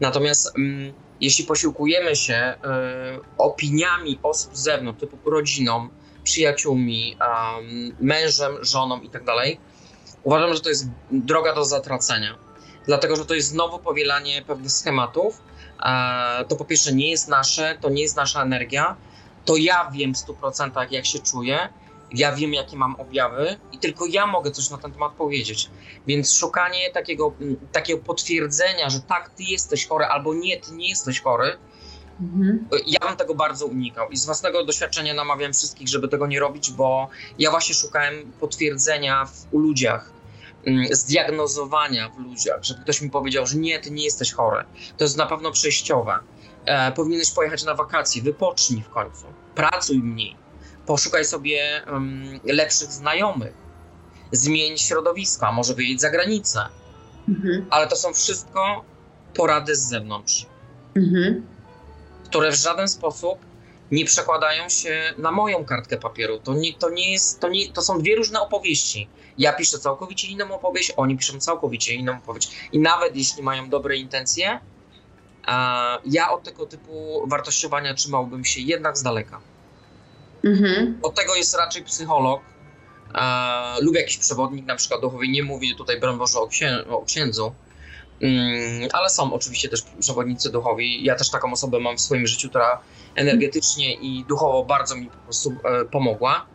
Natomiast 0.00 0.58
mm, 0.58 0.92
jeśli 1.20 1.44
posiłkujemy 1.44 2.16
się 2.16 2.54
y, 2.54 3.20
opiniami 3.38 4.18
osób 4.22 4.56
z 4.56 4.60
zewnątrz, 4.60 5.00
typu 5.00 5.30
rodziną, 5.30 5.88
przyjaciółmi, 6.24 7.16
um, 7.20 7.96
mężem, 8.00 8.64
żoną 8.64 9.00
itd., 9.00 9.24
tak 9.26 9.56
uważam, 10.22 10.54
że 10.54 10.60
to 10.60 10.68
jest 10.68 10.88
droga 11.10 11.54
do 11.54 11.64
zatracenia. 11.64 12.38
Dlatego, 12.86 13.16
że 13.16 13.24
to 13.24 13.34
jest 13.34 13.48
znowu 13.48 13.78
powielanie 13.78 14.42
pewnych 14.42 14.72
schematów. 14.72 15.42
E, 15.82 16.44
to 16.48 16.56
po 16.56 16.64
pierwsze 16.64 16.92
nie 16.92 17.10
jest 17.10 17.28
nasze, 17.28 17.78
to 17.80 17.90
nie 17.90 18.02
jest 18.02 18.16
nasza 18.16 18.42
energia. 18.42 18.96
To 19.44 19.56
ja 19.56 19.90
wiem 19.90 20.14
w 20.14 20.18
100% 20.18 20.92
jak 20.92 21.06
się 21.06 21.18
czuję 21.18 21.68
ja 22.12 22.32
wiem, 22.32 22.54
jakie 22.54 22.76
mam 22.76 22.94
objawy 22.94 23.56
i 23.72 23.78
tylko 23.78 24.06
ja 24.06 24.26
mogę 24.26 24.50
coś 24.50 24.70
na 24.70 24.78
ten 24.78 24.92
temat 24.92 25.12
powiedzieć. 25.12 25.70
Więc 26.06 26.34
szukanie 26.34 26.90
takiego, 26.90 27.32
mm, 27.40 27.56
takiego 27.72 28.02
potwierdzenia, 28.02 28.90
że 28.90 29.00
tak, 29.00 29.30
ty 29.30 29.42
jesteś 29.42 29.86
chory, 29.86 30.04
albo 30.04 30.34
nie, 30.34 30.60
ty 30.60 30.72
nie 30.72 30.88
jesteś 30.88 31.20
chory, 31.20 31.58
mhm. 32.20 32.68
ja 32.86 33.08
bym 33.08 33.16
tego 33.16 33.34
bardzo 33.34 33.66
unikał. 33.66 34.10
I 34.10 34.16
z 34.16 34.26
własnego 34.26 34.64
doświadczenia 34.64 35.14
namawiam 35.14 35.52
wszystkich, 35.52 35.88
żeby 35.88 36.08
tego 36.08 36.26
nie 36.26 36.40
robić, 36.40 36.70
bo 36.70 37.08
ja 37.38 37.50
właśnie 37.50 37.74
szukałem 37.74 38.32
potwierdzenia 38.40 39.24
w, 39.24 39.54
u 39.54 39.58
ludziach, 39.58 40.12
mm, 40.64 40.86
zdiagnozowania 40.90 42.08
w 42.08 42.18
ludziach, 42.18 42.58
żeby 42.62 42.80
ktoś 42.80 43.00
mi 43.00 43.10
powiedział, 43.10 43.46
że 43.46 43.56
nie, 43.56 43.78
ty 43.78 43.90
nie 43.90 44.04
jesteś 44.04 44.32
chory. 44.32 44.64
To 44.96 45.04
jest 45.04 45.16
na 45.16 45.26
pewno 45.26 45.52
przejściowe. 45.52 46.18
E, 46.64 46.92
powinieneś 46.92 47.30
pojechać 47.30 47.64
na 47.64 47.74
wakacje, 47.74 48.22
wypocznij 48.22 48.82
w 48.82 48.88
końcu, 48.88 49.24
pracuj 49.54 49.98
mniej 49.98 50.39
poszukaj 50.86 51.24
sobie 51.24 51.82
um, 51.92 52.40
lepszych 52.44 52.88
znajomych, 52.88 53.52
zmień 54.32 54.78
środowiska, 54.78 55.52
może 55.52 55.74
wyjedź 55.74 56.00
za 56.00 56.10
granicę. 56.10 56.60
Mhm. 57.28 57.66
Ale 57.70 57.86
to 57.86 57.96
są 57.96 58.12
wszystko 58.12 58.84
porady 59.34 59.76
z 59.76 59.88
zewnątrz, 59.88 60.46
mhm. 60.96 61.46
które 62.24 62.52
w 62.52 62.54
żaden 62.54 62.88
sposób 62.88 63.38
nie 63.90 64.04
przekładają 64.04 64.68
się 64.68 65.14
na 65.18 65.32
moją 65.32 65.64
kartkę 65.64 65.96
papieru. 65.96 66.38
To 66.38 66.54
nie, 66.54 66.74
to 66.74 66.90
nie 66.90 67.12
jest, 67.12 67.40
to, 67.40 67.48
nie, 67.48 67.72
to 67.72 67.82
są 67.82 67.98
dwie 67.98 68.16
różne 68.16 68.40
opowieści. 68.40 69.08
Ja 69.38 69.52
piszę 69.52 69.78
całkowicie 69.78 70.28
inną 70.28 70.54
opowieść, 70.54 70.92
oni 70.96 71.16
piszą 71.16 71.40
całkowicie 71.40 71.94
inną 71.94 72.16
opowieść. 72.16 72.50
I 72.72 72.78
nawet 72.78 73.16
jeśli 73.16 73.42
mają 73.42 73.68
dobre 73.68 73.96
intencje, 73.96 74.60
ja 76.04 76.30
od 76.30 76.42
tego 76.42 76.66
typu 76.66 77.22
wartościowania 77.26 77.94
trzymałbym 77.94 78.44
się 78.44 78.60
jednak 78.60 78.98
z 78.98 79.02
daleka. 79.02 79.40
Mhm. 80.44 80.98
Od 81.02 81.14
tego 81.14 81.34
jest 81.34 81.56
raczej 81.56 81.84
psycholog 81.84 82.40
lub 83.82 83.94
jakiś 83.96 84.18
przewodnik, 84.18 84.66
na 84.66 84.76
przykład 84.76 85.00
duchowy. 85.00 85.28
Nie 85.28 85.42
mówię 85.42 85.74
tutaj, 85.74 86.00
broń 86.00 86.18
Boże, 86.18 86.38
o, 86.38 86.46
księ 86.46 86.84
o 86.88 87.02
księdzu, 87.04 87.52
mm, 88.20 88.88
ale 88.92 89.10
są 89.10 89.32
oczywiście 89.32 89.68
też 89.68 89.82
przewodnicy 90.00 90.52
duchowi. 90.52 91.04
Ja 91.04 91.16
też 91.16 91.30
taką 91.30 91.52
osobę 91.52 91.80
mam 91.80 91.96
w 91.96 92.00
swoim 92.00 92.26
życiu, 92.26 92.48
która 92.48 92.80
energetycznie 93.14 93.94
i 93.94 94.24
duchowo 94.28 94.64
bardzo 94.64 94.96
mi 94.96 95.06
po 95.06 95.16
prostu 95.16 95.50
e, 95.64 95.84
pomogła. 95.84 96.46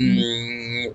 Mm. 0.00 0.94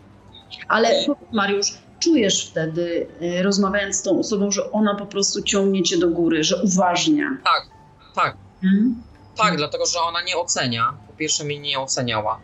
Ale 0.67 1.05
Mariusz, 1.31 1.73
czujesz 1.99 2.49
wtedy, 2.49 3.07
y, 3.21 3.43
rozmawiając 3.43 3.95
z 3.95 4.01
tą 4.01 4.19
osobą, 4.19 4.51
że 4.51 4.71
ona 4.71 4.95
po 4.95 5.05
prostu 5.05 5.41
ciągnie 5.41 5.83
cię 5.83 5.97
do 5.97 6.09
góry, 6.09 6.43
że 6.43 6.63
uważnia. 6.63 7.37
Tak, 7.43 7.67
tak. 8.15 8.37
Mhm. 8.63 9.03
Tak, 9.35 9.45
mhm. 9.45 9.57
dlatego 9.57 9.85
że 9.85 9.99
ona 9.99 10.21
nie 10.21 10.37
ocenia. 10.37 10.93
Po 11.07 11.13
pierwsze, 11.13 11.43
mnie 11.43 11.59
nie 11.59 11.79
oceniała. 11.79 12.39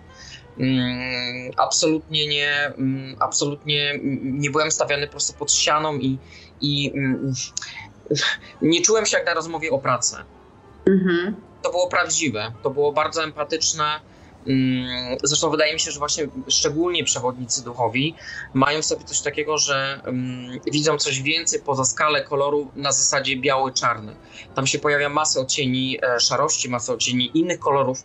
Mm, 0.60 1.52
absolutnie 1.58 2.28
nie, 2.28 2.74
mm, 2.78 3.16
absolutnie 3.20 4.00
nie 4.22 4.50
byłem 4.50 4.72
stawiany 4.72 5.08
po 5.08 5.12
prostu 5.12 5.34
pod 5.34 5.52
ścianą 5.52 5.98
i, 5.98 6.18
i 6.62 6.92
mm, 6.96 7.34
nie 8.62 8.82
czułem 8.82 9.06
się 9.06 9.18
jak 9.18 9.26
na 9.26 9.34
rozmowie 9.34 9.72
o 9.72 9.80
pracy. 9.80 10.16
Mhm. 10.88 11.36
To 11.62 11.72
było 11.72 11.88
prawdziwe, 11.88 12.52
to 12.64 12.70
było 12.70 12.92
bardzo 12.92 13.24
empatyczne 13.24 14.00
zresztą 15.24 15.50
wydaje 15.50 15.74
mi 15.74 15.80
się, 15.80 15.91
że 15.91 16.00
właśnie 16.00 16.28
szczególnie 16.47 17.04
przewodnicy 17.04 17.64
duchowi 17.64 18.16
mają 18.54 18.82
sobie 18.82 19.06
coś 19.06 19.22
takiego, 19.22 19.58
że 19.58 20.02
um, 20.06 20.60
widzą 20.72 20.97
coś 20.97 21.22
więcej 21.22 21.62
poza 21.62 21.86
skalę 21.86 22.24
koloru 22.24 22.72
na 22.76 22.91
zasadzie 22.91 23.38
biały-czarny. 23.38 24.16
Tam 24.56 24.68
się 24.68 24.80
pojawia 24.80 25.10
masa 25.10 25.39
odcieni 25.39 26.00
e, 26.02 26.20
szarości, 26.20 26.70
masa 26.70 26.93
odcieni 26.93 27.32
innych 27.34 27.60
kolorów. 27.60 28.04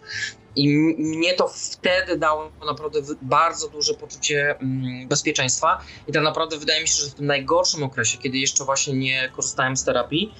I 0.56 0.68
mnie 0.98 1.34
to 1.34 1.48
wtedy 1.48 2.18
dało 2.18 2.50
naprawdę 2.66 3.00
bardzo 3.22 3.68
duże 3.68 3.94
poczucie 3.94 4.54
um, 4.60 5.08
bezpieczeństwa. 5.08 5.80
I 6.08 6.12
tak 6.12 6.22
naprawdę 6.22 6.58
wydaje 6.58 6.82
mi 6.82 6.88
się, 6.88 7.02
że 7.04 7.10
w 7.10 7.14
tym 7.14 7.26
najgorszym 7.26 7.82
okresie, 7.82 8.18
kiedy 8.18 8.38
jeszcze 8.38 8.64
właśnie 8.64 8.94
nie 8.94 9.28
korzystałem 9.36 9.76
z 9.76 9.84
terapii, 9.84 10.34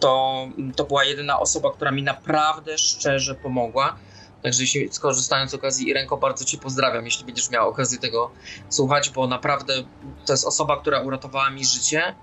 to, 0.00 0.46
to 0.76 0.84
była 0.84 1.04
jedyna 1.04 1.40
osoba, 1.40 1.72
która 1.72 1.90
mi 1.90 2.02
naprawdę 2.02 2.78
szczerze 2.78 3.34
pomogła 3.34 3.96
Także 4.42 4.62
jeśli 4.62 4.88
skorzystając 4.92 5.50
z 5.50 5.54
okazji 5.54 5.88
Irenko, 5.88 6.16
bardzo 6.16 6.44
Cię 6.44 6.58
pozdrawiam, 6.58 7.04
jeśli 7.04 7.24
będziesz 7.24 7.50
miał 7.50 7.68
okazję 7.68 7.98
tego 7.98 8.30
słuchać, 8.68 9.10
bo 9.10 9.26
naprawdę 9.26 9.74
to 10.26 10.32
jest 10.32 10.46
osoba, 10.46 10.80
która 10.80 11.00
uratowała 11.00 11.50
mi 11.50 11.64
życie. 11.64 12.14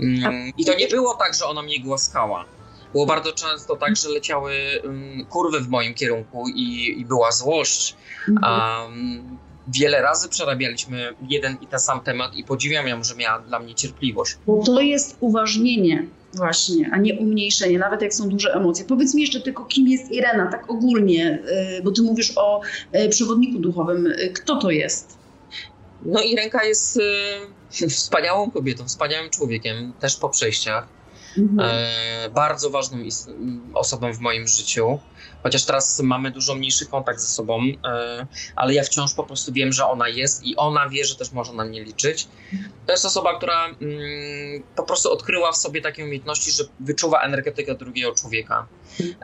Mm, 0.00 0.52
I 0.58 0.64
to 0.64 0.74
nie 0.74 0.88
było 0.88 1.14
tak, 1.14 1.34
że 1.34 1.46
ona 1.46 1.62
mnie 1.62 1.80
głaskała. 1.80 2.44
Było 2.92 3.06
bardzo 3.06 3.32
często 3.32 3.76
tak, 3.76 3.96
że 3.96 4.08
leciały 4.08 4.54
um, 4.84 5.26
kurwy 5.28 5.60
w 5.60 5.68
moim 5.68 5.94
kierunku 5.94 6.48
i, 6.48 7.00
i 7.00 7.04
była 7.04 7.32
złość. 7.32 7.96
Um, 8.28 9.38
wiele 9.68 10.02
razy 10.02 10.28
przerabialiśmy 10.28 11.14
jeden 11.28 11.56
i 11.60 11.66
ten 11.66 11.80
sam 11.80 12.00
temat 12.00 12.34
i 12.34 12.44
podziwiam 12.44 12.88
ją, 12.88 13.04
że 13.04 13.14
miała 13.14 13.38
dla 13.38 13.58
mnie 13.58 13.74
cierpliwość. 13.74 14.36
Bo 14.46 14.62
to 14.64 14.80
jest 14.80 15.16
uważnienie 15.20 16.06
właśnie, 16.34 16.90
a 16.92 16.98
nie 16.98 17.14
umniejszenie, 17.14 17.78
nawet 17.78 18.02
jak 18.02 18.14
są 18.14 18.28
duże 18.28 18.52
emocje. 18.54 18.84
Powiedz 18.84 19.14
mi 19.14 19.22
jeszcze 19.22 19.40
tylko, 19.40 19.64
kim 19.64 19.88
jest 19.88 20.10
Irena, 20.12 20.50
tak 20.50 20.70
ogólnie, 20.70 21.38
y, 21.78 21.82
bo 21.82 21.90
ty 21.90 22.02
mówisz 22.02 22.32
o 22.36 22.60
y, 22.94 23.08
przewodniku 23.08 23.58
duchowym. 23.58 24.06
Y, 24.06 24.30
kto 24.34 24.56
to 24.56 24.70
jest? 24.70 25.18
No 26.02 26.22
Irenka 26.22 26.64
jest 26.64 26.98
wspaniałą 27.90 28.50
kobietą, 28.50 28.84
wspaniałym 28.84 29.30
człowiekiem, 29.30 29.92
też 30.00 30.16
po 30.16 30.28
przejściach. 30.28 30.99
Mhm. 31.38 31.60
E, 31.60 32.30
bardzo 32.30 32.70
ważną 32.70 32.98
osobą 33.74 34.12
w 34.12 34.18
moim 34.18 34.48
życiu 34.48 34.98
chociaż 35.42 35.64
teraz 35.64 36.00
mamy 36.00 36.30
dużo 36.30 36.54
mniejszy 36.54 36.86
kontakt 36.86 37.20
ze 37.20 37.26
sobą, 37.26 37.62
e, 37.84 38.26
ale 38.56 38.74
ja 38.74 38.82
wciąż 38.82 39.14
po 39.14 39.24
prostu 39.24 39.52
wiem, 39.52 39.72
że 39.72 39.86
ona 39.86 40.08
jest 40.08 40.44
i 40.44 40.56
ona 40.56 40.88
wie, 40.88 41.04
że 41.04 41.16
też 41.16 41.32
może 41.32 41.52
na 41.52 41.64
mnie 41.64 41.84
liczyć. 41.84 42.28
To 42.86 42.92
jest 42.92 43.04
osoba, 43.04 43.36
która 43.36 43.66
mm, 43.66 44.62
po 44.76 44.82
prostu 44.82 45.12
odkryła 45.12 45.52
w 45.52 45.56
sobie 45.56 45.80
takie 45.80 46.04
umiejętności, 46.04 46.50
że 46.50 46.64
wyczuwa 46.80 47.20
energetykę 47.20 47.74
drugiego 47.74 48.14
człowieka, 48.14 48.66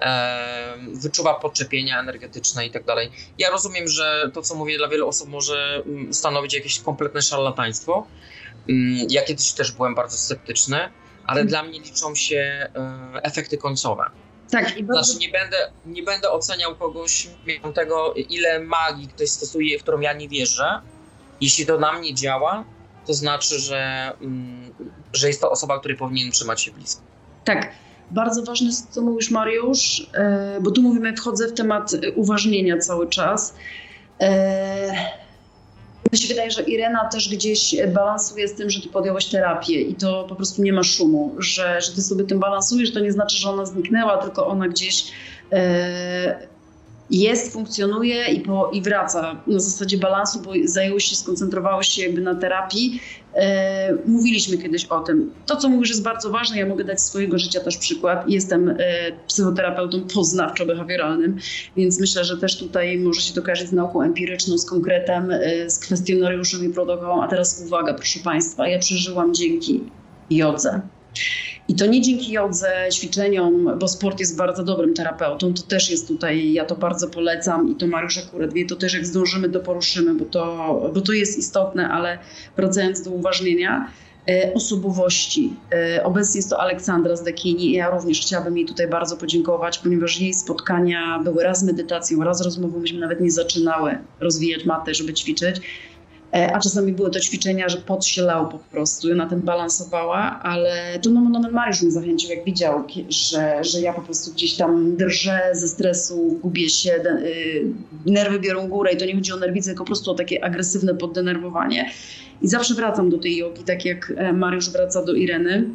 e, 0.00 0.76
wyczuwa 0.92 1.34
podczepienia 1.34 2.00
energetyczne 2.00 2.66
i 2.66 2.70
tak 2.70 2.84
dalej. 2.84 3.10
Ja 3.38 3.50
rozumiem, 3.50 3.88
że 3.88 4.30
to, 4.34 4.42
co 4.42 4.54
mówię 4.54 4.78
dla 4.78 4.88
wielu 4.88 5.08
osób 5.08 5.28
może 5.28 5.82
mm, 5.86 6.14
stanowić 6.14 6.54
jakieś 6.54 6.80
kompletne 6.80 7.22
szarlataństwo. 7.22 8.06
Mm, 8.68 9.06
ja 9.10 9.22
kiedyś 9.22 9.52
też 9.52 9.72
byłem 9.72 9.94
bardzo 9.94 10.16
sceptyczny, 10.16 10.90
ale 11.26 11.44
dla 11.44 11.62
mnie 11.62 11.80
liczą 11.80 12.14
się 12.14 12.36
e, 13.16 13.22
efekty 13.22 13.58
końcowe. 13.58 14.04
Tak, 14.50 14.76
i 14.76 14.84
bardzo... 14.84 15.04
Znaczy 15.04 15.20
nie 15.20 15.28
będę, 15.28 15.56
nie 15.86 16.02
będę 16.02 16.30
oceniał 16.30 16.76
kogoś 16.76 17.28
tego, 17.74 18.14
ile 18.14 18.60
magii 18.60 19.08
ktoś 19.08 19.30
stosuje, 19.30 19.78
w 19.78 19.82
którą 19.82 20.00
ja 20.00 20.12
nie 20.12 20.28
wierzę. 20.28 20.80
Jeśli 21.40 21.66
to 21.66 21.78
na 21.78 21.92
mnie 21.92 22.14
działa, 22.14 22.64
to 23.06 23.14
znaczy, 23.14 23.58
że, 23.58 24.12
mm, 24.20 24.74
że 25.12 25.28
jest 25.28 25.40
to 25.40 25.50
osoba, 25.50 25.78
której 25.78 25.96
powinien 25.96 26.30
trzymać 26.30 26.62
się 26.62 26.70
blisko. 26.70 27.02
Tak. 27.44 27.72
Bardzo 28.10 28.42
ważne 28.42 28.66
jest, 28.66 28.90
co 28.90 29.02
mówisz, 29.02 29.30
Mariusz, 29.30 30.10
e, 30.14 30.58
bo 30.60 30.70
tu 30.70 30.82
mówimy, 30.82 31.16
wchodzę 31.16 31.48
w 31.48 31.52
temat 31.52 31.90
uważnienia 32.14 32.78
cały 32.78 33.08
czas. 33.08 33.54
E, 36.06 36.08
mi 36.12 36.18
się 36.18 36.28
wydaje, 36.28 36.50
że 36.50 36.62
Irena 36.62 37.08
też 37.08 37.28
gdzieś 37.28 37.76
balansuje 37.94 38.48
z 38.48 38.54
tym, 38.54 38.70
że 38.70 38.82
ty 38.82 38.88
podjąłeś 38.88 39.26
terapię 39.26 39.80
i 39.80 39.94
to 39.94 40.24
po 40.28 40.34
prostu 40.34 40.62
nie 40.62 40.72
ma 40.72 40.82
szumu, 40.82 41.34
że, 41.38 41.80
że 41.80 41.92
ty 41.92 42.02
sobie 42.02 42.24
tym 42.24 42.38
balansujesz, 42.38 42.92
to 42.92 43.00
nie 43.00 43.12
znaczy, 43.12 43.36
że 43.36 43.50
ona 43.50 43.66
zniknęła, 43.66 44.18
tylko 44.18 44.46
ona 44.46 44.68
gdzieś 44.68 45.12
e, 45.52 46.55
jest, 47.10 47.52
funkcjonuje 47.52 48.28
i, 48.28 48.40
po, 48.40 48.70
i 48.72 48.82
wraca 48.82 49.42
na 49.46 49.60
zasadzie 49.60 49.98
balansu, 49.98 50.42
bo 50.42 50.52
zajęło 50.64 51.00
się, 51.00 51.16
skoncentrowało 51.16 51.82
się 51.82 52.02
jakby 52.02 52.20
na 52.20 52.34
terapii. 52.34 53.00
E, 53.34 53.94
mówiliśmy 54.06 54.58
kiedyś 54.58 54.84
o 54.84 55.00
tym. 55.00 55.32
To, 55.46 55.56
co 55.56 55.68
mówisz, 55.68 55.88
jest 55.88 56.02
bardzo 56.02 56.30
ważne. 56.30 56.58
Ja 56.58 56.66
mogę 56.66 56.84
dać 56.84 57.00
swojego 57.00 57.38
życia 57.38 57.60
też 57.60 57.76
przykład. 57.76 58.28
Jestem 58.28 58.70
e, 58.70 58.76
psychoterapeutą 59.26 59.98
poznawczo-behawioralnym, 60.00 61.32
więc 61.76 62.00
myślę, 62.00 62.24
że 62.24 62.36
też 62.36 62.58
tutaj 62.58 62.98
może 62.98 63.20
się 63.20 63.34
to 63.34 63.42
kojarzyć 63.42 63.68
z 63.68 63.72
nauką 63.72 64.02
empiryczną, 64.02 64.58
z 64.58 64.64
konkretem, 64.64 65.30
e, 65.30 65.70
z 65.70 65.78
kwestionariuszem 65.78 66.64
i 66.64 66.68
protokołem. 66.68 67.20
A 67.20 67.28
teraz 67.28 67.62
uwaga, 67.66 67.94
proszę 67.94 68.20
Państwa, 68.20 68.68
ja 68.68 68.78
przeżyłam 68.78 69.34
dzięki 69.34 69.84
jodze. 70.30 70.80
I 71.68 71.74
to 71.74 71.86
nie 71.86 72.00
dzięki 72.00 72.32
jodze, 72.32 72.72
ćwiczeniom, 72.92 73.78
bo 73.78 73.88
sport 73.88 74.20
jest 74.20 74.36
bardzo 74.36 74.64
dobrym 74.64 74.94
terapeutą. 74.94 75.54
To 75.54 75.62
też 75.62 75.90
jest 75.90 76.08
tutaj, 76.08 76.52
ja 76.52 76.64
to 76.64 76.76
bardzo 76.76 77.08
polecam 77.08 77.72
i 77.72 77.74
to 77.74 77.86
Mariusz 77.86 78.18
akurat 78.18 78.52
wie, 78.52 78.66
to 78.66 78.76
też 78.76 78.94
jak 78.94 79.06
zdążymy, 79.06 79.48
to 79.48 79.60
poruszymy, 79.60 80.14
bo 80.14 80.24
to, 80.24 80.90
bo 80.94 81.00
to 81.00 81.12
jest 81.12 81.38
istotne, 81.38 81.88
ale 81.88 82.18
wracając 82.56 83.02
do 83.02 83.10
uważnienia, 83.10 83.90
e, 84.28 84.54
osobowości. 84.54 85.52
E, 85.72 86.04
obecnie 86.04 86.38
jest 86.38 86.50
to 86.50 86.60
Aleksandra 86.60 87.16
z 87.16 87.22
Dekini 87.22 87.70
i 87.70 87.72
ja 87.72 87.90
również 87.90 88.20
chciałabym 88.20 88.56
jej 88.56 88.66
tutaj 88.66 88.88
bardzo 88.88 89.16
podziękować, 89.16 89.78
ponieważ 89.78 90.20
jej 90.20 90.34
spotkania 90.34 91.20
były 91.24 91.42
raz 91.42 91.62
medytacją, 91.62 92.24
raz 92.24 92.40
rozmową, 92.40 92.78
myśmy 92.78 92.98
nawet 92.98 93.20
nie 93.20 93.30
zaczynały 93.30 93.98
rozwijać 94.20 94.64
matę, 94.64 94.94
żeby 94.94 95.14
ćwiczyć 95.14 95.60
a 96.52 96.60
czasami 96.60 96.92
były 96.92 97.10
to 97.10 97.20
ćwiczenia, 97.20 97.68
że 97.68 97.78
pot 97.78 98.06
się 98.06 98.22
lał 98.22 98.48
po 98.48 98.58
prostu, 98.58 99.14
na 99.14 99.26
tym 99.26 99.40
balansowała, 99.40 100.40
ale 100.42 100.98
tu 101.02 101.10
no, 101.10 101.20
no, 101.30 101.40
no 101.40 101.50
Mariusz 101.50 101.82
mnie 101.82 101.90
zachęcił, 101.90 102.30
jak 102.30 102.44
widział, 102.44 102.84
że, 103.08 103.64
że 103.64 103.80
ja 103.80 103.92
po 103.92 104.00
prostu 104.00 104.32
gdzieś 104.32 104.54
tam 104.54 104.96
drżę 104.96 105.40
ze 105.52 105.68
stresu, 105.68 106.38
gubię 106.42 106.68
się, 106.68 106.92
y, 106.92 107.64
nerwy 108.06 108.40
biorą 108.40 108.68
górę 108.68 108.92
i 108.92 108.96
to 108.96 109.04
nie 109.04 109.14
chodzi 109.14 109.32
o 109.32 109.36
nerwice, 109.36 109.70
tylko 109.70 109.84
po 109.84 109.86
prostu 109.86 110.10
o 110.10 110.14
takie 110.14 110.44
agresywne 110.44 110.94
poddenerwowanie. 110.94 111.90
I 112.42 112.48
zawsze 112.48 112.74
wracam 112.74 113.10
do 113.10 113.18
tej 113.18 113.36
jogi, 113.36 113.64
tak 113.64 113.84
jak 113.84 114.12
e, 114.16 114.32
Mariusz 114.32 114.70
wraca 114.70 115.04
do 115.04 115.14
Ireny. 115.14 115.70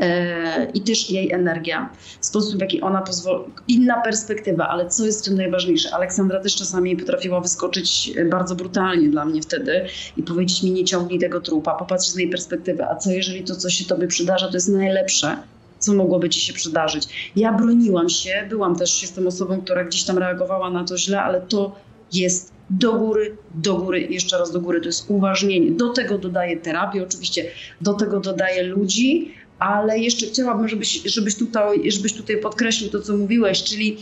E, 0.00 0.70
i 0.74 0.80
też 0.80 1.10
jej 1.10 1.32
energia, 1.32 1.90
sposób 2.20 2.56
w 2.56 2.60
jaki 2.60 2.80
ona 2.80 3.02
pozwoli, 3.02 3.44
inna 3.68 4.00
perspektywa, 4.00 4.68
ale 4.68 4.88
co 4.88 5.06
jest 5.06 5.22
w 5.22 5.24
tym 5.24 5.36
najważniejsze? 5.36 5.94
Aleksandra 5.94 6.40
też 6.40 6.56
czasami 6.56 6.96
potrafiła 6.96 7.40
wyskoczyć 7.40 8.12
bardzo 8.30 8.54
brutalnie 8.54 9.08
dla 9.08 9.24
mnie 9.24 9.42
wtedy 9.42 9.86
i 10.16 10.22
powiedzieć 10.22 10.62
mi 10.62 10.70
nie 10.70 10.84
ciągnij 10.84 11.18
tego 11.18 11.40
trupa, 11.40 11.74
popatrz 11.74 12.06
z 12.06 12.16
jej 12.16 12.30
perspektywy, 12.30 12.84
a 12.84 12.96
co 12.96 13.10
jeżeli 13.10 13.44
to, 13.44 13.56
co 13.56 13.70
się 13.70 13.84
tobie 13.84 14.06
przydarza, 14.06 14.48
to 14.48 14.54
jest 14.54 14.68
najlepsze, 14.68 15.36
co 15.78 15.94
mogłoby 15.94 16.28
ci 16.28 16.40
się 16.40 16.52
przydarzyć. 16.52 17.32
Ja 17.36 17.52
broniłam 17.52 18.08
się, 18.08 18.46
byłam 18.48 18.76
też, 18.76 19.02
jestem 19.02 19.26
osobą, 19.26 19.60
która 19.60 19.84
gdzieś 19.84 20.04
tam 20.04 20.18
reagowała 20.18 20.70
na 20.70 20.84
to 20.84 20.98
źle, 20.98 21.22
ale 21.22 21.40
to 21.40 21.76
jest 22.12 22.52
do 22.70 22.92
góry, 22.92 23.36
do 23.54 23.74
góry, 23.74 24.00
jeszcze 24.00 24.38
raz 24.38 24.52
do 24.52 24.60
góry, 24.60 24.80
to 24.80 24.86
jest 24.86 25.10
uważnienie. 25.10 25.70
Do 25.70 25.88
tego 25.88 26.18
dodaję 26.18 26.56
terapię, 26.56 27.02
oczywiście 27.02 27.44
do 27.80 27.94
tego 27.94 28.20
dodaję 28.20 28.62
ludzi, 28.62 29.34
ale 29.58 29.98
jeszcze 29.98 30.26
chciałabym, 30.26 30.68
żebyś, 30.68 31.02
żebyś, 31.04 31.36
tutaj, 31.36 31.90
żebyś 31.90 32.12
tutaj 32.12 32.40
podkreślił 32.40 32.90
to, 32.90 33.00
co 33.00 33.16
mówiłeś, 33.16 33.64
czyli 33.64 33.96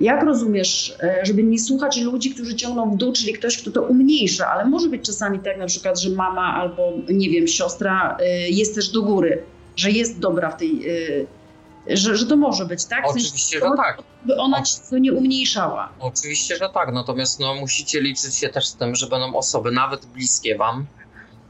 jak 0.00 0.22
rozumiesz, 0.22 0.94
e, 1.00 1.26
żeby 1.26 1.42
nie 1.42 1.58
słuchać 1.58 2.00
ludzi, 2.00 2.30
którzy 2.30 2.54
ciągną 2.54 2.90
w 2.90 2.96
dół, 2.96 3.12
czyli 3.12 3.32
ktoś, 3.32 3.58
kto 3.58 3.70
to 3.70 3.82
umniejsza, 3.82 4.48
ale 4.48 4.64
może 4.64 4.88
być 4.88 5.06
czasami 5.06 5.38
tak 5.38 5.58
na 5.58 5.66
przykład, 5.66 6.00
że 6.00 6.10
mama 6.10 6.54
albo, 6.54 6.92
nie 7.08 7.30
wiem, 7.30 7.48
siostra 7.48 8.16
e, 8.20 8.50
jest 8.50 8.74
też 8.74 8.88
do 8.88 9.02
góry, 9.02 9.42
że 9.76 9.90
jest 9.90 10.18
dobra 10.18 10.50
w 10.50 10.56
tej, 10.56 10.88
e, 10.88 11.96
że, 11.96 12.16
że 12.16 12.26
to 12.26 12.36
może 12.36 12.64
być, 12.64 12.84
tak? 12.84 13.04
W 13.04 13.12
sensie, 13.12 13.26
Oczywiście, 13.26 13.60
że 13.60 13.66
tak. 13.76 14.02
By 14.26 14.36
ona 14.36 14.62
ci 14.62 14.74
to 14.90 14.98
nie 14.98 15.12
umniejszała. 15.12 15.92
Oczywiście, 16.00 16.56
że 16.56 16.68
tak. 16.74 16.92
Natomiast 16.92 17.40
no, 17.40 17.54
musicie 17.54 18.00
liczyć 18.00 18.36
się 18.36 18.48
też 18.48 18.66
z 18.66 18.76
tym, 18.76 18.94
że 18.94 19.06
będą 19.06 19.36
osoby 19.36 19.70
nawet 19.70 20.06
bliskie 20.06 20.56
wam, 20.56 20.86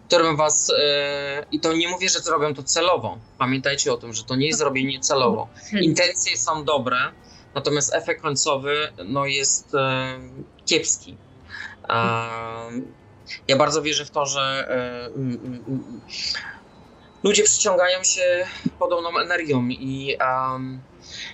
którym 0.06 0.36
was. 0.36 0.72
e, 0.78 1.46
I 1.52 1.60
to 1.60 1.72
nie 1.72 1.88
mówię, 1.88 2.08
że 2.08 2.18
zrobią 2.18 2.54
to 2.54 2.62
celowo. 2.62 3.18
Pamiętajcie 3.38 3.92
o 3.92 3.96
tym, 3.96 4.12
że 4.12 4.24
to 4.24 4.36
nie 4.36 4.46
jest 4.46 4.58
zrobienie 4.58 5.00
celowo. 5.00 5.48
Intencje 5.80 6.36
są 6.36 6.64
dobre, 6.64 6.98
natomiast 7.54 7.94
efekt 7.94 8.22
końcowy 8.22 8.92
no, 9.04 9.26
jest 9.26 9.74
e, 9.74 10.18
kiepski. 10.66 11.16
E, 11.88 11.94
ja 13.48 13.56
bardzo 13.56 13.82
wierzę 13.82 14.04
w 14.04 14.10
to, 14.10 14.26
że 14.26 14.68
ludzie 17.22 17.42
przyciągają 17.42 18.04
się 18.04 18.46
podobną 18.78 19.18
energią 19.18 19.68
i, 19.68 20.16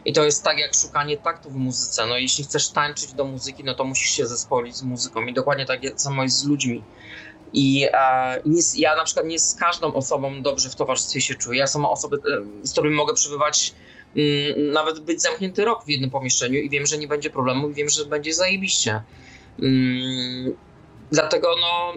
i 0.04 0.12
to 0.12 0.24
jest 0.24 0.44
tak 0.44 0.58
jak 0.58 0.74
szukanie 0.74 1.16
taktu 1.16 1.50
w 1.50 1.54
muzyce. 1.54 2.06
No, 2.06 2.18
jeśli 2.18 2.44
chcesz 2.44 2.68
tańczyć 2.68 3.12
do 3.12 3.24
muzyki, 3.24 3.64
no 3.64 3.74
to 3.74 3.84
musisz 3.84 4.10
się 4.10 4.26
zespolić 4.26 4.76
z 4.76 4.82
muzyką 4.82 5.26
i 5.26 5.32
dokładnie 5.34 5.66
tak 5.66 5.80
samo 5.96 6.22
jest 6.22 6.38
z 6.38 6.44
ludźmi. 6.46 6.82
I 7.52 7.86
e, 7.92 8.42
nie, 8.46 8.62
ja 8.76 8.96
na 8.96 9.04
przykład 9.04 9.26
nie 9.26 9.38
z 9.38 9.54
każdą 9.54 9.94
osobą 9.94 10.42
dobrze 10.42 10.70
w 10.70 10.74
towarzystwie 10.74 11.20
się 11.20 11.34
czuję. 11.34 11.58
Ja 11.58 11.66
są 11.66 11.90
osoby, 11.90 12.16
e, 12.16 12.66
z 12.66 12.72
którymi 12.72 12.96
mogę 12.96 13.14
przebywać 13.14 13.74
mm, 14.16 14.72
nawet 14.72 15.00
być 15.00 15.22
zamknięty 15.22 15.64
rok 15.64 15.84
w 15.84 15.88
jednym 15.88 16.10
pomieszczeniu 16.10 16.60
i 16.60 16.70
wiem, 16.70 16.86
że 16.86 16.98
nie 16.98 17.08
będzie 17.08 17.30
problemu 17.30 17.70
i 17.70 17.74
wiem, 17.74 17.88
że 17.88 18.04
będzie 18.04 18.34
zajebiście. 18.34 19.02
Mm, 19.62 20.56
dlatego 21.12 21.48
no, 21.60 21.92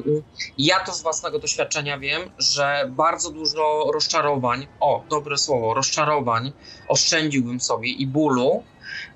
ja 0.57 0.79
to 0.79 0.93
z 0.93 1.01
własnego 1.01 1.39
doświadczenia 1.39 1.99
wiem, 1.99 2.21
że 2.37 2.89
bardzo 2.89 3.31
dużo 3.31 3.91
rozczarowań, 3.93 4.67
o, 4.79 5.03
dobre 5.09 5.37
słowo, 5.37 5.73
rozczarowań 5.73 6.51
oszczędziłbym 6.87 7.61
sobie 7.61 7.89
i 7.89 8.07
bólu, 8.07 8.63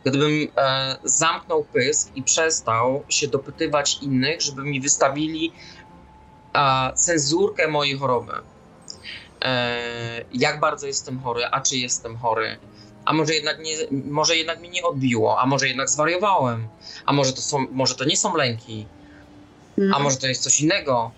gdybym 0.05 0.47
e, 0.57 0.97
zamknął 1.03 1.63
pysk 1.63 2.15
i 2.15 2.23
przestał 2.23 3.03
się 3.09 3.27
dopytywać 3.27 3.97
innych, 4.01 4.41
żeby 4.41 4.63
mi 4.63 4.81
wystawili 4.81 5.51
e, 6.55 6.93
cenzurkę 6.93 7.67
mojej 7.67 7.97
choroby. 7.97 8.33
E, 9.41 10.25
jak 10.33 10.59
bardzo 10.59 10.87
jestem 10.87 11.19
chory, 11.19 11.45
a 11.45 11.61
czy 11.61 11.77
jestem 11.77 12.17
chory, 12.17 12.57
a 13.05 13.13
może 13.13 13.33
jednak, 13.33 13.59
nie, 13.59 13.75
może 13.91 14.35
jednak 14.35 14.59
mnie 14.59 14.69
nie 14.69 14.83
odbiło, 14.83 15.39
a 15.39 15.45
może 15.45 15.67
jednak 15.67 15.89
zwariowałem, 15.89 16.67
a 17.05 17.13
może 17.13 17.33
to, 17.33 17.41
są, 17.41 17.65
może 17.71 17.95
to 17.95 18.05
nie 18.05 18.17
są 18.17 18.35
lęki, 18.35 18.85
a 19.93 19.99
może 19.99 20.17
to 20.17 20.27
jest 20.27 20.43
coś 20.43 20.61
innego. 20.61 21.11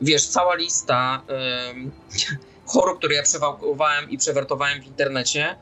Wiesz, 0.00 0.26
cała 0.26 0.54
lista 0.54 1.22
chorób, 2.72 2.98
które 2.98 3.14
ja 3.14 3.22
przewałkowałem 3.22 4.10
i 4.10 4.18
przewertowałem 4.18 4.82
w 4.82 4.86
internecie, 4.86 5.56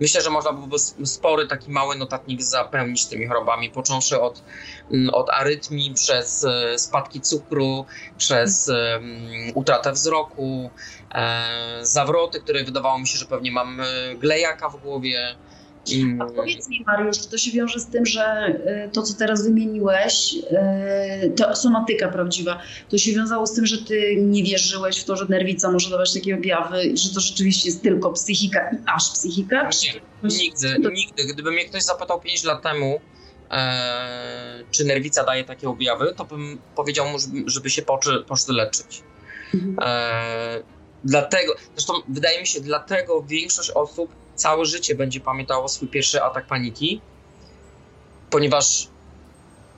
myślę, 0.00 0.20
że 0.20 0.30
można 0.30 0.52
byłoby 0.52 0.78
spory 1.04 1.46
taki 1.46 1.70
mały 1.70 1.96
notatnik 1.96 2.42
zapełnić 2.42 3.06
tymi 3.06 3.26
chorobami, 3.26 3.70
począwszy 3.70 4.20
od, 4.20 4.42
mm, 4.92 5.14
od 5.14 5.30
arytmii, 5.30 5.94
przez 5.94 6.44
e, 6.44 6.78
spadki 6.78 7.20
cukru, 7.20 7.86
przez 8.18 8.70
utratę 9.54 9.92
wzroku, 9.92 10.70
e, 11.14 11.78
zawroty, 11.82 12.40
które 12.40 12.64
wydawało 12.64 12.98
mi 12.98 13.08
się, 13.08 13.18
że 13.18 13.26
pewnie 13.26 13.52
mam 13.52 13.80
e, 13.80 13.84
glejaka 14.14 14.68
w 14.68 14.76
głowie. 14.76 15.36
Mm, 15.94 16.22
A 16.22 16.26
powiedz 16.26 16.68
mi, 16.68 16.84
Mariusz, 16.86 17.18
czy 17.18 17.28
to 17.28 17.38
się 17.38 17.50
wiąże 17.50 17.80
z 17.80 17.86
tym, 17.86 18.06
że 18.06 18.48
y, 18.86 18.90
to, 18.92 19.02
co 19.02 19.14
teraz 19.14 19.44
wymieniłeś, 19.44 20.34
y, 21.24 21.30
to 21.30 21.56
somatyka 21.56 22.08
prawdziwa, 22.08 22.62
to 22.88 22.98
się 22.98 23.12
wiązało 23.12 23.46
z 23.46 23.54
tym, 23.54 23.66
że 23.66 23.78
ty 23.78 24.16
nie 24.16 24.42
wierzyłeś 24.42 24.98
w 24.98 25.04
to, 25.04 25.16
że 25.16 25.26
nerwica 25.28 25.70
może 25.70 25.90
dawać 25.90 26.14
takie 26.14 26.34
objawy, 26.34 26.84
i 26.84 26.98
że 26.98 27.14
to 27.14 27.20
rzeczywiście 27.20 27.68
jest 27.68 27.82
tylko 27.82 28.12
psychika 28.12 28.70
i 28.72 28.76
aż 28.86 29.10
psychika? 29.10 29.70
Nie, 29.82 30.28
nigdy, 30.28 30.90
nigdy. 30.92 31.24
Gdyby 31.24 31.50
mnie 31.50 31.64
ktoś 31.64 31.82
zapytał 31.82 32.20
5 32.20 32.44
lat 32.44 32.62
temu, 32.62 33.00
e, 33.50 34.64
czy 34.70 34.84
nerwica 34.84 35.24
daje 35.24 35.44
takie 35.44 35.68
objawy, 35.68 36.14
to 36.16 36.24
bym 36.24 36.58
powiedział 36.76 37.08
mu, 37.08 37.18
żeby, 37.46 37.70
się 37.70 37.82
poczy, 37.82 38.24
poszły 38.28 38.54
leczyć. 38.54 39.02
Mhm. 39.54 39.76
E, 39.82 40.62
dlatego, 41.04 41.54
zresztą 41.74 41.92
wydaje 42.08 42.40
mi 42.40 42.46
się, 42.46 42.60
dlatego 42.60 43.22
większość 43.22 43.70
osób 43.70 44.25
całe 44.36 44.64
życie 44.64 44.94
będzie 44.94 45.20
pamiętało 45.20 45.68
swój 45.68 45.88
pierwszy 45.88 46.22
atak 46.22 46.46
paniki, 46.46 47.00
ponieważ 48.30 48.88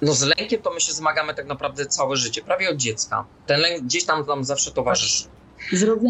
no 0.02 0.12
z 0.12 0.22
lękiem 0.22 0.62
to 0.62 0.70
my 0.70 0.80
się 0.80 0.92
zmagamy 0.92 1.34
tak 1.34 1.46
naprawdę 1.46 1.86
całe 1.86 2.16
życie, 2.16 2.42
prawie 2.42 2.70
od 2.70 2.76
dziecka. 2.76 3.24
Ten 3.46 3.60
lęk 3.60 3.84
gdzieś 3.84 4.04
tam 4.04 4.26
nam 4.26 4.44
zawsze 4.44 4.70
towarzyszy. 4.70 5.24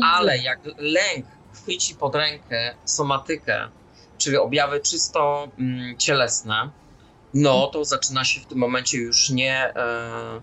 Ale 0.04 0.38
jak 0.38 0.60
lęk 0.78 1.26
chwyci 1.52 1.94
pod 1.94 2.14
rękę 2.14 2.74
somatykę, 2.84 3.68
czyli 4.18 4.36
objawy 4.36 4.80
czysto 4.80 5.48
mm, 5.58 5.96
cielesne, 5.98 6.70
no 7.34 7.66
to 7.66 7.84
zaczyna 7.84 8.24
się 8.24 8.40
w 8.40 8.46
tym 8.46 8.58
momencie 8.58 8.98
już 8.98 9.30
nie. 9.30 9.74
E, 9.76 10.40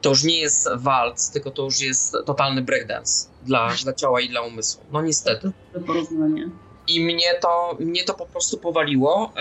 to 0.00 0.08
już 0.08 0.24
nie 0.24 0.40
jest 0.40 0.68
walc, 0.76 1.30
tylko 1.30 1.50
to 1.50 1.62
już 1.62 1.80
jest 1.80 2.16
totalny 2.26 2.62
breakdance 2.62 3.28
dla, 3.42 3.74
dla 3.82 3.92
ciała 3.92 4.20
i 4.20 4.28
dla 4.28 4.40
umysłu. 4.40 4.82
No 4.92 5.02
niestety. 5.02 5.52
to 5.72 5.80
porównanie. 5.80 6.50
I 6.88 7.00
mnie 7.00 7.34
to, 7.40 7.76
mnie 7.80 8.04
to 8.04 8.14
po 8.14 8.26
prostu 8.26 8.58
powaliło. 8.58 9.32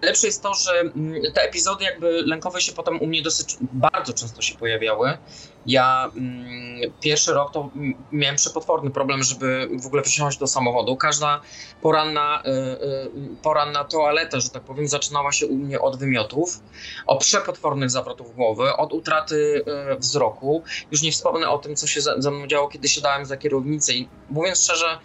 Najlepsze 0.00 0.26
jest 0.26 0.42
to, 0.42 0.54
że 0.54 0.80
mm, 0.80 1.32
te 1.34 1.42
epizody 1.42 1.84
jakby 1.84 2.22
lękowe 2.26 2.60
się 2.60 2.72
potem 2.72 3.00
u 3.00 3.06
mnie 3.06 3.22
dosyć 3.22 3.56
bardzo 3.60 4.12
często 4.12 4.42
się 4.42 4.54
pojawiały. 4.54 5.18
Ja 5.66 6.10
mm, 6.16 6.92
pierwszy 7.00 7.32
rok 7.32 7.52
to 7.52 7.70
mm, 7.76 7.94
miałem 8.12 8.36
przepotworny 8.36 8.90
problem, 8.90 9.22
żeby 9.22 9.68
w 9.82 9.86
ogóle 9.86 10.02
wsiąść 10.02 10.38
do 10.38 10.46
samochodu. 10.46 10.96
Każda 10.96 11.40
poranna, 11.82 12.42
y, 12.46 12.50
y, 12.50 13.10
poranna 13.42 13.84
toaleta, 13.84 14.40
że 14.40 14.50
tak 14.50 14.62
powiem, 14.62 14.88
zaczynała 14.88 15.32
się 15.32 15.46
u 15.46 15.56
mnie 15.56 15.80
od 15.80 15.96
wymiotów, 15.96 16.60
od 17.06 17.20
przepotwornych 17.20 17.90
zawrotów 17.90 18.34
głowy, 18.34 18.76
od 18.76 18.92
utraty 18.92 19.64
y, 19.92 19.96
wzroku. 19.96 20.62
Już 20.90 21.02
nie 21.02 21.12
wspomnę 21.12 21.48
o 21.48 21.58
tym, 21.58 21.76
co 21.76 21.86
się 21.86 22.00
ze, 22.00 22.30
mną 22.30 22.46
działo, 22.46 22.68
kiedy 22.68 22.88
siadałem 22.88 23.26
za 23.26 23.36
kierownicę 23.36 23.92
i 23.92 24.08
mówiąc 24.30 24.64
szczerze, 24.64 24.98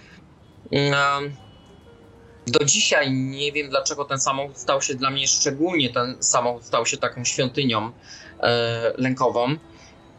do 2.48 2.66
dzisiaj 2.66 3.12
nie 3.12 3.52
wiem, 3.52 3.70
dlaczego 3.70 4.06
ten 4.06 4.20
samochód 4.20 4.58
stał 4.58 4.82
się 4.82 4.96
dla 4.96 5.10
mnie, 5.10 5.28
szczególnie 5.28 5.94
ten 5.94 6.18
samochód 6.20 6.64
stał 6.64 6.86
się 6.86 6.98
taką 6.98 7.26
świątynią 7.26 7.92
e, 8.40 8.94
lękową, 8.98 9.56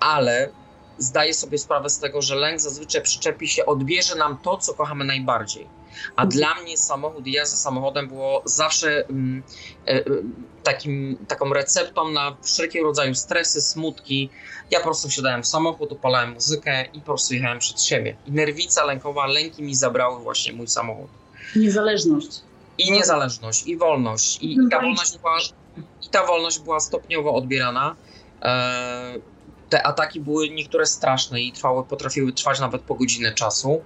ale 0.01 0.51
zdaję 0.99 1.35
sobie 1.35 1.59
sprawę 1.59 1.91
z 1.91 1.99
tego, 1.99 2.23
że 2.23 2.35
lęk 2.35 2.61
zazwyczaj 2.61 3.03
przyczepi 3.03 3.49
się, 3.49 3.67
odbierze 3.67 4.15
nam 4.15 4.39
to, 4.39 4.57
co 4.57 4.75
kochamy 4.75 5.05
najbardziej. 5.05 5.67
A 6.17 6.27
dla 6.27 6.55
mnie 6.55 6.79
samochód 6.79 7.27
i 7.27 7.33
jazda 7.33 7.57
samochodem 7.57 8.09
było 8.09 8.43
zawsze 8.45 9.07
mm, 9.09 9.43
e, 9.87 9.91
e, 9.91 10.05
takim, 10.63 11.19
taką 11.29 11.53
receptą 11.53 12.11
na 12.11 12.37
wszelkiego 12.43 12.87
rodzaju 12.87 13.15
stresy, 13.15 13.61
smutki. 13.61 14.31
Ja 14.71 14.79
po 14.79 14.85
prostu 14.85 15.09
wsiadałem 15.09 15.43
w 15.43 15.47
samochód, 15.47 15.93
opalałem 15.93 16.33
muzykę 16.33 16.85
i 16.95 17.01
po 17.01 17.07
prostu 17.07 17.35
jechałem 17.35 17.59
przed 17.59 17.83
siebie. 17.83 18.17
I 18.27 18.33
nerwica 18.33 18.85
lękowa, 18.85 19.27
lęki 19.27 19.63
mi 19.63 19.75
zabrały 19.75 20.23
właśnie 20.23 20.53
mój 20.53 20.69
samochód 20.69 21.09
Niezależność. 21.57 22.41
i 22.79 22.93
niezależność, 22.93 23.67
i 23.67 23.77
wolność. 23.77 24.39
I, 24.43 24.53
i, 24.53 24.57
ta, 24.71 24.81
wolność 24.81 25.19
była, 25.19 25.39
I 26.03 26.09
ta 26.11 26.27
wolność 26.27 26.59
była 26.59 26.81
stopniowo 26.81 27.35
odbierana. 27.35 27.97
E, 28.43 29.15
te 29.69 29.87
ataki 29.87 30.21
były 30.21 30.51
niektóre 30.51 30.87
straszne 30.87 31.41
i 31.41 31.53
trwały, 31.53 31.85
potrafiły 31.85 32.33
trwać 32.33 32.61
nawet 32.61 32.83
po 32.83 32.95
godzinę 32.95 33.35
czasu. 33.35 33.83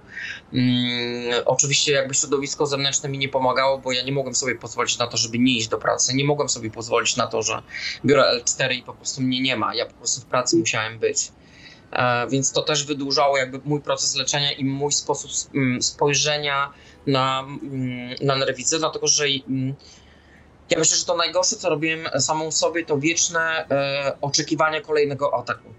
Mm, 0.53 1.43
oczywiście 1.45 1.91
jakby 1.91 2.13
środowisko 2.13 2.65
zewnętrzne 2.65 3.09
mi 3.09 3.17
nie 3.17 3.29
pomagało, 3.29 3.77
bo 3.77 3.91
ja 3.91 4.03
nie 4.03 4.11
mogłem 4.11 4.35
sobie 4.35 4.55
pozwolić 4.55 4.97
na 4.97 5.07
to, 5.07 5.17
żeby 5.17 5.39
nie 5.39 5.57
iść 5.57 5.67
do 5.67 5.77
pracy. 5.77 6.15
Nie 6.15 6.25
mogłem 6.25 6.49
sobie 6.49 6.71
pozwolić 6.71 7.15
na 7.15 7.27
to, 7.27 7.41
że 7.41 7.61
biorę 8.05 8.41
L4 8.43 8.73
i 8.73 8.83
po 8.83 8.93
prostu 8.93 9.21
mnie 9.21 9.41
nie 9.41 9.57
ma. 9.57 9.75
Ja 9.75 9.85
po 9.85 9.93
prostu 9.93 10.21
w 10.21 10.25
pracy 10.25 10.57
musiałem 10.57 10.99
być. 10.99 11.31
E, 11.91 12.27
więc 12.27 12.51
to 12.51 12.61
też 12.61 12.85
wydłużało 12.85 13.37
jakby 13.37 13.59
mój 13.65 13.81
proces 13.81 14.15
leczenia 14.15 14.51
i 14.51 14.65
mój 14.65 14.91
sposób 14.91 15.31
mm, 15.55 15.81
spojrzenia 15.81 16.73
na, 17.07 17.39
mm, 17.39 18.15
na 18.21 18.35
nerwicę, 18.35 18.79
dlatego 18.79 19.07
że 19.07 19.25
ja 20.69 20.79
myślę, 20.79 20.97
że 20.97 21.05
to 21.05 21.15
najgorsze, 21.17 21.55
co 21.55 21.69
robiłem 21.69 22.07
samą 22.19 22.51
sobie, 22.51 22.85
to 22.85 22.97
wieczne 22.97 23.69
e, 23.69 24.17
oczekiwanie 24.21 24.81
kolejnego 24.81 25.39
ataku. 25.39 25.69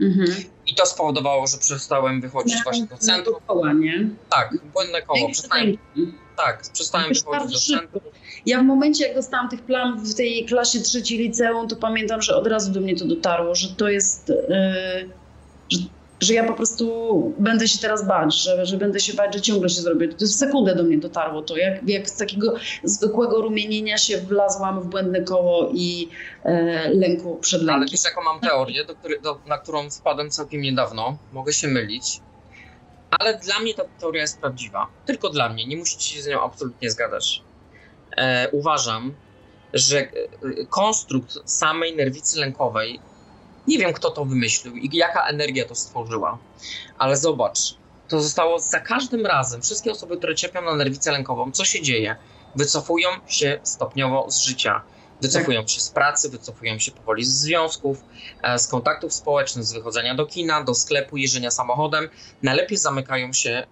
Mhm. 0.00 0.28
I 0.66 0.74
to 0.74 0.86
spowodowało, 0.86 1.46
że 1.46 1.58
przestałem 1.58 2.20
wychodzić 2.20 2.62
właśnie 2.64 2.86
do 2.86 2.98
centrum. 2.98 3.36
Koła, 3.46 3.72
nie? 3.72 4.08
Tak, 4.30 4.54
błędne 4.72 5.02
koło. 5.02 5.30
Przestałem, 5.30 5.76
tak, 6.36 6.62
przestałem 6.72 7.08
Jakoś 7.08 7.24
wychodzić 7.24 7.68
do 7.68 7.76
centrum. 7.76 8.02
Ja 8.46 8.60
w 8.60 8.64
momencie, 8.64 9.06
jak 9.06 9.14
dostałam 9.14 9.48
tych 9.48 9.62
planów 9.62 10.02
w 10.02 10.14
tej 10.14 10.44
klasie 10.44 10.80
trzeciej 10.80 11.18
liceum, 11.18 11.68
to 11.68 11.76
pamiętam, 11.76 12.22
że 12.22 12.36
od 12.36 12.46
razu 12.46 12.72
do 12.72 12.80
mnie 12.80 12.96
to 12.96 13.04
dotarło, 13.04 13.54
że 13.54 13.68
to 13.68 13.88
jest, 13.88 14.28
yy, 14.28 15.10
że 15.70 15.78
że 16.20 16.34
ja 16.34 16.44
po 16.44 16.52
prostu 16.54 17.34
będę 17.38 17.68
się 17.68 17.78
teraz 17.78 18.06
bać, 18.06 18.34
że, 18.34 18.66
że 18.66 18.76
będę 18.76 19.00
się 19.00 19.14
bać, 19.14 19.34
że 19.34 19.40
ciągle 19.40 19.68
się 19.68 19.80
zrobię. 19.80 20.08
To 20.08 20.24
w 20.24 20.28
sekundę 20.28 20.74
do 20.74 20.82
mnie 20.82 20.98
dotarło 20.98 21.42
to, 21.42 21.56
jak, 21.56 21.88
jak 21.88 22.10
z 22.10 22.16
takiego 22.16 22.54
zwykłego 22.84 23.42
rumienienia 23.42 23.98
się 23.98 24.18
wlazłam 24.18 24.80
w 24.80 24.86
błędne 24.86 25.22
koło 25.22 25.70
i 25.74 26.08
e, 26.44 26.94
lęku 26.94 27.36
przed 27.36 27.62
Ale 27.62 27.72
lękiem. 27.72 27.88
wiesz, 27.92 28.04
jaką 28.04 28.22
mam 28.22 28.40
teorię, 28.40 28.84
do, 28.84 28.94
do, 29.22 29.38
na 29.46 29.58
którą 29.58 29.90
wpadłem 29.90 30.30
całkiem 30.30 30.60
niedawno. 30.60 31.18
Mogę 31.32 31.52
się 31.52 31.68
mylić. 31.68 32.20
Ale 33.10 33.38
dla 33.38 33.58
mnie 33.58 33.74
ta 33.74 33.84
teoria 34.00 34.22
jest 34.22 34.40
prawdziwa. 34.40 34.86
Tylko 35.06 35.28
dla 35.28 35.48
mnie. 35.48 35.66
Nie 35.66 35.76
musicie 35.76 36.14
się 36.14 36.22
z 36.22 36.26
nią 36.26 36.42
absolutnie 36.42 36.90
zgadzać. 36.90 37.42
E, 38.16 38.48
uważam, 38.52 39.14
że 39.72 39.98
e, 39.98 40.08
konstrukt 40.68 41.38
samej 41.44 41.96
nerwicy 41.96 42.40
lękowej, 42.40 43.00
nie 43.70 43.78
wiem 43.78 43.92
kto 43.92 44.10
to 44.10 44.24
wymyślił 44.24 44.76
i 44.76 44.96
jaka 44.96 45.26
energia 45.26 45.64
to 45.64 45.74
stworzyła, 45.74 46.38
ale 46.98 47.16
zobacz, 47.16 47.58
to 48.08 48.22
zostało 48.22 48.58
za 48.58 48.80
każdym 48.80 49.26
razem, 49.26 49.62
wszystkie 49.62 49.92
osoby, 49.92 50.16
które 50.16 50.34
cierpią 50.34 50.62
na 50.62 50.74
nerwicę 50.74 51.12
lękową, 51.12 51.52
co 51.52 51.64
się 51.64 51.82
dzieje? 51.82 52.16
Wycofują 52.54 53.08
się 53.26 53.60
stopniowo 53.62 54.30
z 54.30 54.40
życia. 54.40 54.82
Wycofują 55.22 55.66
się 55.66 55.80
z 55.80 55.90
pracy, 55.90 56.30
wycofują 56.30 56.78
się 56.78 56.92
powoli 56.92 57.24
z 57.24 57.28
związków, 57.28 58.04
e, 58.42 58.58
z 58.58 58.66
kontaktów 58.66 59.14
społecznych, 59.14 59.64
z 59.64 59.72
wychodzenia 59.72 60.14
do 60.14 60.26
kina, 60.26 60.64
do 60.64 60.74
sklepu, 60.74 61.16
jeżdżenia 61.16 61.50
samochodem. 61.50 62.08
Najlepiej 62.42 62.78
zamykają 62.78 63.32
się 63.32 63.66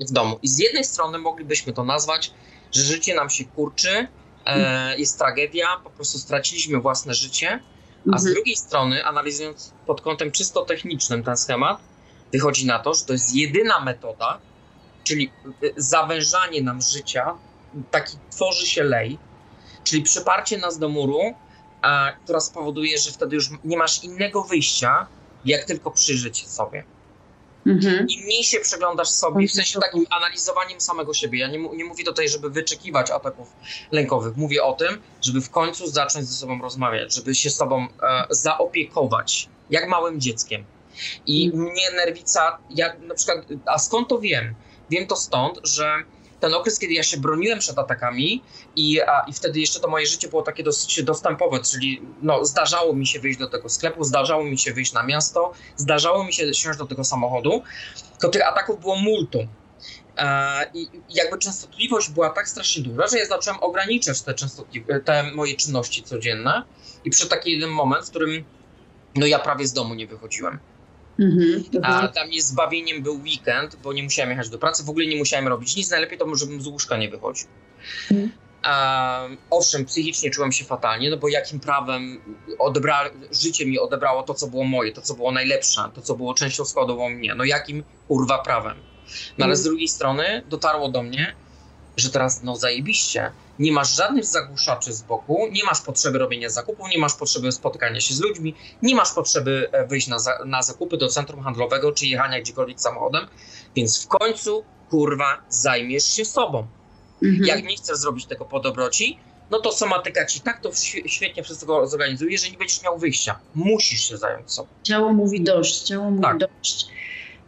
w 0.00 0.12
domu. 0.12 0.38
I 0.42 0.48
z 0.48 0.58
jednej 0.58 0.84
strony 0.84 1.18
moglibyśmy 1.18 1.72
to 1.72 1.84
nazwać, 1.84 2.32
że 2.72 2.82
życie 2.82 3.14
nam 3.14 3.30
się 3.30 3.44
kurczy, 3.44 4.06
e, 4.46 4.98
jest 4.98 5.18
tragedia, 5.18 5.66
po 5.84 5.90
prostu 5.90 6.18
straciliśmy 6.18 6.80
własne 6.80 7.14
życie, 7.14 7.60
a 8.12 8.18
z 8.18 8.22
Mhm. 8.26 8.34
drugiej 8.34 8.56
strony, 8.56 9.04
analizując 9.04 9.74
pod 9.86 10.00
kątem 10.00 10.32
czysto 10.32 10.64
technicznym 10.64 11.24
ten 11.24 11.36
schemat, 11.36 11.78
wychodzi 12.32 12.66
na 12.66 12.78
to, 12.78 12.94
że 12.94 13.04
to 13.04 13.12
jest 13.12 13.34
jedyna 13.34 13.80
metoda, 13.80 14.42
czyli 15.04 15.36
y, 15.64 15.74
zawężanie 15.76 16.62
nam 16.62 16.80
życia, 16.80 17.38
taki 17.90 18.16
tworzy 18.30 18.66
się 18.66 18.82
lej, 18.84 19.18
czyli 19.84 20.02
przyparcie 20.02 20.58
nas 20.58 20.78
do 20.78 20.88
muru, 20.88 21.20
a, 21.82 22.12
która 22.24 22.40
spowoduje, 22.40 22.98
że 22.98 23.12
wtedy 23.12 23.36
już 23.36 23.48
nie 23.64 23.76
masz 23.76 24.04
innego 24.04 24.42
wyjścia, 24.44 25.10
jak 25.44 25.64
tylko 25.64 25.90
przyjrzeć 25.90 26.48
sobie. 26.48 26.84
Mhm. 27.66 28.06
Im 28.08 28.24
mniej 28.24 28.44
się 28.44 28.60
przeglądasz 28.60 29.08
sobie, 29.08 29.48
w 29.48 29.52
sensie 29.52 29.80
takim 29.80 30.06
analizowaniem 30.10 30.80
samego 30.80 31.14
siebie. 31.14 31.38
Ja 31.38 31.48
nie, 31.48 31.58
nie 31.58 31.84
mówię 31.84 32.04
tutaj, 32.04 32.28
żeby 32.28 32.50
wyczekiwać 32.50 33.10
ataków 33.10 33.52
lękowych. 33.92 34.36
Mówię 34.36 34.64
o 34.64 34.72
tym, 34.72 35.02
żeby 35.22 35.40
w 35.40 35.50
końcu 35.50 35.86
zacząć 35.86 36.26
ze 36.26 36.34
sobą 36.34 36.62
rozmawiać, 36.62 37.14
żeby 37.14 37.34
się 37.34 37.50
sobą 37.50 37.86
e, 38.02 38.26
zaopiekować, 38.30 39.48
jak 39.70 39.88
małym 39.88 40.20
dzieckiem. 40.20 40.64
I 41.26 41.50
mnie 41.54 41.90
nerwica, 41.96 42.58
ja 42.70 42.96
na 43.00 43.14
przykład, 43.14 43.38
a 43.66 43.78
skąd 43.78 44.08
to 44.08 44.18
wiem? 44.18 44.54
Wiem 44.90 45.06
to 45.06 45.16
stąd, 45.16 45.58
że 45.62 46.04
ten 46.40 46.54
okres, 46.54 46.78
kiedy 46.78 46.94
ja 46.94 47.02
się 47.02 47.16
broniłem 47.16 47.58
przed 47.58 47.78
atakami 47.78 48.42
i, 48.76 49.00
a, 49.00 49.20
i 49.28 49.32
wtedy 49.32 49.60
jeszcze 49.60 49.80
to 49.80 49.88
moje 49.88 50.06
życie 50.06 50.28
było 50.28 50.42
takie 50.42 50.62
dosyć 50.62 51.02
dostępowe, 51.02 51.60
czyli 51.60 52.02
no, 52.22 52.44
zdarzało 52.44 52.94
mi 52.94 53.06
się 53.06 53.20
wyjść 53.20 53.38
do 53.38 53.48
tego 53.48 53.68
sklepu, 53.68 54.04
zdarzało 54.04 54.44
mi 54.44 54.58
się 54.58 54.72
wyjść 54.72 54.92
na 54.92 55.02
miasto, 55.02 55.52
zdarzało 55.76 56.24
mi 56.24 56.32
się 56.32 56.54
siąść 56.54 56.78
do 56.78 56.86
tego 56.86 57.04
samochodu, 57.04 57.62
to 58.20 58.28
tych 58.28 58.48
ataków 58.48 58.80
było 58.80 58.96
multum. 58.96 59.48
E, 60.16 60.70
I 60.74 60.88
jakby 61.10 61.38
częstotliwość 61.38 62.10
była 62.10 62.30
tak 62.30 62.48
strasznie 62.48 62.82
duża, 62.82 63.06
że 63.06 63.18
ja 63.18 63.26
zacząłem 63.26 63.62
ograniczać 63.62 64.22
te, 64.22 64.34
te 65.04 65.32
moje 65.32 65.56
czynności 65.56 66.02
codzienne 66.02 66.62
i 67.04 67.10
przy 67.10 67.28
taki 67.28 67.52
jeden 67.52 67.70
moment, 67.70 68.06
w 68.06 68.10
którym 68.10 68.44
no 69.14 69.26
ja 69.26 69.38
prawie 69.38 69.66
z 69.66 69.72
domu 69.72 69.94
nie 69.94 70.06
wychodziłem. 70.06 70.58
Mhm. 71.20 71.64
A 71.82 72.08
dla 72.08 72.26
mnie 72.26 72.42
zbawieniem 72.42 73.02
był 73.02 73.20
weekend, 73.22 73.76
bo 73.76 73.92
nie 73.92 74.02
musiałem 74.02 74.30
jechać 74.30 74.48
do 74.48 74.58
pracy, 74.58 74.84
w 74.84 74.90
ogóle 74.90 75.06
nie 75.06 75.16
musiałem 75.16 75.48
robić 75.48 75.76
nic. 75.76 75.90
Najlepiej 75.90 76.18
to, 76.18 76.34
żebym 76.34 76.62
z 76.62 76.66
łóżka 76.66 76.96
nie 76.96 77.08
wychodził. 77.08 77.48
Mhm. 78.10 78.30
Owszem, 79.50 79.84
psychicznie 79.84 80.30
czułem 80.30 80.52
się 80.52 80.64
fatalnie, 80.64 81.10
no 81.10 81.16
bo 81.16 81.28
jakim 81.28 81.60
prawem 81.60 82.20
odebra... 82.58 83.10
życie 83.30 83.66
mi 83.66 83.78
odebrało 83.78 84.22
to, 84.22 84.34
co 84.34 84.46
było 84.46 84.64
moje, 84.64 84.92
to, 84.92 85.02
co 85.02 85.14
było 85.14 85.32
najlepsze, 85.32 85.80
to, 85.94 86.02
co 86.02 86.14
było 86.14 86.34
częścią 86.34 86.64
składową 86.64 87.10
mnie. 87.10 87.34
No 87.34 87.44
jakim 87.44 87.84
kurwa 88.08 88.38
prawem? 88.38 88.76
No 89.38 89.44
ale 89.44 89.56
z 89.56 89.62
drugiej 89.62 89.88
strony 89.88 90.42
dotarło 90.48 90.88
do 90.88 91.02
mnie, 91.02 91.34
że 92.00 92.10
teraz 92.10 92.42
no 92.42 92.56
zajebiście, 92.56 93.32
nie 93.58 93.72
masz 93.72 93.96
żadnych 93.96 94.24
zagłuszaczy 94.24 94.92
z 94.92 95.02
boku, 95.02 95.48
nie 95.52 95.64
masz 95.64 95.80
potrzeby 95.80 96.18
robienia 96.18 96.50
zakupów, 96.50 96.88
nie 96.90 96.98
masz 96.98 97.14
potrzeby 97.14 97.52
spotykania 97.52 98.00
się 98.00 98.14
z 98.14 98.20
ludźmi, 98.20 98.54
nie 98.82 98.94
masz 98.94 99.12
potrzeby 99.12 99.68
e, 99.72 99.86
wyjść 99.86 100.08
na, 100.08 100.18
za, 100.18 100.38
na 100.44 100.62
zakupy 100.62 100.96
do 100.96 101.08
centrum 101.08 101.42
handlowego 101.42 101.92
czy 101.92 102.06
jechania 102.06 102.40
gdziekolwiek 102.40 102.80
samochodem, 102.80 103.26
więc 103.76 104.04
w 104.04 104.08
końcu 104.08 104.64
kurwa 104.90 105.42
zajmiesz 105.48 106.04
się 106.04 106.24
sobą. 106.24 106.66
Mhm. 107.22 107.44
Jak 107.44 107.64
nie 107.64 107.76
chcesz 107.76 107.96
zrobić 107.98 108.26
tego 108.26 108.44
po 108.44 108.60
dobroci, 108.60 109.18
no 109.50 109.60
to 109.60 109.72
somatyka 109.72 110.26
ci 110.26 110.40
tak 110.40 110.60
to 110.60 110.68
świe- 110.68 111.02
świetnie 111.08 111.42
wszystko 111.42 111.86
zorganizuje, 111.86 112.38
że 112.38 112.50
nie 112.50 112.58
będziesz 112.58 112.82
miał 112.82 112.98
wyjścia. 112.98 113.38
Musisz 113.54 114.08
się 114.08 114.16
zająć 114.16 114.52
sobą. 114.52 114.68
Ciało 114.82 115.12
mówi 115.12 115.40
dość, 115.40 115.82
ciało 115.82 116.10
mówi 116.10 116.22
Tak. 116.22 116.38
dość. 116.38 116.86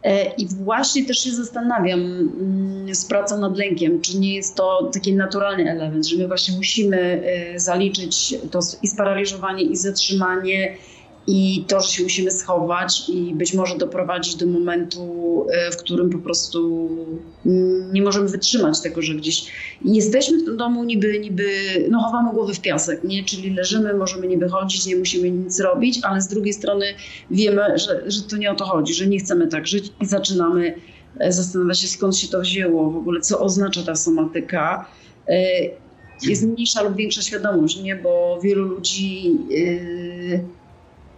E, 0.03 0.25
I 0.25 0.47
właśnie 0.47 1.05
też 1.05 1.23
się 1.23 1.31
zastanawiam 1.31 1.99
mm, 1.99 2.95
z 2.95 3.05
pracą 3.05 3.39
nad 3.39 3.57
lękiem, 3.57 4.01
czy 4.01 4.19
nie 4.19 4.35
jest 4.35 4.55
to 4.55 4.89
taki 4.93 5.13
naturalny 5.13 5.71
element, 5.71 6.07
że 6.07 6.17
my 6.17 6.27
właśnie 6.27 6.55
musimy 6.55 6.97
e, 6.97 7.59
zaliczyć 7.59 8.35
to 8.51 8.59
i 8.83 8.87
sparaliżowanie, 8.87 9.63
i 9.63 9.75
zatrzymanie, 9.75 10.77
i 11.27 11.65
to, 11.67 11.81
że 11.81 11.89
się 11.89 12.03
musimy 12.03 12.31
schować, 12.31 13.09
i 13.09 13.33
być 13.35 13.53
może 13.53 13.77
doprowadzić 13.77 14.35
do 14.35 14.45
momentu, 14.45 15.45
e, 15.49 15.71
w 15.71 15.77
którym 15.77 16.09
po 16.09 16.17
prostu 16.17 16.89
nie 17.93 18.01
możemy 18.01 18.29
wytrzymać 18.29 18.81
tego, 18.81 19.01
że 19.01 19.15
gdzieś 19.15 19.45
jesteśmy 19.85 20.37
w 20.37 20.45
tym 20.45 20.57
domu, 20.57 20.83
niby, 20.83 21.19
niby 21.19 21.45
no, 21.89 21.99
chowamy 21.99 22.31
głowy 22.33 22.53
w 22.53 22.61
piasek, 22.61 23.03
nie? 23.03 23.23
czyli 23.23 23.53
leżymy, 23.53 23.93
możemy 23.93 24.27
nie 24.27 24.37
wychodzić, 24.37 24.85
nie 24.85 24.95
musimy 24.95 25.31
nic 25.31 25.59
robić, 25.59 25.99
ale 26.03 26.21
z 26.21 26.27
drugiej 26.27 26.53
strony 26.53 26.85
wiemy, 27.31 27.61
że, 27.75 28.11
że 28.11 28.21
to 28.21 28.37
nie 28.37 28.51
o 28.51 28.55
to 28.55 28.65
chodzi, 28.65 28.93
że 28.93 29.07
nie 29.07 29.19
chcemy 29.19 29.47
tak 29.47 29.67
żyć 29.67 29.91
i 30.01 30.05
zaczynamy 30.05 30.75
e, 31.19 31.31
zastanawiać 31.31 31.79
się, 31.79 31.87
skąd 31.87 32.17
się 32.17 32.27
to 32.27 32.41
wzięło, 32.41 32.91
w 32.91 32.97
ogóle 32.97 33.21
co 33.21 33.39
oznacza 33.39 33.83
ta 33.83 33.95
somatyka. 33.95 34.85
E, 35.27 35.43
Jest 36.23 36.43
mniejsza 36.43 36.81
lub 36.81 36.95
większa 36.95 37.21
świadomość, 37.21 37.77
nie? 37.81 37.95
bo 37.95 38.39
wielu 38.43 38.65
ludzi. 38.65 39.37
e, 39.57 40.62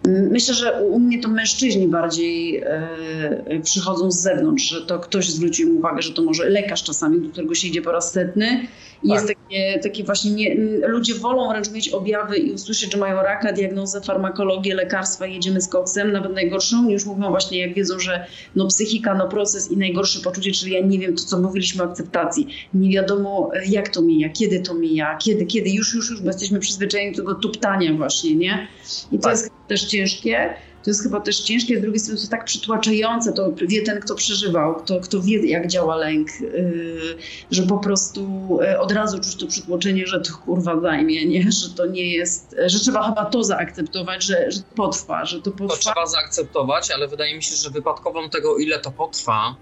Myślę, 0.08 0.54
że 0.54 0.82
u 0.82 1.00
mnie 1.00 1.22
to 1.22 1.30
mężczyźni 1.30 1.88
bardziej 1.88 2.58
e, 2.58 3.60
przychodzą 3.64 4.12
z 4.12 4.22
zewnątrz, 4.22 4.64
że 4.64 4.82
to 4.82 5.00
ktoś 5.00 5.30
zwrócił 5.30 5.70
im 5.70 5.78
uwagę, 5.78 6.02
że 6.02 6.14
to 6.14 6.22
może 6.22 6.50
lekarz 6.50 6.84
czasami, 6.84 7.22
do 7.22 7.30
którego 7.30 7.56
się 7.56 7.68
idzie 7.68 7.82
po 7.82 7.92
raz 7.92 8.12
setny. 8.12 8.68
I 9.04 9.08
Tak. 9.08 9.16
jest 9.16 9.28
takie, 9.28 9.40
takie 9.84 10.04
właśnie, 10.04 10.32
nie, 10.32 10.56
ludzie 10.88 11.16
wolą 11.16 11.50
wręcz 11.50 11.72
mieć 11.72 11.90
objawy 11.90 12.38
i 12.38 12.52
usłyszeć, 12.52 12.92
że 12.92 12.98
mają 12.98 13.16
raka, 13.16 13.54
diagnozę, 13.54 14.02
farmakologię, 14.02 14.76
lekarstwa, 14.76 15.28
jedziemy 15.28 15.62
z 15.62 15.68
koksem, 15.68 16.12
nawet 16.12 16.34
najgorszą, 16.34 16.90
już 16.90 17.06
mówią 17.06 17.30
właśnie, 17.30 17.60
jak 17.60 17.74
wiedzą, 17.74 18.00
że 18.00 18.26
no 18.56 18.68
psychika, 18.68 19.16
no 19.16 19.28
proces 19.28 19.72
i 19.72 19.78
najgorsze 19.78 20.20
poczucie, 20.20 20.52
czyli 20.52 20.72
ja 20.72 20.82
nie 20.82 21.00
wiem, 21.00 21.16
to 21.16 21.24
co 21.24 21.40
mówiliśmy 21.40 21.84
o 21.84 21.86
akceptacji, 21.86 22.48
nie 22.74 22.90
wiadomo 22.90 23.52
e, 23.54 23.66
jak 23.66 23.90
to 23.90 24.02
mija, 24.02 24.30
kiedy 24.30 24.60
to 24.60 24.74
mija, 24.74 25.18
kiedy, 25.18 25.46
kiedy, 25.46 25.70
już, 25.70 25.94
już, 25.94 26.10
już, 26.10 26.22
bo 26.22 26.28
jesteśmy 26.28 26.60
przyzwyczajeni 26.60 27.12
do 27.12 27.18
tego 27.18 27.36
tuptania 27.36 27.94
właśnie, 27.94 28.36
nie? 28.36 28.68
I 29.12 29.18
to 29.18 29.24
Tak. 29.24 29.32
jest 29.32 29.50
też 29.68 29.84
ciężkie. 29.84 30.54
To 30.86 30.90
jest 30.92 31.04
chyba 31.04 31.20
też 31.20 31.40
ciężkie, 31.40 31.78
z 31.78 31.82
drugiej 31.82 32.00
strony 32.00 32.22
to 32.22 32.28
tak 32.28 32.46
przytłaczające, 32.46 33.34
to 33.34 33.52
wie 33.68 33.82
ten, 33.82 34.00
kto 34.00 34.16
przeżywał, 34.16 34.76
kto, 34.76 35.00
kto 35.00 35.22
wie, 35.22 35.46
jak 35.46 35.68
działa 35.68 35.96
lęk, 35.96 36.28
yy, 36.42 37.18
że 37.52 37.64
po 37.64 37.78
prostu 37.78 38.50
yy, 38.62 38.80
od 38.80 38.92
razu 38.92 39.20
czuć 39.20 39.36
to 39.36 39.48
przytłoczenie, 39.48 40.08
że 40.08 40.22
to 40.22 40.34
kurwa 40.46 40.80
zajmie, 40.80 41.26
nie? 41.26 41.52
że 41.52 41.70
to 41.70 41.86
nie 41.86 42.14
jest, 42.14 42.56
że 42.66 42.80
trzeba 42.80 43.10
chyba 43.10 43.26
to 43.26 43.44
zaakceptować, 43.44 44.24
że, 44.24 44.52
że 44.52 44.60
to 44.60 44.66
potrwa, 44.76 45.26
że 45.26 45.38
to 45.42 45.52
To 45.52 45.58
potrwa. 45.58 45.78
trzeba 45.78 46.06
zaakceptować, 46.06 46.92
ale 46.92 47.08
wydaje 47.08 47.36
mi 47.36 47.44
się, 47.44 47.56
że 47.56 47.70
wypadkową 47.70 48.30
tego, 48.30 48.58
ile 48.58 48.80
to 48.80 48.92
potrwa, 48.92 49.56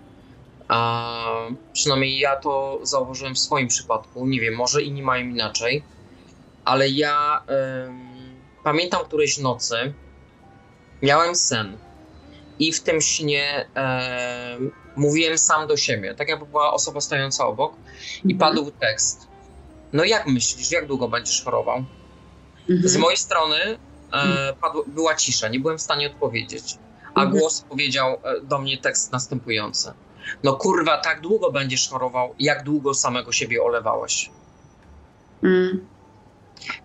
a 0.67 1.26
przynajmniej 1.74 2.19
ja 2.19 2.36
to 2.36 2.80
zauważyłem 2.84 3.36
w 3.36 3.39
swoim 3.39 3.67
przypadku, 3.67 4.26
nie 4.28 4.41
wiem, 4.41 4.55
może 4.55 4.82
inni 4.84 5.01
mają 5.01 5.26
inaczej, 5.26 5.84
ale 6.65 6.89
ja 6.89 7.43
em, 7.47 7.99
pamiętam 8.63 9.05
którejś 9.05 9.38
nocy 9.38 9.93
miałem 11.04 11.36
sen 11.36 11.78
i 12.60 12.74
w 12.74 12.82
tym 12.84 13.01
śnie 13.01 13.66
em, 13.76 14.72
mówiłem 14.95 15.38
sam 15.38 15.68
do 15.68 15.78
siebie, 15.78 16.16
tak 16.16 16.30
jakby 16.30 16.45
była 16.45 16.74
osoba 16.74 17.01
stojąca 17.01 17.47
obok 17.47 17.74
i 18.26 18.34
Mhm. 18.34 18.38
padł 18.38 18.72
tekst. 18.72 19.28
No 19.93 20.04
jak 20.04 20.28
myślisz, 20.28 20.72
jak 20.72 20.88
długo 20.88 21.08
będziesz 21.08 21.43
chorował? 21.43 21.84
Mhm. 22.70 22.88
Z 22.89 22.97
mojej 22.97 23.18
strony 23.18 23.56
e, 24.14 24.54
padło, 24.62 24.84
była 24.88 25.16
cisza, 25.16 25.47
nie 25.47 25.60
byłem 25.60 25.78
w 25.78 25.82
stanie 25.82 26.08
odpowiedzieć. 26.08 26.78
A 27.16 27.22
Mhm. 27.24 27.39
głos 27.39 27.62
powiedział 27.62 28.14
e, 28.24 28.41
do 28.41 28.60
mnie 28.60 28.78
tekst 28.78 29.12
następujący. 29.12 29.93
No 30.43 30.54
kurwa, 30.54 30.97
tak 30.97 31.22
długo 31.22 31.51
będziesz 31.51 31.89
chorował, 31.89 32.36
jak 32.39 32.64
długo 32.64 32.93
samego 32.93 33.32
siebie 33.32 33.64
olewałeś. 33.64 34.30
Mm. 35.43 35.88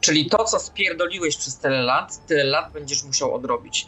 Czyli 0.00 0.30
to, 0.30 0.44
co 0.44 0.58
spierdoliłeś 0.60 1.36
przez 1.36 1.58
tyle 1.58 1.82
lat, 1.82 2.26
tyle 2.26 2.44
lat 2.44 2.72
będziesz 2.72 3.04
musiał 3.04 3.34
odrobić. 3.34 3.86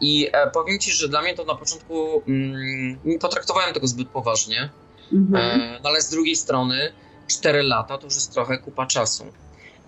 I 0.00 0.28
e, 0.32 0.50
powiem 0.50 0.78
ci, 0.78 0.92
że 0.92 1.08
dla 1.08 1.22
mnie 1.22 1.34
to 1.34 1.44
na 1.44 1.54
początku 1.54 2.22
mm, 2.28 2.98
nie 3.04 3.18
potraktowałem 3.18 3.74
tego 3.74 3.86
zbyt 3.86 4.08
poważnie, 4.08 4.70
Mhm. 5.12 5.60
e, 5.60 5.80
no 5.82 5.88
ale 5.88 6.02
z 6.02 6.10
drugiej 6.10 6.36
strony 6.36 6.92
4 7.30 7.62
lata 7.62 7.98
to 7.98 8.04
już 8.04 8.14
jest 8.14 8.32
trochę 8.32 8.58
kupa 8.58 8.86
czasu. 8.86 9.24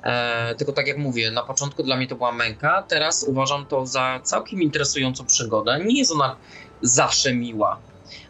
E, 0.03 0.55
tylko 0.55 0.73
tak 0.73 0.87
jak 0.87 0.99
mówię, 0.99 1.31
na 1.31 1.43
początku 1.43 1.83
dla 1.83 1.97
mnie 1.97 2.07
to 2.07 2.17
była 2.17 2.33
męka, 2.33 2.85
teraz 2.89 3.25
uważam 3.29 3.67
to 3.67 3.87
za 3.87 4.21
całkiem 4.23 4.63
interesującą 4.63 5.27
przygodę. 5.27 5.81
Nie 5.85 5.99
jest 5.99 6.13
ona 6.13 6.37
zawsze 6.83 7.35
miła, 7.35 7.81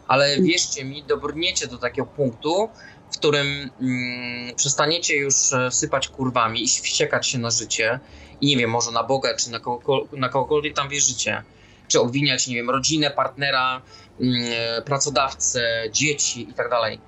ale 0.07 0.41
wierzcie 0.41 0.85
mi, 0.85 1.03
dobrniecie 1.03 1.67
do 1.67 1.77
takiego 1.77 2.07
punktu, 2.07 2.69
w 3.11 3.17
którym 3.17 3.69
mm, 3.81 4.55
przestaniecie 4.55 5.15
już 5.15 5.53
e, 5.53 5.71
sypać 5.71 6.07
kurwami 6.07 6.63
i 6.63 6.67
wściekać 6.67 7.27
się 7.27 7.37
na 7.37 7.49
życie 7.49 7.99
i 8.41 8.47
nie 8.47 8.57
wiem, 8.57 8.69
może 8.69 8.91
na 8.91 9.03
Boga, 9.03 9.35
czy 9.35 9.51
na, 9.51 9.59
kogo, 9.59 10.07
na 10.11 10.29
kogokolwiek 10.29 10.75
tam 10.75 10.89
wierzycie, 10.89 11.43
czy 11.87 11.99
obwiniać, 11.99 12.47
nie 12.47 12.55
wiem, 12.55 12.69
rodzinę, 12.69 13.11
partnera, 13.11 13.81
mm, 14.19 14.43
e, 14.51 14.81
pracodawcę, 14.81 15.83
dzieci 15.91 16.49
i 16.49 16.53
tak 16.53 16.69
dalej. 16.69 16.99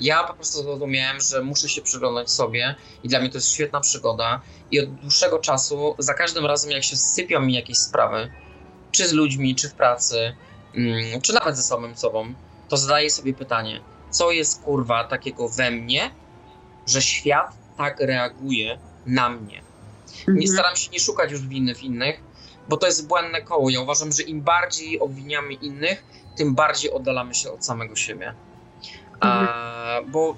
Ja 0.00 0.24
po 0.24 0.34
prostu 0.34 0.62
zrozumiałem, 0.62 1.20
że 1.20 1.42
muszę 1.42 1.68
się 1.68 1.82
przyglądać 1.82 2.30
sobie 2.30 2.74
i 3.02 3.08
dla 3.08 3.20
mnie 3.20 3.30
to 3.30 3.38
jest 3.38 3.52
świetna 3.52 3.80
przygoda 3.80 4.40
i 4.70 4.80
od 4.80 4.94
dłuższego 4.94 5.38
czasu, 5.38 5.94
za 5.98 6.14
każdym 6.14 6.46
razem 6.46 6.70
jak 6.70 6.84
się 6.84 6.96
sypią 6.96 7.40
mi 7.40 7.54
jakieś 7.54 7.78
sprawy, 7.78 8.32
czy 8.92 9.08
z 9.08 9.12
ludźmi, 9.12 9.54
czy 9.54 9.68
w 9.68 9.74
pracy, 9.74 10.36
mm, 10.74 11.20
czy 11.20 11.32
nawet 11.32 11.56
ze 11.56 11.62
samym 11.62 11.96
sobą, 11.96 12.34
to 12.68 12.76
zadaję 12.76 13.10
sobie 13.10 13.34
pytanie, 13.34 13.80
co 14.10 14.30
jest 14.30 14.62
kurwa 14.62 15.04
takiego 15.04 15.48
we 15.48 15.70
mnie, 15.70 16.10
że 16.86 17.02
świat 17.02 17.52
tak 17.76 18.00
reaguje 18.00 18.78
na 19.06 19.28
mnie. 19.28 19.62
Nie 20.28 20.34
Mhm. 20.34 20.48
staram 20.48 20.76
się 20.76 20.90
nie 20.90 21.00
szukać 21.00 21.32
już 21.32 21.46
winy 21.46 21.74
w 21.74 21.82
innych, 21.82 22.20
bo 22.68 22.76
to 22.76 22.86
jest 22.86 23.06
błędne 23.06 23.42
koło. 23.42 23.70
Ja 23.70 23.80
uważam, 23.80 24.12
że 24.12 24.22
im 24.22 24.40
bardziej 24.42 25.00
obwiniamy 25.00 25.52
innych, 25.54 26.04
tym 26.36 26.54
bardziej 26.54 26.90
oddalamy 26.90 27.34
się 27.34 27.52
od 27.52 27.64
samego 27.64 27.96
siebie. 27.96 28.34
A, 29.20 30.00
bo 30.08 30.36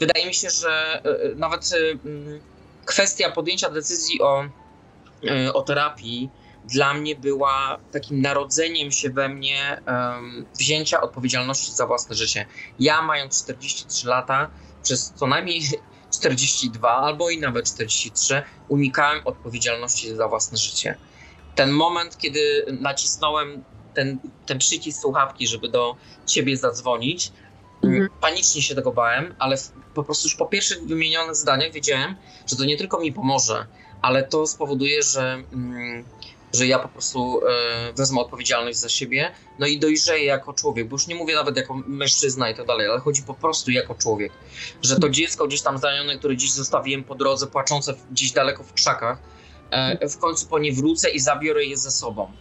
wydaje 0.00 0.26
mi 0.26 0.34
się, 0.34 0.50
że 0.50 1.02
e, 1.04 1.34
nawet 1.36 1.72
e, 1.72 1.76
mm, 2.08 2.40
kwestia 2.84 3.30
podjęcia 3.30 3.70
decyzji 3.70 4.22
o, 4.22 4.44
e, 5.28 5.52
o 5.52 5.62
terapii 5.62 6.30
dla 6.66 6.94
mnie 6.94 7.16
była 7.16 7.78
takim 7.92 8.20
narodzeniem 8.20 8.92
się 8.92 9.10
we 9.10 9.28
mnie 9.28 9.82
em, 9.86 10.46
wzięcia 10.58 11.00
odpowiedzialności 11.00 11.72
za 11.72 11.86
własne 11.86 12.16
życie. 12.16 12.46
Ja, 12.78 13.02
mając 13.02 13.42
43 13.42 14.08
lata, 14.08 14.50
przez 14.82 15.12
co 15.16 15.26
najmniej 15.26 15.62
42 16.18 16.88
albo 16.90 17.30
i 17.30 17.38
nawet 17.38 17.66
43, 17.72 18.42
unikałem 18.68 19.20
odpowiedzialności 19.24 20.16
za 20.16 20.28
własne 20.28 20.58
życie. 20.58 20.98
Ten 21.54 21.70
moment, 21.70 22.18
kiedy 22.18 22.66
nacisnąłem 22.80 23.64
ten, 23.94 24.18
ten 24.46 24.58
przycisk 24.58 25.00
słuchawki, 25.00 25.46
żeby 25.46 25.68
do 25.68 25.96
ciebie 26.26 26.56
zadzwonić, 26.56 27.32
Mhm. 27.82 28.08
panicznie 28.20 28.62
się 28.62 28.74
tego 28.74 28.92
bałem, 28.92 29.34
ale 29.38 29.56
po 29.94 30.04
prostu 30.04 30.28
już 30.28 30.36
po 30.36 30.46
pierwszych 30.46 30.86
wymienionych 30.86 31.36
zdaniach 31.36 31.72
wiedziałem, 31.72 32.16
że 32.46 32.56
to 32.56 32.64
nie 32.64 32.76
tylko 32.76 33.00
mi 33.00 33.12
pomoże, 33.12 33.66
ale 34.02 34.22
to 34.22 34.46
spowoduje, 34.46 35.02
że, 35.02 35.42
mm, 35.52 36.04
że 36.56 36.66
ja 36.66 36.78
po 36.78 36.88
prostu 36.88 37.40
e, 37.48 37.92
wezmę 37.92 38.20
odpowiedzialność 38.20 38.78
za 38.78 38.88
siebie, 38.88 39.32
no 39.58 39.66
i 39.66 39.78
dojrzeję 39.78 40.24
jako 40.24 40.52
człowiek, 40.52 40.88
bo 40.88 40.94
już 40.94 41.06
nie 41.06 41.14
mówię 41.14 41.34
nawet 41.34 41.56
jako 41.56 41.74
mężczyzna 41.86 42.50
i 42.50 42.54
tak 42.54 42.66
dalej, 42.66 42.86
ale 42.86 43.00
chodzi 43.00 43.22
po 43.22 43.34
prostu 43.34 43.70
jako 43.70 43.94
człowiek, 43.94 44.32
że 44.82 44.96
to 44.96 45.08
dziecko 45.08 45.46
gdzieś 45.46 45.62
tam 45.62 45.78
zranione, 45.78 46.18
które 46.18 46.34
gdzieś 46.34 46.52
zostawiłem 46.52 47.04
po 47.04 47.14
drodze, 47.14 47.46
płaczące 47.46 47.94
gdzieś 48.10 48.32
daleko 48.32 48.62
w 48.62 48.72
krzakach, 48.72 49.18
e, 49.70 50.08
w 50.08 50.18
końcu 50.18 50.46
po 50.46 50.58
nie 50.58 50.72
wrócę 50.72 51.10
i 51.10 51.20
zabiorę 51.20 51.64
je 51.64 51.76
ze 51.76 51.90
sobą. 51.90 52.32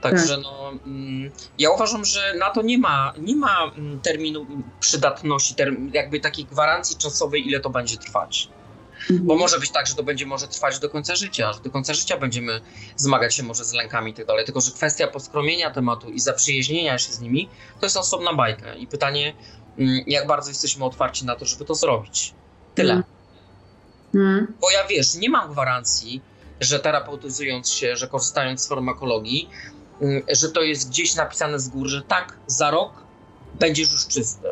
Także 0.00 0.38
no, 0.38 0.72
mm, 0.86 1.30
ja 1.58 1.70
uważam, 1.70 2.04
że 2.04 2.34
na 2.38 2.50
to 2.50 2.62
nie 2.62 2.78
ma, 2.78 3.12
nie 3.18 3.36
ma 3.36 3.72
mm, 3.76 4.00
terminu 4.00 4.46
przydatności, 4.80 5.54
jakby 5.92 6.20
takiej 6.20 6.44
gwarancji 6.44 6.96
czasowej, 6.96 7.48
ile 7.48 7.60
to 7.60 7.70
będzie 7.70 7.96
trwać. 7.96 8.48
Mhm. 9.10 9.26
Bo 9.26 9.36
może 9.36 9.58
być 9.58 9.70
tak, 9.70 9.86
że 9.86 9.94
to 9.94 10.02
będzie 10.02 10.26
może 10.26 10.48
trwać 10.48 10.78
do 10.78 10.90
końca 10.90 11.16
życia, 11.16 11.52
że 11.52 11.60
do 11.60 11.70
końca 11.70 11.94
życia 11.94 12.18
będziemy 12.18 12.60
zmagać 12.96 13.34
się 13.34 13.42
może 13.42 13.64
z 13.64 13.72
lękami 13.72 14.10
i 14.10 14.14
tak 14.14 14.26
dalej. 14.26 14.44
Tylko, 14.44 14.60
że 14.60 14.70
kwestia 14.70 15.06
poskromienia 15.06 15.70
tematu 15.70 16.10
i 16.10 16.20
zaprzyjaźnienia 16.20 16.98
się 16.98 17.12
z 17.12 17.20
nimi 17.20 17.48
to 17.80 17.86
jest 17.86 17.96
osobna 17.96 18.34
bajka. 18.34 18.74
I 18.74 18.86
pytanie, 18.86 19.34
mm, 19.78 20.04
jak 20.06 20.26
bardzo 20.26 20.50
jesteśmy 20.50 20.84
otwarci 20.84 21.26
na 21.26 21.36
to, 21.36 21.44
żeby 21.44 21.64
to 21.64 21.74
zrobić. 21.74 22.34
Tyle. 22.74 23.02
Mhm. 24.14 24.54
Bo 24.60 24.70
ja 24.70 24.86
wiesz, 24.86 25.14
nie 25.14 25.30
mam 25.30 25.52
gwarancji, 25.52 26.22
że 26.60 26.80
terapeutyzując 26.80 27.70
się, 27.70 27.96
że 27.96 28.08
korzystając 28.08 28.60
z 28.62 28.68
farmakologii, 28.68 29.50
mm, 30.00 30.22
że 30.28 30.48
to 30.48 30.62
jest 30.62 30.88
gdzieś 30.88 31.14
napisane 31.14 31.60
z 31.60 31.68
góry, 31.68 31.90
że 31.90 32.02
tak, 32.02 32.36
za 32.46 32.70
rok 32.70 32.92
będziesz 33.60 33.92
już 33.92 34.06
czysty. 34.06 34.48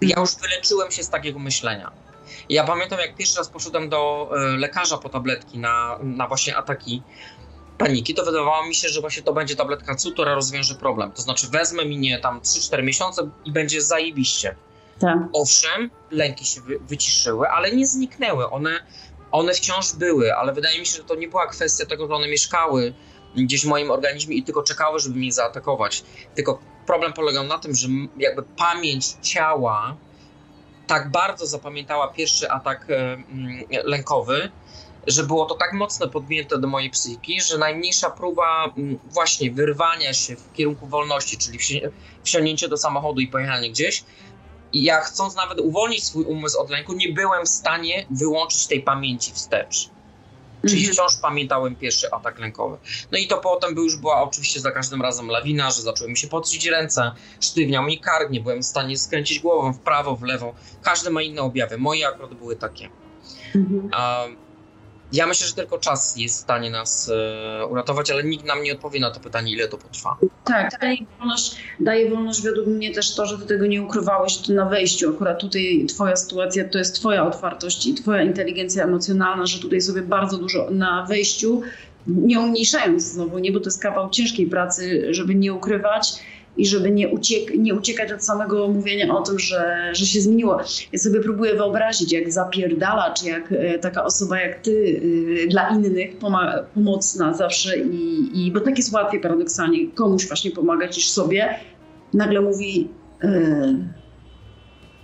Ja 0.00 0.20
już 0.20 0.36
wyleczyłem 0.36 0.90
się 0.90 1.02
z 1.02 1.08
takiego 1.08 1.38
myślenia. 1.38 2.07
Ja 2.48 2.64
pamiętam, 2.64 2.98
jak 2.98 3.14
pierwszy 3.14 3.38
raz 3.38 3.48
poszedłem 3.48 3.88
do 3.88 4.30
e, 4.32 4.56
lekarza 4.56 4.98
po 4.98 5.08
tabletki 5.08 5.58
na, 5.58 5.98
na 6.02 6.28
właśnie 6.28 6.56
ataki 6.56 7.02
paniki, 7.78 8.14
to 8.14 8.24
wydawało 8.24 8.66
mi 8.66 8.74
się, 8.74 8.88
że 8.88 9.00
właśnie 9.00 9.22
to 9.22 9.32
będzie 9.32 9.56
tabletka 9.56 9.94
CU, 9.94 10.12
która 10.12 10.34
rozwiąże 10.34 10.74
problem. 10.74 11.12
To 11.12 11.22
znaczy 11.22 11.46
wezmę 11.46 11.84
minie 11.84 12.18
tam 12.18 12.40
3-4 12.40 12.82
miesiące 12.82 13.30
i 13.44 13.52
będzie 13.52 13.82
zajebiście. 13.82 14.56
Tak. 15.00 15.18
Owszem, 15.32 15.90
lęki 16.10 16.44
się 16.44 16.60
wy, 16.60 16.78
wyciszyły, 16.78 17.48
ale 17.48 17.72
nie 17.72 17.86
zniknęły. 17.86 18.50
One, 18.50 18.70
one 19.30 19.54
wciąż 19.54 19.92
były, 19.92 20.34
ale 20.34 20.52
wydaje 20.52 20.80
mi 20.80 20.86
się, 20.86 20.96
że 20.96 21.04
to 21.04 21.14
nie 21.14 21.28
była 21.28 21.46
kwestia 21.46 21.86
tego, 21.86 22.08
że 22.08 22.14
one 22.14 22.28
mieszkały 22.28 22.94
gdzieś 23.36 23.64
w 23.64 23.68
moim 23.68 23.90
organizmie 23.90 24.36
i 24.36 24.42
tylko 24.42 24.62
czekały, 24.62 25.00
żeby 25.00 25.18
mnie 25.18 25.32
zaatakować. 25.32 26.04
Tylko 26.34 26.60
problem 26.86 27.12
polegał 27.12 27.44
na 27.44 27.58
tym, 27.58 27.74
że 27.74 27.88
jakby 28.16 28.42
pamięć 28.42 29.06
ciała 29.22 29.96
tak 30.88 31.10
bardzo 31.10 31.46
zapamiętała 31.46 32.08
pierwszy 32.08 32.50
atak 32.50 32.90
e, 32.90 33.12
mm, 33.12 33.24
lękowy, 33.84 34.50
że 35.06 35.24
było 35.24 35.46
to 35.46 35.54
tak 35.54 35.72
mocno 35.72 36.08
podmięte 36.08 36.58
do 36.58 36.68
mojej 36.68 36.90
psychiki, 36.90 37.40
że 37.40 37.58
najmniejsza 37.58 38.10
próba 38.10 38.72
mm, 38.76 38.98
właśnie 39.10 39.50
wyrwania 39.50 40.12
się 40.14 40.36
w 40.36 40.52
kierunku 40.52 40.86
wolności, 40.86 41.38
czyli 41.38 41.58
wsi- 41.58 41.90
wsiągnięcie 42.24 42.68
do 42.68 42.76
samochodu 42.76 43.20
i 43.20 43.26
pojechanie 43.26 43.70
gdzieś, 43.70 44.04
ja 44.72 45.00
chcąc 45.00 45.36
nawet 45.36 45.60
uwolnić 45.60 46.04
swój 46.04 46.24
umysł 46.24 46.60
od 46.60 46.70
lęku, 46.70 46.92
nie 46.92 47.12
byłem 47.12 47.44
w 47.44 47.48
stanie 47.48 48.06
wyłączyć 48.10 48.66
tej 48.66 48.82
pamięci 48.82 49.32
wstecz. 49.32 49.90
Czyli 50.62 50.78
Mhm. 50.78 50.94
wciąż 50.94 51.16
pamiętałem 51.22 51.76
pierwszy 51.76 52.10
atak 52.12 52.38
lękowy. 52.38 52.76
No 53.12 53.18
i 53.18 53.26
to 53.26 53.38
potem 53.38 53.74
by 53.74 53.80
już 53.80 53.96
była 53.96 54.22
oczywiście 54.22 54.60
za 54.60 54.72
każdym 54.72 55.02
razem 55.02 55.28
lawina, 55.28 55.70
że 55.70 55.82
zaczęły 55.82 56.10
mi 56.10 56.16
się 56.16 56.28
potrzyć 56.28 56.66
ręce, 56.66 57.12
sztywniał 57.40 57.84
mi 57.84 58.00
kark, 58.00 58.30
nie 58.30 58.40
byłem 58.40 58.62
w 58.62 58.66
stanie 58.66 58.98
skręcić 58.98 59.40
głową 59.40 59.72
w 59.72 59.78
prawo, 59.80 60.16
w 60.16 60.22
lewo. 60.22 60.54
Każdy 60.82 61.10
ma 61.10 61.22
inne 61.22 61.42
objawy. 61.42 61.78
Moje 61.78 62.08
akurat 62.08 62.34
były 62.34 62.56
takie. 62.56 62.88
Mhm. 63.54 63.90
Ja 65.12 65.26
myślę, 65.26 65.46
że 65.46 65.52
tylko 65.52 65.78
czas 65.78 66.16
jest 66.16 66.36
w 66.36 66.40
stanie 66.40 66.70
nas 66.70 67.10
e, 67.14 67.66
uratować, 67.66 68.10
ale 68.10 68.24
nikt 68.24 68.44
nam 68.44 68.62
nie 68.62 68.72
odpowie 68.72 69.00
na 69.00 69.10
to 69.10 69.20
pytanie, 69.20 69.52
ile 69.52 69.68
to 69.68 69.78
potrwa. 69.78 70.16
Tak, 70.44 70.78
daje 70.80 70.96
wolność, 71.18 71.56
daje 71.80 72.10
wolność 72.10 72.42
według 72.42 72.66
mnie 72.66 72.94
też 72.94 73.14
to, 73.14 73.26
że 73.26 73.38
ty 73.38 73.46
tego 73.46 73.66
nie 73.66 73.82
ukrywałeś 73.82 74.36
ty 74.36 74.54
na 74.54 74.64
wejściu. 74.64 75.10
Akurat 75.10 75.40
tutaj 75.40 75.86
twoja 75.88 76.16
sytuacja 76.16 76.68
to 76.68 76.78
jest 76.78 76.94
twoja 76.94 77.26
otwartość 77.26 77.86
i 77.86 77.94
twoja 77.94 78.22
inteligencja 78.22 78.84
emocjonalna, 78.84 79.46
że 79.46 79.58
tutaj 79.58 79.80
sobie 79.80 80.02
bardzo 80.02 80.38
dużo 80.38 80.70
na 80.70 81.06
wejściu, 81.06 81.62
nie 82.06 82.40
umniejszając 82.40 83.02
znowu, 83.02 83.38
nie, 83.38 83.52
bo 83.52 83.60
to 83.60 83.64
jest 83.64 83.82
kawał 83.82 84.10
ciężkiej 84.10 84.46
pracy, 84.46 85.08
żeby 85.10 85.34
nie 85.34 85.54
ukrywać 85.54 86.12
i 86.58 86.66
żeby 86.66 86.90
nie, 86.90 87.08
uciek 87.08 87.54
nie 87.58 87.74
uciekać 87.74 88.12
od 88.12 88.24
samego 88.24 88.68
mówienia 88.68 89.16
o 89.16 89.22
tym, 89.22 89.38
że, 89.38 89.90
że 89.92 90.06
się 90.06 90.20
zmieniło. 90.20 90.60
Ja 90.92 90.98
sobie 90.98 91.20
próbuję 91.20 91.54
wyobrazić, 91.54 92.12
jak 92.12 92.32
zapierdalacz, 92.32 93.22
jak 93.22 93.52
e, 93.52 93.78
taka 93.78 94.04
osoba 94.04 94.40
jak 94.40 94.60
ty 94.60 95.00
e, 95.44 95.48
dla 95.48 95.68
innych 95.68 96.16
pomocna 96.74 97.34
zawsze 97.34 97.78
i, 97.78 98.30
i 98.34 98.52
bo 98.52 98.60
tak 98.60 98.78
jest 98.78 98.92
łatwiej 98.92 99.20
paradoksalnie 99.20 99.90
komuś 99.90 100.28
właśnie 100.28 100.50
pomagać 100.50 100.96
niż 100.96 101.10
sobie, 101.10 101.58
nagle 102.14 102.40
mówi 102.40 102.88
e, 103.22 103.97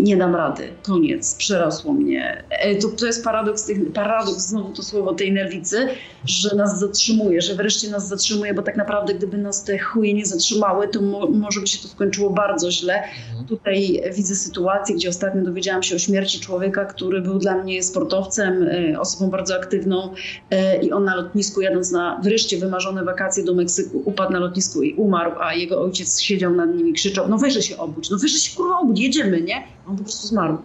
nie 0.01 0.17
dam 0.17 0.35
rady, 0.37 0.69
koniec, 0.83 1.35
przerosło 1.35 1.93
mnie. 1.93 2.45
E, 2.51 2.75
To, 2.77 2.89
to 2.89 3.07
jest 3.07 3.25
paradoks, 3.25 3.65
tych, 3.65 3.93
paradoks, 3.93 4.39
znowu 4.39 4.73
to 4.73 4.83
słowo 4.83 5.15
tej 5.15 5.33
nerwicy, 5.33 5.89
że 6.25 6.57
nas 6.57 6.79
zatrzymuje, 6.81 7.43
że 7.43 7.55
wreszcie 7.55 7.91
nas 7.91 8.09
zatrzymuje, 8.09 8.55
bo 8.55 8.63
tak 8.63 8.77
naprawdę 8.77 9.15
gdyby 9.15 9.39
nas 9.39 9.65
te 9.65 9.79
chuje 9.79 10.15
nie 10.15 10.27
zatrzymały, 10.27 10.89
to 10.89 11.03
mo, 11.03 11.27
może 11.27 11.61
by 11.61 11.67
się 11.67 11.79
to 11.83 11.89
skończyło 11.89 12.31
bardzo 12.31 12.71
źle. 12.71 13.03
Tutaj 13.49 14.03
widzę 14.15 14.35
sytuację, 14.35 14.95
gdzie 14.97 15.09
ostatnio 15.09 15.43
dowiedziałam 15.43 15.83
się 15.83 15.97
o 15.97 15.99
śmierci 15.99 16.41
człowieka, 16.41 16.85
który 16.85 17.21
był 17.21 17.39
dla 17.39 17.55
mnie 17.63 17.83
sportowcem, 17.83 18.69
e, 18.93 19.01
osobą 19.01 19.31
bardzo 19.31 19.55
aktywną 19.57 20.15
e, 20.51 20.83
i 20.83 20.93
on 20.93 21.05
na 21.05 21.17
lotnisku 21.17 21.61
jadąc 21.61 21.91
na 21.93 22.21
wreszcie 22.23 22.59
wymarzone 22.59 23.05
wakacje 23.05 23.45
do 23.45 23.55
Meksyku 23.55 24.03
upadł 24.05 24.33
na 24.33 24.39
lotnisku 24.39 24.83
i 24.83 24.95
umarł, 24.95 25.33
a 25.41 25.55
jego 25.55 25.83
ojciec 25.83 26.21
siedział 26.21 26.55
nad 26.55 26.75
nim 26.75 26.89
i 26.89 26.93
krzyczał, 26.93 27.29
no 27.29 27.39
weźże 27.39 27.63
się 27.63 27.77
obudź, 27.77 28.11
no 28.11 28.19
weźże 28.19 28.39
się 28.39 28.57
kurwa 28.57 28.79
obudź, 28.79 29.01
jedziemy, 29.01 29.41
nie? 29.43 29.63
On 29.89 29.97
po 29.97 30.03
prostu 30.03 30.27
zmarł, 30.27 30.59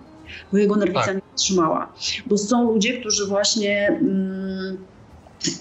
bo 0.51 0.57
jego 0.57 0.76
nerwica 0.76 1.05
Tak. 1.05 1.15
nie 1.15 1.22
wytrzymała. 1.32 1.93
Bo 2.26 2.38
są 2.38 2.74
ludzie, 2.74 2.99
którzy 2.99 3.26
właśnie... 3.26 3.88
Mm, 3.88 4.78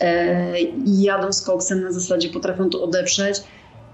e, 0.01 0.61
jadą 0.87 1.33
z 1.33 1.43
koksem 1.43 1.83
na 1.83 1.93
zasadzie 1.93 2.29
potrafią 2.29 2.71
to 2.71 2.83
odeprzeć 2.83 3.43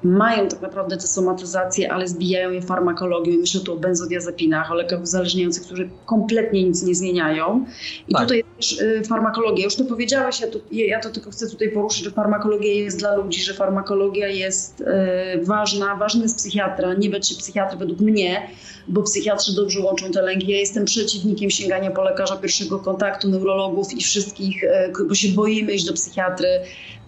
mają 0.05 0.49
tak 0.49 0.63
naprawdę 0.63 0.97
te 0.97 1.07
somatyzacje, 1.07 1.93
ale 1.93 2.09
zbijają 2.09 2.51
je 2.51 2.63
farmakologią. 2.63 3.33
Myślę 3.33 3.61
tu 3.61 3.73
o 3.73 3.77
benzodiazepinach, 3.77 4.71
o 4.73 4.75
lekach 4.75 5.03
uzależniających, 5.03 5.63
którzy 5.63 5.89
kompletnie 6.07 6.65
nic 6.65 6.83
nie 6.83 6.95
zmieniają. 6.95 7.65
I 8.09 8.13
tak. 8.13 8.23
tutaj 8.23 8.45
też 8.57 8.81
y, 8.81 9.03
farmakologia. 9.09 9.65
Już 9.65 9.77
to 9.77 9.85
powiedziałeś, 9.85 10.41
ja 10.41 10.47
to, 10.47 10.59
ja 10.71 11.01
to 11.01 11.11
tylko 11.11 11.31
chcę 11.31 11.51
tutaj 11.51 11.71
poruszyć, 11.71 12.05
że 12.05 12.11
farmakologia 12.11 12.73
jest 12.73 12.99
dla 12.99 13.17
ludzi, 13.17 13.43
że 13.43 13.55
farmakologia 13.55 14.29
jest 14.29 14.81
y, 14.81 15.45
ważna. 15.45 15.97
Ważny 15.97 16.23
jest 16.23 16.37
psychiatra, 16.37 16.95
nie 16.95 17.11
być 17.11 17.35
psychiatry 17.35 17.79
według 17.79 18.01
mnie, 18.01 18.49
bo 18.89 19.03
psychiatrzy 19.03 19.55
dobrze 19.55 19.81
łączą 19.81 20.11
te 20.11 20.23
lęki. 20.23 20.51
Ja 20.51 20.59
jestem 20.59 20.85
przeciwnikiem 20.85 21.51
sięgania 21.51 21.91
po 21.91 22.03
lekarza 22.03 22.37
pierwszego 22.37 22.79
kontaktu, 22.79 23.29
neurologów 23.29 23.93
i 23.93 24.03
wszystkich, 24.03 24.65
y, 24.65 24.69
bo 25.09 25.15
się 25.15 25.29
boimy 25.29 25.73
iść 25.73 25.85
do 25.87 25.93
psychiatry. 25.93 26.49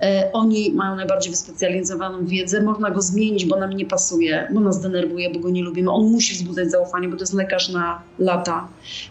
E, 0.02 0.30
oni 0.32 0.72
mają 0.72 0.96
najbardziej 0.96 1.30
wyspecjalizowaną 1.30 2.26
wiedzę, 2.26 2.62
można 2.62 2.85
go 2.90 3.02
zmienić, 3.02 3.44
bo 3.46 3.56
nam 3.56 3.72
nie 3.72 3.86
pasuje, 3.86 4.48
bo 4.50 4.60
nas 4.60 4.80
denerwuje, 4.80 5.30
bo 5.30 5.40
go 5.40 5.50
nie 5.50 5.62
lubimy. 5.62 5.90
On 5.90 6.10
musi 6.10 6.34
wzbudzać 6.34 6.70
zaufanie, 6.70 7.08
bo 7.08 7.16
to 7.16 7.22
jest 7.22 7.34
lekarz 7.34 7.68
na 7.68 8.02
lata, 8.18 8.68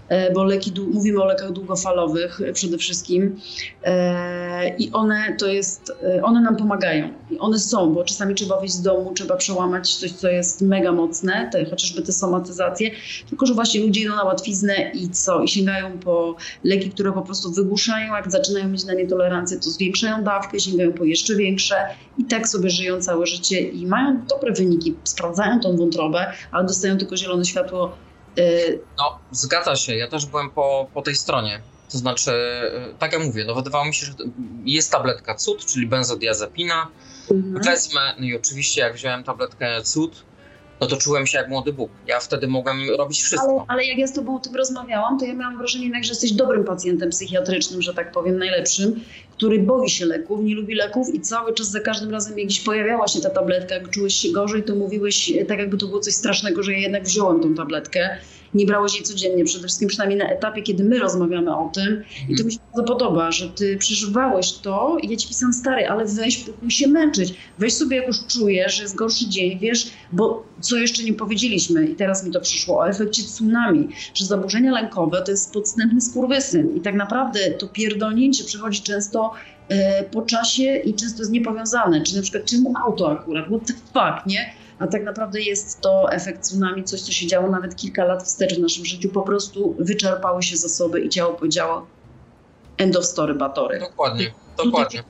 e, 0.10 0.34
bo 0.34 0.44
leki, 0.44 0.72
mówimy 0.94 1.24
o 1.24 1.26
lekach 1.26 1.52
długofalowych 1.52 2.40
przede 2.54 2.78
wszystkim 2.78 3.40
e, 3.84 4.76
i 4.78 4.92
one 4.92 5.36
to 5.40 5.48
jest, 5.48 5.92
one 6.24 6.42
nam 6.42 6.56
pomagają. 6.56 7.10
I 7.32 7.40
one 7.40 7.60
są, 7.60 7.94
bo 7.94 8.04
czasami 8.04 8.36
trzeba 8.36 8.60
wyjść 8.60 8.74
z 8.74 8.82
domu, 8.82 9.14
trzeba 9.16 9.36
przełamać 9.36 9.96
coś, 9.96 10.12
co 10.12 10.30
jest 10.30 10.62
mega 10.62 10.92
mocne, 10.92 11.50
te, 11.52 11.66
chociażby 11.66 12.02
te 12.02 12.12
somatyzacje, 12.12 12.92
tylko 13.30 13.46
że 13.46 13.54
właśnie 13.54 13.82
ludzie 13.82 14.02
idą 14.02 14.16
na 14.16 14.24
łatwiznę 14.24 14.92
i 14.94 15.10
co? 15.10 15.42
I 15.42 15.48
sięgają 15.48 16.00
po 16.00 16.36
leki, 16.64 16.90
które 16.90 17.12
po 17.12 17.22
prostu 17.22 17.52
wygłuszają, 17.52 18.16
jak 18.16 18.32
zaczynają 18.32 18.70
mieć 18.70 18.86
na 18.86 18.94
nie 18.94 19.08
tolerancję, 19.08 19.60
to 19.60 19.70
zwiększają 19.70 20.24
dawkę, 20.24 20.60
sięgają 20.60 20.94
po 20.94 21.04
jeszcze 21.04 21.36
większe 21.36 21.76
i 22.18 22.26
tak 22.26 22.48
sobie 22.48 22.70
żyją 22.70 23.02
całe 23.02 23.28
życie 23.28 23.62
i 23.68 23.88
mają 23.88 24.26
dobre 24.30 24.54
wyniki, 24.54 24.96
sprawdzają 25.04 25.60
tą 25.60 25.78
wątrobę, 25.78 26.34
ale 26.52 26.66
dostają 26.66 26.98
tylko 26.98 27.18
zielone 27.18 27.46
światło. 27.46 27.98
Y, 28.40 28.80
no, 28.98 29.20
zgadza 29.32 29.76
się. 29.76 29.96
Ja 29.96 30.08
też 30.08 30.26
byłem 30.26 30.50
po, 30.50 30.88
po 30.94 31.02
tej 31.02 31.16
stronie. 31.16 31.62
To 31.92 31.98
znaczy, 31.98 32.32
y, 32.32 32.96
tak 33.00 33.14
jak 33.14 33.24
mówię, 33.24 33.46
no 33.46 33.56
wydawało 33.56 33.86
mi 33.86 33.94
się, 33.94 34.06
że 34.06 34.14
jest 34.66 34.92
tabletka 34.92 35.36
cud, 35.36 35.66
czyli 35.66 35.88
benzodiazepina. 35.88 36.88
Mhm. 37.32 37.64
Wezmę, 37.64 38.16
no 38.20 38.26
i 38.26 38.36
oczywiście 38.36 38.82
jak 38.82 38.94
wziąłem 38.94 39.24
tabletkę 39.24 39.82
cud, 39.82 40.24
no 40.82 40.88
to 40.88 40.98
czułem 40.98 41.28
się 41.28 41.38
jak 41.38 41.50
młody 41.50 41.74
Bóg. 41.74 41.92
Ja 42.08 42.20
wtedy 42.20 42.48
mogłem 42.48 42.78
robić 42.98 43.22
wszystko. 43.22 43.50
Ale, 43.50 43.66
ale, 43.68 43.86
jak 43.86 43.98
ja 43.98 44.08
z 44.08 44.14
tobą 44.14 44.36
o 44.36 44.40
tym 44.40 44.56
rozmawiałam, 44.56 45.20
to 45.20 45.26
ja 45.26 45.34
miałam 45.34 45.58
wrażenie 45.58 45.84
jednak, 45.84 46.04
że 46.04 46.10
jesteś 46.12 46.32
dobrym 46.32 46.64
pacjentem 46.64 47.10
psychiatrycznym, 47.10 47.82
że 47.82 47.94
tak 47.94 48.12
powiem, 48.12 48.38
najlepszym, 48.38 49.00
który 49.32 49.60
boi 49.60 49.90
się 49.90 50.06
leków, 50.06 50.44
nie 50.44 50.56
lubi 50.56 50.76
leków 50.76 51.14
i 51.14 51.22
cały 51.22 51.54
czas 51.54 51.72
za 51.72 51.80
każdym 51.80 52.12
razem, 52.12 52.38
jak 52.38 52.48
gdzieś 52.48 52.60
pojawiała 52.60 53.08
się 53.08 53.22
ta 53.22 53.30
tabletka, 53.30 53.76
jak 53.76 53.90
czułeś 53.90 54.14
się 54.14 54.32
gorzej, 54.32 54.64
to 54.64 54.76
mówiłeś 54.76 55.34
tak, 55.48 55.60
jakby 55.60 55.78
to 55.78 55.88
było 55.88 56.00
coś 56.00 56.14
strasznego, 56.14 56.64
że 56.64 56.72
ja 56.72 56.80
jednak 56.80 57.04
wziąłem 57.04 57.40
tą 57.40 57.56
tabletkę 57.56 58.18
nie 58.56 58.66
brałeś 58.66 58.96
jej 58.96 59.04
codziennie, 59.04 59.46
przede 59.46 59.64
wszystkim 59.64 59.90
przynajmniej 59.90 60.20
na 60.20 60.30
etapie, 60.30 60.62
kiedy 60.62 60.84
my 60.84 61.00
rozmawiamy 61.00 61.58
o 61.58 61.72
tym. 61.74 62.04
I 62.30 62.36
to 62.36 62.44
mi 62.44 62.52
się 62.52 62.60
bardzo 62.76 62.94
podoba, 62.94 63.32
że 63.32 63.50
ty 63.50 63.78
przeżywałeś 63.78 64.52
to 64.54 64.98
i 65.02 65.10
ja 65.10 65.18
ci 65.18 65.28
pisam 65.28 65.54
stary, 65.54 65.88
ale 65.88 66.06
weź, 66.06 66.38
próbuj 66.38 66.72
się 66.72 66.88
męczyć. 66.88 67.34
Weź 67.60 67.74
sobie, 67.74 67.98
jak 67.98 68.08
już 68.08 68.18
czujesz, 68.28 68.76
że 68.76 68.84
jest 68.84 68.96
gorszy 68.96 69.30
dzień, 69.30 69.60
wiesz, 69.60 69.88
bo 70.12 70.46
co 70.60 70.78
jeszcze 70.78 71.04
nie 71.04 71.14
powiedzieliśmy 71.14 71.86
i 71.86 71.96
teraz 71.96 72.26
mi 72.26 72.32
to 72.32 72.42
przyszło, 72.42 72.78
o 72.80 72.90
efekcie 72.90 73.24
tsunami, 73.24 73.90
że 74.14 74.26
zaburzenia 74.26 74.72
lękowe 74.72 75.22
to 75.22 75.32
jest 75.32 75.54
podstępny 75.54 76.02
skurwysyn 76.02 76.76
i 76.76 76.82
tak 76.82 76.96
naprawdę 76.96 77.40
to 77.52 77.68
pierdolnięcie 77.68 78.44
przychodzi 78.44 78.82
często 78.82 79.32
e, 79.70 80.04
po 80.04 80.22
czasie 80.22 80.78
i 80.78 80.94
często 80.94 81.20
jest 81.22 81.32
niepowiązane, 81.32 82.04
czy 82.04 82.16
na 82.16 82.22
przykład 82.22 82.46
czemu 82.46 82.74
auto 82.86 83.12
akurat, 83.12 83.46
what 83.46 83.68
the 83.68 83.74
fuck, 83.74 84.26
nie? 84.28 84.54
A 84.80 84.88
tak 84.88 85.04
naprawdę 85.04 85.42
jest 85.42 85.82
to 85.82 86.12
efekt 86.12 86.42
tsunami, 86.42 86.84
coś, 86.84 87.02
co 87.02 87.12
się 87.12 87.28
działo 87.28 87.50
nawet 87.50 87.76
kilka 87.76 88.06
lat 88.06 88.24
wstecz 88.24 88.56
w 88.56 88.62
naszym 88.62 88.86
życiu. 88.86 89.10
Po 89.10 89.22
prostu 89.22 89.76
wyczerpały 89.80 90.44
się 90.44 90.58
zasoby 90.58 91.02
i 91.02 91.10
ciało 91.10 91.34
powiedziało 91.34 91.88
end 92.78 92.96
of 92.96 93.06
story, 93.06 93.34
batory. 93.34 93.80
Dokładnie, 93.80 94.34
dokładnie. 94.58 95.04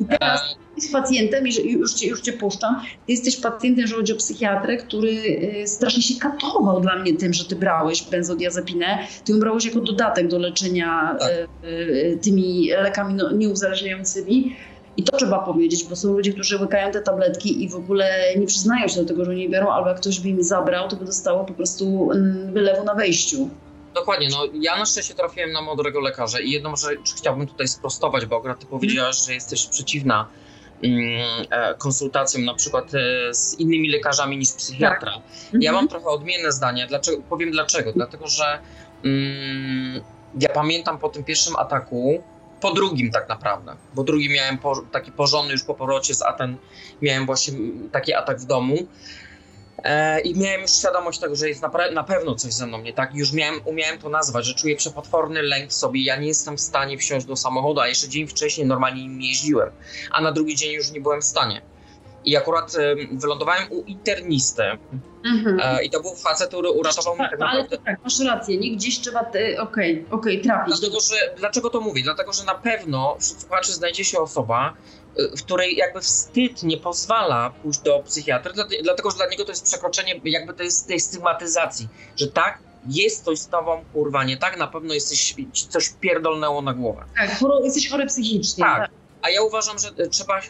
I 0.00 0.04
teraz 0.04 0.40
e, 0.40 0.56
jesteś 0.76 0.92
pacjentem, 0.92 1.46
już 1.64 1.94
cię, 1.94 2.08
już 2.08 2.20
cię 2.20 2.32
puszczam, 2.32 2.80
jesteś 3.08 3.36
pacjentem, 3.36 3.86
że 3.86 3.96
chodzi 3.96 4.12
o 4.12 4.16
psychiatrę, 4.16 4.76
który 4.76 5.10
y, 5.10 5.66
strasznie 5.66 6.02
się 6.02 6.14
katował 6.20 6.80
dla 6.80 6.96
mnie 6.96 7.16
tym, 7.16 7.32
że 7.32 7.44
ty 7.44 7.56
brałeś 7.56 8.02
benzodiazepinę. 8.02 8.98
Ty 9.24 9.32
ją 9.32 9.38
brałeś 9.38 9.64
jako 9.64 9.80
dodatek 9.80 10.28
do 10.28 10.38
leczenia 10.38 11.16
tak. 11.20 11.30
Y, 11.64 12.18
tymi 12.22 12.70
lekami 12.70 13.14
no, 13.14 13.32
nieuzależniającymi. 13.32 14.56
I 14.96 15.02
to 15.02 15.16
trzeba 15.16 15.38
powiedzieć, 15.38 15.84
bo 15.84 15.96
są 15.96 16.12
ludzie, 16.12 16.32
którzy 16.32 16.58
łykają 16.58 16.92
te 16.92 17.00
tabletki 17.00 17.64
i 17.64 17.68
w 17.68 17.74
ogóle 17.74 18.34
nie 18.36 18.46
przyznają 18.46 18.88
się 18.88 19.00
do 19.00 19.08
tego, 19.08 19.24
że 19.24 19.34
nie 19.34 19.48
biorą, 19.48 19.72
albo 19.72 19.88
jak 19.88 20.00
ktoś 20.00 20.20
by 20.20 20.28
im 20.28 20.42
zabrał, 20.42 20.88
to 20.88 20.96
by 20.96 21.04
dostało 21.04 21.44
po 21.44 21.54
prostu 21.54 22.12
mm, 22.12 22.52
wylewu 22.52 22.84
na 22.84 22.94
wejściu. 22.94 23.50
Dokładnie, 23.94 24.28
no 24.30 24.38
ja 24.60 24.78
na 24.78 24.86
szczęście 24.86 25.14
trafiłem 25.14 25.52
na 25.52 25.62
mądrego 25.62 26.00
lekarza 26.00 26.40
i 26.40 26.50
jedną 26.50 26.76
rzecz 26.76 27.14
chciałbym 27.16 27.46
tutaj 27.46 27.68
sprostować, 27.68 28.26
bo 28.26 28.36
akurat 28.36 28.58
ty 28.58 28.66
powiedziałaś, 28.66 29.26
że 29.26 29.34
jesteś 29.34 29.66
przeciwna 29.66 30.28
mm, 30.82 31.02
e, 31.50 31.74
konsultacjom 31.74 32.44
na 32.44 32.54
przykład 32.54 32.94
e, 32.94 33.34
z 33.34 33.58
innymi 33.58 33.88
lekarzami 33.88 34.38
niż 34.38 34.52
psychiatra. 34.52 35.12
Tak. 35.12 35.62
Ja 35.62 35.72
mam 35.72 35.84
mhm. 35.84 35.88
trochę 35.88 36.16
odmienne 36.16 36.52
zdanie, 36.52 36.86
dlaczego, 36.86 37.22
powiem 37.28 37.50
dlaczego. 37.50 37.92
Dlatego, 37.92 38.26
że 38.26 38.58
mm, 39.04 40.00
ja 40.40 40.48
pamiętam 40.48 40.98
po 40.98 41.08
tym 41.08 41.24
pierwszym 41.24 41.56
ataku, 41.56 42.22
po 42.64 42.72
drugim 42.72 43.10
tak 43.10 43.28
naprawdę, 43.28 43.76
bo 43.94 44.04
drugi 44.04 44.30
miałem 44.30 44.58
po, 44.58 44.82
taki 44.92 45.12
porządny 45.12 45.52
już 45.52 45.64
po 45.64 45.74
powrocie 45.74 46.14
z 46.14 46.22
Aten, 46.22 46.56
miałem 47.02 47.26
właśnie 47.26 47.58
taki 47.92 48.14
atak 48.14 48.40
w 48.40 48.44
domu 48.44 48.76
e, 49.84 50.20
i 50.20 50.38
miałem 50.38 50.60
już 50.60 50.70
świadomość 50.70 51.18
tego, 51.18 51.36
że 51.36 51.48
jest 51.48 51.62
na, 51.62 51.70
na, 51.92 52.04
pewno 52.04 52.34
coś 52.34 52.52
ze 52.52 52.66
mną 52.66 52.78
nie 52.78 52.92
tak. 52.92 53.14
Już 53.14 53.32
miałem, 53.32 53.60
umiałem 53.64 53.98
to 53.98 54.08
nazwać, 54.08 54.46
że 54.46 54.54
czuję 54.54 54.76
przepotworny 54.76 55.42
lęk 55.42 55.70
w 55.70 55.74
sobie, 55.74 56.04
ja 56.04 56.16
nie 56.16 56.28
jestem 56.28 56.56
w 56.56 56.60
stanie 56.60 56.98
wsiąść 56.98 57.26
do 57.26 57.36
samochodu, 57.36 57.80
a 57.80 57.88
jeszcze 57.88 58.08
dzień 58.08 58.26
wcześniej 58.26 58.66
normalnie 58.66 59.02
nim 59.02 59.22
jeździłem, 59.22 59.70
a 60.10 60.20
na 60.20 60.32
drugi 60.32 60.56
dzień 60.56 60.72
już 60.72 60.90
nie 60.90 61.00
byłem 61.00 61.20
w 61.20 61.24
stanie. 61.24 61.62
I 62.24 62.36
akurat 62.36 62.76
wylądowałem 63.12 63.64
u 63.70 63.82
internisty. 63.82 64.62
Mhm. 65.24 65.60
E, 65.62 65.84
I 65.84 65.90
to 65.90 66.00
był 66.00 66.14
facet, 66.14 66.48
który 66.48 66.70
uratował 66.70 67.16
mnie 67.16 67.28
tak 67.30 67.38
naprawdę. 67.38 67.76
Ale 67.76 67.78
tak, 67.78 68.04
masz 68.04 68.20
rację, 68.20 68.58
nie 68.58 68.76
gdzieś 68.76 69.00
trzeba, 69.00 69.20
okej, 69.20 69.58
okej, 69.58 70.04
okay, 70.10 70.18
okay, 70.18 70.38
trafić. 70.38 70.80
Dlatego, 70.80 71.00
że, 71.00 71.34
dlaczego 71.36 71.70
to 71.70 71.80
mówię? 71.80 72.02
Dlatego, 72.02 72.32
że 72.32 72.44
na 72.44 72.54
pewno 72.54 73.16
wśród 73.20 73.40
słuchaczy 73.40 73.72
znajdzie 73.72 74.04
się 74.04 74.18
osoba, 74.18 74.74
y, 75.18 75.36
w 75.36 75.42
której 75.42 75.76
jakby 75.76 76.00
wstyd 76.00 76.62
nie 76.62 76.76
pozwala 76.76 77.50
pójść 77.50 77.80
do 77.80 77.98
psychiatry, 77.98 78.52
dlatego, 78.82 79.10
że 79.10 79.16
dla 79.16 79.28
niego 79.28 79.44
to 79.44 79.52
jest 79.52 79.64
przekroczenie 79.64 80.20
jakby 80.24 80.54
to 80.54 80.62
jest 80.62 80.88
tej 80.88 81.00
stygmatyzacji, 81.00 81.88
że 82.16 82.28
tak, 82.28 82.58
jest 82.88 83.24
coś 83.24 83.38
z 83.38 83.48
tobą, 83.48 83.84
kurwa, 83.92 84.24
nie 84.24 84.36
tak, 84.36 84.58
na 84.58 84.66
pewno 84.66 84.94
jesteś, 84.94 85.34
coś 85.68 85.90
pierdolnęło 86.00 86.62
na 86.62 86.74
głowę. 86.74 87.04
Tak, 87.16 87.40
jesteś 87.64 87.90
chory 87.90 88.06
psychicznie. 88.06 88.64
Tak. 88.64 88.78
tak. 88.78 88.90
A 89.24 89.30
ja 89.30 89.42
uważam, 89.42 89.78
że 89.78 89.88
e, 89.88 90.08
trzeba 90.08 90.38
e, 90.38 90.42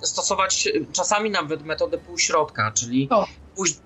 stosować 0.00 0.66
e, 0.66 0.70
czasami 0.92 1.30
nawet 1.30 1.64
metodę 1.64 1.98
półśrodka, 1.98 2.72
czyli 2.74 3.08
o. 3.10 3.26
pójść 3.56 3.76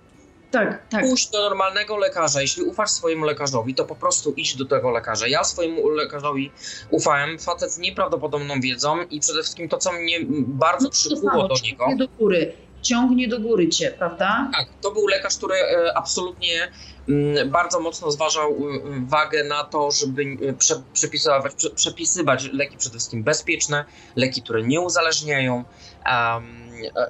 tak, 0.50 0.88
tak. 0.88 1.04
Pójść 1.04 1.30
do 1.30 1.42
normalnego 1.42 1.96
lekarza. 1.96 2.40
Jeśli 2.40 2.62
ufasz 2.62 2.90
swojemu 2.90 3.24
lekarzowi, 3.24 3.74
to 3.74 3.84
po 3.84 3.94
prostu 3.94 4.32
idź 4.32 4.56
do 4.56 4.64
tego 4.64 4.90
lekarza. 4.90 5.26
Ja 5.28 5.44
swojemu 5.44 5.88
lekarzowi 5.88 6.50
ufałem. 6.90 7.38
Facet 7.38 7.72
z 7.72 7.78
nieprawdopodobną 7.78 8.60
wiedzą 8.60 9.02
i 9.02 9.20
przede 9.20 9.42
wszystkim 9.42 9.68
to, 9.68 9.78
co 9.78 9.92
mnie 9.92 10.18
bardzo 10.46 10.84
no, 10.84 10.90
przykuło 10.90 11.48
do 11.48 11.54
niego. 11.62 11.86
Do 11.96 12.08
góry. 12.08 12.52
Ciągnie 12.82 13.28
do 13.28 13.40
góry 13.40 13.68
cię, 13.68 13.90
prawda? 13.98 14.50
Tak, 14.52 14.66
to 14.80 14.90
był 14.90 15.06
lekarz, 15.06 15.36
który 15.36 15.54
absolutnie 15.94 16.70
Mm, 17.10 17.50
bardzo 17.50 17.80
mocno 17.80 18.10
zważał 18.10 18.50
y, 18.50 18.80
wagę 19.06 19.44
na 19.44 19.64
to, 19.64 19.90
żeby 19.90 20.24
prze, 20.58 20.82
przepisywać, 20.92 21.54
prze, 21.54 21.70
przepisywać 21.70 22.44
leki 22.52 22.78
przede 22.78 22.92
wszystkim 22.92 23.24
bezpieczne, 23.24 23.84
leki, 24.16 24.42
które 24.42 24.62
nie 24.62 24.80
uzależniają. 24.80 25.64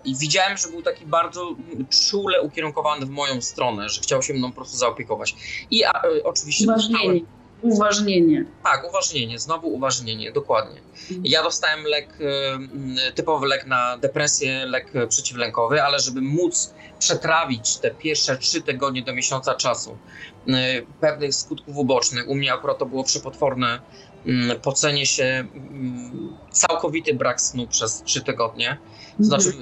I 0.04 0.16
widziałem, 0.16 0.56
że 0.56 0.68
był 0.68 0.82
taki 0.82 1.06
bardzo 1.06 1.56
czule 2.08 2.42
ukierunkowany 2.42 3.06
w 3.06 3.10
moją 3.10 3.40
stronę, 3.40 3.88
że 3.88 4.00
chciał 4.00 4.22
się 4.22 4.34
mną 4.34 4.48
po 4.48 4.56
prostu 4.56 4.76
zaopiekować. 4.76 5.34
I 5.70 5.82
oczywiście. 6.24 6.64
Uważnienie. 6.64 7.20
Uważnienie. 7.62 8.44
Tak, 8.64 8.88
uważnienie, 8.88 9.38
znowu 9.38 9.68
uważnienie, 9.68 10.32
dokładnie. 10.32 10.80
Ja 11.24 11.42
dostałem 11.42 11.84
lek, 11.84 12.18
typowy 13.14 13.46
lek 13.46 13.66
na 13.66 13.98
depresję, 13.98 14.66
lek 14.66 14.92
przeciwlękowy, 15.08 15.82
ale 15.82 15.98
żeby 15.98 16.20
móc 16.20 16.74
przetrawić 16.98 17.76
te 17.76 17.90
pierwsze 17.90 18.36
trzy 18.36 18.62
tygodnie 18.62 19.02
do 19.02 19.14
miesiąca 19.14 19.54
czasu 19.54 19.98
y, 20.48 20.52
pewnych 21.00 21.34
skutków 21.34 21.76
ubocznych. 21.76 22.28
U 22.28 22.34
mnie 22.34 22.52
akurat 22.52 22.78
to 22.78 22.86
było 22.86 23.04
przepotworne 23.04 23.80
mm, 24.26 24.60
pocenie 24.60 25.06
się, 25.06 25.46
całkowity 26.50 27.14
brak 27.14 27.40
snu 27.40 27.66
przez 27.66 28.02
trzy 28.02 28.20
tygodnie. 28.24 28.78
To 29.18 29.24
znaczy, 29.24 29.52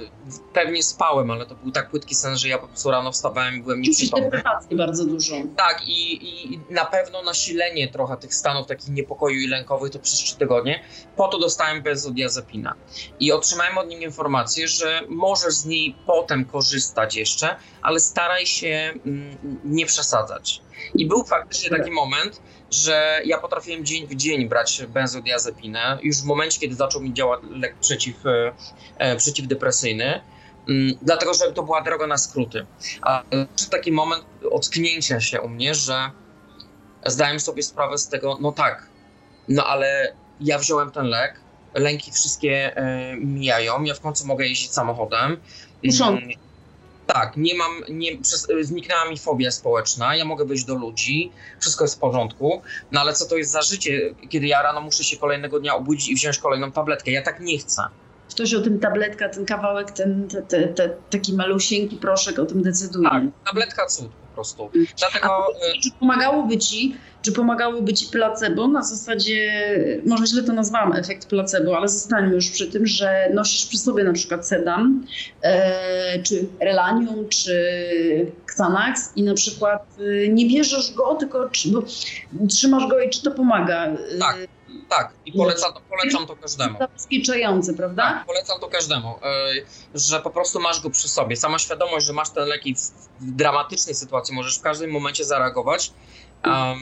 pewnie 0.53 0.83
spałem, 0.83 1.31
ale 1.31 1.45
to 1.45 1.55
był 1.55 1.71
tak 1.71 1.89
płytki 1.89 2.15
sen, 2.15 2.37
że 2.37 2.47
ja 2.47 2.57
po 2.57 2.67
prostu 2.67 2.91
rano 2.91 3.11
wstawałem 3.11 3.55
i 3.55 3.63
byłem 3.63 3.81
nieprzytomny. 3.81 4.41
bardzo 4.71 5.05
dużo. 5.05 5.35
Tak, 5.57 5.87
i, 5.87 6.29
i 6.29 6.59
na 6.69 6.85
pewno 6.85 7.23
nasilenie 7.23 7.87
trochę 7.87 8.17
tych 8.17 8.35
stanów 8.35 8.67
takich 8.67 8.89
niepokoju 8.89 9.39
i 9.39 9.47
lękowych 9.47 9.91
to 9.91 9.99
przez 9.99 10.19
trzy 10.19 10.35
tygodnie. 10.35 10.83
Po 11.15 11.27
to 11.27 11.39
dostałem 11.39 11.83
benzodiazepinę. 11.83 12.73
I 13.19 13.31
otrzymałem 13.31 13.77
od 13.77 13.87
nim 13.87 14.01
informację, 14.01 14.67
że 14.67 15.01
możesz 15.09 15.53
z 15.53 15.65
niej 15.65 15.95
potem 16.05 16.45
korzystać 16.45 17.15
jeszcze, 17.15 17.55
ale 17.81 17.99
staraj 17.99 18.45
się 18.45 18.93
mm, 19.05 19.37
nie 19.63 19.85
przesadzać. 19.85 20.61
I 20.95 21.07
był 21.07 21.23
faktycznie 21.23 21.69
taki 21.69 21.91
moment, 21.91 22.41
że 22.71 23.21
ja 23.25 23.37
potrafiłem 23.37 23.85
dzień 23.85 24.07
w 24.07 24.15
dzień 24.15 24.49
brać 24.49 24.81
benzodiazepinę. 24.87 25.97
Już 26.03 26.17
w 26.17 26.25
momencie, 26.25 26.59
kiedy 26.59 26.75
zaczął 26.75 27.01
mi 27.01 27.13
działać 27.13 27.39
lek 27.49 27.75
przeciw, 27.75 28.25
e, 28.25 28.53
e 28.97 29.15
przeciwdepresyjny, 29.15 30.21
mm, 30.69 30.93
dlatego 31.01 31.33
że 31.33 31.51
to 31.51 31.63
była 31.63 31.81
droga 31.81 32.07
na 32.07 32.17
skróty. 32.17 32.65
A 33.01 33.23
taki 33.71 33.91
moment 33.91 34.25
ocknięcia 34.51 35.19
się 35.19 35.41
u 35.41 35.49
mnie, 35.49 35.75
że 35.75 36.11
zdałem 37.05 37.39
sobie 37.39 37.63
sprawę 37.63 37.97
z 37.97 38.07
tego, 38.07 38.37
no 38.41 38.51
tak, 38.51 38.87
no 39.47 39.65
ale 39.65 40.13
ja 40.41 40.59
wziąłem 40.59 40.91
ten 40.91 41.05
lek, 41.05 41.39
lęki 41.73 42.11
wszystkie 42.11 42.77
e, 42.77 43.15
mijają, 43.15 43.83
ja 43.83 43.93
w 43.93 43.99
końcu 43.99 44.27
mogę 44.27 44.47
jeździć 44.47 44.71
samochodem. 44.71 45.37
Muszą. 45.83 46.17
Tak, 47.13 47.37
nie 47.37 47.55
mam, 47.55 47.71
nie, 47.89 48.17
przez, 48.17 48.47
zniknęła 48.61 49.09
mi 49.09 49.17
fobia 49.17 49.51
społeczna, 49.51 50.15
ja 50.15 50.25
mogę 50.25 50.45
wyjść 50.45 50.65
do 50.65 50.75
ludzi, 50.75 51.31
wszystko 51.59 51.83
jest 51.83 51.95
w 51.95 51.99
porządku, 51.99 52.61
no 52.91 53.01
ale 53.01 53.13
co 53.13 53.25
to 53.25 53.37
jest 53.37 53.51
za 53.51 53.61
życie, 53.61 54.15
kiedy 54.29 54.47
ja 54.47 54.61
rano 54.61 54.81
muszę 54.81 55.03
się 55.03 55.17
kolejnego 55.17 55.59
dnia 55.59 55.75
obudzić 55.75 56.09
i 56.09 56.15
wziąć 56.15 56.37
kolejną 56.37 56.71
tabletkę? 56.71 57.11
Ja 57.11 57.21
tak 57.21 57.39
nie 57.39 57.57
chcę. 57.57 57.83
Ktoś 58.39 58.53
o 58.53 58.61
tym 58.61 58.79
tabletka, 58.79 59.29
ten 59.29 59.45
kawałek, 59.45 59.91
ten 59.91 60.27
te, 60.27 60.41
te, 60.41 60.67
te, 60.67 60.89
taki 61.09 61.33
malusieńki 61.33 61.95
proszek 61.95 62.39
o 62.39 62.45
tym 62.45 62.61
decyduje. 62.61 63.09
Tak, 63.09 63.23
tabletka 63.45 63.85
cud 63.85 64.07
po 64.07 64.33
prostu. 64.33 64.69
Dlatego... 64.97 65.27
A, 65.27 65.47
czy 65.83 65.89
pomagałoby 65.99 66.57
ci 66.57 66.95
czy 67.21 67.31
pomagałoby 67.31 67.93
ci 67.93 68.05
placebo 68.05 68.67
na 68.67 68.83
zasadzie, 68.83 69.63
może 70.05 70.27
źle 70.27 70.43
to 70.43 70.53
nazwałam, 70.53 70.93
efekt 70.93 71.27
placebo, 71.27 71.77
ale 71.77 71.87
zostańmy 71.87 72.35
już 72.35 72.49
przy 72.49 72.67
tym, 72.67 72.87
że 72.87 73.29
nosisz 73.33 73.65
przy 73.65 73.77
sobie 73.77 74.03
na 74.03 74.13
przykład 74.13 74.47
sedam, 74.47 75.05
e, 75.41 76.23
czy 76.23 76.45
relanium, 76.59 77.29
czy 77.29 77.53
Xanax 78.43 79.11
i 79.15 79.23
na 79.23 79.33
przykład 79.33 79.85
e, 79.99 80.27
nie 80.27 80.49
bierzesz 80.49 80.93
go, 80.93 81.15
tylko 81.15 81.49
czy, 81.49 81.69
trzymasz 82.49 82.87
go 82.87 82.99
i 82.99 83.09
czy 83.09 83.21
to 83.21 83.31
pomaga? 83.31 83.87
Tak. 84.19 84.37
Tak, 84.89 85.13
i 85.25 85.33
polecam, 85.33 85.73
polecam 85.89 86.27
to 86.27 86.35
każdemu. 86.35 86.79
Zabezpieczający, 86.79 87.73
prawda? 87.73 88.03
Tak, 88.03 88.25
polecam 88.25 88.59
to 88.59 88.67
każdemu, 88.67 89.07
e, 89.07 89.51
że 89.95 90.19
po 90.19 90.29
prostu 90.29 90.59
masz 90.59 90.81
go 90.81 90.89
przy 90.89 91.09
sobie. 91.09 91.35
Sama 91.35 91.59
świadomość, 91.59 92.05
że 92.05 92.13
masz 92.13 92.29
ten 92.29 92.47
leki 92.47 92.75
w 93.19 93.31
dramatycznej 93.31 93.95
sytuacji, 93.95 94.35
możesz 94.35 94.59
w 94.59 94.61
każdym 94.61 94.91
momencie 94.91 95.25
zareagować, 95.25 95.91
um, 96.45 96.77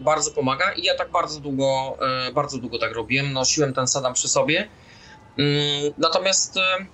bardzo 0.00 0.30
pomaga 0.30 0.72
i 0.72 0.82
ja 0.82 0.94
tak 0.94 1.10
bardzo 1.10 1.40
długo, 1.40 1.96
e, 2.28 2.32
bardzo 2.32 2.58
długo 2.58 2.78
tak 2.78 2.92
robiłem, 2.92 3.32
nosiłem 3.32 3.74
ten 3.74 3.88
sadam 3.88 4.14
przy 4.14 4.28
sobie. 4.28 4.68
Um, 5.38 5.46
natomiast 5.98 6.56
e, 6.56 6.86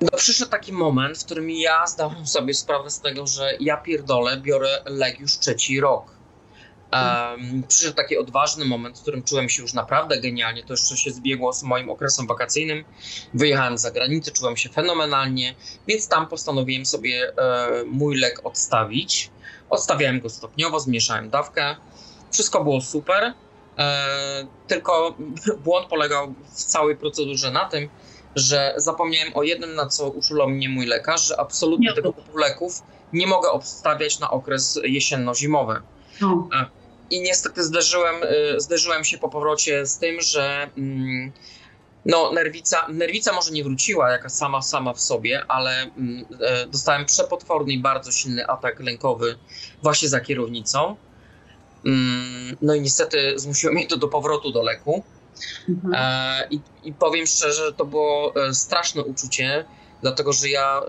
no, 0.00 0.08
przyszedł 0.16 0.50
taki 0.50 0.72
moment, 0.72 1.18
w 1.18 1.24
którym 1.24 1.50
ja 1.50 1.86
zdałem 1.86 2.26
sobie 2.26 2.54
sprawę 2.54 2.90
z 2.90 3.00
tego, 3.00 3.26
że 3.26 3.50
ja 3.60 3.76
pierdolę, 3.76 4.36
biorę 4.36 4.82
lek 4.86 5.20
już 5.20 5.38
trzeci 5.38 5.80
rok. 5.80 6.13
Um, 6.92 7.62
przyszedł 7.68 7.96
taki 7.96 8.18
odważny 8.18 8.64
moment, 8.64 8.98
w 8.98 9.02
którym 9.02 9.22
czułem 9.22 9.48
się 9.48 9.62
już 9.62 9.72
naprawdę 9.72 10.20
genialnie. 10.20 10.64
To 10.64 10.72
jeszcze 10.72 10.96
się 10.96 11.10
zbiegło 11.10 11.52
z 11.52 11.62
moim 11.62 11.90
okresem 11.90 12.26
wakacyjnym. 12.26 12.84
Wyjechałem 13.34 13.78
za 13.78 13.90
granicę, 13.90 14.30
czułem 14.30 14.56
się 14.56 14.68
fenomenalnie, 14.68 15.54
więc 15.86 16.08
tam 16.08 16.26
postanowiłem 16.28 16.86
sobie 16.86 17.32
e, 17.38 17.84
mój 17.86 18.16
lek 18.16 18.40
odstawić. 18.44 19.30
Odstawiałem 19.70 20.20
go 20.20 20.30
stopniowo, 20.30 20.80
zmniejszałem 20.80 21.30
dawkę. 21.30 21.76
Wszystko 22.32 22.64
było 22.64 22.80
super, 22.80 23.32
e, 23.78 24.46
tylko 24.66 25.14
błąd 25.64 25.86
polegał 25.86 26.34
w 26.54 26.64
całej 26.64 26.96
procedurze 26.96 27.50
na 27.50 27.64
tym, 27.64 27.88
że 28.36 28.74
zapomniałem 28.76 29.36
o 29.36 29.42
jednym, 29.42 29.74
na 29.74 29.86
co 29.86 30.08
uczulał 30.08 30.48
mnie 30.48 30.68
mój 30.68 30.86
lekarz, 30.86 31.28
że 31.28 31.40
absolutnie 31.40 31.92
tego 31.92 32.12
typu 32.12 32.38
leków 32.38 32.82
nie 33.12 33.26
mogę 33.26 33.50
obstawiać 33.50 34.18
na 34.18 34.30
okres 34.30 34.80
jesienno-zimowy. 34.84 35.82
No. 36.20 36.48
I 37.10 37.20
niestety 37.20 37.64
zderzyłem, 37.64 38.14
e, 38.22 38.60
zderzyłem 38.60 39.04
się 39.04 39.18
po 39.18 39.28
powrocie 39.28 39.86
z 39.86 39.98
tym, 39.98 40.20
że 40.20 40.70
mm, 40.78 41.32
no, 42.06 42.32
nerwica, 42.32 42.86
nerwica 42.88 43.32
może 43.32 43.50
nie 43.50 43.64
wróciła 43.64 44.10
jaka 44.10 44.28
sama, 44.28 44.62
sama 44.62 44.92
w 44.92 45.00
sobie, 45.00 45.44
ale 45.48 45.82
mm, 45.82 46.24
e, 46.40 46.66
dostałem 46.66 47.04
przepotworny 47.04 47.72
i 47.72 47.78
bardzo 47.78 48.12
silny 48.12 48.46
atak 48.46 48.80
lękowy 48.80 49.38
właśnie 49.82 50.08
za 50.08 50.20
kierownicą. 50.20 50.96
Mm, 51.86 52.56
no 52.62 52.74
i 52.74 52.80
niestety 52.80 53.38
zmusiło 53.38 53.72
mnie 53.72 53.86
to 53.86 53.96
do 53.96 54.08
powrotu 54.08 54.52
do 54.52 54.62
leku. 54.62 55.02
Mhm. 55.68 55.94
E, 55.94 56.48
i, 56.50 56.60
I 56.84 56.92
powiem 56.92 57.26
szczerze, 57.26 57.72
to 57.72 57.84
było 57.84 58.34
e, 58.36 58.54
straszne 58.54 59.02
uczucie, 59.02 59.64
dlatego 60.04 60.32
że 60.32 60.48
ja 60.48 60.82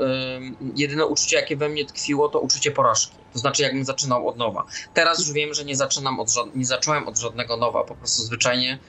jedyne 0.76 1.05
uczucie, 1.05 1.36
jakie 1.36 1.57
we 1.57 1.70
mnie 1.70 1.86
tkwiło, 1.86 2.30
to 2.30 2.39
uczucie 2.39 2.72
porażki. 2.72 3.16
To 3.34 3.39
znaczy, 3.39 3.63
jakbym 3.63 3.86
zaczynał 3.86 4.28
od 4.28 4.38
nowa. 4.38 4.66
Teraz 4.93 5.20
już 5.20 5.32
wiem, 5.32 5.53
że 5.53 5.66
nie 5.66 5.76
zaczynam 5.76 6.20
od, 6.20 6.30
nie 6.55 6.66
zacząłem 6.66 7.07
od 7.07 7.18
żadnego 7.20 7.57
nowa, 7.57 7.84
po 7.84 7.95
prostu 7.95 8.24
zwyczajnie 8.24 8.80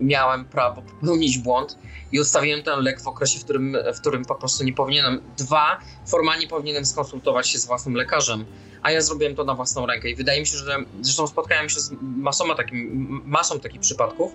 miałem 0.00 0.44
prawo 0.44 0.82
popełnić 0.82 1.38
błąd 1.38 1.78
i 2.12 2.20
ustawiłem 2.20 2.62
ten 2.62 2.80
lek 2.80 3.00
w 3.00 3.08
okresie, 3.08 3.38
w 3.38 3.44
którym, 3.44 3.76
w 3.94 4.00
którym 4.00 4.24
po 4.24 4.34
prostu 4.34 4.64
nie 4.64 4.72
powinienem. 4.72 5.22
Dwa, 5.36 5.80
formalnie 6.06 6.48
powinienem 6.48 6.84
skonsultować 6.84 7.48
się 7.48 7.58
z 7.58 7.66
własnym 7.66 7.94
lekarzem, 7.94 8.44
a 8.82 8.90
ja 8.90 9.00
zrobiłem 9.00 9.34
to 9.34 9.44
na 9.44 9.54
własną 9.54 9.86
rękę. 9.86 10.10
I 10.10 10.14
wydaje 10.14 10.40
mi 10.40 10.46
się, 10.46 10.56
że 10.56 10.76
zresztą 11.00 11.26
spotkałem 11.26 11.68
się 11.68 11.80
z 11.80 11.92
masą, 12.00 12.54
takim, 12.56 13.22
masą 13.26 13.60
takich 13.60 13.80
przypadków, 13.80 14.32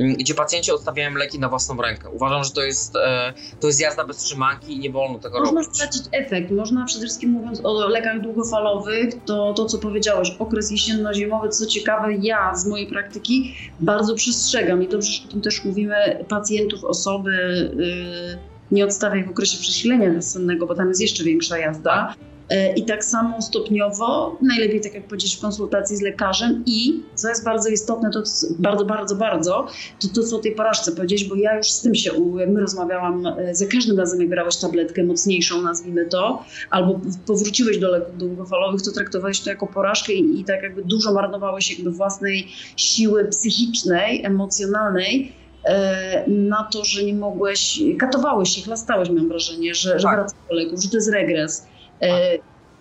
gdzie 0.00 0.34
pacjenci 0.34 0.72
odstawiają 0.72 1.14
leki 1.14 1.38
na 1.38 1.48
własną 1.48 1.82
rękę. 1.82 2.10
Uważam, 2.10 2.44
że 2.44 2.50
to 2.50 2.62
jest, 2.62 2.96
e, 2.96 3.32
to 3.60 3.66
jest 3.66 3.80
jazda 3.80 4.04
bez 4.04 4.16
trzymanki 4.16 4.76
i 4.76 4.78
nie 4.78 4.90
wolno 4.90 5.18
tego 5.18 5.38
można 5.38 5.60
robić. 5.60 5.68
Można 5.68 5.74
stracić 5.74 6.02
efekt. 6.12 6.50
Można 6.50 6.84
przede 6.84 7.04
wszystkim 7.04 7.30
mówiąc 7.30 7.60
o 7.64 7.88
lekach 7.88 8.20
długofalowych, 8.20 9.14
to 9.24 9.54
to 9.54 9.64
co 9.64 9.78
powiedziałeś, 9.78 10.36
okres 10.38 10.70
jesienno-zimowy, 10.70 11.48
co 11.48 11.66
ciekawe, 11.66 12.14
ja 12.14 12.54
z 12.54 12.66
mojej 12.66 12.86
praktyki 12.86 13.54
bardzo 13.80 14.14
przestrzegam 14.14 14.82
i 14.82 14.88
dobrze, 14.88 15.12
że 15.12 15.28
o 15.28 15.30
tym 15.30 15.40
też 15.40 15.64
mówimy, 15.64 16.24
pacjentów, 16.28 16.84
osoby, 16.84 17.30
yy, 17.76 18.38
nie 18.70 18.84
odstawiaj 18.84 19.24
w 19.24 19.30
okresie 19.30 19.58
przesilenia 19.58 20.12
nasennego, 20.12 20.66
bo 20.66 20.74
tam 20.74 20.88
jest 20.88 21.00
jeszcze 21.00 21.24
większa 21.24 21.58
jazda. 21.58 22.14
E, 22.50 22.72
I 22.72 22.84
tak 22.84 23.04
samo 23.04 23.42
stopniowo, 23.42 24.38
najlepiej 24.42 24.80
tak 24.80 24.94
jak 24.94 25.04
powiedzieć 25.04 25.36
w 25.36 25.40
konsultacji 25.40 25.96
z 25.96 26.00
lekarzem 26.00 26.62
i 26.66 27.02
co 27.14 27.28
jest 27.28 27.44
bardzo 27.44 27.68
istotne, 27.68 28.10
to 28.10 28.22
bardzo, 28.58 28.84
bardzo, 28.84 29.16
bardzo, 29.16 29.66
to 30.00 30.08
to 30.14 30.22
co 30.22 30.36
o 30.36 30.40
tej 30.40 30.54
porażce 30.54 30.92
powiedzieć, 30.92 31.24
bo 31.24 31.34
ja 31.34 31.56
już 31.56 31.70
z 31.70 31.80
tym 31.80 31.94
się, 31.94 32.10
my 32.48 32.60
rozmawiałam, 32.60 33.26
e, 33.26 33.54
za 33.54 33.66
każdym 33.66 33.98
razem 33.98 34.20
jak 34.20 34.28
brałeś 34.28 34.56
tabletkę 34.56 35.04
mocniejszą, 35.04 35.62
nazwijmy 35.62 36.06
to, 36.06 36.44
albo 36.70 37.00
powróciłeś 37.26 37.78
do 37.78 37.90
leków 37.90 38.18
długofalowych, 38.18 38.82
to 38.82 38.92
traktowałeś 38.92 39.40
to 39.40 39.50
jako 39.50 39.66
porażkę 39.66 40.12
i, 40.12 40.40
i 40.40 40.44
tak 40.44 40.62
jakby 40.62 40.84
dużo 40.84 41.12
marnowałeś 41.12 41.70
jakby 41.70 41.90
własnej 41.90 42.48
siły 42.76 43.24
psychicznej, 43.24 44.24
emocjonalnej, 44.24 45.32
e, 45.64 46.24
na 46.28 46.68
to, 46.72 46.84
że 46.84 47.04
nie 47.04 47.14
mogłeś, 47.14 47.82
katowałeś 47.98 48.48
się, 48.48 48.62
chlastałeś, 48.62 49.10
mam 49.10 49.28
wrażenie, 49.28 49.74
że, 49.74 49.98
że 49.98 50.04
tak. 50.04 50.30
do 50.48 50.54
leków, 50.54 50.82
że 50.82 50.90
to 50.90 50.96
jest 50.96 51.10
regres. 51.10 51.66
E, 52.02 52.38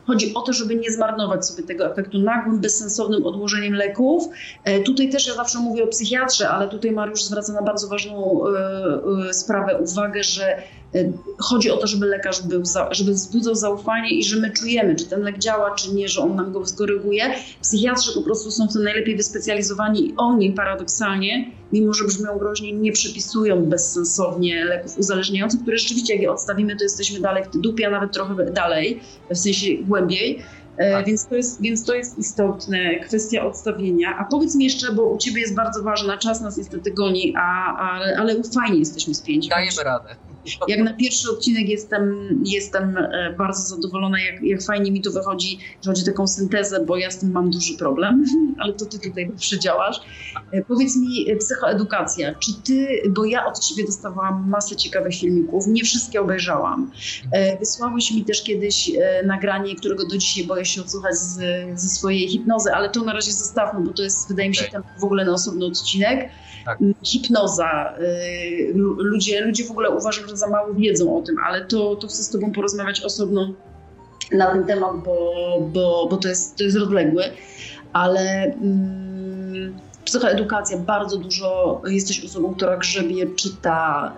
chodzi 0.08 0.34
o 0.34 0.42
to, 0.42 0.54
żeby 0.54 0.76
nie 0.76 0.92
zmarnować 0.92 1.48
sobie 1.48 1.64
tego 1.64 1.92
efektu 1.92 2.20
nagłym, 2.20 2.60
bezsensownym 2.60 3.26
odłożeniem 3.26 3.74
leków. 3.74 4.24
E, 4.64 4.80
tutaj 4.80 5.10
też 5.10 5.28
ja 5.28 5.34
zawsze 5.34 5.60
mówię 5.60 5.84
o 5.84 5.88
psychiatrze, 5.88 6.50
ale 6.50 6.68
tutaj 6.68 6.92
Mariusz 6.92 7.24
zwraca 7.24 7.54
na 7.54 7.62
bardzo 7.62 7.88
ważną 7.88 8.42
e, 9.28 9.34
sprawę 9.34 9.78
uwagę, 9.78 10.24
że 10.24 10.62
chodzi 11.38 11.72
o 11.72 11.78
to, 11.78 11.88
żeby 11.88 12.06
lekarz 12.06 12.42
był, 12.42 12.64
żeby 12.92 13.12
wzbudzał 13.12 13.56
zaufanie 13.56 14.10
i 14.10 14.24
że 14.24 14.40
my 14.40 14.52
czujemy, 14.52 14.96
czy 14.96 15.06
ten 15.06 15.22
lek 15.22 15.38
działa, 15.38 15.76
czy 15.76 15.94
nie, 15.94 16.08
że 16.08 16.22
on 16.22 16.36
nam 16.36 16.52
go 16.52 16.66
skoryguje. 16.66 17.34
Psychiatrzy 17.62 18.14
po 18.14 18.22
prostu 18.22 18.52
są 18.52 18.68
w 18.68 18.74
tym 18.74 18.84
najlepiej 18.84 19.16
wyspecjalizowani 19.16 20.08
i 20.08 20.14
oni 20.18 20.52
paradoksalnie, 20.52 21.52
mimo 21.74 21.94
że 21.94 22.06
brzmią 22.06 22.38
groźnie, 22.38 22.74
nie 22.74 22.92
przypisują 22.92 23.66
bezsensownie 23.66 24.66
leków 24.66 24.98
uzależniających, 24.98 25.62
które 25.62 25.78
rzeczywiście 25.78 26.14
jak 26.14 26.22
je 26.22 26.32
odstawimy, 26.32 26.76
to 26.76 26.84
jesteśmy 26.84 27.20
dalej 27.20 27.44
w 27.44 27.58
dupie, 27.58 27.88
a 27.88 27.90
nawet 27.90 28.12
trochę 28.12 28.46
dalej, 28.46 29.00
w 29.30 29.38
sensie 29.38 29.68
głębiej. 29.84 30.44
E, 30.78 30.92
tak. 30.92 31.06
Więc, 31.06 31.28
to 31.28 31.36
jest, 31.36 31.62
więc 31.62 31.86
to 31.86 31.96
jest 31.96 32.18
istotne, 32.18 33.00
kwestia 33.00 33.46
odstawienia. 33.46 34.18
A 34.18 34.24
powiedz 34.24 34.56
mi 34.56 34.64
jeszcze, 34.64 34.94
bo 34.94 35.04
u 35.04 35.18
Ciebie 35.18 35.42
jest 35.42 35.56
bardzo 35.56 35.84
ważna, 35.84 36.18
czas 36.18 36.42
nas 36.42 36.58
niestety 36.58 36.92
goni, 36.92 37.34
a, 37.38 37.76
a, 37.78 38.00
ale 38.18 38.36
fajnie 38.44 38.80
jesteśmy 38.80 39.14
spięci. 39.16 39.50
Dajemy 39.50 39.84
radę. 39.84 40.16
Jak 40.68 40.80
na 40.80 40.94
pierwszy 40.94 41.32
odcinek 41.32 41.70
jestem, 41.70 42.30
jestem 42.46 42.98
e, 42.98 43.34
bardzo 43.38 43.76
zadowolona, 43.76 44.22
jak, 44.22 44.44
jak 44.44 44.64
fajnie 44.64 44.92
mi 44.92 45.02
to 45.02 45.12
wychodzi, 45.12 45.60
że 45.84 45.92
chodzi 45.92 46.02
o 46.02 46.06
taką 46.06 46.28
syntezę, 46.28 46.86
bo 46.86 46.98
ja 46.98 47.12
z 47.12 47.20
tym 47.20 47.32
mam 47.32 47.50
duży 47.50 47.78
problem, 47.78 48.26
ale 48.60 48.74
to 48.74 48.86
ty 48.86 49.00
tutaj 49.00 49.32
przedziałasz. 49.38 50.02
E, 50.52 50.64
powiedz 50.64 50.98
mi, 50.98 51.32
e, 51.32 51.36
psychoedukacja, 51.36 52.36
czy 52.36 52.52
ty, 52.64 52.88
bo 53.10 53.26
ja 53.26 53.46
od 53.46 53.60
ciebie 53.60 53.86
dostawałam 53.86 54.50
masę 54.50 54.76
ciekawych 54.76 55.16
filmików, 55.16 55.68
nie 55.68 55.84
wszystkie 55.84 56.22
obejrzałam. 56.22 56.92
Wysłałeś 57.60 58.12
mi 58.12 58.26
też 58.26 58.44
kiedyś 58.44 58.92
nagranie, 59.26 59.76
którego 59.76 60.08
do 60.08 60.18
dzisiaj 60.18 60.46
boję 60.46 60.66
się 60.66 60.82
odsłuchać 60.82 61.16
z, 61.16 61.40
ze 61.80 61.90
swojej 61.90 62.28
hipnozy, 62.28 62.74
ale 62.74 62.90
to 62.90 63.04
na 63.04 63.14
razie 63.14 63.32
zostawmy, 63.32 63.86
bo 63.86 63.94
to 63.94 64.04
jest, 64.04 64.30
wydaje 64.30 64.50
mi 64.50 64.56
się, 64.56 64.68
okay. 64.68 64.82
w 65.00 65.04
ogóle 65.04 65.26
na 65.26 65.32
osobny 65.32 65.66
odcinek. 65.66 66.30
Tak. 66.66 66.80
Hipnoza. 67.04 67.94
Ludzie, 68.98 69.42
ludzie 69.42 69.64
w 69.64 69.72
ogóle 69.72 69.90
uważam, 69.90 70.29
że 70.30 70.38
za 70.38 70.50
mało 70.50 70.74
wiedzą 70.74 71.18
o 71.18 71.22
tym, 71.22 71.36
ale 71.46 71.66
to, 71.66 71.96
to 71.96 72.08
chcę 72.08 72.24
z 72.24 72.30
Tobą 72.30 72.52
porozmawiać 72.52 73.02
osobno 73.02 73.54
na 74.32 74.52
ten 74.52 74.66
temat, 74.66 74.92
bo, 75.06 75.34
bo, 75.74 76.08
bo 76.10 76.18
to, 76.18 76.28
jest, 76.28 76.56
to 76.56 76.64
jest 76.64 76.78
rozległy. 76.78 77.24
Ale 77.94 78.44
mm, 78.44 79.78
psychoedukacja, 80.06 80.78
bardzo 80.78 81.18
dużo 81.18 81.82
jesteś 81.88 82.26
osobą, 82.26 82.56
która 82.56 82.78
grzebie, 82.78 83.28
czyta. 83.36 84.14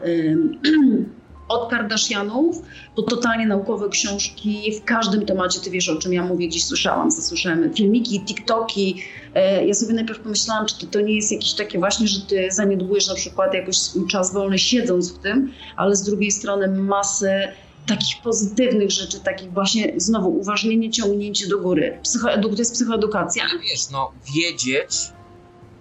od 1.52 1.70
Kardashianów 1.70 2.62
po 2.96 3.02
totalnie 3.02 3.48
naukowe 3.48 3.90
książki 3.90 4.72
w 4.82 4.86
każdym 4.86 5.26
temacie. 5.26 5.60
Ty 5.60 5.70
wiesz, 5.70 5.90
o 5.90 5.96
czym 5.96 6.14
ja 6.14 6.24
mówię, 6.24 6.48
gdzieś 6.48 6.66
słyszałam, 6.66 7.12
zasłyszałem 7.12 7.74
filmiki, 7.74 8.22
TikToki. 8.26 9.04
E, 9.36 9.66
ja 9.66 9.74
sobie 9.74 9.94
najpierw 9.94 10.20
pomyślałam, 10.20 10.66
czy 10.66 10.80
to, 10.80 10.86
to 10.86 11.02
nie 11.02 11.16
jest 11.16 11.32
jakieś 11.32 11.54
takie 11.54 11.80
właśnie, 11.80 12.08
że 12.08 12.22
ty 12.22 12.52
zaniedbujesz 12.52 13.08
na 13.08 13.16
przykład 13.16 13.54
jakoś 13.54 13.78
swój 13.78 14.08
czas 14.08 14.34
wolny 14.34 14.60
siedząc 14.60 15.14
w 15.14 15.20
tym, 15.20 15.54
ale 15.76 15.96
z 15.96 16.04
drugiej 16.04 16.32
strony 16.32 16.68
masę 16.68 17.54
takich 17.88 18.22
pozytywnych 18.24 18.92
rzeczy, 18.92 19.20
takich 19.20 19.54
właśnie 19.54 19.94
znowu 19.98 20.40
uważnienie, 20.40 20.92
ciągnięcie 20.92 21.48
do 21.48 21.60
góry. 21.60 22.00
Psychoedu 22.04 22.50
to 22.50 22.56
jest 22.56 22.74
psychoedukacja. 22.74 23.44
Ale 23.44 23.60
wiesz, 23.60 23.90
no 23.92 24.12
wiedzieć 24.36 24.92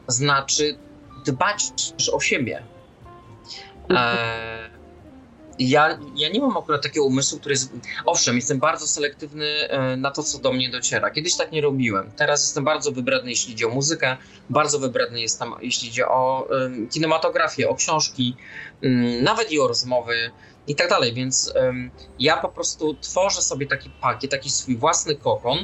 znaczy 0.09 0.79
dbać 1.27 1.63
o 2.13 2.21
siebie. 2.21 2.63
Eee, 3.91 4.70
ja, 5.61 5.99
ja 6.15 6.29
nie 6.29 6.41
mam 6.41 6.57
akurat 6.57 6.83
takiego 6.83 7.07
umysłu, 7.07 7.39
który 7.39 7.53
jest. 7.53 7.73
Owszem, 8.07 8.37
jestem 8.37 8.59
bardzo 8.59 8.87
selektywny 8.87 9.47
e, 9.47 9.97
na 9.97 10.11
to, 10.11 10.23
co 10.23 10.39
do 10.39 10.53
mnie 10.53 10.71
dociera. 10.71 11.11
Kiedyś 11.11 11.37
tak 11.37 11.53
nie 11.53 11.61
robiłem. 11.61 12.11
Teraz 12.17 12.43
jestem 12.43 12.65
bardzo 12.65 12.93
wybredny, 12.93 13.31
jeśli 13.31 13.53
idzie 13.53 13.67
o 13.67 13.71
muzykę, 13.71 14.17
bardzo 14.51 14.79
wybredny 14.79 15.21
jestem, 15.21 15.53
jeśli 15.61 15.89
idzie 15.89 16.09
o 16.09 16.49
um, 16.51 16.89
kinematografię, 16.89 17.69
o 17.69 17.75
książki, 17.75 18.37
um, 18.83 19.23
nawet 19.23 19.53
i 19.53 19.61
o 19.61 19.69
rozmowy 19.69 20.31
i 20.67 20.75
tak 20.75 20.89
dalej. 20.89 21.15
Więc 21.15 21.53
um, 21.57 21.91
ja 22.19 22.37
po 22.37 22.49
prostu 22.49 22.95
tworzę 22.95 23.43
sobie 23.43 23.67
taki 23.67 23.91
pakiet, 23.91 24.31
taki 24.31 24.51
swój 24.51 24.77
własny 24.77 25.17
kokon 25.17 25.59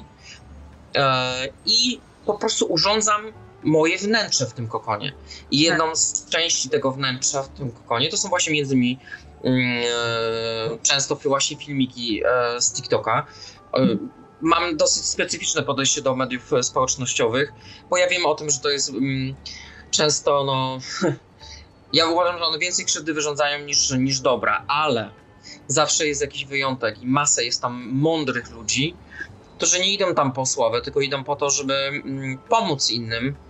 e, 0.95 1.49
i 1.67 2.01
po 2.27 2.39
prostu 2.39 2.67
urządzam 2.67 3.23
moje 3.63 3.99
wnętrze 3.99 4.47
w 4.47 4.53
tym 4.53 4.69
kokonie. 4.69 5.13
I 5.51 5.61
jedną 5.61 5.87
tak. 5.87 5.97
z 5.97 6.29
części 6.29 6.69
tego 6.69 6.93
wnętrza 6.93 7.43
w 7.43 7.49
tym 7.49 7.71
kokonie 7.71 8.11
to 8.11 8.17
są 8.17 8.29
właśnie 8.29 8.53
między 8.53 8.75
innymi 8.75 8.99
często 10.83 11.17
właśnie 11.17 11.57
filmiki 11.57 12.23
e, 12.25 12.61
z 12.61 12.73
TikToka. 12.73 13.27
E, 13.75 13.87
mam 14.41 14.77
dosyć 14.77 15.05
specyficzne 15.05 15.63
podejście 15.63 16.03
do 16.03 16.17
mediów 16.17 16.51
społecznościowych, 16.63 17.53
bo 17.91 17.97
ja 17.97 18.09
wiem 18.09 18.27
o 18.27 18.35
tym, 18.35 18.51
że 18.51 18.59
to 18.59 18.71
jest 18.71 18.91
mm, 18.91 19.35
często, 19.91 20.45
no. 20.45 20.79
Ja 21.93 22.07
uważam, 22.07 22.39
że 22.39 22.45
one 22.45 22.59
więcej 22.59 22.85
krzywdy 22.85 23.15
wyrządzają 23.15 23.65
niż, 23.65 23.91
niż 23.91 24.21
dobra, 24.21 24.65
ale 24.69 25.11
zawsze 25.67 26.07
jest 26.07 26.21
jakiś 26.21 26.45
wyjątek 26.45 27.03
i 27.03 27.07
masa 27.07 27.43
jest 27.43 27.63
tam 27.63 27.89
mądrych 27.93 28.51
ludzi, 28.51 28.95
którzy 29.57 29.81
nie 29.81 29.93
idą 29.93 30.15
tam 30.15 30.33
po 30.33 30.47
sławę, 30.47 30.83
tylko 30.83 31.01
idą 31.01 31.25
po 31.25 31.37
to, 31.37 31.51
żeby 31.51 31.75
mm, 31.75 32.39
pomóc 32.49 32.91
innym 32.91 33.35
E, 33.35 33.46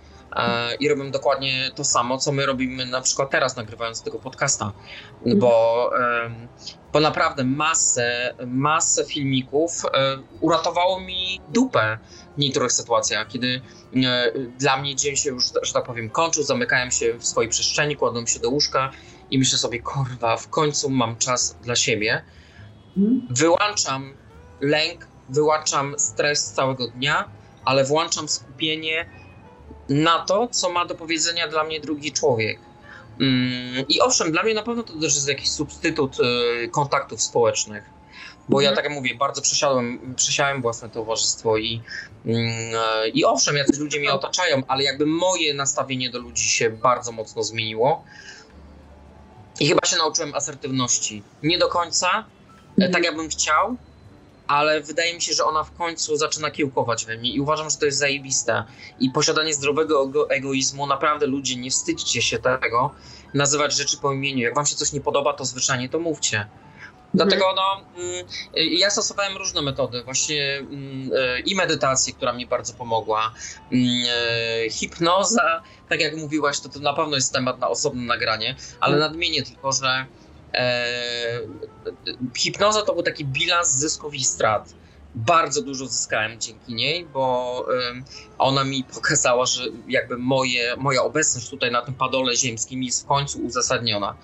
i 0.79 0.89
robią 0.89 1.11
dokładnie 1.11 1.71
to 1.75 1.83
samo, 1.83 2.17
co 2.17 2.31
my 2.31 2.45
robimy 2.45 2.85
na 2.85 3.01
przykład 3.01 3.29
teraz 3.29 3.55
nagrywając 3.55 4.01
tego 4.01 4.19
podcasta, 4.19 4.73
bo, 5.35 5.91
bo 6.93 6.99
naprawdę 6.99 7.43
masę, 7.43 8.33
masę 8.47 9.05
filmików 9.05 9.71
e, 9.85 10.17
uratowało 10.41 10.99
mi 10.99 11.41
dupę 11.49 11.97
w 12.37 12.39
niektórych 12.39 12.71
sytuacjach, 12.71 13.27
kiedy 13.27 13.61
e, 13.95 14.31
dla 14.57 14.77
mnie 14.77 14.95
dzień 14.95 15.15
się 15.15 15.29
już, 15.29 15.45
że 15.61 15.73
tak 15.73 15.85
powiem, 15.85 16.09
kończył, 16.09 16.43
zamykałem 16.43 16.91
się 16.91 17.13
w 17.13 17.27
swojej 17.27 17.49
przestrzeni, 17.49 17.95
kładłem 17.95 18.27
się 18.27 18.39
do 18.39 18.49
łóżka 18.49 18.91
i 19.31 19.39
myślę 19.39 19.57
sobie, 19.57 19.79
kurwa, 19.79 20.37
w 20.37 20.49
końcu 20.49 20.89
mam 20.89 21.15
czas 21.15 21.57
dla 21.63 21.75
siebie. 21.75 22.23
Wyłączam 23.29 24.13
lęk, 24.61 25.07
wyłączam 25.29 25.99
stres 25.99 26.51
całego 26.51 26.87
dnia, 26.87 27.29
ale 27.65 27.83
włączam 27.83 28.27
skupienie 28.29 29.09
na 29.89 30.25
to, 30.25 30.47
co 30.47 30.69
ma 30.69 30.85
do 30.85 30.95
powiedzenia 30.95 31.47
dla 31.47 31.63
mnie 31.63 31.79
drugi 31.79 32.11
człowiek. 32.11 32.59
Mm, 33.19 33.87
I 33.89 34.01
owszem, 34.01 34.31
dla 34.31 34.43
mnie 34.43 34.53
na 34.53 34.63
pewno 34.63 34.83
to 34.83 34.93
też 34.93 35.15
jest 35.15 35.27
jakiś 35.27 35.49
substytut 35.49 36.17
y, 36.19 36.69
kontaktów 36.69 37.21
społecznych. 37.21 37.97
Bo 38.49 38.61
ja, 38.61 38.69
mhm. 38.69 38.75
tak 38.75 38.91
jak 38.91 39.01
mówię, 39.01 39.15
bardzo 39.15 39.41
przesiadłem, 39.41 40.13
przesiałem 40.15 40.61
własne 40.61 40.89
towarzystwo 40.89 41.57
i, 41.57 41.81
mm, 42.25 42.45
e, 42.75 43.09
i 43.09 43.25
owszem, 43.25 43.55
jacyś 43.55 43.77
ludzie 43.77 43.99
mnie 43.99 44.13
otaczają, 44.13 44.61
ale 44.67 44.83
jakby 44.83 45.05
moje 45.05 45.53
nastawienie 45.53 46.09
do 46.09 46.19
ludzi 46.19 46.43
się 46.43 46.69
bardzo 46.69 47.11
mocno 47.11 47.43
zmieniło. 47.43 48.03
I 49.59 49.67
chyba 49.67 49.87
się 49.87 49.97
nauczyłem 49.97 50.35
asertywności. 50.35 51.23
Nie 51.43 51.57
do 51.57 51.67
końca, 51.67 52.09
e, 52.09 52.23
mhm. 52.75 52.91
tak 52.91 53.03
jakbym 53.03 53.29
chciał, 53.29 53.77
ale 54.47 54.81
wydaje 54.81 55.13
mi 55.13 55.21
się, 55.21 55.33
że 55.33 55.45
ona 55.45 55.63
w 55.63 55.73
końcu 55.73 56.17
zaczyna 56.17 56.51
kiełkować 56.51 57.05
we 57.05 57.17
mnie 57.17 57.31
i 57.31 57.39
uważam, 57.39 57.69
że 57.69 57.77
to 57.77 57.85
jest 57.85 57.97
zajebiste. 57.97 58.63
I 58.99 59.09
posiadanie 59.09 59.53
zdrowego 59.53 60.29
egoizmu, 60.29 60.87
naprawdę 60.87 61.25
ludzie, 61.27 61.55
nie 61.55 61.71
wstydźcie 61.71 62.21
się 62.21 62.39
tego, 62.39 62.91
nazywać 63.33 63.75
rzeczy 63.75 63.97
po 63.97 64.13
imieniu. 64.13 64.43
Jak 64.43 64.55
wam 64.55 64.65
się 64.65 64.75
coś 64.75 64.93
nie 64.93 65.01
podoba, 65.01 65.33
to 65.33 65.45
zwyczajnie 65.45 65.89
to 65.89 65.99
mówcie. 65.99 66.47
Dlatego 67.13 67.45
no, 67.55 67.85
mm, 67.97 68.25
ja 68.53 68.89
stosowałem 68.89 69.37
różne 69.37 69.61
metody, 69.61 70.03
właśnie 70.03 70.57
mm, 70.57 71.11
e, 71.15 71.39
i 71.39 71.55
medytację, 71.55 72.13
która 72.13 72.33
mi 72.33 72.47
bardzo 72.47 72.73
pomogła, 72.73 73.33
mm, 73.71 73.87
e, 74.65 74.69
hipnoza, 74.69 75.61
tak 75.89 75.99
jak 75.99 76.15
mówiłaś, 76.15 76.59
to, 76.59 76.69
to 76.69 76.79
na 76.79 76.93
pewno 76.93 77.15
jest 77.15 77.33
temat 77.33 77.59
na 77.59 77.69
osobne 77.69 78.01
nagranie, 78.01 78.55
ale 78.79 78.97
nadmienię 78.97 79.43
tylko, 79.43 79.71
że 79.71 80.05
hipnoza 82.37 82.81
to 82.81 82.93
był 82.93 83.03
taki 83.03 83.25
bilans 83.25 83.69
zysków 83.69 84.13
i 84.13 84.23
strat. 84.23 84.73
Bardzo 85.15 85.61
dużo 85.61 85.85
zyskałem 85.85 86.39
dzięki 86.39 86.73
niej, 86.73 87.05
bo 87.05 87.65
ona 88.37 88.63
mi 88.63 88.83
pokazała, 88.83 89.45
że 89.45 89.63
jakby 89.87 90.17
moje, 90.17 90.75
moja 90.77 91.03
obecność 91.03 91.49
tutaj 91.49 91.71
na 91.71 91.81
tym 91.81 91.93
padole 91.93 92.35
ziemskim 92.35 92.83
jest 92.83 93.03
w 93.03 93.05
końcu 93.05 93.39
uzasadniona. 93.45 94.15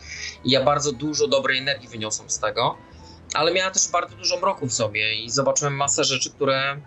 I 0.46 0.52
ja 0.52 0.64
bardzo 0.64 0.92
dużo 0.92 1.28
dobrej 1.28 1.58
energii 1.58 1.90
wyniosłem 1.90 2.30
z 2.30 2.40
tego, 2.40 2.78
ale 3.34 3.54
miała 3.54 3.72
też 3.72 3.88
bardzo 3.92 4.16
dużo 4.16 4.40
mroku 4.40 4.68
w 4.68 4.74
sobie 4.74 5.16
i 5.16 5.30
zobaczyłem 5.30 5.76
masę 5.76 6.04
rzeczy, 6.04 6.30
które 6.32 6.82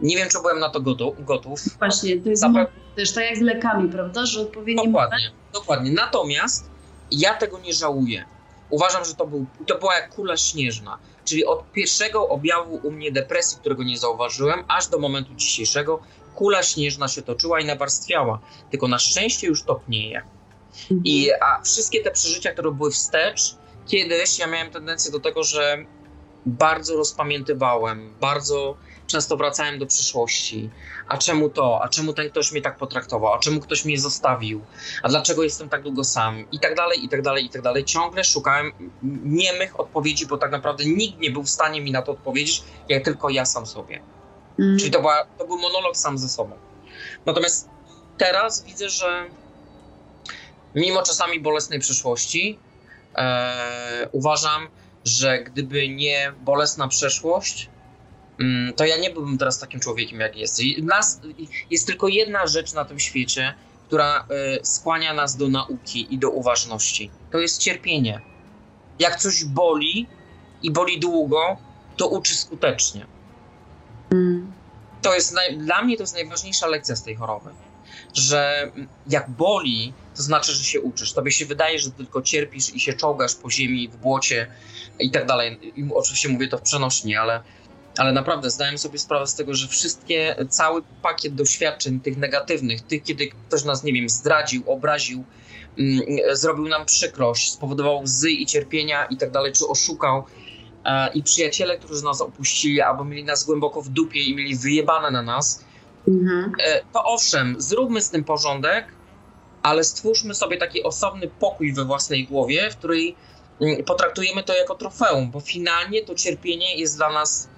nie 0.00 0.16
wiem, 0.16 0.28
czy 0.28 0.40
byłem 0.40 0.58
na 0.58 0.68
to 0.68 0.80
gotów. 1.18 1.60
Właśnie, 1.78 2.20
to 2.20 2.30
jest 2.30 2.42
Zapra- 2.42 2.66
też 2.96 3.12
tak 3.12 3.24
jak 3.24 3.38
z 3.38 3.40
lekami, 3.40 3.88
prawda? 3.88 4.26
Że 4.26 4.40
odpowiednio. 4.40 4.84
Dokładnie, 4.84 5.30
dokładnie. 5.52 5.90
Natomiast 5.90 6.70
ja 7.10 7.34
tego 7.34 7.58
nie 7.58 7.72
żałuję 7.72 8.24
Uważam, 8.70 9.04
że 9.04 9.14
to, 9.14 9.26
był, 9.26 9.46
to 9.66 9.78
była 9.78 9.94
jak 9.94 10.14
kula 10.14 10.36
śnieżna, 10.36 10.98
czyli 11.24 11.44
od 11.44 11.72
pierwszego 11.72 12.28
objawu 12.28 12.80
u 12.82 12.90
mnie 12.90 13.12
depresji, 13.12 13.58
którego 13.60 13.82
nie 13.82 13.98
zauważyłem, 13.98 14.64
aż 14.68 14.88
do 14.88 14.98
momentu 14.98 15.34
dzisiejszego, 15.34 16.00
kula 16.34 16.62
śnieżna 16.62 17.08
się 17.08 17.22
toczyła 17.22 17.60
i 17.60 17.64
nawarstwiała. 17.64 18.40
Tylko 18.70 18.88
na 18.88 18.98
szczęście 18.98 19.46
już 19.46 19.62
topnieje. 19.62 20.22
I 21.04 21.30
a 21.40 21.62
wszystkie 21.62 22.02
te 22.02 22.10
przeżycia, 22.10 22.52
które 22.52 22.70
były 22.70 22.90
wstecz, 22.90 23.56
kiedyś 23.86 24.38
ja 24.38 24.46
miałem 24.46 24.70
tendencję 24.70 25.12
do 25.12 25.20
tego, 25.20 25.44
że 25.44 25.84
bardzo 26.46 26.96
rozpamiętywałem, 26.96 28.14
bardzo 28.20 28.76
często 29.10 29.36
wracałem 29.36 29.78
do 29.78 29.86
przyszłości. 29.86 30.70
A 31.08 31.18
czemu 31.18 31.50
to? 31.50 31.82
A 31.82 31.88
czemu 31.88 32.12
ten 32.12 32.30
ktoś 32.30 32.52
mnie 32.52 32.62
tak 32.62 32.76
potraktował? 32.76 33.34
A 33.34 33.38
czemu 33.38 33.60
ktoś 33.60 33.84
mnie 33.84 33.98
zostawił? 33.98 34.60
A 35.02 35.08
dlaczego 35.08 35.42
jestem 35.42 35.68
tak 35.68 35.82
długo 35.82 36.04
sam? 36.04 36.44
I 36.52 36.60
tak 36.60 36.74
dalej, 36.74 37.04
i 37.04 37.08
tak 37.08 37.22
dalej, 37.22 37.44
i 37.44 37.50
tak 37.50 37.62
dalej. 37.62 37.84
Ciągle 37.84 38.24
szukałem 38.24 38.72
niemych 39.24 39.80
odpowiedzi, 39.80 40.26
bo 40.26 40.38
tak 40.38 40.50
naprawdę 40.50 40.84
nikt 40.84 41.18
nie 41.18 41.30
był 41.30 41.42
w 41.42 41.50
stanie 41.50 41.80
mi 41.80 41.90
na 41.90 42.02
to 42.02 42.12
odpowiedzieć, 42.12 42.62
jak 42.88 43.04
tylko 43.04 43.30
ja 43.30 43.44
sam 43.44 43.66
sobie. 43.66 44.02
Mm. 44.58 44.78
Czyli 44.78 44.90
to, 44.90 45.00
była, 45.00 45.26
to 45.38 45.46
był 45.46 45.58
monolog 45.58 45.96
sam 45.96 46.18
ze 46.18 46.28
sobą. 46.28 46.56
Natomiast 47.26 47.68
teraz 48.18 48.64
widzę, 48.64 48.88
że 48.88 49.26
mimo 50.74 51.02
czasami 51.02 51.40
bolesnej 51.40 51.80
przyszłości, 51.80 52.58
e, 53.16 54.08
uważam, 54.12 54.68
że 55.04 55.38
gdyby 55.38 55.88
nie 55.88 56.32
bolesna 56.40 56.88
przeszłość, 56.88 57.70
to 58.76 58.84
ja 58.84 58.96
nie 58.96 59.10
byłbym 59.10 59.38
teraz 59.38 59.58
takim 59.58 59.80
człowiekiem, 59.80 60.20
jak 60.20 60.36
jest. 60.36 60.60
Nas, 60.82 61.20
jest 61.70 61.86
tylko 61.86 62.08
jedna 62.08 62.46
rzecz 62.46 62.72
na 62.72 62.84
tym 62.84 63.00
świecie, 63.00 63.54
która 63.86 64.26
y, 64.60 64.66
skłania 64.66 65.14
nas 65.14 65.36
do 65.36 65.48
nauki 65.48 66.14
i 66.14 66.18
do 66.18 66.30
uważności. 66.30 67.10
To 67.32 67.38
jest 67.38 67.60
cierpienie. 67.60 68.20
jak 68.98 69.16
coś 69.16 69.44
boli 69.44 70.06
i 70.62 70.70
boli 70.70 71.00
długo, 71.00 71.56
to 71.96 72.08
uczy 72.08 72.34
skutecznie. 72.34 73.06
Mm. 74.12 74.52
To 75.02 75.14
jest 75.14 75.34
naj, 75.34 75.58
dla 75.58 75.82
mnie 75.82 75.96
to 75.96 76.02
jest 76.02 76.14
najważniejsza 76.14 76.66
lekcja 76.66 76.96
z 76.96 77.02
tej 77.02 77.16
choroby. 77.16 77.50
Że 78.14 78.72
jak 79.06 79.30
boli, 79.30 79.92
to 80.16 80.22
znaczy, 80.22 80.52
że 80.52 80.64
się 80.64 80.80
uczysz. 80.80 81.12
Tobie 81.12 81.32
się 81.32 81.46
wydaje, 81.46 81.78
że 81.78 81.90
tylko 81.90 82.22
cierpisz 82.22 82.74
i 82.74 82.80
się 82.80 82.92
czołgasz 82.92 83.34
po 83.34 83.50
ziemi, 83.50 83.88
w 83.88 83.96
błocie 83.96 84.50
i 84.98 85.10
tak 85.10 85.26
dalej. 85.26 85.72
I 85.76 85.84
oczywiście 85.94 86.28
mówię 86.28 86.48
to 86.48 86.58
w 86.58 86.62
przenośni, 86.62 87.16
ale, 87.16 87.42
ale 87.98 88.12
naprawdę 88.12 88.50
zdałem 88.50 88.78
sobie 88.78 88.98
sprawę 88.98 89.26
z 89.26 89.34
tego, 89.34 89.54
że 89.54 89.68
wszystkie, 89.68 90.36
cały 90.48 90.82
pakiet 91.02 91.34
doświadczeń 91.34 92.00
tych 92.00 92.16
negatywnych, 92.16 92.80
tych, 92.80 93.02
kiedy 93.02 93.28
ktoś 93.28 93.64
nas, 93.64 93.84
nie 93.84 93.92
wiem, 93.92 94.08
zdradził, 94.08 94.62
obraził, 94.66 95.24
mm, 95.78 96.00
zrobił 96.32 96.68
nam 96.68 96.86
przykrość, 96.86 97.52
spowodował 97.52 98.02
łzy 98.02 98.30
i 98.30 98.46
cierpienia 98.46 99.04
i 99.04 99.16
tak 99.16 99.30
dalej, 99.30 99.52
czy 99.52 99.66
oszukał, 99.68 100.24
e, 100.84 101.12
i 101.12 101.22
przyjaciele, 101.22 101.78
którzy 101.78 102.04
nas 102.04 102.20
opuścili, 102.20 102.80
albo 102.80 103.04
mieli 103.04 103.24
nas 103.24 103.44
głęboko 103.44 103.82
w 103.82 103.88
dupie 103.88 104.20
i 104.20 104.34
mieli 104.34 104.56
wyjebane 104.56 105.10
na 105.10 105.22
nas, 105.22 105.64
Mhm. 106.08 106.52
e, 106.64 106.80
to 106.92 107.04
owszem, 107.04 107.54
zróbmy 107.58 108.00
z 108.02 108.10
tym 108.10 108.24
porządek, 108.24 108.84
ale 109.62 109.84
stwórzmy 109.84 110.34
sobie 110.34 110.56
taki 110.56 110.82
osobny 110.82 111.28
pokój 111.28 111.72
we 111.72 111.84
własnej 111.84 112.24
głowie, 112.24 112.70
w 112.70 112.76
której 112.76 113.16
mm, 113.60 113.84
potraktujemy 113.84 114.42
to 114.42 114.54
jako 114.56 114.74
trofeum, 114.74 115.30
bo 115.30 115.40
finalnie 115.40 116.02
to 116.04 116.14
cierpienie 116.14 116.76
jest 116.76 116.96
dla 116.96 117.12
nas 117.12 117.48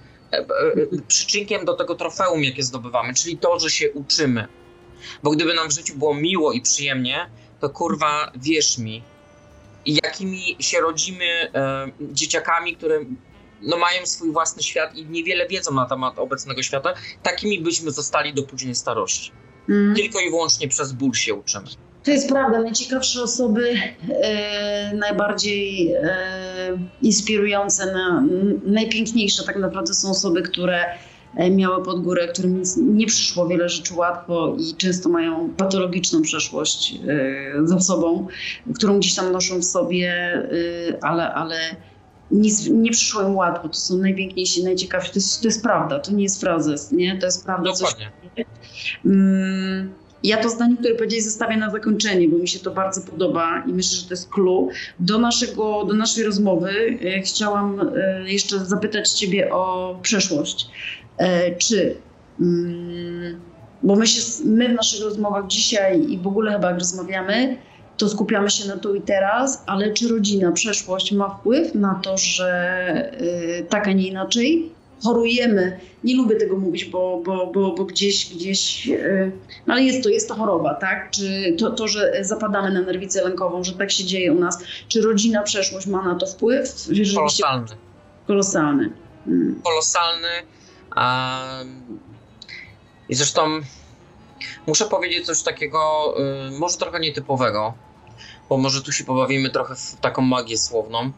przyczynkiem 1.09 1.65
do 1.65 1.75
tego 1.75 1.95
trofeum, 1.95 2.45
jakie 2.45 2.63
zdobywamy, 2.63 3.15
czyli 3.15 3.39
to, 3.39 3.59
że 3.59 3.71
się 3.71 3.91
uczymy. 3.93 4.49
Bo 5.23 5.31
gdyby 5.31 5.55
nam 5.55 5.69
w 5.69 5.73
życiu 5.73 5.97
było 5.97 6.15
miło 6.15 6.53
i 6.53 6.61
przyjemnie, 6.61 7.31
to 7.61 7.71
kurwa, 7.71 8.33
wierz 8.37 8.79
mi, 8.79 9.03
jakimi 9.87 10.57
się 10.61 10.81
rodzimy 10.81 11.25
e, 11.25 11.91
dzieciakami, 12.01 12.77
które 12.77 13.01
no, 13.63 13.77
mają 13.77 14.07
swój 14.07 14.33
własny 14.33 14.63
świat 14.63 14.95
i 14.95 15.07
niewiele 15.07 15.49
wiedzą 15.49 15.75
na 15.75 15.87
temat 15.87 16.19
obecnego 16.19 16.63
świata, 16.63 16.95
takimi 17.23 17.61
byśmy 17.61 17.91
zostali 17.91 18.35
do 18.35 18.43
późnej 18.43 18.75
starości. 18.75 19.33
Mm. 19.69 19.95
Tylko 19.95 20.21
i 20.21 20.31
wyłącznie 20.31 20.69
przez 20.69 20.93
ból 20.93 21.15
się 21.15 21.35
uczymy. 21.35 21.67
To 22.05 22.11
jest 22.11 22.29
prawda. 22.29 22.61
Najciekawsze 22.63 23.23
osoby, 23.23 23.75
e, 24.23 24.95
najbardziej 24.95 25.93
e, 25.93 26.17
inspirujące, 27.03 27.93
na, 27.93 28.25
najpiękniejsze 28.67 29.45
tak 29.45 29.57
naprawdę 29.57 29.95
są 29.95 30.11
osoby, 30.11 30.43
które 30.43 30.85
e, 31.37 31.51
miały 31.51 31.85
pod 31.85 32.03
górę, 32.03 32.29
którym 32.29 32.59
nic- 32.59 32.77
nie 32.77 33.07
przyszło 33.07 33.49
wiele 33.49 33.69
rzeczy 33.69 33.95
łatwo 33.95 34.57
i 34.59 34.77
często 34.77 35.09
mają 35.09 35.51
patologiczną 35.57 36.23
przeszłość 36.23 36.95
e, 36.95 37.67
za 37.67 37.81
sobą, 37.81 38.27
którą 38.75 38.99
gdzieś 38.99 39.15
tam 39.15 39.33
noszą 39.33 39.59
w 39.59 39.65
sobie, 39.65 40.13
e, 40.95 41.05
ale, 41.05 41.35
ale 41.35 41.57
nic 42.31 42.69
nie 42.71 42.91
przyszło 42.91 43.23
im 43.23 43.37
łatwo. 43.37 43.69
To 43.69 43.75
są 43.75 43.97
najpiękniejsi, 43.99 44.65
najciekawsi. 44.65 45.11
To 45.13 45.17
jest, 45.19 45.41
to 45.43 45.49
jest 45.49 45.63
prawda, 45.63 45.99
to 45.99 46.13
nie 46.13 46.23
jest 46.23 46.41
frazes, 46.41 46.93
nie? 46.93 47.19
To 47.19 47.27
jest 47.27 47.45
prawda. 47.45 47.73
coś- 47.73 47.81
Dokładnie. 47.95 48.11
Mm, 49.07 49.93
Ja 50.23 50.37
to 50.43 50.49
zdanie, 50.49 50.77
które 50.77 50.95
powiedziałeś, 50.95 51.25
zostawię 51.25 51.57
na 51.57 51.71
zakończenie, 51.71 52.29
bo 52.29 52.39
mi 52.39 52.49
się 52.49 52.59
to 52.59 52.71
bardzo 52.71 53.01
podoba 53.01 53.65
i 53.67 53.73
myślę, 53.73 53.97
że 53.97 54.05
to 54.05 54.11
jest 54.11 54.29
clue. 54.29 54.69
Do, 55.01 55.19
naszego, 55.19 55.85
do 55.85 55.95
naszej 55.95 56.25
rozmowy 56.25 56.99
e, 57.05 57.21
chciałam 57.21 57.81
e, 57.97 58.33
jeszcze 58.33 58.59
zapytać 58.59 59.11
Ciebie 59.11 59.55
o 59.55 59.99
przeszłość. 60.03 60.69
E, 61.19 61.57
Czy, 61.57 61.97
mm, 62.41 63.41
bo 63.83 63.97
my, 63.97 64.07
się, 64.07 64.23
my 64.45 64.69
w 64.69 64.73
naszych 64.73 65.05
rozmowach 65.05 65.47
dzisiaj 65.47 66.11
i 66.11 66.19
w 66.19 66.27
ogóle 66.27 66.53
chyba 66.53 66.71
jak 66.71 66.79
rozmawiamy, 66.79 67.57
to 67.97 68.09
skupiamy 68.09 68.51
się 68.51 68.69
na 68.69 68.77
tu 68.77 68.95
i 68.95 69.01
teraz, 69.01 69.65
ale 69.67 69.93
czy 69.93 70.09
rodzina, 70.09 70.53
przeszłość 70.53 71.13
ma 71.13 71.29
wpływ 71.29 71.75
na 71.75 71.95
to, 71.95 72.19
że 72.19 73.13
tak, 73.69 73.89
a 73.89 73.93
nie 73.93 74.09
inaczej 74.09 74.73
chorujemy? 75.03 75.81
Nie 76.05 76.17
lubię 76.17 76.37
tego 76.37 76.57
mówić, 76.57 76.85
bo, 76.85 77.21
bo, 77.25 77.47
bo, 77.47 77.75
bo 77.75 77.85
gdzieś, 77.85 78.35
gdzieś 78.35 78.89
e, 78.89 79.31
no 79.67 79.75
ale 79.75 79.83
jest 79.83 80.03
to, 80.03 80.09
jest 80.09 80.29
to 80.29 80.35
choroba, 80.35 80.75
tak? 80.75 81.11
Czy 81.11 81.57
to, 81.59 81.71
to, 81.71 81.89
że 81.89 82.13
zapadamy 82.21 82.73
na 82.73 82.81
nerwicę 82.81 83.25
lękową, 83.25 83.65
że 83.65 83.73
tak 83.73 83.93
się 83.93 84.05
dzieje 84.05 84.33
u 84.33 84.41
nas, 84.41 84.59
czy 84.89 85.03
rodzina, 85.03 85.43
przeszłość 85.43 85.87
ma 85.87 86.03
na 86.03 86.15
to 86.15 86.27
wpływ? 86.27 86.75
Kolosalny. 87.15 87.67
kolosalny. 88.27 88.91
Mm. 89.27 89.61
Kolosalny. 89.65 90.29
Um, 90.97 91.99
I 93.09 93.15
zresztą 93.15 93.61
muszę 94.67 94.85
powiedzieć 94.85 95.27
coś 95.27 95.43
takiego, 95.43 96.15
y, 96.49 96.59
może 96.59 96.77
trochę 96.77 97.01
nietypowego, 97.01 97.75
bo 98.49 98.59
może 98.59 98.83
tu 98.83 98.93
się 98.93 99.05
pobawimy 99.05 99.51
trochę 99.51 99.75
w 99.75 99.97
taką 100.01 100.23
magię 100.23 100.59
słowną, 100.59 101.13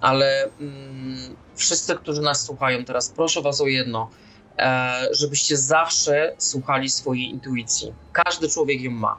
ale 0.00 0.48
mm, 0.60 1.36
wszyscy, 1.54 1.94
którzy 1.94 2.22
nas 2.22 2.44
słuchają 2.44 2.84
teraz, 2.84 3.08
proszę 3.08 3.42
Was 3.42 3.60
o 3.60 3.66
jedno, 3.66 4.10
e, 4.58 5.08
żebyście 5.12 5.56
zawsze 5.56 6.34
słuchali 6.38 6.90
swojej 6.90 7.30
intuicji. 7.30 7.92
Każdy 8.12 8.48
człowiek 8.48 8.80
ją 8.80 8.90
ma. 8.90 9.16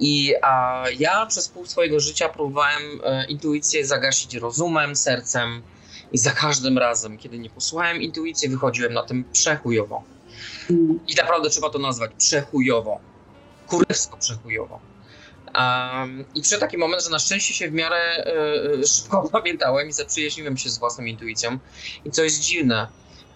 I 0.00 0.34
a, 0.42 0.84
ja 0.98 1.26
przez 1.26 1.48
pół 1.48 1.66
swojego 1.66 2.00
życia 2.00 2.28
próbowałem 2.28 2.82
e, 3.04 3.26
intuicję 3.26 3.86
zagasić 3.86 4.34
rozumem, 4.34 4.96
sercem, 4.96 5.62
i 6.12 6.18
za 6.18 6.30
każdym 6.30 6.78
razem, 6.78 7.18
kiedy 7.18 7.38
nie 7.38 7.50
posłuchałem 7.50 8.02
intuicji, 8.02 8.48
wychodziłem 8.48 8.92
na 8.92 9.02
tym 9.02 9.24
przechujowo. 9.32 10.02
I 11.08 11.14
naprawdę 11.16 11.50
trzeba 11.50 11.70
to 11.70 11.78
nazwać 11.78 12.10
przechujowo. 12.18 13.00
Kurewsko 13.66 14.16
przechujowo. 14.16 14.80
Um, 15.54 16.24
I 16.34 16.40
przyszedł 16.40 16.60
taki 16.60 16.78
moment, 16.78 17.04
że 17.04 17.10
na 17.10 17.18
szczęście 17.18 17.54
się 17.54 17.70
w 17.70 17.72
miarę 17.72 17.96
e, 17.96 18.86
szybko 18.86 19.22
opamiętałem 19.28 19.88
i 19.88 19.92
zaprzyjaźniłem 19.92 20.56
się 20.56 20.70
z 20.70 20.78
własną 20.78 21.04
intuicją. 21.04 21.58
I 22.04 22.10
co 22.10 22.24
jest 22.24 22.40
dziwne, 22.40 22.88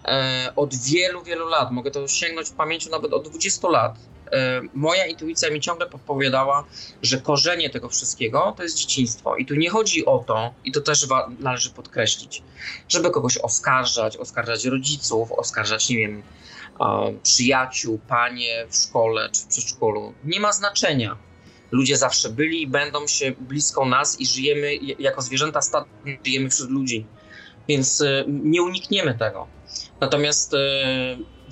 e, 0.05 0.51
od 0.55 0.75
wielu, 0.75 1.23
wielu 1.23 1.47
lat, 1.47 1.71
mogę 1.71 1.91
to 1.91 2.07
sięgnąć 2.07 2.49
w 2.49 2.53
pamięci 2.53 2.89
nawet 2.89 3.13
od 3.13 3.29
20 3.29 3.67
lat, 3.67 3.95
e, 4.31 4.61
moja 4.73 5.05
intuicja 5.05 5.49
mi 5.49 5.61
ciągle 5.61 5.89
podpowiadała, 5.89 6.63
że 7.01 7.17
korzenie 7.17 7.69
tego 7.69 7.89
wszystkiego 7.89 8.53
to 8.57 8.63
jest 8.63 8.77
dzieciństwo. 8.77 9.35
I 9.35 9.45
tu 9.45 9.55
nie 9.55 9.69
chodzi 9.69 10.05
o 10.05 10.19
to, 10.19 10.53
i 10.65 10.71
to 10.71 10.81
też 10.81 11.07
należy 11.39 11.69
podkreślić, 11.69 12.43
żeby 12.89 13.11
kogoś 13.11 13.37
oskarżać, 13.37 14.17
oskarżać 14.17 14.65
rodziców, 14.65 15.31
oskarżać, 15.31 15.89
nie 15.89 15.97
wiem, 15.97 16.23
przyjaciół, 17.23 17.99
panie 18.07 18.65
w 18.69 18.75
szkole 18.75 19.29
czy 19.31 19.41
w 19.41 19.47
przedszkolu. 19.47 20.13
Nie 20.23 20.39
ma 20.39 20.51
znaczenia. 20.51 21.26
Ludzie 21.71 21.97
zawsze 21.97 22.29
byli 22.29 22.61
i 22.61 22.67
będą 22.67 23.07
się 23.07 23.31
blisko 23.31 23.85
nas 23.85 24.19
i 24.19 24.25
żyjemy 24.25 24.75
jako 24.99 25.21
zwierzęta 25.21 25.61
statne, 25.61 26.17
żyjemy 26.25 26.49
wśród 26.49 26.69
ludzi. 26.69 27.05
Więc 27.67 28.01
e, 28.01 28.23
nie 28.27 28.61
unikniemy 28.61 29.17
tego. 29.17 29.47
Natomiast 30.01 30.53
e, 30.53 30.57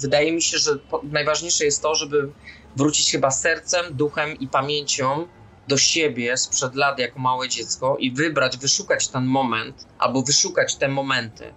wydaje 0.01 0.31
mi 0.31 0.41
się, 0.41 0.57
że 0.57 0.71
najważniejsze 1.03 1.65
jest 1.65 1.81
to, 1.81 1.95
żeby 1.95 2.29
wrócić 2.75 3.11
chyba 3.11 3.31
sercem, 3.31 3.85
duchem 3.91 4.39
i 4.39 4.47
pamięcią 4.47 5.27
do 5.67 5.77
siebie 5.77 6.37
sprzed 6.37 6.75
lat 6.75 6.99
jako 6.99 7.19
małe 7.19 7.49
dziecko 7.49 7.97
i 7.99 8.11
wybrać, 8.11 8.57
wyszukać 8.57 9.07
ten 9.07 9.25
moment, 9.25 9.87
albo 9.97 10.21
wyszukać 10.21 10.75
te 10.75 10.87
momenty, 10.87 11.53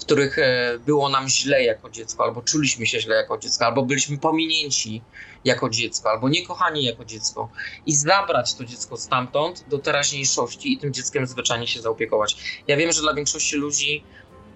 w 0.00 0.04
których 0.04 0.38
e, 0.38 0.78
było 0.86 1.08
nam 1.08 1.28
źle 1.28 1.64
jako 1.64 1.90
dziecko, 1.90 2.24
albo 2.24 2.42
czuliśmy 2.42 2.86
się 2.86 3.00
źle 3.00 3.16
jako 3.16 3.38
dziecko, 3.38 3.66
albo 3.66 3.82
byliśmy 3.82 4.18
pominięci 4.18 5.02
jako 5.44 5.70
dziecko, 5.70 6.10
albo 6.10 6.28
niekochani 6.28 6.84
jako 6.84 7.04
dziecko 7.04 7.48
i 7.86 7.96
zabrać 7.96 8.54
to 8.54 8.64
dziecko 8.64 8.96
stamtąd 8.96 9.64
do 9.68 9.78
teraźniejszości 9.78 10.72
i 10.72 10.78
tym 10.78 10.92
dzieckiem 10.92 11.26
zwyczajnie 11.26 11.66
się 11.66 11.80
zaopiekować. 11.80 12.62
Ja 12.68 12.76
wiem, 12.76 12.92
że 12.92 13.00
dla 13.00 13.14
większości 13.14 13.56
ludzi 13.56 14.04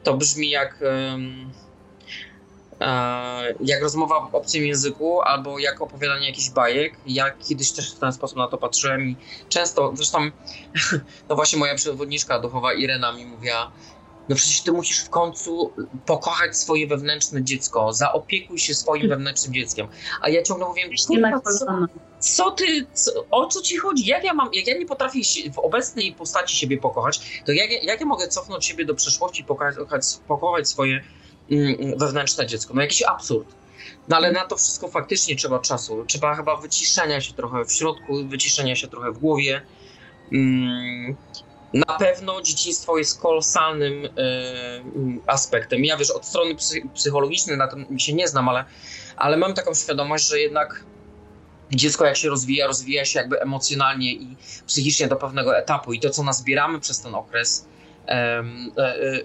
to 0.02 0.16
brzmi 0.16 0.50
jak, 0.50 0.78
e, 2.80 3.54
jak 3.60 3.82
rozmowa 3.82 4.20
w 4.20 4.34
obcym 4.34 4.66
języku 4.66 5.22
albo 5.22 5.58
jak 5.58 5.80
opowiadanie 5.80 6.26
jakichś 6.26 6.50
bajek. 6.50 6.96
Ja 7.06 7.30
kiedyś 7.30 7.72
też 7.72 7.94
w 7.94 7.98
ten 7.98 8.12
sposób 8.12 8.38
na 8.38 8.48
to 8.48 8.58
patrzyłem 8.58 9.08
i 9.08 9.16
często, 9.48 9.92
zresztą 9.94 10.18
no 11.28 11.36
właśnie 11.36 11.58
moja 11.58 11.74
przewodniczka 11.74 12.38
duchowa 12.38 12.72
Irena 12.72 13.12
mi 13.12 13.26
mówiła, 13.26 13.72
no 14.28 14.36
przecież 14.36 14.60
ty 14.60 14.72
musisz 14.72 14.98
w 15.04 15.10
końcu 15.10 15.72
pokochać 16.06 16.56
swoje 16.56 16.86
wewnętrzne 16.86 17.42
dziecko, 17.44 17.92
zaopiekuj 17.92 18.58
się 18.58 18.74
swoim 18.74 19.08
wewnętrznym 19.08 19.54
dzieckiem. 19.54 19.86
A 20.20 20.28
ja 20.28 20.42
ciągle 20.42 20.66
na 20.66 20.72
"Kurwa, 21.06 21.50
co, 21.58 21.66
co 22.20 22.50
ty, 22.50 22.86
co, 22.92 23.10
o 23.30 23.46
co 23.46 23.62
ci 23.62 23.76
chodzi? 23.76 24.06
Jak 24.06 24.24
ja 24.24 24.34
mam, 24.34 24.48
jak 24.52 24.66
ja 24.66 24.78
nie 24.78 24.86
potrafię 24.86 25.20
w 25.54 25.58
obecnej 25.58 26.12
postaci 26.12 26.56
siebie 26.56 26.78
pokochać, 26.78 27.42
to 27.46 27.52
jak, 27.52 27.70
ja- 27.72 27.82
jak 27.82 28.00
ja 28.00 28.06
mogę 28.06 28.28
cofnąć 28.28 28.66
siebie 28.66 28.84
do 28.84 28.94
przeszłości 28.94 29.42
i 29.42 29.44
pokochać, 29.44 29.74
pokochać 30.28 30.68
swoje 30.68 31.04
mm, 31.50 31.98
wewnętrzne 31.98 32.46
dziecko? 32.46 32.74
No 32.74 32.82
jakiś 32.82 33.02
absurd. 33.02 33.54
No 34.08 34.16
ale 34.16 34.32
na 34.32 34.44
to 34.46 34.56
wszystko 34.56 34.88
faktycznie 34.88 35.36
trzeba 35.36 35.58
czasu. 35.58 36.04
Trzeba 36.04 36.34
chyba 36.34 36.56
wyciszenia 36.56 37.20
się 37.20 37.32
trochę 37.34 37.64
w 37.64 37.72
środku, 37.72 38.28
wyciszenia 38.28 38.76
się 38.76 38.88
trochę 38.88 39.12
w 39.12 39.18
głowie. 39.18 39.62
Mm, 40.32 41.16
na 41.74 41.98
pewno 41.98 42.42
dzieciństwo 42.42 42.98
jest 42.98 43.20
kolosalnym 43.20 44.04
e, 44.04 44.08
mm, 44.76 45.20
aspektem. 45.26 45.84
Ja 45.84 45.96
wiesz, 45.96 46.10
od 46.10 46.26
strony 46.26 46.54
psy, 46.54 46.82
psychologicznej 46.94 47.56
na 47.56 47.68
tym 47.68 47.98
się 47.98 48.12
nie 48.12 48.28
znam, 48.28 48.48
ale, 48.48 48.64
ale 49.16 49.36
mam 49.36 49.54
taką 49.54 49.74
świadomość, 49.74 50.28
że 50.28 50.40
jednak 50.40 50.84
dziecko 51.70 52.04
jak 52.04 52.16
się 52.16 52.28
rozwija, 52.28 52.66
rozwija 52.66 53.04
się 53.04 53.18
jakby 53.18 53.40
emocjonalnie 53.40 54.12
i 54.12 54.36
psychicznie 54.66 55.08
do 55.08 55.16
pewnego 55.16 55.58
etapu 55.58 55.92
i 55.92 56.00
to, 56.00 56.10
co 56.10 56.22
nazbieramy 56.22 56.80
przez 56.80 57.00
ten 57.00 57.14
okres, 57.14 57.68
um, 58.08 58.72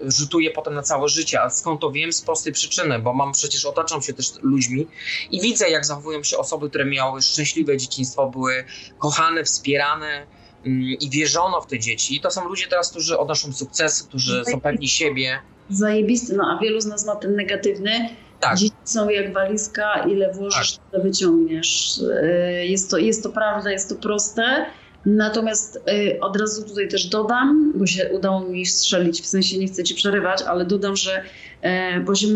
rzutuje 0.01 0.51
potem 0.51 0.73
na 0.73 0.81
całe 0.81 1.09
życie. 1.09 1.41
A 1.41 1.49
skąd 1.49 1.81
to 1.81 1.91
wiem? 1.91 2.13
Z 2.13 2.21
prostej 2.21 2.53
przyczyny, 2.53 2.99
bo 2.99 3.13
mam 3.13 3.31
przecież, 3.31 3.65
otaczam 3.65 4.01
się 4.01 4.13
też 4.13 4.33
ludźmi 4.41 4.87
i 5.31 5.41
widzę, 5.41 5.69
jak 5.69 5.85
zachowują 5.85 6.23
się 6.23 6.37
osoby, 6.37 6.69
które 6.69 6.85
miały 6.85 7.21
szczęśliwe 7.21 7.77
dzieciństwo, 7.77 8.29
były 8.29 8.65
kochane, 8.97 9.43
wspierane, 9.43 10.27
i 10.65 11.09
wierzono 11.09 11.61
w 11.61 11.67
te 11.67 11.79
dzieci. 11.79 12.19
To 12.21 12.31
są 12.31 12.47
ludzie 12.47 12.67
teraz, 12.69 12.91
którzy 12.91 13.17
odnoszą 13.17 13.53
sukcesy, 13.53 14.07
którzy 14.07 14.45
są 14.45 14.61
pewni 14.61 14.87
siebie. 14.87 15.39
Zajebisty, 15.69 16.33
no 16.33 16.43
a 16.43 16.63
wielu 16.63 16.81
z 16.81 16.85
nas 16.85 17.05
ma 17.05 17.15
ten 17.15 17.35
negatywny, 17.35 18.09
tak. 18.43 18.57
Dzieci 18.57 18.75
są 18.83 19.09
jak 19.09 19.33
walizka, 19.33 20.05
ile 20.09 20.33
włożysz, 20.33 20.77
tak. 20.77 20.91
tyle 20.91 21.03
wyciągniesz. 21.03 21.97
Y, 21.97 22.65
jest 22.65 22.91
to, 22.91 22.97
jest 22.97 23.23
to 23.23 23.29
prawda, 23.29 23.71
jest 23.71 23.89
to 23.89 23.95
proste. 23.95 24.65
Natomiast 25.05 25.75
y, 25.75 26.19
od 26.21 26.37
razu 26.37 26.63
tutaj 26.63 26.87
też 26.87 27.05
dodam, 27.05 27.73
bo 27.75 27.85
się 27.85 28.09
udało 28.13 28.39
mi 28.39 28.65
strzelić, 28.65 29.21
w 29.21 29.25
sensie 29.25 29.57
nie 29.57 29.67
chcę 29.67 29.83
ci 29.83 29.95
przerywać, 29.95 30.41
ale 30.41 30.65
dodam, 30.65 30.95
że 30.95 31.23
e, 31.61 31.99
bo 31.99 32.15
się, 32.15 32.27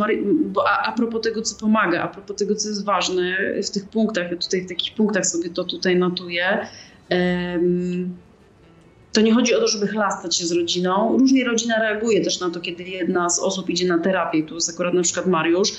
bo 0.45 0.69
a, 0.69 0.81
a 0.81 0.91
propos 0.91 1.21
tego, 1.21 1.41
co 1.41 1.55
pomaga, 1.55 2.01
a 2.01 2.07
propos 2.07 2.37
tego, 2.37 2.55
co 2.55 2.69
jest 2.69 2.85
ważne 2.85 3.37
w 3.63 3.69
tych 3.69 3.89
punktach, 3.89 4.29
tutaj 4.29 4.61
w 4.61 4.69
takich 4.69 4.95
punktach 4.95 5.25
sobie 5.25 5.49
to 5.49 5.63
tutaj 5.63 5.95
notuję, 5.95 6.67
to 9.13 9.21
nie 9.21 9.33
chodzi 9.33 9.55
o 9.55 9.59
to, 9.59 9.67
żeby 9.67 9.87
chlastać 9.87 10.37
się 10.37 10.45
z 10.45 10.51
rodziną. 10.51 11.17
Różnie 11.17 11.45
rodzina 11.45 11.79
reaguje 11.79 12.23
też 12.23 12.39
na 12.39 12.49
to, 12.49 12.59
kiedy 12.59 12.83
jedna 12.83 13.29
z 13.29 13.39
osób 13.39 13.69
idzie 13.69 13.87
na 13.87 13.99
terapię. 13.99 14.43
Tu 14.43 14.55
jest 14.55 14.69
akurat 14.69 14.93
na 14.93 15.01
przykład 15.01 15.27
Mariusz. 15.27 15.69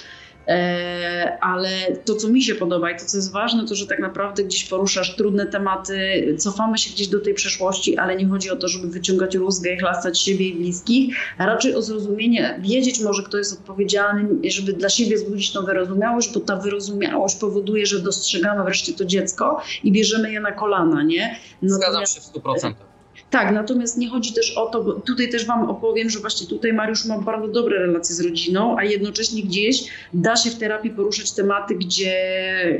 E, 0.48 1.38
ale 1.40 1.70
to, 2.04 2.14
co 2.14 2.28
mi 2.28 2.42
się 2.42 2.54
podoba 2.54 2.90
i 2.90 2.98
to, 2.98 3.04
co 3.04 3.16
jest 3.16 3.32
ważne, 3.32 3.66
to, 3.66 3.74
że 3.74 3.86
tak 3.86 3.98
naprawdę 3.98 4.44
gdzieś 4.44 4.64
poruszasz 4.64 5.16
trudne 5.16 5.46
tematy, 5.46 6.34
cofamy 6.38 6.78
się 6.78 6.90
gdzieś 6.90 7.08
do 7.08 7.20
tej 7.20 7.34
przeszłości, 7.34 7.98
ale 7.98 8.16
nie 8.16 8.26
chodzi 8.26 8.50
o 8.50 8.56
to, 8.56 8.68
żeby 8.68 8.88
wyciągać 8.88 9.34
rózgę 9.34 9.74
i 9.74 9.78
chlastać 9.78 10.20
siebie 10.20 10.48
i 10.48 10.54
bliskich, 10.54 11.16
a 11.38 11.46
raczej 11.46 11.74
o 11.74 11.82
zrozumienie, 11.82 12.60
wiedzieć 12.62 13.00
może, 13.00 13.22
kto 13.22 13.38
jest 13.38 13.52
odpowiedzialny, 13.52 14.50
żeby 14.50 14.72
dla 14.72 14.88
siebie 14.88 15.18
zbudzić 15.18 15.52
tą 15.52 15.64
wyrozumiałość, 15.64 16.34
bo 16.34 16.40
ta 16.40 16.56
wyrozumiałość 16.56 17.36
powoduje, 17.36 17.86
że 17.86 18.00
dostrzegamy 18.00 18.64
wreszcie 18.64 18.92
to 18.92 19.04
dziecko 19.04 19.62
i 19.84 19.92
bierzemy 19.92 20.32
je 20.32 20.40
na 20.40 20.52
kolana, 20.52 21.02
nie? 21.02 21.38
Zgadzam 21.62 22.06
się 22.06 22.20
w 22.20 22.24
100%. 22.24 22.87
Tak, 23.30 23.52
natomiast 23.52 23.98
nie 23.98 24.08
chodzi 24.08 24.34
też 24.34 24.56
o 24.56 24.66
to, 24.66 24.84
bo 24.84 24.92
tutaj 24.92 25.30
też 25.30 25.46
Wam 25.46 25.70
opowiem, 25.70 26.10
że 26.10 26.18
właśnie 26.18 26.46
tutaj 26.46 26.72
Mariusz 26.72 27.04
ma 27.04 27.18
bardzo 27.18 27.48
dobre 27.48 27.78
relacje 27.78 28.14
z 28.14 28.20
rodziną, 28.20 28.76
a 28.78 28.84
jednocześnie 28.84 29.42
gdzieś 29.42 29.84
da 30.12 30.36
się 30.36 30.50
w 30.50 30.58
terapii 30.58 30.90
poruszać 30.90 31.32
tematy, 31.32 31.74
gdzie 31.74 32.14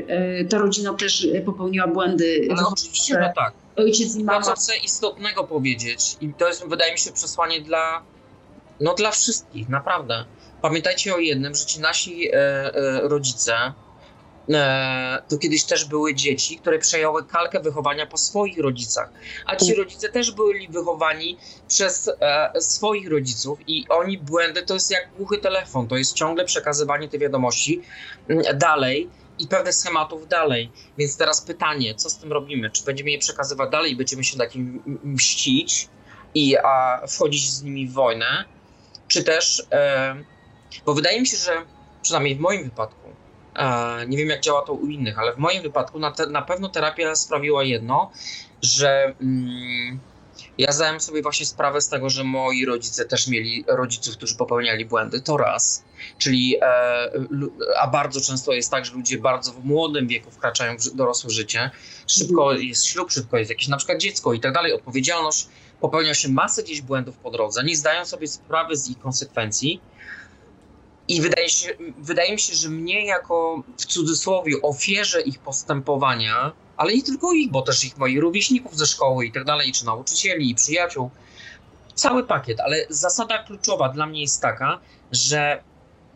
e, 0.07 0.45
ta 0.45 0.57
rodzina 0.57 0.93
też 0.93 1.27
popełniła 1.45 1.87
błędy. 1.87 2.47
No, 2.55 2.69
oczywiście, 2.71 3.13
że 3.13 3.33
tak. 3.35 3.53
Ojciec 3.75 4.15
i 4.15 4.23
mama. 4.23 4.39
To, 4.39 4.45
co 4.45 4.53
chcę 4.53 4.77
istotnego 4.77 5.43
powiedzieć, 5.43 6.17
i 6.21 6.33
to 6.33 6.47
jest, 6.47 6.67
wydaje 6.67 6.91
mi 6.91 6.99
się, 6.99 7.11
przesłanie 7.11 7.61
dla, 7.61 8.01
no, 8.79 8.93
dla 8.93 9.11
wszystkich, 9.11 9.69
naprawdę. 9.69 10.25
Pamiętajcie 10.61 11.15
o 11.15 11.17
jednym, 11.17 11.55
że 11.55 11.65
ci 11.65 11.79
nasi 11.79 12.27
e, 12.27 12.33
e, 12.33 13.01
rodzice, 13.03 13.53
E, 13.53 13.88
to 15.27 15.37
kiedyś 15.37 15.63
też 15.63 15.85
były 15.85 16.15
dzieci, 16.15 16.57
które 16.57 16.79
przejęły 16.79 17.25
kalkę 17.25 17.59
wychowania 17.59 18.05
po 18.05 18.17
swoich 18.17 18.57
rodzicach, 18.57 19.09
a 19.45 19.55
ci 19.55 19.75
rodzice 19.75 20.09
też 20.09 20.31
byli 20.31 20.67
wychowani 20.67 21.37
przez 21.67 22.11
e, 22.21 22.51
swoich 22.61 23.09
rodziców 23.09 23.59
i 23.67 23.85
oni 23.89 24.17
błędy 24.17 24.63
to 24.63 24.73
jest 24.73 24.91
jak 24.91 25.09
głuchy 25.17 25.37
telefon, 25.37 25.87
to 25.87 25.97
jest 25.97 26.13
ciągle 26.13 26.45
przekazywanie 26.45 27.09
tej 27.09 27.19
wiadomości 27.19 27.81
mm, 28.29 28.57
dalej 28.57 29.09
i 29.39 29.47
pewnych 29.47 29.75
schematów 29.75 30.27
dalej. 30.27 30.71
Więc 30.97 31.17
teraz 31.17 31.41
pytanie, 31.41 31.95
co 31.95 32.09
z 32.09 32.17
tym 32.17 32.33
robimy? 32.33 32.69
Czy 32.69 32.83
będziemy 32.83 33.11
je 33.11 33.19
przekazywać 33.19 33.69
dalej 33.69 33.91
i 33.91 33.95
będziemy 33.95 34.23
się 34.23 34.37
takim 34.37 34.83
mścić 35.03 35.87
i 36.35 36.57
a, 36.57 37.01
wchodzić 37.07 37.51
z 37.51 37.63
nimi 37.63 37.87
w 37.87 37.93
wojnę, 37.93 38.45
czy 39.07 39.23
też, 39.23 39.63
e, 39.71 40.15
bo 40.85 40.93
wydaje 40.93 41.21
mi 41.21 41.27
się, 41.27 41.37
że 41.37 41.51
przynajmniej 42.01 42.35
w 42.35 42.39
moim 42.39 42.63
wypadku, 42.63 43.08
nie 44.07 44.17
wiem, 44.17 44.29
jak 44.29 44.41
działa 44.41 44.61
to 44.61 44.73
u 44.73 44.87
innych, 44.87 45.19
ale 45.19 45.33
w 45.33 45.37
moim 45.37 45.61
wypadku 45.61 45.99
na, 45.99 46.11
te, 46.11 46.27
na 46.27 46.41
pewno 46.41 46.69
terapia 46.69 47.15
sprawiła 47.15 47.63
jedno, 47.63 48.11
że 48.61 49.13
mm, 49.21 49.99
ja 50.57 50.71
zdałem 50.71 50.99
sobie 50.99 51.21
właśnie 51.21 51.45
sprawę 51.45 51.81
z 51.81 51.89
tego, 51.89 52.09
że 52.09 52.23
moi 52.23 52.65
rodzice 52.65 53.05
też 53.05 53.27
mieli 53.27 53.65
rodziców, 53.67 54.17
którzy 54.17 54.35
popełniali 54.35 54.85
błędy. 54.85 55.21
To 55.21 55.37
raz. 55.37 55.83
Czyli, 56.17 56.57
e, 56.61 57.11
a 57.79 57.87
bardzo 57.87 58.21
często 58.21 58.53
jest 58.53 58.71
tak, 58.71 58.85
że 58.85 58.93
ludzie 58.93 59.17
bardzo 59.17 59.51
w 59.51 59.65
młodym 59.65 60.07
wieku 60.07 60.31
wkraczają 60.31 60.77
w 60.77 60.95
dorosłe 60.95 61.29
życie. 61.29 61.71
Szybko 62.07 62.51
mhm. 62.51 62.67
jest 62.67 62.85
ślub, 62.85 63.11
szybko 63.11 63.37
jest 63.37 63.49
jakieś 63.49 63.67
na 63.67 63.77
przykład 63.77 63.97
dziecko 63.97 64.33
i 64.33 64.39
tak 64.39 64.53
dalej. 64.53 64.73
Odpowiedzialność, 64.73 65.47
popełnia 65.81 66.13
się 66.13 66.29
masę 66.29 66.63
gdzieś 66.63 66.81
błędów 66.81 67.17
po 67.17 67.31
drodze, 67.31 67.63
nie 67.63 67.75
zdają 67.75 68.05
sobie 68.05 68.27
sprawy 68.27 68.77
z 68.77 68.89
ich 68.89 68.99
konsekwencji. 68.99 69.81
I 71.09 71.21
wydaje, 71.21 71.49
się, 71.49 71.69
wydaje 71.97 72.31
mi 72.31 72.39
się, 72.39 72.55
że 72.55 72.69
mnie 72.69 73.05
jako 73.05 73.63
w 73.77 73.85
cudzysłowie 73.85 74.61
ofierze 74.61 75.21
ich 75.21 75.39
postępowania, 75.39 76.51
ale 76.77 76.93
nie 76.93 77.03
tylko 77.03 77.33
ich, 77.33 77.51
bo 77.51 77.61
też 77.61 77.83
ich 77.83 77.97
moich 77.97 78.19
rówieśników 78.19 78.77
ze 78.77 78.85
szkoły 78.85 79.25
i 79.25 79.31
tak 79.31 79.43
dalej, 79.43 79.71
czy 79.71 79.85
nauczycieli 79.85 80.49
i 80.49 80.55
przyjaciół, 80.55 81.09
cały 81.95 82.23
pakiet, 82.23 82.59
ale 82.59 82.85
zasada 82.89 83.43
kluczowa 83.43 83.89
dla 83.89 84.05
mnie 84.05 84.21
jest 84.21 84.41
taka, 84.41 84.79
że 85.11 85.63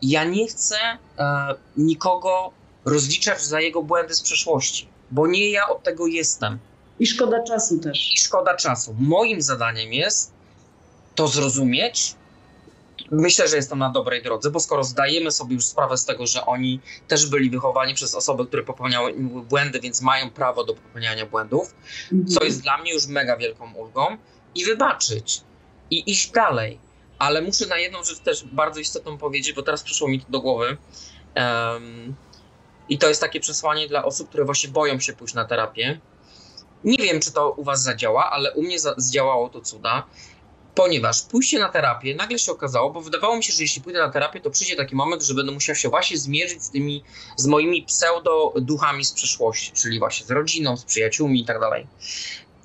ja 0.02 0.24
nie 0.24 0.46
chcę 0.46 0.76
e, 1.18 1.54
nikogo 1.76 2.50
rozliczać 2.84 3.42
za 3.42 3.60
jego 3.60 3.82
błędy 3.82 4.14
z 4.14 4.22
przeszłości, 4.22 4.88
bo 5.10 5.26
nie 5.26 5.50
ja 5.50 5.68
od 5.68 5.82
tego 5.82 6.06
jestem. 6.06 6.58
I 6.98 7.06
szkoda 7.06 7.42
czasu 7.42 7.78
też. 7.78 8.12
I 8.14 8.18
szkoda 8.18 8.56
czasu. 8.56 8.94
Moim 8.98 9.42
zadaniem 9.42 9.92
jest 9.92 10.32
to 11.14 11.28
zrozumieć, 11.28 12.14
myślę, 13.14 13.48
że 13.48 13.56
jestem 13.56 13.78
na 13.78 13.90
dobrej 13.90 14.22
drodze, 14.22 14.50
bo 14.50 14.60
skoro 14.60 14.84
zdajemy 14.84 15.30
sobie 15.30 15.54
już 15.54 15.66
sprawę 15.66 15.96
z 15.96 16.04
tego, 16.04 16.26
że 16.26 16.46
oni 16.46 16.80
też 17.08 17.26
byli 17.26 17.50
wychowani 17.50 17.94
przez 17.94 18.14
osoby, 18.14 18.46
które 18.46 18.62
popełniały 18.62 19.14
błędy, 19.48 19.80
więc 19.80 20.02
mają 20.02 20.30
prawo 20.30 20.64
do 20.64 20.74
popełniania 20.74 21.26
błędów, 21.26 21.74
mhm. 22.12 22.26
co 22.26 22.44
jest 22.44 22.62
dla 22.62 22.78
mnie 22.78 22.92
już 22.92 23.06
mega 23.06 23.36
wielką 23.36 23.74
ulgą, 23.74 24.16
i 24.54 24.64
wybaczyć, 24.64 25.40
i 25.90 26.10
iść 26.10 26.30
dalej. 26.30 26.78
Ale 27.18 27.42
muszę 27.42 27.66
na 27.66 27.78
jedną 27.78 28.04
rzecz 28.04 28.18
też 28.18 28.44
bardzo 28.44 28.80
istotną 28.80 29.18
powiedzieć, 29.18 29.52
bo 29.52 29.62
teraz 29.62 29.82
przyszło 29.82 30.08
mi 30.08 30.20
to 30.20 30.26
do 30.30 30.40
głowy. 30.40 30.76
Um, 31.36 32.14
I 32.88 32.98
to 32.98 33.08
jest 33.08 33.20
takie 33.20 33.40
przesłanie 33.40 33.88
dla 33.88 34.04
osób, 34.04 34.28
które 34.28 34.44
właśnie 34.44 34.70
boją 34.70 35.00
się 35.00 35.12
pójść 35.12 35.34
na 35.34 35.44
terapię. 35.44 36.00
Nie 36.84 36.98
wiem, 36.98 37.20
czy 37.20 37.32
to 37.32 37.50
u 37.50 37.64
Was 37.64 37.82
zadziała, 37.82 38.30
ale 38.30 38.52
u 38.52 38.62
mnie 38.62 38.78
zdziałało 38.96 39.48
to 39.48 39.60
cuda 39.60 40.06
ponieważ 40.74 41.22
pójście 41.22 41.58
na 41.58 41.68
terapię 41.68 42.14
nagle 42.14 42.38
się 42.38 42.52
okazało, 42.52 42.90
bo 42.90 43.00
wydawało 43.00 43.36
mi 43.36 43.44
się, 43.44 43.52
że 43.52 43.62
jeśli 43.62 43.82
pójdę 43.82 43.98
na 43.98 44.10
terapię, 44.10 44.40
to 44.40 44.50
przyjdzie 44.50 44.76
taki 44.76 44.96
moment, 44.96 45.22
że 45.22 45.34
będę 45.34 45.52
musiał 45.52 45.76
się 45.76 45.88
właśnie 45.88 46.18
zmierzyć 46.18 46.62
z 46.62 46.70
tymi, 46.70 47.04
z 47.36 47.46
moimi 47.46 47.82
pseudo-duchami 47.82 49.04
z 49.04 49.12
przeszłości, 49.12 49.72
czyli 49.72 49.98
właśnie 49.98 50.26
z 50.26 50.30
rodziną, 50.30 50.76
z 50.76 50.84
przyjaciółmi 50.84 51.40
i 51.40 51.44
tak 51.44 51.60
dalej. 51.60 51.86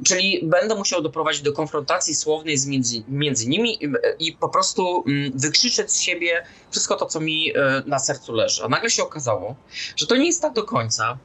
Czyli 0.06 0.40
będę 0.44 0.76
musiał 0.76 1.02
doprowadzić 1.02 1.42
do 1.42 1.54
konfrontacji 1.54 2.16
słownej 2.16 2.58
z 2.58 2.66
między, 2.66 3.04
między 3.08 3.48
nimi 3.48 3.84
i, 3.84 3.90
i, 4.20 4.34
po 4.34 4.50
prostu 4.50 5.04
mm, 5.08 5.32
wykrzyczeć 5.36 5.92
z 5.92 6.00
siebie 6.00 6.44
wszystko 6.72 6.96
to, 6.96 7.06
co 7.06 7.20
mi 7.20 7.52
e, 7.58 7.84
na 7.86 8.00
sercu 8.00 8.34
leży. 8.34 8.64
A 8.64 8.68
nagle 8.68 8.90
się 8.90 9.04
okazało, 9.04 9.56
że 9.96 10.08
to 10.08 10.16
nie 10.16 10.26
jest 10.26 10.42
tak 10.42 10.54
do 10.54 10.64
końca, 10.64 11.18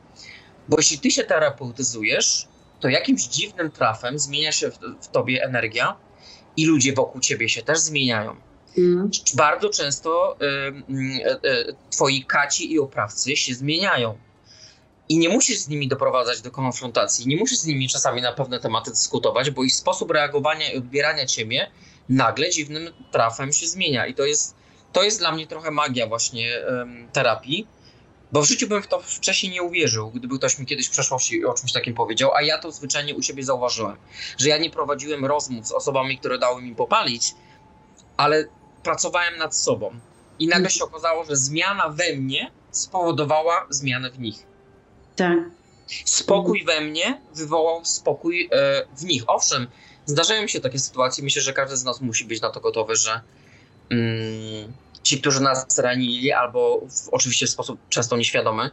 bo 0.68 0.76
jeśli 0.78 0.98
ty 0.98 1.10
się 1.10 1.24
terapeutyzujesz, 1.24 2.48
to 2.80 2.88
jakimś 2.88 3.22
dziwnym 3.22 3.70
trafem 3.70 4.18
zmienia 4.18 4.52
się 4.52 4.70
w, 4.70 4.78
w 5.00 5.08
tobie 5.08 5.44
energia, 5.44 5.96
i 6.56 6.66
ludzie 6.66 6.92
wokół 6.92 7.20
ciebie 7.20 7.48
się 7.48 7.62
też 7.62 7.78
zmieniają. 7.78 8.36
Mm. 8.78 9.10
Bardzo 9.34 9.68
często 9.68 10.36
y, 10.40 10.44
y, 10.94 11.50
y, 11.50 11.74
twoi 11.90 12.24
kaci 12.24 12.72
i 12.72 12.78
oprawcy 12.78 13.36
się 13.36 13.54
zmieniają. 13.54 14.18
I 15.08 15.18
nie 15.18 15.28
musisz 15.28 15.58
z 15.58 15.68
nimi 15.68 15.88
doprowadzać 15.88 16.40
do 16.40 16.50
konfrontacji, 16.50 17.28
nie 17.28 17.36
musisz 17.36 17.58
z 17.58 17.66
nimi 17.66 17.88
czasami 17.88 18.22
na 18.22 18.32
pewne 18.32 18.60
tematy 18.60 18.90
dyskutować, 18.90 19.50
bo 19.50 19.64
ich 19.64 19.74
sposób 19.74 20.10
reagowania 20.10 20.72
i 20.72 20.76
odbierania 20.76 21.26
ciebie 21.26 21.70
nagle 22.08 22.50
dziwnym 22.50 22.92
trafem 23.10 23.52
się 23.52 23.66
zmienia. 23.66 24.06
I 24.06 24.14
to 24.14 24.24
jest, 24.24 24.54
to 24.92 25.02
jest 25.02 25.18
dla 25.18 25.32
mnie 25.32 25.46
trochę 25.46 25.70
magia 25.70 26.06
właśnie 26.06 26.62
terapii, 27.12 27.66
bo 28.34 28.42
w 28.42 28.48
życiu 28.48 28.68
bym 28.68 28.82
w 28.82 28.86
to 28.86 29.00
wcześniej 29.00 29.52
nie 29.52 29.62
uwierzył, 29.62 30.10
gdyby 30.10 30.38
ktoś 30.38 30.58
mi 30.58 30.66
kiedyś 30.66 30.86
w 30.86 30.90
przeszłości 30.90 31.44
o 31.44 31.54
czymś 31.54 31.72
takim 31.72 31.94
powiedział, 31.94 32.34
a 32.34 32.42
ja 32.42 32.58
to 32.58 32.72
zwyczajnie 32.72 33.14
u 33.14 33.22
siebie 33.22 33.44
zauważyłem, 33.44 33.96
że 34.38 34.48
ja 34.48 34.58
nie 34.58 34.70
prowadziłem 34.70 35.24
rozmów 35.24 35.66
z 35.66 35.72
osobami, 35.72 36.18
które 36.18 36.38
dały 36.38 36.62
mi 36.62 36.74
popalić, 36.74 37.34
ale 38.16 38.44
pracowałem 38.82 39.36
nad 39.36 39.56
sobą. 39.56 39.90
I 40.38 40.48
nagle 40.48 40.70
się 40.70 40.84
okazało, 40.84 41.24
że 41.24 41.36
zmiana 41.36 41.88
we 41.88 42.16
mnie 42.16 42.50
spowodowała 42.70 43.66
zmianę 43.70 44.10
w 44.10 44.18
nich. 44.18 44.46
Tak. 45.16 45.38
Spokój 46.04 46.64
we 46.64 46.80
mnie 46.80 47.20
wywołał 47.34 47.84
spokój 47.84 48.48
e, 48.52 48.86
w 48.96 49.04
nich. 49.04 49.22
Owszem, 49.26 49.66
zdarzają 50.06 50.46
się 50.46 50.60
takie 50.60 50.78
sytuacje, 50.78 51.24
myślę, 51.24 51.42
że 51.42 51.52
każdy 51.52 51.76
z 51.76 51.84
nas 51.84 52.00
musi 52.00 52.24
być 52.24 52.40
na 52.40 52.50
to 52.50 52.60
gotowy, 52.60 52.96
że. 52.96 53.20
Mm, 53.90 54.72
ci, 55.04 55.20
którzy 55.20 55.40
nas 55.40 55.78
ranili, 55.78 56.32
albo 56.32 56.80
w, 56.80 57.08
oczywiście 57.08 57.46
w 57.46 57.50
sposób 57.50 57.80
często 57.88 58.16
nieświadomy, 58.16 58.70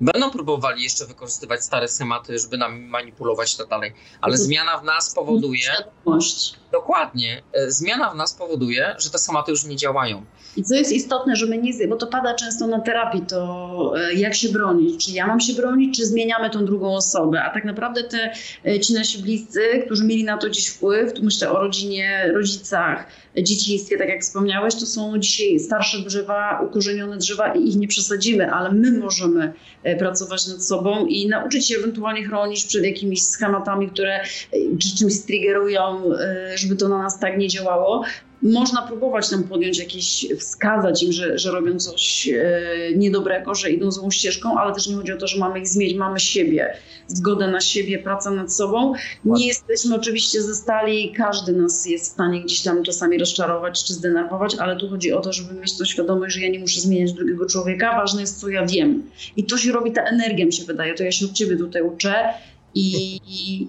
Będą 0.00 0.30
próbowali 0.30 0.82
jeszcze 0.82 1.06
wykorzystywać 1.06 1.64
stare 1.64 1.88
schematy, 1.88 2.38
żeby 2.38 2.58
nam 2.58 2.82
manipulować 2.82 3.56
to 3.56 3.66
dalej, 3.66 3.92
ale 4.20 4.36
to- 4.36 4.42
zmiana 4.42 4.78
w 4.78 4.84
nas 4.84 5.14
powoduje, 5.14 5.62
Świadomość. 5.62 6.54
Dokładnie, 6.74 7.42
e, 7.52 7.70
zmiana 7.70 8.10
w 8.10 8.16
nas 8.16 8.34
powoduje, 8.34 8.94
że 8.98 9.10
te 9.10 9.18
schematy 9.18 9.50
już 9.50 9.64
nie 9.64 9.76
działają. 9.76 10.24
I 10.56 10.62
co 10.62 10.74
jest 10.74 10.92
istotne, 10.92 11.36
że 11.36 11.46
my 11.46 11.58
nie, 11.58 11.88
bo 11.88 11.96
to 11.96 12.06
pada 12.06 12.34
często 12.34 12.66
na 12.66 12.80
terapii, 12.80 13.22
to 13.28 13.92
e, 13.96 14.14
jak 14.14 14.34
się 14.34 14.48
bronić, 14.48 15.06
czy 15.06 15.12
ja 15.12 15.26
mam 15.26 15.40
się 15.40 15.52
bronić, 15.52 15.96
czy 15.96 16.06
zmieniamy 16.06 16.50
tą 16.50 16.64
drugą 16.64 16.96
osobę, 16.96 17.42
a 17.42 17.54
tak 17.54 17.64
naprawdę 17.64 18.04
te 18.04 18.32
e, 18.66 18.80
ci 18.80 18.94
nasi 18.94 19.22
bliscy, 19.22 19.60
którzy 19.86 20.04
mieli 20.04 20.24
na 20.24 20.38
to 20.38 20.50
dziś 20.50 20.68
wpływ, 20.68 21.12
tu 21.12 21.24
myślę 21.24 21.50
o 21.50 21.60
rodzinie, 21.60 22.30
rodzicach, 22.34 23.06
dzieciństwie, 23.36 23.98
tak 23.98 24.08
jak 24.08 24.22
wspomniałeś, 24.22 24.74
to 24.74 24.86
są 24.86 25.18
dzisiaj 25.18 25.60
starsze 25.60 25.98
drzewa, 25.98 26.60
ukorzenione 26.70 27.16
drzewa 27.16 27.54
i 27.54 27.68
ich 27.68 27.76
nie 27.76 27.88
przesadzimy, 27.88 28.52
ale 28.52 28.72
my 28.72 28.98
możemy 28.98 29.52
pracować 29.98 30.46
nad 30.48 30.64
sobą 30.64 31.06
i 31.06 31.28
nauczyć 31.28 31.68
się 31.68 31.76
ewentualnie 31.76 32.24
chronić 32.24 32.64
przed 32.64 32.84
jakimiś 32.84 33.22
schematami, 33.22 33.90
które 33.90 34.20
czy 34.80 34.96
czymś 34.98 35.18
triggerują, 35.20 36.14
e, 36.14 36.58
żeby 36.64 36.76
to 36.76 36.88
na 36.88 36.98
nas 36.98 37.18
tak 37.18 37.38
nie 37.38 37.48
działało 37.48 38.04
można 38.44 38.82
próbować 38.82 39.30
tam 39.30 39.44
podjąć 39.44 39.78
jakieś, 39.78 40.26
wskazać 40.38 41.02
im, 41.02 41.12
że, 41.12 41.38
że 41.38 41.50
robią 41.50 41.78
coś 41.78 42.28
e, 42.28 42.96
niedobrego, 42.96 43.54
że 43.54 43.70
idą 43.70 43.90
złą 43.90 44.10
ścieżką, 44.10 44.58
ale 44.58 44.74
też 44.74 44.86
nie 44.86 44.96
chodzi 44.96 45.12
o 45.12 45.16
to, 45.16 45.26
że 45.26 45.38
mamy 45.38 45.58
ich 45.58 45.68
zmienić, 45.68 45.96
mamy 45.96 46.20
siebie, 46.20 46.76
zgodę 47.06 47.48
na 47.48 47.60
siebie, 47.60 47.98
pracę 47.98 48.30
nad 48.30 48.54
sobą. 48.54 48.92
Nie 49.24 49.46
jesteśmy 49.46 49.94
oczywiście 49.94 50.42
ze 50.42 50.54
stali, 50.54 51.12
każdy 51.16 51.52
nas 51.52 51.86
jest 51.86 52.04
w 52.04 52.08
stanie 52.08 52.42
gdzieś 52.42 52.62
tam 52.62 52.82
czasami 52.82 53.18
rozczarować 53.18 53.84
czy 53.84 53.94
zdenerwować, 53.94 54.56
ale 54.58 54.76
tu 54.76 54.88
chodzi 54.88 55.12
o 55.12 55.20
to, 55.20 55.32
żeby 55.32 55.54
mieć 55.54 55.78
to 55.78 55.84
świadomość, 55.84 56.34
że 56.34 56.40
ja 56.40 56.48
nie 56.48 56.58
muszę 56.58 56.80
zmieniać 56.80 57.12
drugiego 57.12 57.46
człowieka, 57.46 57.96
ważne 57.96 58.20
jest, 58.20 58.40
co 58.40 58.48
ja 58.48 58.66
wiem. 58.66 59.02
I 59.36 59.44
to 59.44 59.58
się 59.58 59.72
robi, 59.72 59.92
ta 59.92 60.02
energia 60.02 60.46
mi 60.46 60.52
się 60.52 60.64
wydaje, 60.64 60.94
to 60.94 61.02
ja 61.02 61.12
się 61.12 61.26
od 61.26 61.32
ciebie 61.32 61.56
tutaj 61.56 61.82
uczę. 61.82 62.14
I, 62.74 63.20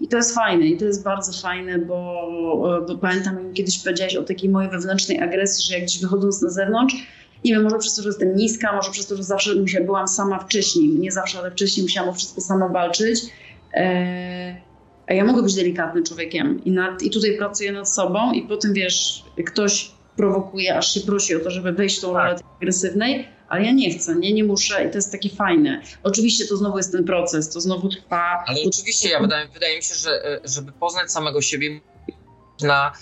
i, 0.01 0.07
to 0.07 0.17
jest 0.17 0.35
fajne, 0.35 0.65
i 0.65 0.77
to 0.77 0.85
jest 0.85 1.03
bardzo 1.03 1.41
fajne, 1.41 1.79
bo, 1.79 2.29
bo 2.87 2.97
pamiętam, 2.97 3.53
kiedyś 3.53 3.79
powiedziałaś 3.79 4.15
o 4.15 4.23
takiej 4.23 4.49
mojej 4.49 4.71
wewnętrznej 4.71 5.21
agresji, 5.21 5.65
że 5.67 5.73
jak 5.73 5.83
gdzieś 5.83 6.01
wychodząc 6.01 6.41
na 6.41 6.49
zewnątrz, 6.49 6.95
nie 7.45 7.53
wiem, 7.53 7.63
może 7.63 7.77
przez 7.77 7.95
to, 7.95 8.01
że 8.01 8.09
jestem 8.09 8.35
niska, 8.35 8.75
może 8.75 8.91
przez 8.91 9.07
to, 9.07 9.15
że 9.15 9.23
zawsze 9.23 9.55
musia, 9.55 9.83
byłam 9.83 10.07
sama 10.07 10.39
wcześniej, 10.39 10.89
nie 10.89 11.11
zawsze, 11.11 11.39
ale 11.39 11.51
wcześniej 11.51 11.83
musiałam 11.83 12.09
o 12.09 12.13
wszystko 12.13 12.41
sama 12.41 12.67
walczyć. 12.67 13.19
E, 13.73 14.55
a 15.07 15.13
ja 15.13 15.25
mogę 15.25 15.43
być 15.43 15.55
delikatnym 15.55 16.03
człowiekiem 16.03 16.63
i, 16.65 16.71
nad, 16.71 17.03
i 17.03 17.09
tutaj 17.09 17.37
pracuję 17.37 17.71
nad 17.71 17.89
sobą 17.89 18.31
i 18.31 18.41
potem 18.41 18.73
wiesz, 18.73 19.23
ktoś 19.45 19.91
prowokuje, 20.17 20.77
aż 20.77 20.93
się 20.93 20.99
prosi 20.99 21.35
o 21.35 21.39
to, 21.39 21.51
żeby 21.51 21.71
wejść 21.71 21.97
w 21.97 22.01
tą 22.01 22.13
rolę 22.13 22.35
tej 22.35 22.43
agresywnej, 22.57 23.27
ale 23.49 23.65
ja 23.65 23.71
nie 23.71 23.93
chcę, 23.93 24.15
nie, 24.15 24.33
nie 24.33 24.43
muszę 24.43 24.85
i 24.87 24.89
to 24.91 24.97
jest 24.97 25.11
takie 25.11 25.29
fajne. 25.29 25.81
Oczywiście 26.03 26.45
to 26.47 26.57
znowu 26.57 26.77
jest 26.77 26.91
ten 26.91 27.03
proces, 27.03 27.49
to 27.49 27.61
znowu 27.61 27.89
trwa. 27.89 28.43
Ale 28.47 28.57
oczywiście, 28.67 29.09
ja 29.09 29.19
wydaje, 29.19 29.47
wydaje 29.47 29.77
mi 29.77 29.83
się, 29.83 29.95
że 29.95 30.25
e, 30.25 30.39
żeby 30.43 30.71
poznać 30.71 31.11
samego 31.11 31.41
siebie 31.41 31.79
na... 32.61 32.93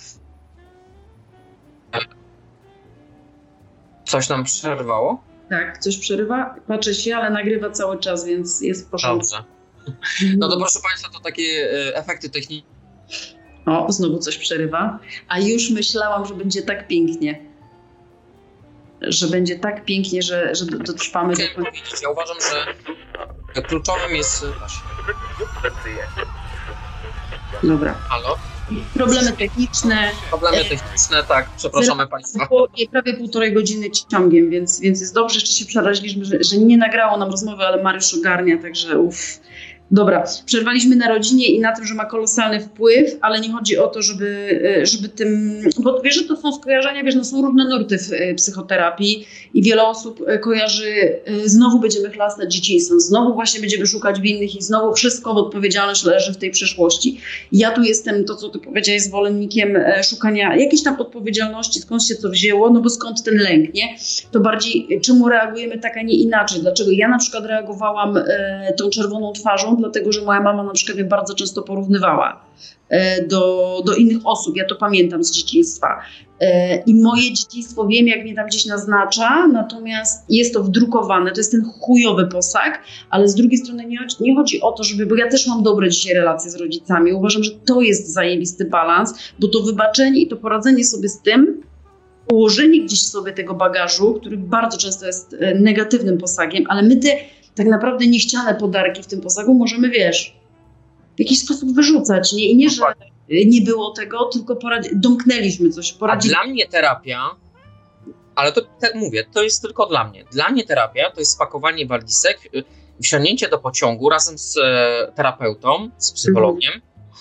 Coś 4.06 4.30
nam 4.30 4.44
przerwało? 4.44 5.24
Tak, 5.49 5.78
coś 5.78 5.98
przerywa, 5.98 6.56
patrzę 6.68 6.94
się, 6.94 7.15
ale 7.15 7.30
nagrywa 7.30 7.70
cały 7.70 7.99
czas, 7.99 8.26
więc 8.26 8.61
jest 8.61 8.88
w 8.88 8.90
porządku. 8.90 9.28
Dobrze. 9.32 9.44
No 10.38 10.49
to 10.49 10.57
proszę 10.57 10.80
Państwa, 10.84 11.10
to 11.10 11.20
takie 11.20 11.44
e, 11.44 11.95
efekty 11.95 12.30
techniczne. 12.30 12.70
O, 13.65 13.91
znowu 13.91 14.20
coś 14.20 14.38
przerywa. 14.38 14.99
A 15.28 15.40
już 15.40 15.70
myślałam, 15.70 16.26
że 16.26 16.34
będzie 16.34 16.61
tak 16.61 16.88
pięknie. 16.88 17.53
Że 19.08 19.28
będzie 19.28 19.60
tak 19.60 19.86
pięknie, 19.86 20.22
że, 20.22 20.56
że 20.56 20.66
dotrwamy 20.66 21.34
do 21.34 21.40
końca. 21.40 21.56
powiedzieć, 21.56 22.02
ja 22.02 22.10
uważam, 22.10 22.38
że 23.54 23.62
kluczowym 23.62 24.16
jest... 24.16 24.46
Dobra. 27.64 27.94
Halo? 27.94 28.38
Problemy 28.94 29.32
techniczne. 29.32 30.12
Problemy 30.30 30.58
techniczne, 30.58 31.24
tak, 31.24 31.50
przepraszamy 31.58 32.08
Państwa. 32.08 32.48
Było 32.48 32.68
prawie 32.92 33.14
półtorej 33.14 33.54
godziny 33.54 33.90
ciągiem, 34.12 34.50
więc, 34.50 34.80
więc 34.80 35.02
jest 35.02 35.14
dobrze. 35.14 35.36
Jeszcze 35.36 35.54
się 35.54 35.66
przeraziliśmy, 35.66 36.26
że, 36.26 36.44
że 36.44 36.58
nie 36.58 36.78
nagrało 36.78 37.18
nam 37.18 37.32
rozmowy, 37.32 37.64
ale 37.64 37.84
Mariusz 37.84 38.14
ogarnia, 38.14 38.58
także 38.62 39.00
uff. 39.00 39.40
Dobra, 39.91 40.23
przerwaliśmy 40.45 40.95
na 40.95 41.10
rodzinie 41.10 41.47
i 41.47 41.60
na 41.60 41.76
tym, 41.76 41.85
że 41.85 41.93
ma 41.93 42.05
kolosalny 42.05 42.60
wpływ, 42.60 43.18
ale 43.22 43.39
nie 43.39 43.51
chodzi 43.51 43.77
o 43.77 43.88
to, 43.88 44.01
żeby, 44.01 44.60
e, 44.81 44.85
żeby 44.85 45.10
tym. 45.10 45.61
Bo 45.80 46.01
wiesz, 46.01 46.15
że 46.15 46.23
to 46.23 46.38
są 46.38 46.53
skojarzenia, 46.53 47.03
wiesz, 47.03 47.15
no 47.15 47.23
są 47.23 47.41
różne 47.41 47.69
nurty 47.69 47.97
w 47.97 48.14
e, 48.14 48.34
psychoterapii 48.34 49.27
i 49.53 49.64
wiele 49.64 49.84
osób 49.84 50.23
e, 50.27 50.39
kojarzy, 50.39 51.19
znowu 51.45 51.80
będziemy 51.80 52.10
chlastać 52.10 52.53
dzieciństwem, 52.53 52.99
znowu 52.99 53.34
właśnie 53.34 53.60
będziemy 53.61 53.88
szukać 53.88 54.22
winnych 54.22 54.55
i 54.55 54.61
znowu 54.61 54.93
wszystko 54.93 55.34
w 55.34 55.38
odpowiedzialność 55.38 56.03
leży 56.03 56.34
w 56.34 56.38
tej 56.38 56.51
przeszłości. 56.51 57.18
Ja 57.51 57.72
tu 57.72 57.84
jestem, 57.84 58.26
to 58.26 58.35
co 58.35 58.49
ty 58.49 58.60
powiedziałeś, 58.60 59.01
zwolennikiem 59.01 59.77
szukania 60.03 60.55
jakiejś 60.55 60.84
tam 60.84 61.01
odpowiedzialności, 61.01 61.80
skąd 61.80 62.03
się 62.03 62.15
to 62.15 62.30
wzięło, 62.30 62.69
no 62.69 62.81
bo 62.81 62.89
skąd 62.89 63.23
ten 63.23 63.38
lęk, 63.38 63.73
nie? 63.73 63.95
To 64.31 64.39
bardziej, 64.39 65.01
czemu 65.01 65.30
reagujemy 65.30 65.80
tak, 65.80 65.97
a 65.97 66.01
nie 66.01 66.15
inaczej. 66.15 66.61
Dlaczego 66.61 66.91
ja 66.91 67.07
na 67.07 67.18
przykład 67.18 67.45
reagowałam 67.45 68.19
tą 68.77 68.89
czerwoną 68.89 69.34
twarzą, 69.34 69.82
dlatego 69.84 70.11
że 70.11 70.22
moja 70.22 70.41
mama 70.41 70.64
na 70.64 70.72
przykład 70.72 70.97
mnie 70.97 71.05
bardzo 71.05 71.34
często 71.34 71.61
porównywała 71.61 72.45
e, 72.89 73.27
do, 73.27 73.81
do 73.85 73.95
innych 73.95 74.18
osób. 74.23 74.55
Ja 74.55 74.65
to 74.65 74.76
pamiętam 74.76 75.23
z 75.23 75.31
dzieciństwa. 75.31 76.01
E, 76.39 76.77
I 76.77 76.95
moje 76.95 77.34
dzieciństwo 77.34 77.88
wiem, 77.88 78.07
jak 78.07 78.23
mnie 78.23 78.35
tam 78.35 78.47
gdzieś 78.47 78.65
naznacza, 78.65 79.47
natomiast 79.47 80.26
jest 80.30 80.53
to 80.53 80.64
wdrukowane, 80.64 81.31
to 81.31 81.39
jest 81.39 81.51
ten 81.51 81.64
chujowy 81.80 82.27
posag, 82.27 82.80
ale 83.10 83.27
z 83.27 83.35
drugiej 83.35 83.57
strony 83.57 83.85
nie 83.85 83.97
chodzi, 83.97 84.15
nie 84.19 84.35
chodzi 84.35 84.61
o 84.61 84.72
to, 84.72 84.84
żeby, 84.84 85.05
bo 85.05 85.15
ja 85.15 85.30
też 85.30 85.47
mam 85.47 85.64
dobre 85.64 85.89
dzisiaj 85.89 86.14
relacje 86.14 86.51
z 86.51 86.55
rodzicami, 86.55 87.14
uważam, 87.14 87.43
że 87.43 87.51
to 87.51 87.81
jest 87.81 88.14
zajebisty 88.14 88.65
balans, 88.65 89.14
bo 89.39 89.47
to 89.47 89.60
wybaczenie 89.60 90.22
i 90.22 90.27
to 90.27 90.38
poradzenie 90.38 90.84
sobie 90.84 91.10
z 91.10 91.22
tym, 91.22 91.64
ułożenie 92.31 92.81
gdzieś 92.81 93.05
sobie 93.05 93.31
tego 93.31 93.53
bagażu, 93.53 94.14
który 94.14 94.38
bardzo 94.38 94.77
często 94.77 95.05
jest 95.05 95.35
e, 95.39 95.55
negatywnym 95.55 96.18
posagiem, 96.18 96.64
ale 96.68 96.84
my 96.84 96.95
te 96.95 97.10
tak 97.56 97.68
naprawdę 97.68 98.08
niechciane 98.08 98.56
podarki 98.56 99.04
w 99.04 99.08
tym 99.08 99.22
posagu 99.22 99.54
możemy, 99.54 99.90
wiesz, 99.90 100.36
w 101.16 101.20
jakiś 101.20 101.40
sposób 101.40 101.76
wyrzucać, 101.76 102.34
nie? 102.34 102.46
I 102.50 102.56
nie, 102.56 102.70
że 102.70 102.82
nie 103.46 103.62
było 103.62 103.92
tego, 103.92 104.26
tylko 104.26 104.56
poradzi- 104.56 104.90
domknęliśmy 104.96 105.70
coś, 105.70 105.94
A 105.94 106.00
poradziliśmy. 106.00 106.44
dla 106.44 106.52
mnie 106.54 106.68
terapia, 106.68 107.30
ale 108.36 108.52
to 108.52 108.62
tak 108.82 108.96
mówię, 108.96 109.26
to 109.34 109.44
jest 109.44 109.62
tylko 109.62 109.86
dla 109.86 110.04
mnie. 110.04 110.26
Dla 110.32 110.50
mnie 110.50 110.66
terapia 110.66 111.12
to 111.12 111.20
jest 111.20 111.32
spakowanie 111.32 111.86
walizek, 111.88 112.40
y, 112.56 112.64
wsiągnięcie 113.04 113.50
do 113.50 113.60
pociągu 113.60 114.10
razem 114.10 114.38
z 114.38 114.58
e, 114.58 115.12
terapeutą, 115.16 115.90
z 115.98 116.12
psychologiem, 116.12 116.72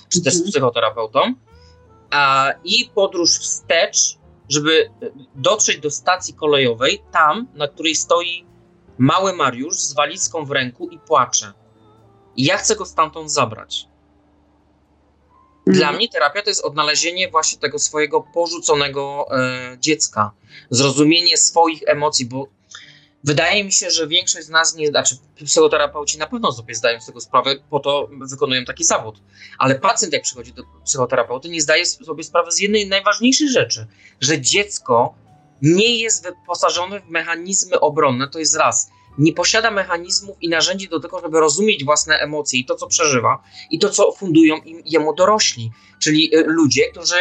czy 0.08 0.22
też 0.22 0.34
z 0.34 0.36
Mhm. 0.36 0.50
psychoterapeutą 0.52 1.20
a, 2.10 2.50
i 2.64 2.90
podróż 2.94 3.30
wstecz, 3.38 3.98
żeby 4.48 4.72
e, 5.02 5.10
dotrzeć 5.34 5.78
do 5.80 5.90
stacji 5.90 6.34
kolejowej, 6.34 7.02
tam, 7.12 7.46
na 7.54 7.68
której 7.68 7.94
stoi 7.94 8.44
mały 9.02 9.32
Mariusz 9.32 9.80
z 9.80 9.94
walizką 9.94 10.44
w 10.44 10.50
ręku 10.50 10.88
i 10.88 10.98
płacze. 10.98 11.52
I 12.36 12.44
ja 12.44 12.56
chcę 12.56 12.76
go 12.76 12.86
stamtąd 12.86 13.32
zabrać. 13.32 13.86
Dla 15.66 15.92
mnie 15.92 16.08
terapia 16.08 16.42
to 16.42 16.50
jest 16.50 16.64
odnalezienie 16.64 17.30
właśnie 17.30 17.58
tego 17.58 17.78
swojego 17.78 18.20
porzuconego 18.34 19.26
e, 19.30 19.76
dziecka, 19.80 20.30
zrozumienie 20.70 21.36
swoich 21.36 21.82
emocji, 21.86 22.26
bo 22.26 22.48
wydaje 23.24 23.64
mi 23.64 23.72
się, 23.72 23.90
że 23.90 24.06
większość 24.06 24.46
z 24.46 24.50
nas 24.50 24.74
nie, 24.74 24.88
znaczy 24.88 25.16
psychoterapeuci 25.44 26.18
na 26.18 26.26
pewno 26.26 26.52
sobie 26.52 26.74
zdają 26.74 27.00
z 27.00 27.06
tego 27.06 27.20
sprawę, 27.20 27.56
po 27.70 27.80
to 27.80 28.08
wykonują 28.30 28.64
taki 28.64 28.84
zawód, 28.84 29.22
ale 29.58 29.74
pacjent 29.74 30.12
jak 30.12 30.22
przychodzi 30.22 30.52
do 30.52 30.62
psychoterapeuty 30.84 31.48
nie 31.48 31.60
zdaje 31.60 31.86
sobie 31.86 32.24
sprawy 32.24 32.52
z 32.52 32.58
jednej 32.58 32.88
najważniejszej 32.88 33.48
rzeczy, 33.48 33.86
że 34.20 34.40
dziecko 34.40 35.14
nie 35.62 35.96
jest 35.98 36.24
wyposażone 36.24 37.00
w 37.00 37.08
mechanizmy 37.08 37.80
obronne, 37.80 38.28
to 38.28 38.38
jest 38.38 38.56
raz, 38.56 38.90
nie 39.18 39.32
posiada 39.32 39.70
mechanizmów 39.70 40.36
i 40.40 40.48
narzędzi 40.48 40.88
do 40.88 41.00
tego, 41.00 41.20
żeby 41.20 41.40
rozumieć 41.40 41.84
własne 41.84 42.18
emocje 42.18 42.60
i 42.60 42.64
to, 42.64 42.74
co 42.74 42.86
przeżywa, 42.86 43.42
i 43.70 43.78
to, 43.78 43.90
co 43.90 44.12
fundują 44.12 44.56
im, 44.56 44.82
jemu 44.84 45.14
dorośli, 45.14 45.70
czyli 46.02 46.36
y, 46.36 46.44
ludzie, 46.46 46.90
którzy 46.90 47.16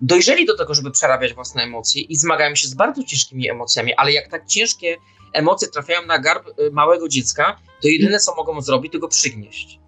dojrzeli 0.00 0.46
do 0.46 0.56
tego, 0.56 0.74
żeby 0.74 0.90
przerabiać 0.90 1.34
własne 1.34 1.62
emocje 1.62 2.02
i 2.02 2.16
zmagają 2.16 2.54
się 2.54 2.68
z 2.68 2.74
bardzo 2.74 3.04
ciężkimi 3.04 3.50
emocjami, 3.50 3.94
ale 3.94 4.12
jak 4.12 4.28
tak 4.28 4.46
ciężkie 4.46 4.96
emocje 5.32 5.68
trafiają 5.68 6.06
na 6.06 6.18
garb 6.18 6.48
y, 6.48 6.70
małego 6.70 7.08
dziecka, 7.08 7.60
to 7.82 7.88
jedyne, 7.88 8.18
co 8.18 8.34
mogą 8.34 8.60
zrobić, 8.60 8.92
to 8.92 8.98
go 8.98 9.08
przygnieść. 9.08 9.78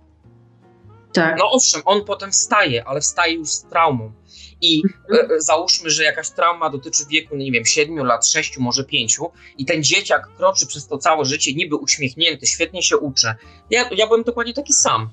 Tak. 1.12 1.38
No 1.38 1.50
owszem, 1.50 1.82
on 1.84 2.04
potem 2.04 2.32
wstaje, 2.32 2.84
ale 2.84 3.00
wstaje 3.00 3.34
już 3.34 3.50
z 3.50 3.62
traumą. 3.62 4.12
I 4.60 4.82
e, 5.14 5.34
e, 5.34 5.40
załóżmy, 5.40 5.90
że 5.90 6.04
jakaś 6.04 6.30
trauma 6.30 6.70
dotyczy 6.70 7.02
wieku, 7.10 7.36
nie 7.36 7.52
wiem, 7.52 7.66
7 7.66 7.96
lat, 8.06 8.26
6, 8.26 8.58
może 8.58 8.84
5 8.84 9.16
i 9.58 9.64
ten 9.66 9.82
dzieciak 9.84 10.28
kroczy 10.36 10.66
przez 10.66 10.86
to 10.86 10.98
całe 10.98 11.24
życie 11.24 11.54
niby 11.54 11.76
uśmiechnięty, 11.76 12.46
świetnie 12.46 12.82
się 12.82 12.96
uczy. 12.96 13.34
Ja, 13.70 13.90
ja 13.96 14.06
byłem 14.06 14.22
dokładnie 14.22 14.54
taki 14.54 14.72
sam. 14.72 15.10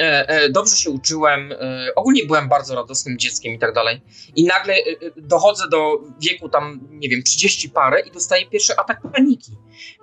e, 0.00 0.28
e, 0.28 0.50
dobrze 0.50 0.76
się 0.76 0.90
uczyłem, 0.90 1.52
e, 1.52 1.88
ogólnie 1.96 2.26
byłem 2.26 2.48
bardzo 2.48 2.74
radosnym 2.74 3.18
dzieckiem 3.18 3.54
i 3.54 3.58
tak 3.58 3.74
dalej. 3.74 4.00
I 4.36 4.44
nagle 4.44 4.74
dochodzę 5.16 5.68
do 5.68 6.00
wieku 6.20 6.48
tam, 6.48 6.80
nie 6.90 7.08
wiem, 7.08 7.22
30 7.22 7.70
parę 7.70 8.00
i 8.00 8.10
dostaję 8.10 8.46
pierwszy 8.46 8.76
atak 8.76 9.00
paniki. 9.12 9.52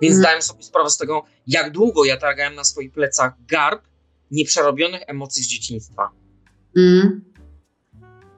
Więc 0.00 0.14
Mhm. 0.14 0.14
zdałem 0.14 0.42
sobie 0.42 0.62
sprawę 0.62 0.90
z 0.90 0.96
tego, 0.96 1.24
jak 1.46 1.70
długo 1.72 2.04
ja 2.04 2.16
targałem 2.16 2.54
na 2.54 2.64
swoich 2.64 2.92
plecach 2.92 3.32
garb 3.48 3.82
nieprzerobionych 4.30 5.02
emocji 5.06 5.42
z 5.42 5.46
dzieciństwa. 5.46 6.10
Mm. 6.76 7.24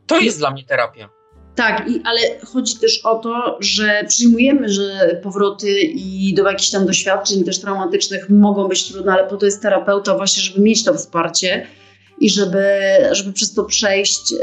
To 0.08 0.18
jest 0.18 0.38
dla 0.38 0.50
mnie 0.50 0.64
terapia. 0.64 1.08
Tak, 1.54 1.88
i, 1.88 2.02
ale 2.04 2.20
chodzi 2.44 2.78
też 2.78 3.00
o 3.04 3.14
to, 3.14 3.58
że 3.60 4.04
przyjmujemy, 4.08 4.68
że 4.68 5.20
powroty 5.22 5.80
i 5.80 6.34
do 6.34 6.50
jakichś 6.50 6.70
tam 6.70 6.86
doświadczeń 6.86 7.44
też 7.44 7.60
traumatycznych 7.60 8.30
mogą 8.30 8.68
być 8.68 8.88
trudne, 8.88 9.12
ale 9.12 9.26
po 9.26 9.36
to 9.36 9.46
jest 9.46 9.62
terapeuta 9.62 10.16
właśnie, 10.16 10.42
żeby 10.42 10.60
mieć 10.60 10.84
to 10.84 10.94
wsparcie 10.94 11.66
i 12.20 12.30
żeby, 12.30 12.66
żeby 13.12 13.32
przez 13.32 13.54
to 13.54 13.64
przejść, 13.64 14.34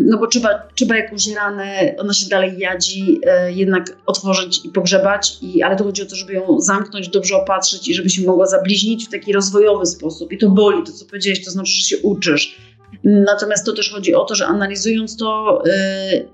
no 0.00 0.18
bo 0.18 0.26
trzeba, 0.26 0.68
trzeba 0.74 0.96
jakąś 0.96 1.28
ranę, 1.28 1.94
ona 1.98 2.12
się 2.12 2.28
dalej 2.28 2.58
jadzi, 2.58 3.20
e, 3.26 3.52
jednak 3.52 3.96
otworzyć 4.06 4.64
i 4.64 4.68
pogrzebać, 4.68 5.36
i, 5.42 5.62
ale 5.62 5.76
to 5.76 5.84
chodzi 5.84 6.02
o 6.02 6.06
to, 6.06 6.16
żeby 6.16 6.32
ją 6.32 6.60
zamknąć, 6.60 7.08
dobrze 7.08 7.36
opatrzyć 7.36 7.88
i 7.88 7.94
żeby 7.94 8.10
się 8.10 8.22
mogła 8.22 8.46
zabliźnić 8.46 9.06
w 9.06 9.10
taki 9.10 9.32
rozwojowy 9.32 9.86
sposób. 9.86 10.32
I 10.32 10.38
to 10.38 10.48
boli, 10.48 10.82
to 10.86 10.92
co 10.92 11.04
powiedziałeś, 11.04 11.44
to 11.44 11.50
znaczy, 11.50 11.72
że 11.72 11.82
się 11.82 11.98
uczysz. 11.98 12.58
Natomiast 13.04 13.66
to 13.66 13.72
też 13.72 13.92
chodzi 13.92 14.14
o 14.14 14.24
to, 14.24 14.34
że 14.34 14.46
analizując 14.46 15.16
to, 15.16 15.62
y, 15.66 16.28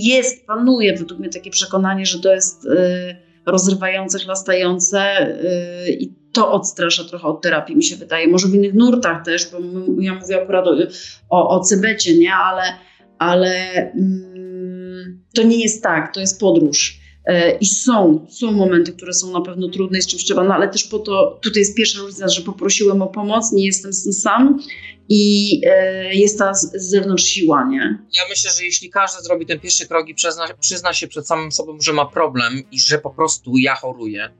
jest, 0.00 0.46
panuje 0.46 0.96
według 0.96 1.20
mnie 1.20 1.28
takie 1.28 1.50
przekonanie, 1.50 2.06
że 2.06 2.20
to 2.20 2.34
jest 2.34 2.64
y, 2.64 3.16
rozrywające, 3.46 4.18
chlastające 4.18 5.28
y, 5.88 5.92
i 5.92 6.12
to 6.32 6.52
odstrasza 6.52 7.04
trochę 7.04 7.28
od 7.28 7.42
terapii, 7.42 7.76
mi 7.76 7.84
się 7.84 7.96
wydaje. 7.96 8.28
Może 8.28 8.48
w 8.48 8.54
innych 8.54 8.74
nurtach 8.74 9.24
też, 9.24 9.50
bo 9.50 9.58
ja 10.00 10.14
mówię 10.14 10.42
akurat 10.42 10.66
o, 10.66 10.76
o, 11.30 11.48
o 11.48 11.60
cybecie, 11.60 12.18
nie? 12.18 12.34
Ale, 12.34 12.62
ale 13.18 13.52
mm, 13.92 15.24
to 15.34 15.42
nie 15.42 15.62
jest 15.62 15.82
tak, 15.82 16.14
to 16.14 16.20
jest 16.20 16.40
podróż. 16.40 17.03
E, 17.26 17.56
I 17.58 17.66
są, 17.66 18.26
są 18.30 18.52
momenty, 18.52 18.92
które 18.92 19.14
są 19.14 19.32
na 19.32 19.40
pewno 19.40 19.68
trudne 19.68 19.98
i 19.98 20.02
z 20.02 20.06
czymś 20.06 20.24
trzeba, 20.24 20.44
no 20.44 20.54
ale 20.54 20.68
też 20.68 20.84
po 20.84 20.98
to, 20.98 21.38
tutaj 21.42 21.60
jest 21.60 21.76
pierwsza 21.76 21.98
różnica, 21.98 22.28
że 22.28 22.40
poprosiłem 22.42 23.02
o 23.02 23.06
pomoc, 23.06 23.52
nie 23.52 23.66
jestem 23.66 23.92
z 23.92 24.04
tym 24.04 24.12
sam 24.12 24.58
i 25.08 25.60
e, 25.66 26.14
jest 26.14 26.38
ta 26.38 26.54
z, 26.54 26.72
z 26.72 26.90
zewnątrz 26.90 27.24
siła, 27.24 27.64
nie? 27.70 27.98
Ja 28.14 28.22
myślę, 28.28 28.50
że 28.58 28.64
jeśli 28.64 28.90
każdy 28.90 29.22
zrobi 29.22 29.46
ten 29.46 29.60
pierwszy 29.60 29.88
krok 29.88 30.08
i 30.08 30.14
przyzna, 30.14 30.44
przyzna 30.60 30.92
się 30.92 31.08
przed 31.08 31.26
samym 31.26 31.52
sobą, 31.52 31.78
że 31.80 31.92
ma 31.92 32.06
problem 32.06 32.62
i 32.70 32.80
że 32.80 32.98
po 32.98 33.10
prostu 33.10 33.58
ja 33.58 33.74
choruję, 33.74 34.30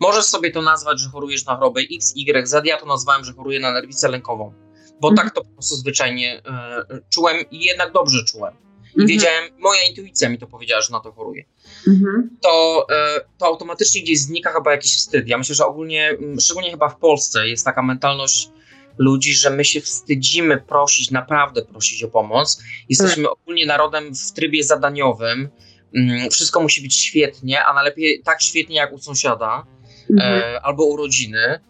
możesz 0.00 0.24
sobie 0.24 0.50
to 0.50 0.62
nazwać, 0.62 1.00
że 1.00 1.08
chorujesz 1.08 1.44
na 1.46 1.56
chorobę 1.56 1.80
X, 1.96 2.14
Y, 2.16 2.46
Z. 2.48 2.66
Ja 2.66 2.76
to 2.76 2.86
nazwałem, 2.86 3.24
że 3.24 3.32
choruję 3.32 3.60
na 3.60 3.72
nerwicę 3.72 4.08
lękową, 4.08 4.52
bo 5.00 5.08
Mhm. 5.08 5.26
tak 5.28 5.34
to 5.34 5.44
po 5.44 5.50
prostu 5.50 5.76
zwyczajnie 5.76 6.42
e, 6.46 7.00
czułem 7.10 7.36
i 7.50 7.64
jednak 7.64 7.92
dobrze 7.92 8.24
czułem. 8.24 8.54
I 8.84 9.00
Mhm. 9.00 9.06
wiedziałem, 9.08 9.44
moja 9.58 9.82
intuicja 9.82 10.28
mi 10.28 10.38
to 10.38 10.46
powiedziała, 10.46 10.82
że 10.82 10.92
na 10.92 11.00
to 11.00 11.12
choruję. 11.12 11.44
Mhm. 11.88 12.30
To, 12.42 12.86
e, 12.90 13.20
to 13.38 13.46
automatycznie 13.46 14.02
gdzieś 14.02 14.18
znika 14.18 14.52
chyba 14.52 14.70
jakiś 14.72 14.96
wstyd. 14.96 15.28
Ja 15.28 15.38
myślę, 15.38 15.54
że 15.54 15.66
ogólnie, 15.66 16.08
mm, 16.08 16.40
szczególnie 16.40 16.70
chyba 16.70 16.88
w 16.88 16.96
Polsce, 16.98 17.48
jest 17.48 17.64
taka 17.64 17.82
mentalność 17.82 18.50
ludzi, 18.98 19.34
że 19.34 19.50
my 19.50 19.64
się 19.64 19.80
wstydzimy 19.80 20.60
prosić, 20.60 21.10
naprawdę 21.10 21.62
prosić 21.62 22.04
o 22.04 22.08
pomoc. 22.08 22.62
Jesteśmy 22.88 23.30
ogólnie 23.30 23.66
narodem 23.66 24.14
w 24.14 24.32
trybie 24.32 24.64
zadaniowym. 24.64 25.48
Mm, 25.96 26.30
Wszystko 26.30 26.60
musi 26.60 26.82
być 26.82 26.94
świetnie, 26.94 27.64
a 27.64 27.74
najlepiej 27.74 28.22
tak 28.22 28.42
świetnie 28.42 28.76
jak 28.76 28.92
u 28.92 28.98
sąsiada 28.98 29.66
Mhm. 30.10 30.42
e, 30.42 30.60
albo 30.62 30.84
u 30.84 30.96
rodziny. 30.96 31.60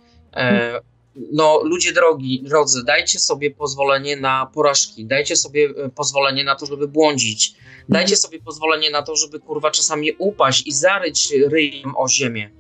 No, 1.33 1.61
ludzie 1.65 1.93
drogi, 1.93 2.43
drodzy, 2.45 2.85
dajcie 2.85 3.19
sobie 3.19 3.51
pozwolenie 3.51 4.17
na 4.17 4.51
porażki, 4.55 5.05
dajcie 5.07 5.37
sobie 5.37 5.69
e, 5.85 5.89
pozwolenie 5.89 6.45
na 6.45 6.55
to, 6.55 6.67
żeby 6.67 6.89
błądzić, 6.89 7.55
dajcie 7.89 8.17
sobie 8.17 8.41
pozwolenie 8.41 8.91
na 8.91 9.03
to, 9.03 9.17
żeby 9.17 9.41
kurwa 9.41 9.71
czasami 9.71 10.13
upaść 10.19 10.67
i 10.67 10.73
zaryć 10.73 11.33
ryjem 11.51 11.97
o 11.97 12.09
ziemię. 12.09 12.51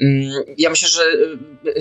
Mm, 0.00 0.30
Ja 0.58 0.70
myślę, 0.70 0.88
że 0.88 1.02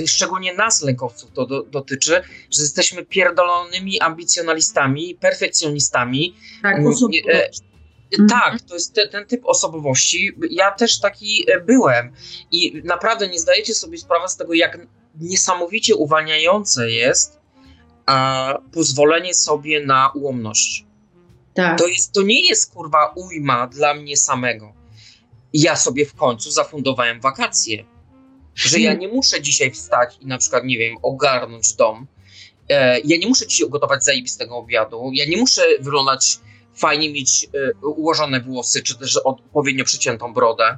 e, 0.01 0.07
szczególnie 0.07 0.53
nas, 0.53 0.81
lękowców, 0.81 1.31
to 1.31 1.45
do, 1.45 1.63
dotyczy, 1.63 2.11
że 2.51 2.61
jesteśmy 2.63 3.05
pierdolonymi 3.05 3.99
ambicjonalistami, 3.99 5.15
perfekcjonistami. 5.15 6.35
Tak, 6.61 6.77
Mm, 6.77 6.93
e, 7.33 7.49
Mhm. 8.19 8.29
Tak, 8.29 8.61
to 8.61 8.73
jest 8.73 8.93
te, 8.93 9.07
ten 9.07 9.25
typ 9.25 9.41
osobowości. 9.45 10.31
Ja 10.49 10.71
też 10.71 10.99
taki 10.99 11.45
byłem 11.65 12.11
i 12.51 12.81
naprawdę 12.83 13.27
nie 13.27 13.39
zdajecie 13.39 13.73
sobie 13.75 13.97
sprawy 13.97 14.27
z 14.27 14.37
tego, 14.37 14.53
jak 14.53 14.77
niesamowicie 15.19 15.95
uwalniające 15.95 16.89
jest 16.89 17.39
a, 18.05 18.57
pozwolenie 18.73 19.33
sobie 19.33 19.85
na 19.85 20.11
ułomność. 20.15 20.85
tak. 21.53 21.79
To, 21.79 21.87
jest, 21.87 22.13
to 22.13 22.21
nie 22.21 22.47
jest 22.47 22.73
kurwa 22.73 23.13
ujma 23.15 23.67
dla 23.67 23.93
mnie 23.93 24.17
samego. 24.17 24.73
Ja 25.53 25.75
sobie 25.75 26.05
w 26.05 26.13
końcu 26.13 26.51
zafundowałem 26.51 27.21
wakacje. 27.21 27.85
Że 28.55 28.79
ja 28.79 28.93
nie 28.93 29.07
muszę 29.07 29.41
dzisiaj 29.41 29.71
wstać 29.71 30.17
i 30.21 30.25
na 30.25 30.37
przykład, 30.37 30.63
nie 30.63 30.77
wiem, 30.77 30.95
ogarnąć 31.01 31.73
dom. 31.73 32.07
E, 32.69 32.99
ja 32.99 33.17
nie 33.17 33.27
muszę 33.27 33.47
dzisiaj 33.47 33.67
ugotować 33.67 34.03
zajebistego 34.03 34.57
obiadu. 34.57 35.11
Ja 35.13 35.25
nie 35.25 35.37
muszę 35.37 35.61
wyglądać 35.79 36.39
fajnie, 36.75 37.13
mieć 37.13 37.49
e, 37.53 37.87
ułożone 37.87 38.41
włosy, 38.41 38.83
czy 38.83 38.97
też 38.97 39.17
odpowiednio 39.17 39.85
przyciętą 39.85 40.33
brodę. 40.33 40.77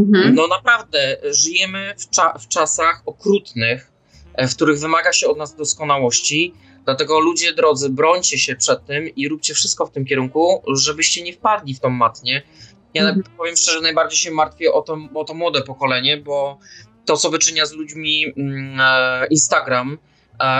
Mhm. 0.00 0.34
No 0.34 0.46
naprawdę, 0.46 1.16
żyjemy 1.30 1.94
w, 1.98 2.10
cza- 2.10 2.38
w 2.38 2.48
czasach 2.48 3.02
okrutnych, 3.06 3.92
e, 4.34 4.48
w 4.48 4.56
których 4.56 4.78
wymaga 4.80 5.12
się 5.12 5.28
od 5.28 5.38
nas 5.38 5.56
doskonałości. 5.56 6.54
Dlatego 6.84 7.20
ludzie 7.20 7.52
drodzy, 7.52 7.90
brońcie 7.90 8.38
się 8.38 8.56
przed 8.56 8.86
tym 8.86 9.08
i 9.08 9.28
róbcie 9.28 9.54
wszystko 9.54 9.86
w 9.86 9.90
tym 9.92 10.04
kierunku, 10.04 10.62
żebyście 10.74 11.22
nie 11.22 11.32
wpadli 11.32 11.74
w 11.74 11.80
tą 11.80 11.90
matnię. 11.90 12.42
Ja 12.94 13.02
Mhm. 13.02 13.22
powiem 13.36 13.56
szczerze, 13.56 13.80
najbardziej 13.80 14.18
się 14.18 14.30
martwię 14.30 14.72
o 14.72 14.82
to, 14.82 14.98
o 15.14 15.24
to 15.24 15.34
młode 15.34 15.62
pokolenie, 15.62 16.16
bo 16.16 16.58
to, 17.04 17.16
co 17.16 17.30
wyczynia 17.30 17.66
z 17.66 17.72
ludźmi 17.72 18.32
mm, 18.36 18.80
e, 18.80 19.26
Instagram 19.26 19.98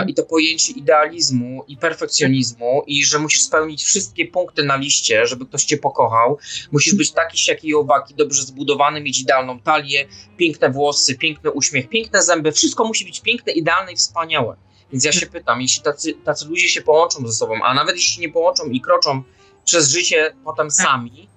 i 0.07 0.13
to 0.13 0.23
pojęcie 0.23 0.73
idealizmu 0.73 1.63
i 1.67 1.77
perfekcjonizmu 1.77 2.83
i 2.87 3.05
że 3.05 3.19
musisz 3.19 3.41
spełnić 3.41 3.83
wszystkie 3.83 4.25
punkty 4.25 4.63
na 4.63 4.75
liście, 4.75 5.25
żeby 5.25 5.45
ktoś 5.45 5.65
cię 5.65 5.77
pokochał. 5.77 6.37
Musisz 6.71 6.95
być 6.95 7.11
taki, 7.11 7.37
siaki 7.37 7.67
i 7.67 7.75
owaki, 7.75 8.15
dobrze 8.15 8.43
zbudowany, 8.43 9.01
mieć 9.01 9.21
idealną 9.21 9.59
talię, 9.59 10.07
piękne 10.37 10.69
włosy, 10.69 11.15
piękny 11.15 11.51
uśmiech, 11.51 11.89
piękne 11.89 12.23
zęby. 12.23 12.51
Wszystko 12.51 12.85
musi 12.85 13.05
być 13.05 13.21
piękne, 13.21 13.53
idealne 13.53 13.91
i 13.93 13.95
wspaniałe. 13.95 14.55
Więc 14.91 15.03
ja 15.03 15.11
się 15.11 15.25
pytam, 15.25 15.61
jeśli 15.61 15.83
tacy, 15.83 16.13
tacy 16.13 16.45
ludzie 16.45 16.69
się 16.69 16.81
połączą 16.81 17.27
ze 17.27 17.33
sobą, 17.33 17.53
a 17.63 17.73
nawet 17.73 17.95
jeśli 17.95 18.21
nie 18.21 18.29
połączą 18.29 18.69
i 18.69 18.81
kroczą 18.81 19.23
przez 19.65 19.89
życie 19.89 20.35
potem 20.45 20.71
sami, 20.71 21.29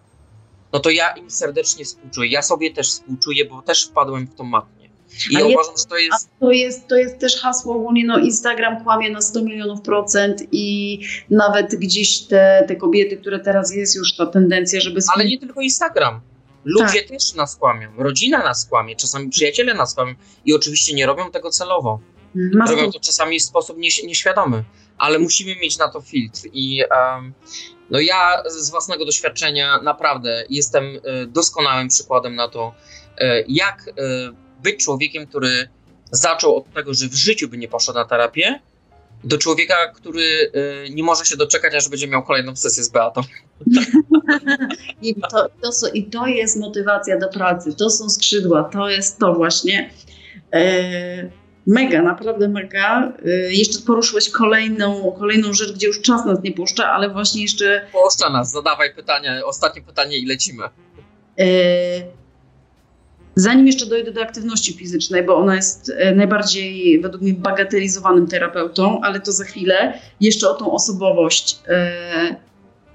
no 0.72 0.80
to 0.80 0.90
ja 0.90 1.10
im 1.10 1.30
serdecznie 1.30 1.84
współczuję. 1.84 2.30
Ja 2.30 2.42
sobie 2.42 2.74
też 2.74 2.88
współczuję, 2.88 3.44
bo 3.44 3.62
też 3.62 3.86
wpadłem 3.86 4.26
w 4.26 4.34
tą 4.34 4.44
matnię. 4.44 4.83
I 5.30 5.42
uważam, 5.42 5.74
że 5.78 5.84
to 5.84 5.96
jest 5.96 6.30
to 6.40 6.50
jest, 6.50 6.88
to 6.88 6.96
jest 6.96 7.18
też 7.18 7.40
hasło 7.40 7.74
ogólnie, 7.74 8.04
no 8.06 8.18
Instagram 8.18 8.84
kłamie 8.84 9.10
na 9.10 9.20
100 9.20 9.42
milionów 9.42 9.80
procent 9.80 10.42
i 10.52 10.98
nawet 11.30 11.74
gdzieś 11.74 12.20
te, 12.20 12.64
te 12.68 12.76
kobiety, 12.76 13.16
które 13.16 13.38
teraz 13.40 13.74
jest 13.74 13.96
już 13.96 14.16
ta 14.16 14.26
tendencja, 14.26 14.80
żeby... 14.80 15.00
Ale 15.14 15.24
nie 15.24 15.38
tylko 15.38 15.60
Instagram. 15.60 16.20
Ludzie 16.64 17.02
też 17.02 17.34
nas 17.34 17.56
kłamią, 17.56 17.88
rodzina 17.98 18.38
nas 18.38 18.66
kłamie, 18.66 18.96
czasami 18.96 19.30
przyjaciele 19.30 19.74
nas 19.74 19.94
kłamią. 19.94 20.14
I 20.44 20.54
oczywiście 20.54 20.94
nie 20.94 21.06
robią 21.06 21.30
tego 21.30 21.50
celowo. 21.50 22.00
Maską, 22.34 22.76
Robią 22.76 22.92
to 22.92 23.00
czasami 23.00 23.40
w 23.40 23.42
sposób 23.42 23.78
nieś- 23.78 24.06
nieświadomy, 24.06 24.64
ale 24.98 25.18
musimy 25.18 25.56
mieć 25.56 25.78
na 25.78 25.88
to 25.88 26.00
filtr. 26.00 26.40
I 26.52 26.82
em, 26.82 27.34
no 27.90 28.00
ja 28.00 28.42
z 28.46 28.70
własnego 28.70 29.04
doświadczenia 29.04 29.80
naprawdę 29.82 30.44
jestem 30.50 30.84
e, 30.84 31.26
doskonałym 31.26 31.88
przykładem 31.88 32.34
na 32.34 32.48
to, 32.48 32.74
e, 33.18 33.44
jak 33.48 33.88
e, 33.88 33.92
być 34.64 34.84
człowiekiem, 34.84 35.26
który 35.26 35.68
zaczął 36.10 36.56
od 36.56 36.72
tego, 36.72 36.94
że 36.94 37.08
w 37.08 37.14
życiu 37.14 37.48
by 37.48 37.58
nie 37.58 37.68
poszedł 37.68 37.98
na 37.98 38.04
terapię, 38.04 38.60
do 39.24 39.38
człowieka, 39.38 39.74
który 39.94 40.50
e, 40.86 40.90
nie 40.90 41.02
może 41.02 41.24
się 41.24 41.36
doczekać, 41.36 41.74
aż 41.74 41.88
będzie 41.88 42.08
miał 42.08 42.22
kolejną 42.22 42.56
sesję 42.56 42.84
z 42.84 42.88
Beatą. 42.88 43.20
I 45.02 45.14
to, 45.14 45.48
to, 45.62 45.72
są, 45.72 45.86
I 45.86 46.04
to 46.04 46.26
jest 46.26 46.56
motywacja 46.56 47.18
do 47.18 47.28
pracy, 47.28 47.74
to 47.74 47.90
są 47.90 48.10
skrzydła, 48.10 48.64
to 48.64 48.88
jest 48.88 49.18
to 49.18 49.34
właśnie. 49.34 49.90
E, 50.52 51.30
mega, 51.66 52.02
naprawdę 52.02 52.48
mega. 52.48 53.12
E, 53.26 53.30
jeszcze 53.30 53.78
poruszyłeś 53.86 54.30
kolejną, 54.30 55.16
kolejną 55.18 55.52
rzecz, 55.52 55.72
gdzie 55.72 55.86
już 55.86 56.00
czas 56.00 56.24
nas 56.24 56.42
nie 56.42 56.52
puszcza, 56.52 56.90
ale 56.90 57.10
właśnie 57.10 57.42
jeszcze 57.42 57.86
Puszcza 57.92 58.30
nas, 58.30 58.50
zadawaj 58.50 58.94
pytania, 58.94 59.44
ostatnie 59.44 59.82
pytanie 59.82 60.18
i 60.18 60.26
lecimy. 60.26 60.62
Zanim 63.36 63.66
jeszcze 63.66 63.86
dojdę 63.86 64.12
do 64.12 64.22
aktywności 64.22 64.72
fizycznej, 64.72 65.22
bo 65.22 65.36
ona 65.36 65.56
jest 65.56 65.92
e, 65.96 66.14
najbardziej 66.14 67.00
według 67.00 67.22
mnie 67.22 67.34
bagatelizowanym 67.34 68.26
terapeutą, 68.26 69.00
ale 69.00 69.20
to 69.20 69.32
za 69.32 69.44
chwilę, 69.44 69.92
jeszcze 70.20 70.50
o 70.50 70.54
tą 70.54 70.72
osobowość. 70.72 71.58
E, 71.68 72.36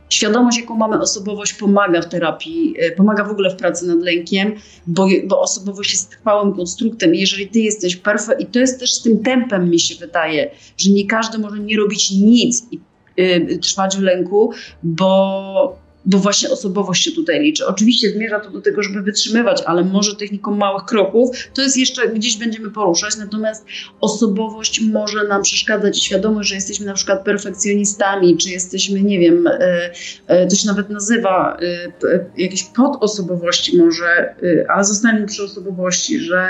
świadomość, 0.09 0.57
jaką 0.57 0.75
mamy 0.75 1.01
osobowość, 1.01 1.53
pomaga 1.53 2.01
w 2.01 2.09
terapii, 2.09 2.75
e, 2.79 2.91
pomaga 2.91 3.23
w 3.23 3.31
ogóle 3.31 3.49
w 3.49 3.55
pracy 3.55 3.87
nad 3.87 3.99
lękiem, 3.99 4.55
bo, 4.87 5.07
bo 5.27 5.41
osobowość 5.41 5.91
jest 5.91 6.09
trwałym 6.09 6.53
konstruktem. 6.53 7.15
Jeżeli 7.15 7.47
ty 7.47 7.59
jesteś 7.59 7.95
perfekt, 7.95 8.41
i 8.41 8.45
to 8.45 8.59
jest 8.59 8.79
też 8.79 8.93
z 8.93 9.01
tym 9.01 9.23
tempem, 9.23 9.69
mi 9.69 9.79
się 9.79 9.95
wydaje, 9.95 10.51
że 10.77 10.91
nie 10.91 11.07
każdy 11.07 11.37
może 11.37 11.59
nie 11.59 11.77
robić 11.77 12.11
nic 12.11 12.65
i 12.71 12.79
y, 13.19 13.59
trwać 13.61 13.97
w 13.97 14.01
lęku, 14.01 14.51
bo 14.83 15.88
bo 16.05 16.17
właśnie 16.17 16.49
osobowość 16.49 17.03
się 17.03 17.11
tutaj 17.11 17.39
liczy. 17.39 17.67
Oczywiście 17.67 18.11
zmierza 18.11 18.39
to 18.39 18.51
do 18.51 18.61
tego, 18.61 18.83
żeby 18.83 19.01
wytrzymywać, 19.01 19.63
ale 19.65 19.83
może 19.83 20.15
techniką 20.15 20.55
małych 20.55 20.83
kroków 20.83 21.29
to 21.53 21.61
jest 21.61 21.77
jeszcze 21.77 22.09
gdzieś 22.09 22.37
będziemy 22.37 22.71
poruszać, 22.71 23.17
natomiast 23.17 23.65
osobowość 24.01 24.81
może 24.81 25.27
nam 25.27 25.41
przeszkadzać 25.41 26.03
świadomość, 26.03 26.49
że 26.49 26.55
jesteśmy 26.55 26.85
na 26.85 26.93
przykład 26.93 27.23
perfekcjonistami, 27.23 28.37
czy 28.37 28.49
jesteśmy, 28.49 29.01
nie 29.01 29.19
wiem, 29.19 29.47
e, 29.47 29.91
e, 30.27 30.47
to 30.47 30.55
się 30.55 30.67
nawet 30.67 30.89
nazywa 30.89 31.57
e, 32.03 32.25
jakieś 32.37 32.63
podosobowości 32.63 33.77
może, 33.77 34.35
ale 34.69 34.83
zostańmy 34.83 35.27
przy 35.27 35.43
osobowości, 35.43 36.19
że, 36.19 36.49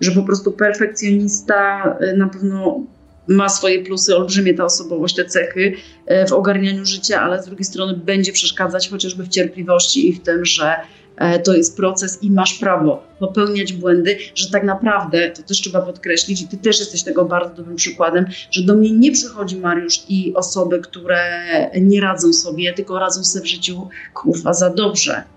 że 0.00 0.12
po 0.12 0.22
prostu 0.22 0.52
perfekcjonista 0.52 1.82
na 2.16 2.28
pewno 2.28 2.86
ma 3.28 3.48
swoje 3.48 3.84
plusy, 3.84 4.16
olbrzymie 4.16 4.54
ta 4.54 4.64
osobowość, 4.64 5.16
te 5.16 5.24
cechy 5.24 5.74
e, 6.06 6.26
w 6.26 6.32
ogarnianiu 6.32 6.86
życia, 6.86 7.20
ale 7.20 7.42
z 7.42 7.46
drugiej 7.46 7.64
strony 7.64 7.94
będzie 7.94 8.32
przeszkadzać 8.32 8.88
chociażby 8.88 9.24
w 9.24 9.28
cierpliwości 9.28 10.08
i 10.08 10.12
w 10.12 10.22
tym, 10.22 10.44
że 10.44 10.74
e, 11.16 11.38
to 11.38 11.54
jest 11.54 11.76
proces 11.76 12.22
i 12.22 12.30
masz 12.30 12.54
prawo 12.54 13.02
popełniać 13.18 13.72
błędy, 13.72 14.18
że 14.34 14.50
tak 14.50 14.64
naprawdę, 14.64 15.30
to 15.30 15.42
też 15.42 15.60
trzeba 15.60 15.82
podkreślić, 15.82 16.42
i 16.42 16.48
ty 16.48 16.56
też 16.56 16.80
jesteś 16.80 17.02
tego 17.02 17.24
bardzo 17.24 17.54
dobrym 17.54 17.76
przykładem, 17.76 18.26
że 18.50 18.62
do 18.62 18.74
mnie 18.74 18.90
nie 18.90 19.12
przychodzi 19.12 19.56
Mariusz 19.56 20.02
i 20.08 20.34
osoby, 20.34 20.80
które 20.80 21.42
nie 21.80 22.00
radzą 22.00 22.32
sobie, 22.32 22.72
tylko 22.72 22.98
radzą 22.98 23.24
sobie 23.24 23.44
w 23.44 23.48
życiu 23.48 23.88
kurwa 24.14 24.54
za 24.54 24.70
dobrze. 24.70 25.35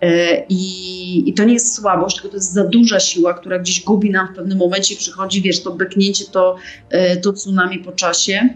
E, 0.00 0.44
I, 0.48 1.28
I, 1.28 1.34
to 1.34 1.44
nie 1.44 1.52
jest 1.52 1.74
słabość, 1.74 2.16
tylko 2.16 2.28
to 2.28 2.36
jest 2.36 2.52
za 2.52 2.64
duża 2.64 3.00
siła, 3.00 3.34
która 3.34 3.58
gdzieś 3.58 3.84
gubi 3.84 4.10
nam 4.10 4.28
w 4.32 4.36
pewnym 4.36 4.58
momencie, 4.58 4.96
przychodzi, 4.96 5.42
wiesz, 5.42 5.62
to 5.62 5.70
beknięcie, 5.70 6.24
to, 6.24 6.56
e, 6.90 7.16
to 7.16 7.32
tsunami 7.32 7.78
po 7.78 7.92
czasie. 7.92 8.48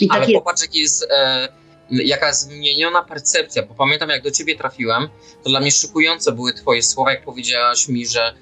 I 0.00 0.08
Ale 0.10 0.26
popatrz, 0.32 0.62
jaki 0.62 0.78
jest, 0.78 1.06
e, 1.10 1.48
jaka 1.90 2.32
zmieniona 2.32 3.02
percepcja, 3.02 3.62
bo 3.62 3.74
pamiętam, 3.74 4.08
jak 4.08 4.22
do 4.22 4.30
ciebie 4.30 4.56
trafiłem, 4.56 5.08
to 5.44 5.50
dla 5.50 5.60
mnie 5.60 5.70
szykujące 5.70 6.32
były 6.32 6.54
twoje 6.54 6.82
słowa, 6.82 7.10
jak 7.10 7.24
powiedziałaś 7.24 7.88
mi, 7.88 8.06
że 8.06 8.34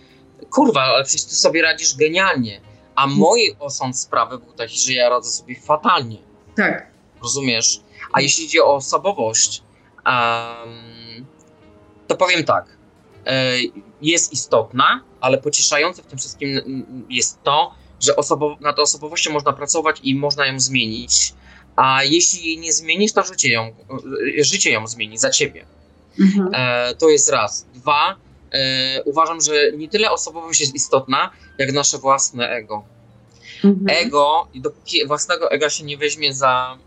kurwa, 0.51 0.83
ale 0.83 1.05
przecież 1.05 1.25
ty 1.25 1.35
sobie 1.35 1.63
radzisz 1.63 1.97
genialnie, 1.97 2.61
a 2.95 3.07
mój 3.07 3.57
osąd 3.59 3.99
sprawy 3.99 4.39
był 4.39 4.53
taki, 4.53 4.79
że 4.79 4.93
ja 4.93 5.09
radzę 5.09 5.31
sobie 5.31 5.61
fatalnie. 5.61 6.17
Tak. 6.57 6.87
Rozumiesz? 7.23 7.81
A 8.13 8.21
jeśli 8.21 8.45
chodzi 8.45 8.61
o 8.61 8.75
osobowość, 8.75 9.63
um, 10.07 10.90
to 12.11 12.17
powiem 12.17 12.45
tak. 12.45 12.65
E, 13.27 13.53
jest 14.03 14.33
istotna, 14.33 15.05
ale 15.21 15.39
pocieszające 15.39 16.03
w 16.03 16.07
tym 16.07 16.19
wszystkim 16.19 16.61
jest 17.11 17.43
to, 17.43 17.75
że 18.01 18.17
osobo 18.17 18.57
nad 18.61 18.79
osobowością 18.79 19.33
można 19.33 19.53
pracować 19.53 20.01
i 20.03 20.15
można 20.15 20.47
ją 20.47 20.61
zmienić. 20.61 21.35
A 21.77 22.05
jeśli 22.05 22.47
jej 22.47 22.59
nie 22.59 22.73
zmienisz, 22.73 23.13
to 23.13 23.23
życie 23.23 23.53
ją, 23.53 23.75
e, 24.39 24.45
życie 24.45 24.71
ją 24.71 24.87
zmieni 24.87 25.19
za 25.19 25.31
ciebie. 25.31 25.65
Mhm. 26.21 26.51
E, 26.55 26.95
to 26.95 27.09
jest 27.09 27.31
raz. 27.31 27.67
Dwa, 27.75 28.17
uważam, 29.05 29.41
że 29.41 29.73
nie 29.73 29.89
tyle 29.89 30.11
osobowość 30.11 30.61
jest 30.61 30.75
istotna, 30.75 31.31
jak 31.59 31.73
nasze 31.73 31.99
własne 31.99 32.49
ego. 32.49 32.85
Mhm. 33.65 34.07
Ego, 34.07 34.49
i 34.55 34.61
dopóki 34.61 35.07
własnego 35.07 35.51
ega 35.51 35.71
się 35.71 35.85
nie 35.85 35.97
weźmie 35.97 36.35
za, 36.35 36.79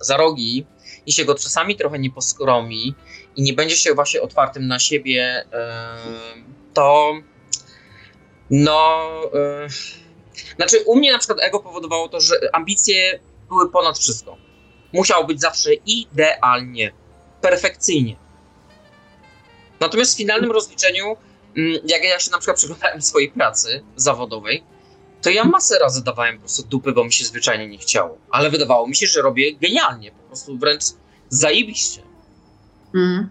za 0.00 0.16
rogi 0.16 0.66
i 1.06 1.12
się 1.12 1.24
go 1.24 1.34
czasami 1.34 1.76
trochę 1.76 1.98
nie 1.98 2.10
poskromi, 2.10 2.94
i 3.36 3.42
nie 3.42 3.52
będzie 3.52 3.76
się 3.76 3.94
właśnie 3.94 4.22
otwartym 4.22 4.66
na 4.66 4.78
siebie, 4.78 5.44
to 6.74 7.14
no. 8.50 9.10
Znaczy, 10.56 10.84
u 10.86 10.96
mnie 10.96 11.12
na 11.12 11.18
przykład 11.18 11.38
ego 11.42 11.60
powodowało 11.60 12.08
to, 12.08 12.20
że 12.20 12.34
ambicje 12.52 13.20
były 13.48 13.70
ponad 13.70 13.98
wszystko. 13.98 14.36
Musiało 14.92 15.24
być 15.24 15.40
zawsze 15.40 15.70
idealnie, 15.74 16.92
perfekcyjnie. 17.40 18.16
Natomiast 19.80 20.14
w 20.14 20.16
finalnym 20.16 20.52
rozliczeniu, 20.52 21.16
mm, 21.56 21.78
jak 21.84 22.04
ja 22.04 22.20
się 22.20 22.30
na 22.30 22.38
przykład 22.38 22.56
przyglądałem 22.56 23.02
swojej 23.02 23.30
pracy 23.30 23.84
zawodowej, 23.96 24.62
to 25.22 25.30
ja 25.30 25.44
masę 25.44 25.78
razy 25.78 26.04
dawałem 26.04 26.34
po 26.34 26.40
prostu 26.40 26.62
dupy, 26.62 26.92
bo 26.92 27.04
mi 27.04 27.12
się 27.12 27.24
zwyczajnie 27.24 27.68
nie 27.68 27.78
chciało. 27.78 28.18
Ale 28.30 28.50
wydawało 28.50 28.86
mi 28.86 28.96
się, 28.96 29.06
że 29.06 29.22
robię 29.22 29.54
genialnie, 29.54 30.12
po 30.12 30.22
prostu 30.22 30.58
wręcz 30.58 30.84
zajebiście. 31.28 32.02
Mm. 32.94 33.28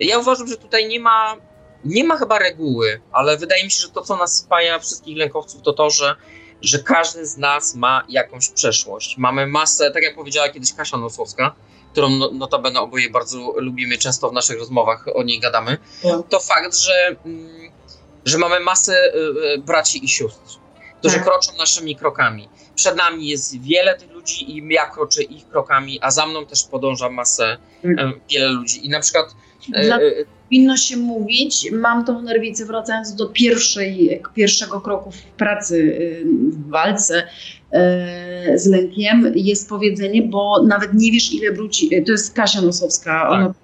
Ja 0.00 0.18
uważam, 0.18 0.48
że 0.48 0.56
tutaj 0.56 0.88
nie 0.88 1.00
ma, 1.00 1.36
nie 1.84 2.04
ma 2.04 2.16
chyba 2.16 2.38
reguły, 2.38 3.00
ale 3.12 3.36
wydaje 3.36 3.64
mi 3.64 3.70
się, 3.70 3.82
że 3.82 3.88
to, 3.88 4.02
co 4.02 4.16
nas 4.16 4.36
spaja 4.36 4.78
wszystkich 4.78 5.16
lękowców, 5.16 5.62
to 5.62 5.72
to, 5.72 5.90
że, 5.90 6.16
że 6.62 6.78
każdy 6.78 7.26
z 7.26 7.36
nas 7.36 7.74
ma 7.74 8.04
jakąś 8.08 8.48
przeszłość. 8.48 9.18
Mamy 9.18 9.46
masę, 9.46 9.90
tak 9.90 10.02
jak 10.02 10.14
powiedziała 10.14 10.48
kiedyś 10.48 10.72
Kasia 10.72 10.96
Nosowska, 10.96 11.54
którą 11.92 12.10
no, 12.10 12.30
notabene 12.30 12.80
oboje 12.80 13.10
bardzo 13.10 13.52
lubimy, 13.56 13.98
często 13.98 14.30
w 14.30 14.32
naszych 14.32 14.58
rozmowach 14.58 15.04
o 15.14 15.22
niej 15.22 15.40
gadamy, 15.40 15.78
to 16.28 16.40
fakt, 16.40 16.76
że, 16.76 17.16
mm, 17.24 17.72
że 18.24 18.38
mamy 18.38 18.60
masę 18.60 18.92
y, 18.92 19.18
y, 19.54 19.58
braci 19.58 20.04
i 20.04 20.08
sióstr, 20.08 20.58
którzy 20.98 21.16
tak. 21.16 21.24
kroczą 21.24 21.52
naszymi 21.58 21.96
krokami. 21.96 22.48
Przed 22.74 22.96
nami 22.96 23.28
jest 23.28 23.62
wiele 23.62 23.98
tych 23.98 24.13
ludzi 24.24 24.58
i 24.58 24.68
ja 24.74 24.86
kroczę 24.86 25.22
ich 25.22 25.48
krokami, 25.48 25.98
a 26.02 26.10
za 26.10 26.26
mną 26.26 26.46
też 26.46 26.62
podąża 26.62 27.10
masę, 27.10 27.56
tak. 27.82 28.06
wiele 28.30 28.48
ludzi. 28.48 28.86
I 28.86 28.88
na 28.88 29.00
przykład... 29.00 29.26
E, 29.74 29.94
e, 29.94 30.00
powinno 30.44 30.76
się 30.76 30.96
mówić, 30.96 31.70
mam 31.72 32.04
tą 32.04 32.22
nerwicę 32.22 32.64
wracając 32.64 33.14
do 33.14 33.26
pierwszej, 33.26 34.20
pierwszego 34.34 34.80
kroku 34.80 35.10
w 35.10 35.22
pracy, 35.22 35.98
w 36.24 36.70
walce 36.70 37.26
z 38.54 38.66
lękiem, 38.66 39.32
jest 39.34 39.68
powiedzenie, 39.68 40.22
bo 40.22 40.62
nawet 40.62 40.94
nie 40.94 41.12
wiesz 41.12 41.32
ile 41.32 41.52
wróci, 41.52 42.02
to 42.06 42.12
jest 42.12 42.34
Kasia 42.34 42.60
Nosowska, 42.60 43.10
tak. 43.10 43.30
ona 43.30 43.54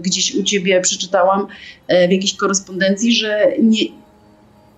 gdzieś 0.00 0.34
u 0.34 0.42
ciebie 0.42 0.80
przeczytałam 0.80 1.46
w 1.88 2.12
jakiejś 2.12 2.36
korespondencji, 2.36 3.12
że 3.12 3.52
nie, 3.62 3.84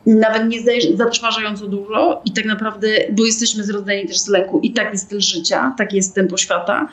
nawet 0.07 0.49
nie 0.49 0.59
zatrważająco 0.97 1.67
dużo 1.67 2.23
i 2.25 2.33
tak 2.33 2.45
naprawdę, 2.45 2.89
bo 3.13 3.25
jesteśmy 3.25 3.65
zrodzeni 3.65 4.09
też 4.09 4.19
z 4.19 4.29
lęku 4.29 4.61
i 4.61 4.73
taki 4.73 4.99
styl 4.99 5.21
życia, 5.21 5.75
taki 5.79 5.97
jest 5.97 6.15
tempo 6.15 6.37
świata, 6.37 6.89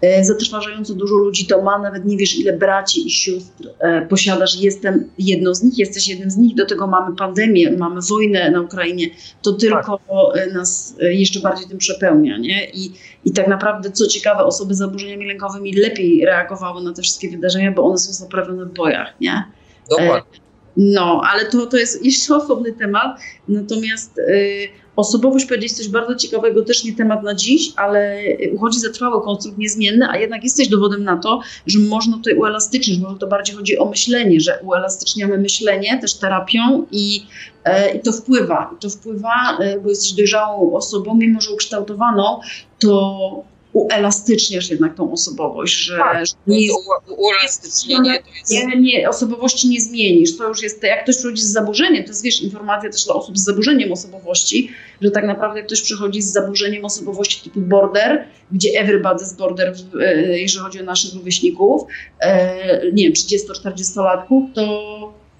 e, 0.00 0.24
zatrważająco 0.24 0.94
dużo 0.94 1.14
ludzi 1.14 1.46
to 1.46 1.62
ma, 1.62 1.78
nawet 1.78 2.04
nie 2.04 2.16
wiesz 2.16 2.38
ile 2.38 2.52
braci 2.52 3.06
i 3.06 3.10
sióstr 3.10 3.68
e, 3.78 4.06
posiadasz, 4.06 4.60
jestem 4.60 5.10
jedną 5.18 5.54
z 5.54 5.62
nich, 5.62 5.78
jesteś 5.78 6.08
jednym 6.08 6.30
z 6.30 6.36
nich, 6.36 6.54
do 6.54 6.66
tego 6.66 6.86
mamy 6.86 7.16
pandemię, 7.16 7.70
mamy 7.70 8.00
wojnę 8.08 8.50
na 8.50 8.60
Ukrainie, 8.60 9.06
to 9.42 9.52
tylko 9.52 10.00
tak. 10.34 10.54
nas 10.54 10.96
jeszcze 11.00 11.40
bardziej 11.40 11.68
tym 11.68 11.78
przepełnia, 11.78 12.38
nie? 12.38 12.70
I, 12.70 12.92
I 13.24 13.32
tak 13.32 13.48
naprawdę, 13.48 13.90
co 13.90 14.06
ciekawe, 14.06 14.44
osoby 14.44 14.74
z 14.74 14.78
zaburzeniami 14.78 15.26
lękowymi 15.26 15.72
lepiej 15.72 16.24
reagowały 16.24 16.82
na 16.82 16.92
te 16.92 17.02
wszystkie 17.02 17.30
wydarzenia, 17.30 17.72
bo 17.72 17.84
one 17.84 17.98
są 17.98 18.12
zaprawione 18.12 18.64
w 18.64 18.74
bojach, 18.74 19.14
nie? 19.20 19.44
Dokładnie. 19.90 20.47
No, 20.78 21.20
ale 21.32 21.44
to, 21.46 21.66
to 21.66 21.76
jest 21.76 22.04
jeszcze 22.04 22.36
osobny 22.36 22.72
temat. 22.72 23.20
Natomiast 23.48 24.18
y, 24.18 24.68
osobowość 24.96 25.46
powiedzieć 25.46 25.72
coś 25.72 25.88
bardzo 25.88 26.14
ciekawego, 26.14 26.62
też 26.62 26.84
nie 26.84 26.92
temat 26.92 27.22
na 27.22 27.34
dziś, 27.34 27.72
ale 27.76 28.22
uchodzi 28.52 28.80
za 28.80 28.92
trwały 28.92 29.22
konstrukt 29.22 29.58
niezmienny, 29.58 30.06
a 30.10 30.18
jednak 30.18 30.44
jesteś 30.44 30.68
dowodem 30.68 31.04
na 31.04 31.16
to, 31.16 31.40
że 31.66 31.78
można 31.78 32.16
tutaj 32.16 32.34
uelastycznić, 32.34 32.98
może 32.98 33.18
to 33.18 33.26
bardziej 33.26 33.56
chodzi 33.56 33.78
o 33.78 33.84
myślenie, 33.84 34.40
że 34.40 34.58
uelastyczniamy 34.62 35.38
myślenie 35.38 35.98
też 36.00 36.14
terapią 36.14 36.86
i, 36.90 37.26
y, 37.66 37.96
i 37.96 38.00
to 38.00 38.12
wpływa. 38.12 38.70
I 38.76 38.82
to 38.82 38.90
wpływa, 38.90 39.58
y, 39.60 39.80
bo 39.80 39.88
jesteś 39.88 40.12
dojrzałą 40.12 40.74
osobą, 40.74 41.14
mimo 41.14 41.40
że 41.40 41.50
ukształtowaną, 41.50 42.40
to 42.78 43.44
uelastyczniasz 43.72 44.70
jednak 44.70 44.94
tą 44.94 45.12
osobowość, 45.12 45.74
że, 45.74 45.96
tak, 45.96 46.26
że 46.26 46.32
nie, 46.46 46.68
uelastycznienie 47.16 48.22
to 48.22 48.28
jest... 48.38 48.52
Nie, 48.52 48.80
nie, 48.80 49.08
osobowości 49.08 49.68
nie 49.68 49.80
zmienisz. 49.80 50.36
To 50.36 50.48
już 50.48 50.62
jest, 50.62 50.82
jak 50.82 51.02
ktoś 51.02 51.16
przychodzi 51.16 51.42
z 51.42 51.52
zaburzeniem, 51.52 52.04
to 52.04 52.08
jest 52.08 52.22
wiesz, 52.22 52.42
informacja 52.42 52.90
też 52.90 53.04
dla 53.04 53.14
osób 53.14 53.38
z 53.38 53.44
zaburzeniem 53.44 53.92
osobowości, 53.92 54.70
że 55.02 55.10
tak 55.10 55.24
naprawdę 55.24 55.58
jak 55.58 55.66
ktoś 55.66 55.82
przychodzi 55.82 56.22
z 56.22 56.32
zaburzeniem 56.32 56.84
osobowości 56.84 57.40
typu 57.40 57.60
border, 57.60 58.24
gdzie 58.52 58.84
everybody's 58.84 59.36
border, 59.36 59.74
e, 60.00 60.38
jeżeli 60.38 60.64
chodzi 60.64 60.80
o 60.80 60.84
naszych 60.84 61.14
rówieśników, 61.14 61.82
e, 62.20 62.92
nie 62.92 63.04
wiem, 63.04 63.12
30-40-latków, 63.12 64.42
to, 64.54 64.64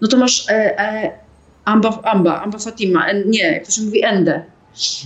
no 0.00 0.08
to 0.08 0.16
masz 0.16 0.48
e, 0.48 0.80
e, 0.80 1.18
Amba, 1.64 2.00
Amba, 2.02 2.42
Amba 2.42 2.58
Fatima, 2.58 3.12
nie, 3.26 3.52
jak 3.52 3.66
to 3.66 3.72
się 3.72 3.82
mówi, 3.82 4.04
Ende. 4.04 4.44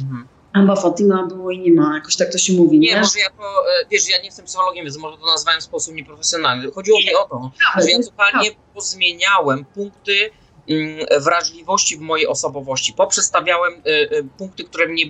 Mhm. 0.02 0.31
Amba 0.52 0.76
Fatima 0.76 1.26
było 1.26 1.50
i 1.50 1.58
nie 1.58 1.72
ma, 1.72 1.94
jakoś 1.94 2.16
tak 2.16 2.32
to 2.32 2.38
się 2.38 2.52
mówi. 2.52 2.78
Nie, 2.78 2.88
nie? 2.94 3.00
może 3.00 3.18
ja 3.18 3.30
to, 3.30 3.42
e, 3.42 3.86
wiesz, 3.90 4.08
ja 4.10 4.18
nie 4.18 4.24
jestem 4.24 4.46
psychologiem, 4.46 4.84
więc 4.84 4.96
może 4.96 5.18
to 5.18 5.26
nazwałem 5.26 5.60
w 5.60 5.64
sposób 5.64 5.94
nieprofesjonalny. 5.94 6.70
Chodziło 6.70 6.98
mi 6.98 7.14
o 7.14 7.28
to, 7.28 7.50
że 7.80 7.90
ja 7.90 8.02
zupełnie 8.02 8.50
pozmieniałem 8.74 9.64
punkty 9.64 10.30
mm, 10.68 11.06
wrażliwości 11.20 11.96
w 11.96 12.00
mojej 12.00 12.26
osobowości. 12.26 12.92
Poprzestawiałem 12.92 13.72
y, 13.72 13.90
y, 13.90 14.28
punkty, 14.38 14.64
które 14.64 14.88
mnie, 14.88 15.04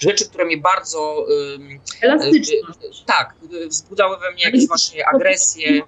rzeczy, 0.00 0.28
które 0.28 0.44
mnie 0.44 0.56
bardzo 0.58 1.26
Elastyczność. 2.00 3.04
tak, 3.06 3.34
wzbudzały 3.68 4.18
we 4.18 4.32
mnie 4.32 4.44
jakieś 4.44 4.68
właśnie 4.68 5.08
agresję. 5.08 5.82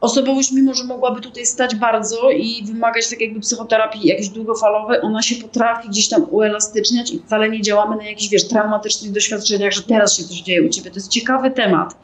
Osobowość, 0.00 0.52
mimo 0.52 0.74
że 0.74 0.84
mogłaby 0.84 1.20
tutaj 1.20 1.46
stać 1.46 1.74
bardzo 1.74 2.30
i 2.30 2.64
wymagać 2.64 3.10
tak 3.10 3.20
jakby 3.20 3.40
psychoterapii 3.40 4.08
jakiejś 4.08 4.28
długofalowej, 4.28 5.00
ona 5.02 5.22
się 5.22 5.36
potrafi 5.36 5.88
gdzieś 5.88 6.08
tam 6.08 6.26
uelastyczniać 6.30 7.10
i 7.10 7.18
wcale 7.18 7.50
nie 7.50 7.62
działamy 7.62 7.96
na 7.96 8.04
jakichś, 8.04 8.28
wiesz, 8.28 8.48
traumatycznych 8.48 9.12
doświadczeniach, 9.12 9.72
że 9.72 9.82
teraz 9.82 10.16
się 10.16 10.24
coś 10.24 10.36
dzieje 10.36 10.62
u 10.62 10.68
ciebie. 10.68 10.90
To 10.90 10.96
jest 10.96 11.08
ciekawy 11.08 11.50
temat 11.50 11.96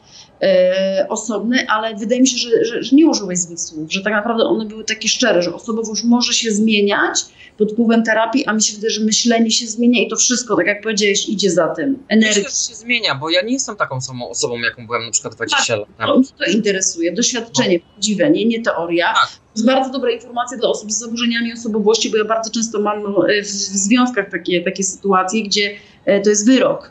e, 0.43 1.07
osobny, 1.09 1.67
ale 1.69 1.95
wydaje 1.95 2.21
mi 2.21 2.29
się, 2.29 2.39
że, 2.39 2.65
że, 2.65 2.83
że 2.83 2.97
nie 2.97 3.07
użyłeś 3.07 3.39
złych 3.39 3.61
słów, 3.61 3.93
że 3.93 4.03
tak 4.03 4.13
naprawdę 4.13 4.45
one 4.45 4.67
były 4.67 4.85
takie 4.85 5.09
szczere, 5.09 5.43
że 5.43 5.55
osobowość 5.55 6.05
może 6.05 6.33
się 6.33 6.51
zmieniać 6.51 7.25
pod 7.59 7.73
wpływem 7.73 8.03
terapii, 8.03 8.47
a 8.47 8.53
mi 8.53 8.63
się 8.63 8.75
wydaje, 8.75 8.91
że 8.91 9.01
myślenie 9.01 9.51
się 9.51 9.67
zmienia 9.67 10.03
i 10.03 10.09
to 10.09 10.17
wszystko, 10.17 10.57
tak 10.57 10.67
jak 10.67 10.83
powiedziałeś, 10.83 11.29
idzie 11.29 11.51
za 11.51 11.69
tym. 11.69 11.99
Energia. 12.09 12.43
Myślę, 12.43 12.43
że 12.43 12.69
się 12.69 12.75
zmienia, 12.75 13.15
bo 13.15 13.31
ja 13.31 13.43
nie 13.43 13.53
jestem 13.53 13.77
taką 13.77 14.01
samą 14.01 14.29
osobą, 14.29 14.59
jaką 14.59 14.87
byłem 14.87 15.05
na 15.05 15.11
przykład 15.11 15.35
20 15.35 15.77
lat 15.77 15.89
To 15.99 16.07
temu. 16.07 16.19
mnie 16.19 16.29
to 16.39 16.45
interesuje, 16.45 17.13
doświadczenie 17.13 17.81
prawdziwe, 17.81 18.31
nie, 18.31 18.45
nie 18.45 18.63
teoria. 18.63 19.07
Tak. 19.07 19.29
To 19.29 19.59
jest 19.61 19.67
bardzo 19.67 19.91
dobra 19.91 20.11
informacja 20.11 20.59
dla 20.59 20.69
osób 20.69 20.93
z 20.93 20.99
zaburzeniami 20.99 21.53
osobowości, 21.53 22.11
bo 22.11 22.17
ja 22.17 22.25
bardzo 22.25 22.51
często 22.51 22.81
mam 22.81 23.03
no, 23.03 23.29
e, 23.29 23.43
w, 23.43 23.47
w 23.47 23.77
związkach 23.77 24.31
takie, 24.31 24.63
takie 24.63 24.85
sytuacje, 24.85 25.43
gdzie 25.43 25.71
e, 26.05 26.21
to 26.21 26.31
jest 26.31 26.47
wyrok. 26.47 26.91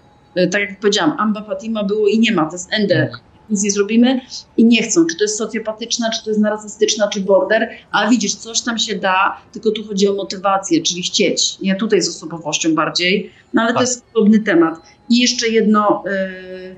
Tak 0.52 0.61
jak 0.61 0.80
powiedziałam, 0.80 1.15
Amba 1.20 1.44
Fatima 1.44 1.84
było 1.84 2.07
i 2.07 2.20
nie 2.20 2.32
ma, 2.32 2.45
to 2.45 2.52
jest 2.52 2.70
ND. 2.80 3.11
Nic 3.53 3.63
nie 3.63 3.71
zrobimy 3.71 4.21
i 4.57 4.65
nie 4.65 4.84
chcą. 4.84 5.05
Czy 5.05 5.17
to 5.17 5.23
jest 5.23 5.38
socjopatyczna, 5.38 6.09
czy 6.09 6.23
to 6.23 6.30
jest 6.30 6.39
narcystyczna, 6.41 7.07
czy 7.07 7.21
border, 7.21 7.69
a 7.91 8.09
widzisz, 8.09 8.35
coś 8.35 8.61
tam 8.61 8.80
się 8.80 8.95
da, 8.95 9.38
tylko 9.51 9.71
tu 9.71 9.84
chodzi 9.88 10.07
o 10.07 10.13
motywację, 10.13 10.81
czyli 10.81 11.01
chcieć. 11.03 11.59
Nie 11.59 11.75
tutaj 11.75 12.01
z 12.01 12.09
osobowością 12.09 12.75
bardziej, 12.75 13.31
no 13.53 13.61
ale 13.61 13.71
to 13.73 13.80
Tak. 13.80 13.88
jest 13.88 14.05
podobny 14.05 14.39
temat. 14.39 14.80
I 15.09 15.19
jeszcze 15.19 15.47
jedno. 15.47 16.03
e, 16.07 16.75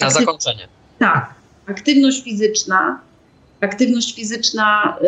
Na 0.00 0.06
aktyw- 0.08 0.12
zakończenie. 0.12 0.68
tak, 0.98 1.34
aktywność 1.66 2.22
fizyczna. 2.24 3.00
Aktywność 3.60 4.14
fizyczna, 4.14 4.98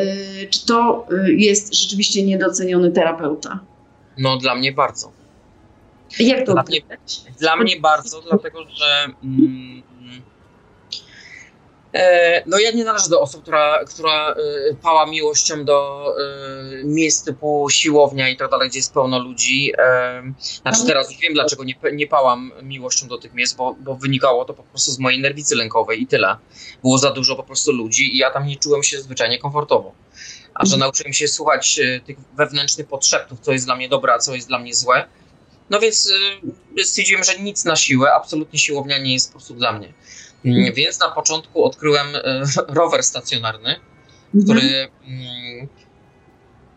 y, 0.44 0.48
czy 0.50 0.66
to 0.66 1.06
y, 1.28 1.32
jest 1.34 1.74
rzeczywiście 1.74 2.22
niedoceniony 2.22 2.90
terapeuta? 2.90 3.60
No 4.18 4.36
dla 4.36 4.54
mnie 4.54 4.72
bardzo. 4.72 5.12
Jak 6.18 6.46
to 6.46 6.52
Dla 6.52 6.62
mnie-? 6.62 6.80
Dla 7.40 7.56
mnie 7.56 7.80
bardzo, 7.80 8.22
dlatego 8.22 8.58
że 8.74 9.04
mm, 9.24 9.82
no 12.46 12.58
ja 12.58 12.70
nie 12.70 12.84
należę 12.84 13.08
do 13.08 13.20
osób, 13.20 13.42
która, 13.42 13.84
która 13.84 14.30
e, 14.30 14.34
pała 14.82 15.06
miłością 15.06 15.64
do 15.64 16.06
e, 16.20 16.84
miejsc 16.84 17.24
typu 17.24 17.66
siłownia 17.70 18.28
i 18.28 18.36
tak 18.36 18.50
dalej, 18.50 18.68
gdzie 18.68 18.78
jest 18.78 18.94
pełno 18.94 19.18
ludzi. 19.18 19.72
E, 19.78 20.22
znaczy 20.62 20.86
teraz 20.86 21.10
już 21.10 21.20
wiem, 21.20 21.34
dlaczego 21.34 21.64
nie, 21.64 21.74
nie 21.92 22.06
pałam 22.06 22.52
miłością 22.62 23.08
do 23.08 23.18
tych 23.18 23.34
miejsc, 23.34 23.54
bo, 23.54 23.76
bo 23.80 23.94
wynikało 23.94 24.44
to 24.44 24.54
po 24.54 24.62
prostu 24.62 24.90
z 24.90 24.98
mojej 24.98 25.20
nerwicy 25.20 25.56
lękowej 25.56 26.02
i 26.02 26.06
tyle. 26.06 26.36
Było 26.82 26.98
za 26.98 27.10
dużo 27.10 27.36
po 27.36 27.42
prostu 27.42 27.72
ludzi 27.72 28.14
i 28.14 28.18
ja 28.18 28.30
tam 28.30 28.46
nie 28.46 28.56
czułem 28.56 28.82
się 28.82 29.00
zwyczajnie 29.00 29.38
komfortowo. 29.38 29.92
A 30.54 30.64
że 30.64 30.74
Mhm. 30.74 30.80
nauczyłem 30.80 31.12
się 31.12 31.28
słuchać 31.28 31.78
e, 31.78 32.00
tych 32.00 32.16
wewnętrznych 32.36 32.86
podszeptów, 32.86 33.40
co 33.40 33.52
jest 33.52 33.64
dla 33.64 33.76
mnie 33.76 33.88
dobre, 33.88 34.12
a 34.12 34.18
co 34.18 34.34
jest 34.34 34.48
dla 34.48 34.58
mnie 34.58 34.74
złe, 34.74 35.06
no 35.70 35.80
więc 35.80 36.12
stwierdziłem, 36.84 37.24
że 37.24 37.38
nic 37.38 37.64
na 37.64 37.76
siłę, 37.76 38.12
absolutnie 38.12 38.58
siłownia 38.58 38.98
nie 38.98 39.12
jest 39.12 39.28
po 39.28 39.32
prostu 39.32 39.54
dla 39.54 39.72
mnie. 39.72 39.92
Mm, 40.44 40.72
Więc 40.74 41.00
na 41.00 41.10
początku 41.10 41.64
odkryłem 41.64 42.06
y, 42.16 42.20
rower 42.68 43.02
stacjonarny, 43.02 43.76
który 44.44 44.60
Mhm. 44.60 44.88
mm, 45.06 45.68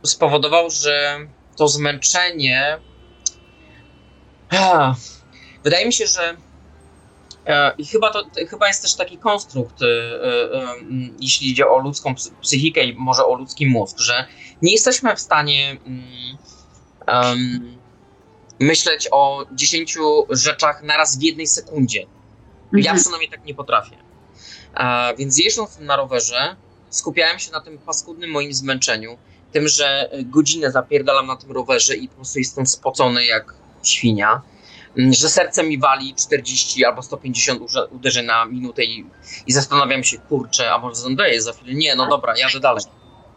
spowodował, 0.05 0.69
że 0.69 1.19
to 1.57 1.67
zmęczenie. 1.67 2.77
Wydaje 5.63 5.85
mi 5.85 5.93
się, 5.93 6.07
że 6.07 6.37
e, 7.45 7.73
i 7.77 7.85
chyba, 7.85 8.09
to, 8.13 8.23
chyba 8.49 8.67
jest 8.67 8.81
też 8.81 8.95
taki 8.95 9.17
konstrukt, 9.17 9.75
mm, 9.81 11.17
jeśli 11.19 11.49
idzie 11.51 11.67
o 11.69 11.79
ludzką 11.79 12.13
psy- 12.15 12.31
psychikę 12.41 12.83
i 12.85 12.93
może 12.93 13.25
o 13.25 13.35
ludzki 13.35 13.65
mózg, 13.65 13.99
że 13.99 14.25
nie 14.61 14.71
jesteśmy 14.71 15.15
w 15.15 15.19
stanie 15.19 15.77
mm, 17.07 17.77
myśleć 18.59 19.07
o 19.11 19.45
10 19.51 19.97
rzeczach 20.29 20.83
naraz 20.83 21.19
w 21.19 21.21
jednej 21.21 21.47
sekundzie. 21.47 22.05
Ja 22.71 22.77
Mhm. 22.79 22.97
przynajmniej 22.99 23.29
tak 23.29 23.45
nie 23.45 23.53
potrafię. 23.55 23.95
A, 24.73 25.13
więc 25.17 25.39
jeżdżąc 25.39 25.79
na 25.79 25.95
rowerze, 25.95 26.55
skupiałem 26.89 27.39
się 27.39 27.51
na 27.51 27.59
tym 27.61 27.77
paskudnym 27.77 28.29
moim 28.31 28.53
zmęczeniu, 28.53 29.17
tym, 29.51 29.67
że 29.67 30.09
y, 30.13 30.23
godzinę 30.23 30.71
zapierdalam 30.71 31.27
na 31.27 31.35
tym 31.35 31.51
rowerze 31.51 31.95
i 31.95 32.07
po 32.07 32.15
prostu 32.15 32.39
jestem 32.39 32.67
spocony 32.67 33.25
jak 33.25 33.53
świnia, 33.83 34.41
Mm, 34.97 35.13
że 35.13 35.29
serce 35.29 35.63
mi 35.63 35.79
wali 35.79 36.15
40 36.15 36.85
albo 36.85 37.01
150 37.01 37.61
uże- 37.61 37.87
uderzeń 37.87 38.25
na 38.25 38.45
minutę 38.45 38.83
i, 38.83 39.05
i 39.47 39.51
zastanawiam 39.53 40.03
się, 40.03 40.17
kurczę, 40.17 40.71
a 40.73 40.77
może 40.77 40.95
zemdleję 40.95 41.41
za 41.41 41.53
chwilę? 41.53 41.73
Nie, 41.73 41.95
no 41.95 42.07
dobra, 42.09 42.37
jadę 42.37 42.59
dalej. 42.59 42.83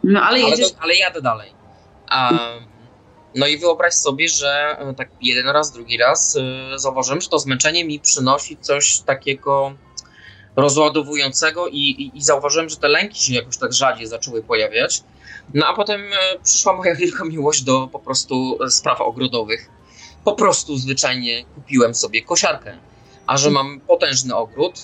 No 0.03 0.19
ale 0.21 0.27
Ale, 0.27 0.49
jedziesz. 0.49 0.71
do, 0.71 0.79
ale 0.81 0.95
jadę 0.95 1.21
dalej. 1.21 1.51
A, 2.07 2.33
no 3.35 3.47
i 3.47 3.57
wyobraź 3.57 3.93
sobie, 3.93 4.29
że 4.29 4.77
e, 4.79 4.93
tak 4.93 5.09
jeden 5.21 5.49
raz, 5.49 5.71
drugi 5.71 5.97
raz 5.97 6.35
e, 6.35 6.79
zauważyłem, 6.79 7.21
że 7.21 7.29
to 7.29 7.39
zmęczenie 7.39 7.85
mi 7.85 7.99
przynosi 7.99 8.57
coś 8.57 8.99
takiego 8.99 9.73
rozładowującego 10.55 11.67
i, 11.67 11.77
i, 11.77 12.17
i 12.17 12.21
zauważyłem, 12.21 12.69
że 12.69 12.75
te 12.75 12.87
lęki 12.87 13.23
się 13.25 13.33
jakoś 13.33 13.57
tak 13.57 13.73
rzadziej 13.73 14.07
zaczęły 14.07 14.43
pojawiać. 14.43 15.03
No 15.53 15.67
a 15.67 15.73
potem 15.73 16.01
e, 16.01 16.39
przyszła 16.43 16.73
moja 16.73 16.95
wielka 17.01 17.25
miłość 17.25 17.61
do 17.61 17.87
po 17.87 17.99
prostu 17.99 18.57
spraw 18.69 19.01
ogrodowych. 19.01 19.69
Po 20.23 20.33
prostu 20.33 20.77
zwyczajnie 20.77 21.45
kupiłem 21.55 21.95
sobie 21.95 22.21
kosiarkę. 22.21 22.77
A 23.27 23.37
że 23.37 23.51
mam 23.51 23.79
potężny 23.79 24.35
ogród, 24.35 24.83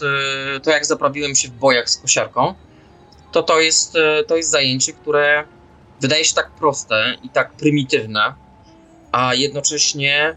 to 0.63 0.71
jak 0.71 0.85
zaprawiłem 0.85 1.35
się 1.35 1.47
w 1.47 1.51
bojach 1.51 1.89
z 1.89 1.97
kosiarką, 1.97 2.53
to 3.31 3.43
to 3.43 3.59
jest, 3.59 3.93
to 4.27 4.35
jest 4.35 4.49
zajęcie, 4.49 4.93
które 4.93 5.45
wydaje 6.01 6.25
się 6.25 6.35
tak 6.35 6.51
proste 6.51 7.15
i 7.23 7.29
tak 7.29 7.51
prymitywne, 7.51 8.33
a 9.11 9.33
jednocześnie 9.33 10.35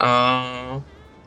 e, 0.00 0.80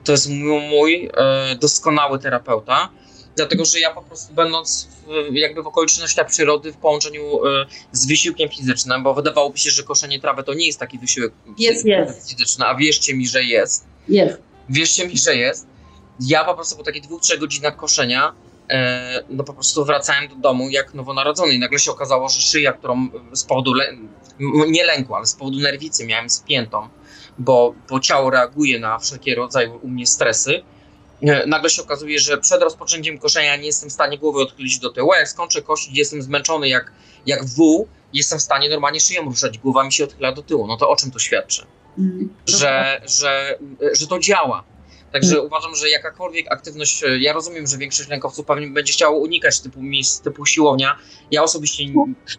to 0.03 0.11
jest 0.11 0.29
mój, 0.29 0.69
mój 0.69 1.09
e, 1.13 1.55
doskonały 1.55 2.19
terapeuta, 2.19 2.89
dlatego 3.35 3.65
że 3.65 3.79
ja 3.79 3.93
po 3.93 4.01
prostu 4.01 4.33
będąc 4.33 4.87
w, 5.07 5.33
jakby 5.33 5.63
w 5.63 5.67
okolicznościach 5.67 6.27
przyrody 6.27 6.71
w 6.73 6.77
połączeniu 6.77 7.45
e, 7.45 7.65
z 7.91 8.07
wysiłkiem 8.07 8.49
fizycznym, 8.49 9.03
bo 9.03 9.13
wydawałoby 9.13 9.57
się, 9.57 9.71
że 9.71 9.83
koszenie 9.83 10.19
trawy 10.19 10.43
to 10.43 10.53
nie 10.53 10.65
jest 10.65 10.79
taki 10.79 10.99
wysiłek 10.99 11.33
Jest, 11.57 11.85
jest. 11.85 12.29
fizyczny, 12.29 12.65
a 12.65 12.75
wierzcie 12.75 13.13
mi, 13.15 13.27
że 13.27 13.43
jest. 13.43 13.85
Jest. 14.07 14.37
Wierzcie 14.69 15.07
mi, 15.07 15.17
że 15.17 15.35
jest. 15.35 15.67
Ja 16.19 16.43
po 16.43 16.55
prostu 16.55 16.77
po 16.77 16.83
takich 16.83 17.03
dwóch, 17.03 17.21
trzech 17.21 17.39
godzinach 17.39 17.75
koszenia, 17.75 18.33
no 19.29 19.43
po 19.43 19.53
prostu 19.53 19.85
wracałem 19.85 20.27
do 20.27 20.35
domu 20.35 20.69
jak 20.69 20.93
nowonarodzony 20.93 21.53
i 21.53 21.59
nagle 21.59 21.79
się 21.79 21.91
okazało, 21.91 22.29
że 22.29 22.41
szyja, 22.41 22.73
którą 22.73 23.07
z 23.33 23.43
powodu, 23.43 23.73
nie 24.67 24.85
lęku, 24.85 25.15
ale 25.15 25.25
z 25.25 25.33
powodu 25.33 25.59
nerwicy 25.59 26.05
miałem 26.05 26.29
spiętą, 26.29 26.89
bo, 27.37 27.73
bo 27.89 27.99
ciało 27.99 28.29
reaguje 28.29 28.79
na 28.79 28.99
wszelkie 28.99 29.35
rodzaje 29.35 29.69
u 29.69 29.87
mnie 29.87 30.07
stresy, 30.07 30.63
e, 31.21 31.47
nagle 31.47 31.69
się 31.69 31.81
okazuje, 31.81 32.19
że 32.19 32.37
przed 32.37 32.61
rozpoczęciem 32.61 33.17
koszenia 33.17 33.55
nie 33.55 33.65
jestem 33.65 33.89
w 33.89 33.93
stanie 33.93 34.17
głowy 34.17 34.41
odchylić 34.41 34.79
do 34.79 34.89
tyłu, 34.89 35.13
jak 35.13 35.29
skończę 35.29 35.61
kosić, 35.61 35.97
jestem 35.97 36.21
zmęczony 36.21 36.69
jak, 36.69 36.91
jak 37.25 37.45
wół, 37.45 37.87
jestem 38.13 38.39
w 38.39 38.41
stanie 38.41 38.69
normalnie 38.69 38.99
szyją 38.99 39.25
ruszać, 39.25 39.57
głowa 39.57 39.83
mi 39.83 39.93
się 39.93 40.03
odchyla 40.03 40.31
do 40.31 40.41
tyłu. 40.41 40.67
No 40.67 40.77
to 40.77 40.89
o 40.89 40.95
czym 40.95 41.11
to 41.11 41.19
świadczy? 41.19 41.65
Mm. 41.97 42.29
że, 42.45 43.01
że, 43.05 43.59
że 43.93 44.07
to 44.07 44.19
działa. 44.19 44.63
Także 45.11 45.41
uważam, 45.41 45.75
że 45.75 45.89
jakakolwiek 45.89 46.51
aktywność, 46.51 47.03
e, 47.03 47.17
ja 47.17 47.33
rozumiem, 47.33 47.67
że 47.67 47.77
większość 47.77 48.09
lękowców 48.09 48.45
pewnie 48.45 48.67
będzie 48.67 48.93
chciało 48.93 49.19
unikać 49.19 49.59
typu 49.61 49.81
miejsc, 49.81 50.21
typu 50.21 50.45
siłownia. 50.45 50.95
Ja 51.31 51.43
osobiście 51.43 51.85
nie- 51.85 51.93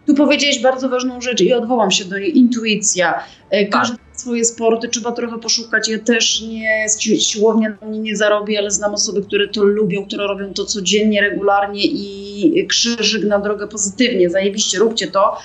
Tu 0.07 0.15
powiedziałeś 0.15 0.63
bardzo 0.63 0.89
ważną 0.89 1.21
rzecz 1.21 1.41
i 1.41 1.53
odwołam 1.53 1.91
się 1.91 2.05
do 2.05 2.19
niej. 2.19 2.39
Intuicja. 2.39 3.25
E, 3.51 3.67
Każdy 3.67 3.95
ma 3.97 4.10
swoje 4.21 4.45
sporty, 4.45 4.89
trzeba 4.89 5.13
trochę 5.13 5.39
poszukać. 5.39 5.89
Ja 5.89 5.99
też 5.99 6.43
nie, 6.43 6.87
si- 6.89 7.21
siłownia 7.21 7.77
na 7.81 7.87
mnie 7.89 7.99
nie 7.99 8.17
zarobi, 8.17 8.57
ale 8.57 8.71
znam 8.71 8.95
osoby, 8.95 9.23
które 9.23 9.49
to 9.49 9.65
lubią, 9.65 10.07
które 10.07 10.27
robią 10.27 10.55
to 10.55 10.65
codziennie, 10.65 11.21
regularnie 11.21 11.85
i 11.85 12.67
krzyżyk 12.69 13.25
na 13.25 13.39
drogę 13.39 13.67
pozytywnie. 13.69 14.31
Zajebiście, 14.31 14.79
róbcie 14.79 15.07
to, 15.07 15.37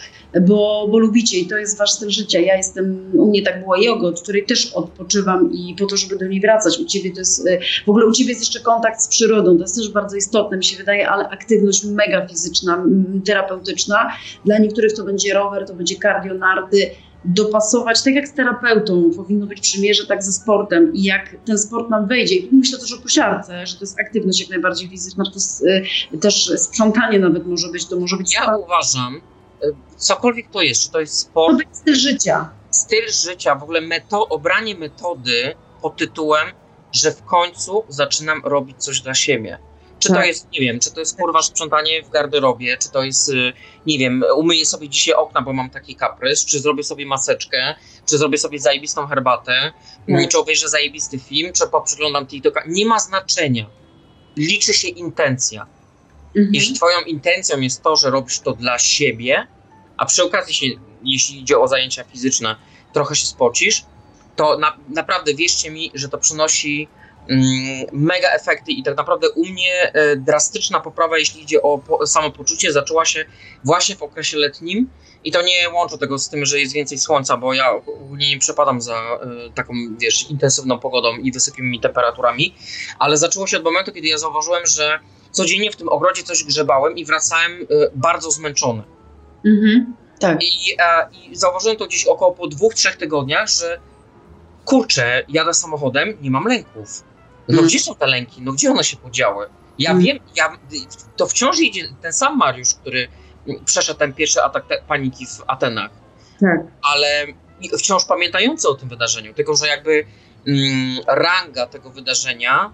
bo, 0.41 0.88
bo 0.91 0.99
lubicie 0.99 1.39
i 1.39 1.45
to 1.47 1.57
jest 1.57 1.77
wasz 1.77 1.91
styl 1.91 2.10
życia. 2.10 2.39
Ja 2.39 2.57
jestem, 2.57 3.11
u 3.14 3.27
mnie 3.30 3.41
tak 3.43 3.64
była 3.64 3.77
yoga, 3.77 4.07
od 4.07 4.22
której 4.22 4.45
też 4.45 4.73
odpoczywam 4.73 5.52
i 5.53 5.76
po 5.80 5.85
to, 5.85 5.97
żeby 5.97 6.18
do 6.18 6.27
niej 6.27 6.41
wracać. 6.41 6.80
U 6.80 6.85
ciebie 6.85 7.11
to 7.11 7.19
jest, 7.19 7.47
e, 7.47 7.60
w 7.85 7.89
ogóle 7.89 8.06
u 8.06 8.11
ciebie 8.11 8.30
jest 8.30 8.41
jeszcze 8.41 8.60
kontakt 8.60 9.02
z 9.02 9.07
przyrodą, 9.07 9.56
to 9.56 9.61
jest 9.61 9.76
też 9.76 9.89
bardzo 9.89 10.15
istotne, 10.18 10.57
mi 10.57 10.64
się 10.64 10.77
wydaje, 10.77 11.10
ale 11.10 11.30
aktywność 11.30 11.84
mega 11.85 12.27
fizyczna, 12.27 12.85
terapeutyczna. 13.26 14.11
Dla 14.45 14.57
niektórych 14.57 14.93
to 14.93 15.03
będzie 15.03 15.34
rower, 15.34 15.65
to 15.68 15.73
będzie 15.73 15.95
cardio, 15.95 16.34
narty, 16.34 16.89
dopasować, 17.26 18.03
tak 18.03 18.14
jak 18.14 18.27
z 18.27 18.34
terapeutą 18.34 19.11
powinno 19.15 19.45
być 19.45 19.61
przymierze, 19.61 20.06
tak 20.07 20.23
ze 20.23 20.31
sportem 20.34 20.93
i 20.93 21.03
jak 21.03 21.35
ten 21.45 21.57
sport 21.60 21.89
nam 21.89 22.07
wejdzie. 22.07 22.35
I 22.35 22.49
myślę 22.56 22.80
też 22.80 22.93
o 22.93 23.02
kosiarce, 23.02 23.68
że 23.68 23.73
to 23.76 23.80
jest 23.81 23.99
aktywność 23.99 24.39
jak 24.41 24.49
najbardziej 24.49 24.89
fizyczna, 24.89 25.23
to 25.26 25.31
jest 25.34 25.64
y, 26.14 26.18
też 26.18 26.52
sprzątanie 26.57 27.19
nawet 27.19 27.47
może 27.47 27.68
być, 27.68 27.85
to 27.85 27.99
może 27.99 28.18
być 28.18 28.34
ja 28.34 28.41
spa- 28.43 28.57
uważam, 28.57 29.22
cokolwiek 29.97 30.45
to 30.52 30.61
jest, 30.61 30.81
czy 30.81 30.91
to 30.91 30.99
jest 30.99 31.18
sport, 31.19 31.57
To 31.57 31.61
jest 31.69 31.81
styl 31.81 31.95
życia. 31.95 32.49
styl 32.72 33.11
życia, 33.30 33.56
w 33.56 33.64
ogóle 33.64 33.81
meto, 33.81 34.27
obranie 34.27 34.76
metody 34.76 35.56
pod 35.81 35.97
tytułem, 35.97 36.47
że 36.91 37.11
w 37.11 37.23
końcu 37.23 37.84
zaczynam 37.89 38.41
robić 38.43 38.77
coś 38.77 39.02
dla 39.02 39.14
siebie. 39.14 39.57
Czy 40.06 40.10
to 40.10 40.15
Tak. 40.15 40.27
jest, 40.27 40.52
nie 40.52 40.60
wiem, 40.60 40.80
czy 40.80 40.91
to 40.91 40.99
jest 40.99 41.18
kurwa 41.18 41.41
sprzątanie 41.41 42.03
w 42.03 42.10
garderobie, 42.10 42.77
czy 42.77 42.90
to 42.91 43.03
jest, 43.03 43.30
y, 43.30 43.53
nie 43.86 43.98
wiem, 43.98 44.23
umyję 44.36 44.65
sobie 44.65 44.90
dzisiaj 44.90 45.14
okna, 45.14 45.41
bo 45.41 45.53
mam 45.53 45.69
taki 45.69 45.95
kaprys, 45.95 46.45
czy 46.45 46.60
zrobię 46.60 46.84
sobie 46.84 47.06
maseczkę, 47.06 47.76
czy 48.10 48.18
zrobię 48.18 48.38
sobie 48.38 48.60
zajebistą 48.60 49.07
herbatę, 49.07 49.73
Tak. 50.10 50.30
czy 50.30 50.38
obejrzę 50.40 50.69
zajebisty 50.69 51.19
film, 51.19 51.53
czy 51.53 51.68
poprzeglądam 51.68 52.27
TikToka. 52.27 52.64
Nie 52.68 52.86
ma 52.86 52.99
znaczenia. 52.99 53.65
Liczy 54.38 54.73
się 54.73 54.88
intencja. 54.88 55.68
Mhm. 56.27 56.53
Jeśli 56.53 56.76
twoją 56.76 57.02
intencją 57.02 57.60
jest 57.60 57.84
to, 57.84 57.95
że 57.95 58.10
robisz 58.10 58.40
to 58.40 58.53
dla 58.53 58.80
siebie, 58.80 59.48
a 59.98 60.06
przy 60.06 60.23
okazji, 60.23 60.53
się, 60.53 60.65
jeśli 61.03 61.40
idzie 61.40 61.60
o 61.60 61.68
zajęcia 61.68 62.03
fizyczne, 62.03 62.56
trochę 62.94 63.15
się 63.15 63.26
spocisz, 63.26 63.86
to 64.36 64.57
na, 64.57 64.77
naprawdę 64.90 65.34
wierzcie 65.34 65.72
mi, 65.72 65.91
że 65.94 66.10
to 66.10 66.18
przynosi 66.18 66.88
mm, 66.88 67.05
mega 67.91 68.30
efekty 68.30 68.72
i 68.72 68.84
tak 68.84 68.97
naprawdę 68.97 69.30
u 69.30 69.45
mnie 69.45 69.93
e, 69.93 70.15
drastyczna 70.15 70.80
poprawa, 70.80 71.18
jeśli 71.18 71.43
idzie 71.43 71.61
o 71.61 71.77
po, 71.77 72.07
samopoczucie, 72.07 72.72
zaczęła 72.72 73.06
się 73.06 73.26
właśnie 73.64 73.95
w 73.95 74.03
okresie 74.03 74.38
letnim 74.38 74.89
i 75.23 75.31
to 75.31 75.41
nie 75.41 75.69
łączę 75.69 75.97
tego 75.97 76.19
z 76.19 76.30
tym, 76.30 76.45
że 76.45 76.60
jest 76.60 76.73
więcej 76.73 76.97
słońca, 76.97 77.38
bo 77.38 77.53
ja 77.53 77.72
ogólnie 77.72 78.30
nie 78.30 78.39
przepadam 78.39 78.81
za 78.81 78.95
e, 78.95 79.27
taką, 79.56 79.73
wiesz, 79.99 80.30
intensywną 80.30 80.80
pogodą 80.80 81.18
i 81.18 81.31
wysokimi 81.31 81.80
temperaturami, 81.80 82.56
ale 82.99 83.18
zaczęło 83.18 83.47
się 83.47 83.57
od 83.57 83.64
momentu, 83.64 83.91
kiedy 83.91 84.07
ja 84.07 84.18
zauważyłem, 84.18 84.65
że 84.65 84.99
codziennie 85.31 85.72
w 85.72 85.76
tym 85.76 85.89
ogrodzie 85.89 86.23
coś 86.23 86.43
grzebałem 86.43 86.97
i 86.97 87.06
wracałem 87.06 87.52
e, 87.52 87.65
bardzo 87.95 88.31
zmęczony. 88.31 88.84
Mhm. 89.45 89.93
Tak. 90.19 90.43
I, 90.43 90.77
I 91.31 91.35
zauważyłem 91.35 91.77
to 91.77 91.85
gdzieś 91.85 92.06
około 92.06 92.31
po 92.31 92.47
dwóch, 92.47 92.73
trzech 92.73 92.95
tygodniach, 92.95 93.47
że 93.49 93.80
kurczę, 94.65 95.23
jadę 95.30 95.53
samochodem, 95.53 96.18
nie 96.22 96.31
mam 96.31 96.47
lęków. 96.47 97.03
No 97.47 97.53
Mm. 97.57 97.65
gdzie 97.67 97.80
są 97.80 97.95
te 97.95 98.07
lęki? 98.07 98.41
No 98.41 98.53
gdzie 98.53 98.72
one 98.72 98.84
się 98.84 98.97
podziały? 98.97 99.45
Ja 99.80 99.91
Mm. 99.91 100.03
wiem, 100.03 100.19
ja, 100.35 100.57
to 101.17 101.27
wciąż 101.27 101.59
idzie 101.59 101.89
ten 102.01 102.13
sam 102.13 102.38
Mariusz, 102.38 102.73
który 102.73 103.07
przeszedł 103.65 103.99
ten 103.99 104.13
pierwszy 104.13 104.43
atak 104.43 104.67
te, 104.67 104.81
paniki 104.88 105.26
w 105.26 105.43
Atenach, 105.47 105.91
Tak. 106.41 106.59
ale 106.81 107.26
wciąż 107.77 108.05
pamiętający 108.05 108.69
o 108.69 108.73
tym 108.73 108.89
wydarzeniu, 108.89 109.34
tylko 109.34 109.55
że 109.55 109.67
jakby 109.67 110.05
mm, 110.47 110.97
ranga 111.07 111.65
tego 111.67 111.89
wydarzenia 111.89 112.72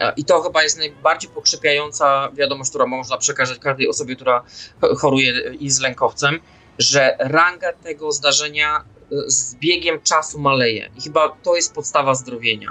e, 0.00 0.12
i 0.16 0.24
to 0.24 0.40
chyba 0.40 0.62
jest 0.62 0.78
najbardziej 0.78 1.30
pokrzepiająca 1.30 2.30
wiadomość, 2.32 2.70
którą 2.70 2.86
można 2.86 3.16
przekazać 3.18 3.58
każdej 3.58 3.88
osobie, 3.88 4.16
która 4.16 4.40
ch- 4.82 4.98
choruje 5.00 5.54
i 5.60 5.70
z 5.70 5.80
lękowcem, 5.80 6.40
że 6.78 7.16
ranga 7.18 7.72
tego 7.72 8.12
zdarzenia 8.12 8.76
e, 8.76 9.14
z 9.26 9.54
biegiem 9.54 10.00
czasu 10.02 10.38
maleje. 10.40 10.90
I 10.98 11.00
chyba 11.02 11.28
to 11.42 11.56
jest 11.56 11.74
podstawa 11.74 12.14
zdrowienia. 12.14 12.70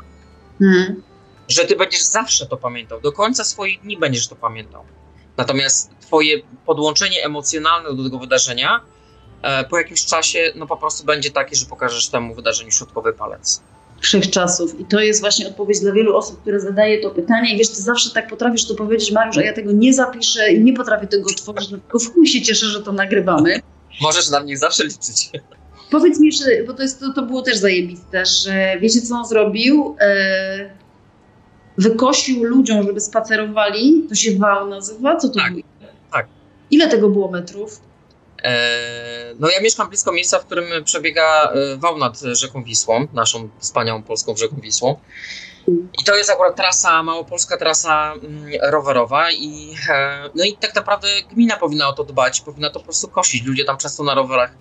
Mhm. 0.61 1.03
Że 1.47 1.65
ty 1.65 1.75
będziesz 1.75 2.03
zawsze 2.03 2.45
to 2.45 2.57
pamiętał, 2.57 3.01
do 3.01 3.11
końca 3.11 3.43
swoich 3.43 3.81
dni 3.81 3.97
będziesz 3.97 4.27
to 4.27 4.35
pamiętał. 4.35 4.83
Natomiast 5.37 5.91
twoje 6.01 6.41
podłączenie 6.65 7.23
emocjonalne 7.23 7.95
do 7.95 8.03
tego 8.03 8.19
wydarzenia 8.19 8.81
e, 9.41 9.63
po 9.63 9.77
jakimś 9.77 10.05
czasie 10.05 10.51
no 10.55 10.67
po 10.67 10.77
prostu 10.77 11.05
będzie 11.05 11.31
takie, 11.31 11.55
że 11.55 11.65
pokażesz 11.65 12.09
temu 12.09 12.35
wydarzeniu 12.35 12.71
środkowy 12.71 13.13
palec. 13.13 13.61
Wszechczasów. 14.01 14.79
I 14.79 14.85
to 14.85 14.99
jest 14.99 15.21
właśnie 15.21 15.47
odpowiedź 15.47 15.79
dla 15.79 15.91
wielu 15.91 16.17
osób, 16.17 16.41
które 16.41 16.59
zadaje 16.59 17.01
to 17.01 17.09
pytanie. 17.09 17.55
I 17.55 17.57
wiesz, 17.57 17.69
ty 17.69 17.81
zawsze 17.81 18.09
tak 18.09 18.29
potrafisz 18.29 18.67
to 18.67 18.75
powiedzieć, 18.75 19.11
Mariusz, 19.11 19.37
a 19.37 19.41
ja 19.41 19.53
tego 19.53 19.71
nie 19.71 19.93
zapiszę 19.93 20.51
i 20.53 20.59
nie 20.59 20.73
potrafię 20.73 21.07
tego 21.07 21.29
otworzyć, 21.29 21.69
dlatego 21.69 21.99
w 21.99 22.13
chuj 22.13 22.27
się 22.27 22.41
cieszę, 22.41 22.65
że 22.65 22.81
to 22.81 22.91
nagrywamy. 22.91 23.59
Możesz 24.01 24.29
na 24.29 24.39
mnie 24.39 24.57
zawsze 24.57 24.83
liczyć. 24.83 25.29
Powiedz 25.91 26.19
mi 26.19 26.27
jeszcze, 26.27 26.45
bo 26.67 26.73
to, 26.73 26.81
jest, 26.81 26.99
to, 26.99 27.13
to 27.13 27.21
było 27.21 27.41
też 27.41 27.57
zajebiste, 27.57 28.25
że 28.25 28.79
wiecie 28.79 29.01
co 29.01 29.15
on 29.15 29.25
zrobił? 29.25 29.95
E, 29.99 30.69
wykosił 31.77 32.43
ludziom, 32.43 32.83
żeby 32.83 32.99
spacerowali, 33.01 34.05
to 34.09 34.15
się 34.15 34.31
wał 34.37 34.67
nazywa, 34.69 35.15
co 35.15 35.29
to 35.29 35.39
Tak, 35.39 35.51
było? 35.53 35.63
tak. 36.11 36.27
Ile 36.71 36.87
tego 36.89 37.09
było 37.09 37.31
metrów? 37.31 37.81
E, 38.43 38.69
No 39.39 39.49
ja 39.49 39.61
mieszkam 39.61 39.89
blisko 39.89 40.11
miejsca, 40.11 40.39
w 40.39 40.45
którym 40.45 40.83
przebiega 40.83 41.51
e, 41.51 41.77
wał 41.77 41.97
nad 41.97 42.19
rzeką 42.19 42.63
Wisłą, 42.63 43.07
naszą 43.13 43.49
wspaniałą 43.59 44.03
polską 44.03 44.37
rzeką 44.37 44.55
Wisłą. 44.61 44.95
I 45.67 46.03
to 46.05 46.15
jest 46.15 46.29
akurat 46.29 46.55
trasa, 46.55 47.03
małopolska 47.03 47.57
trasa 47.57 48.13
mm, 48.13 48.51
rowerowa 48.61 49.31
i, 49.31 49.75
e, 49.89 50.29
no 50.35 50.43
i 50.43 50.57
tak 50.57 50.75
naprawdę 50.75 51.07
gmina 51.31 51.57
powinna 51.57 51.87
o 51.87 51.93
to 51.93 52.03
dbać, 52.03 52.41
powinna 52.41 52.69
to 52.69 52.79
po 52.79 52.85
prostu 52.85 53.07
kosić. 53.07 53.45
Ludzie 53.45 53.65
tam 53.65 53.77
często 53.77 54.03
na 54.03 54.15
rowerach 54.15 54.51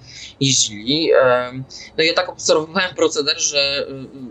jeździli. 0.40 1.12
e, 1.12 1.52
No 1.98 2.04
ja 2.04 2.14
tak 2.14 2.28
obserwowałem 2.28 2.94
proceder, 2.94 3.40
że 3.40 3.58
e, 3.58 3.84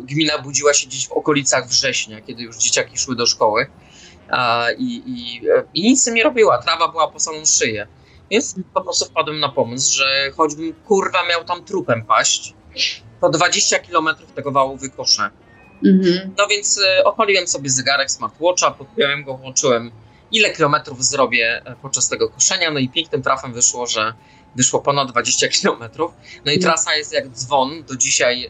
gmina 0.05 0.37
budziła 0.37 0.73
się 0.73 0.87
gdzieś 0.87 1.07
w 1.07 1.11
okolicach 1.11 1.67
września, 1.67 2.21
kiedy 2.21 2.43
już 2.43 2.57
dzieciaki 2.57 2.97
szły 2.97 3.15
do 3.15 3.25
szkoły 3.25 3.67
i, 4.77 5.03
i, 5.05 5.41
i 5.73 5.83
nic 5.83 6.07
nie 6.07 6.23
robiła. 6.23 6.57
Trawa 6.57 6.87
była 6.87 7.07
po 7.07 7.19
samą 7.19 7.45
szyję. 7.45 7.87
Więc 8.31 8.55
po 8.73 8.81
prostu 8.81 9.05
wpadłem 9.05 9.39
na 9.39 9.49
pomysł, 9.49 9.97
że 9.97 10.31
choćbym 10.37 10.73
kurwa 10.73 11.25
miał 11.29 11.43
tam 11.43 11.63
trupem 11.65 12.05
paść, 12.05 12.53
to 13.21 13.29
20 13.29 13.79
km 13.79 14.07
tego 14.35 14.51
wału 14.51 14.77
wykoszę. 14.77 15.29
Mhm. 15.85 16.33
No 16.37 16.47
więc 16.47 16.79
e, 16.99 17.03
odpaliłem 17.03 17.47
sobie 17.47 17.69
zegarek 17.69 18.11
smartwatcha, 18.11 18.71
podpiąłem 18.71 19.23
go, 19.23 19.37
włączyłem 19.37 19.91
ile 20.31 20.49
kilometrów 20.49 21.05
zrobię 21.05 21.61
e, 21.65 21.75
podczas 21.81 22.09
tego 22.09 22.29
koszenia, 22.29 22.71
no 22.71 22.79
i 22.79 22.89
pięknym 22.89 23.21
trafem 23.21 23.53
wyszło, 23.53 23.87
że 23.87 24.13
wyszło 24.55 24.79
ponad 24.81 25.11
20 25.11 25.47
kilometrów. 25.61 26.11
No 26.45 26.51
i 26.51 26.55
Mm. 26.55 26.61
trasa 26.61 26.95
jest 26.95 27.13
jak 27.13 27.29
dzwon, 27.29 27.83
do 27.83 27.95
dzisiaj 27.95 28.45
e, 28.45 28.49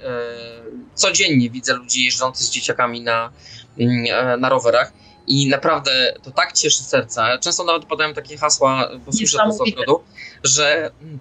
codziennie 0.94 1.50
widzę 1.50 1.74
ludzi 1.74 2.06
jeżdżących 2.06 2.46
z 2.46 2.50
dzieciakami 2.50 3.02
na, 3.02 3.32
mm, 3.80 4.06
e, 4.10 4.38
na 4.38 4.50
rowerach 4.50 4.94
i 5.28 5.48
naprawdę 5.48 6.14
to 6.24 6.32
tak 6.32 6.54
cieszy 6.54 6.84
serce. 6.84 7.38
Często 7.42 7.64
nawet 7.64 7.86
padają 7.86 8.14
takie 8.14 8.38
hasła, 8.38 8.90
bo 9.06 9.14
słyszę 9.14 9.38
to 9.38 9.52
z 9.52 9.62
ogrodu, 9.62 10.04
że 10.44 10.92
mm, 11.02 11.20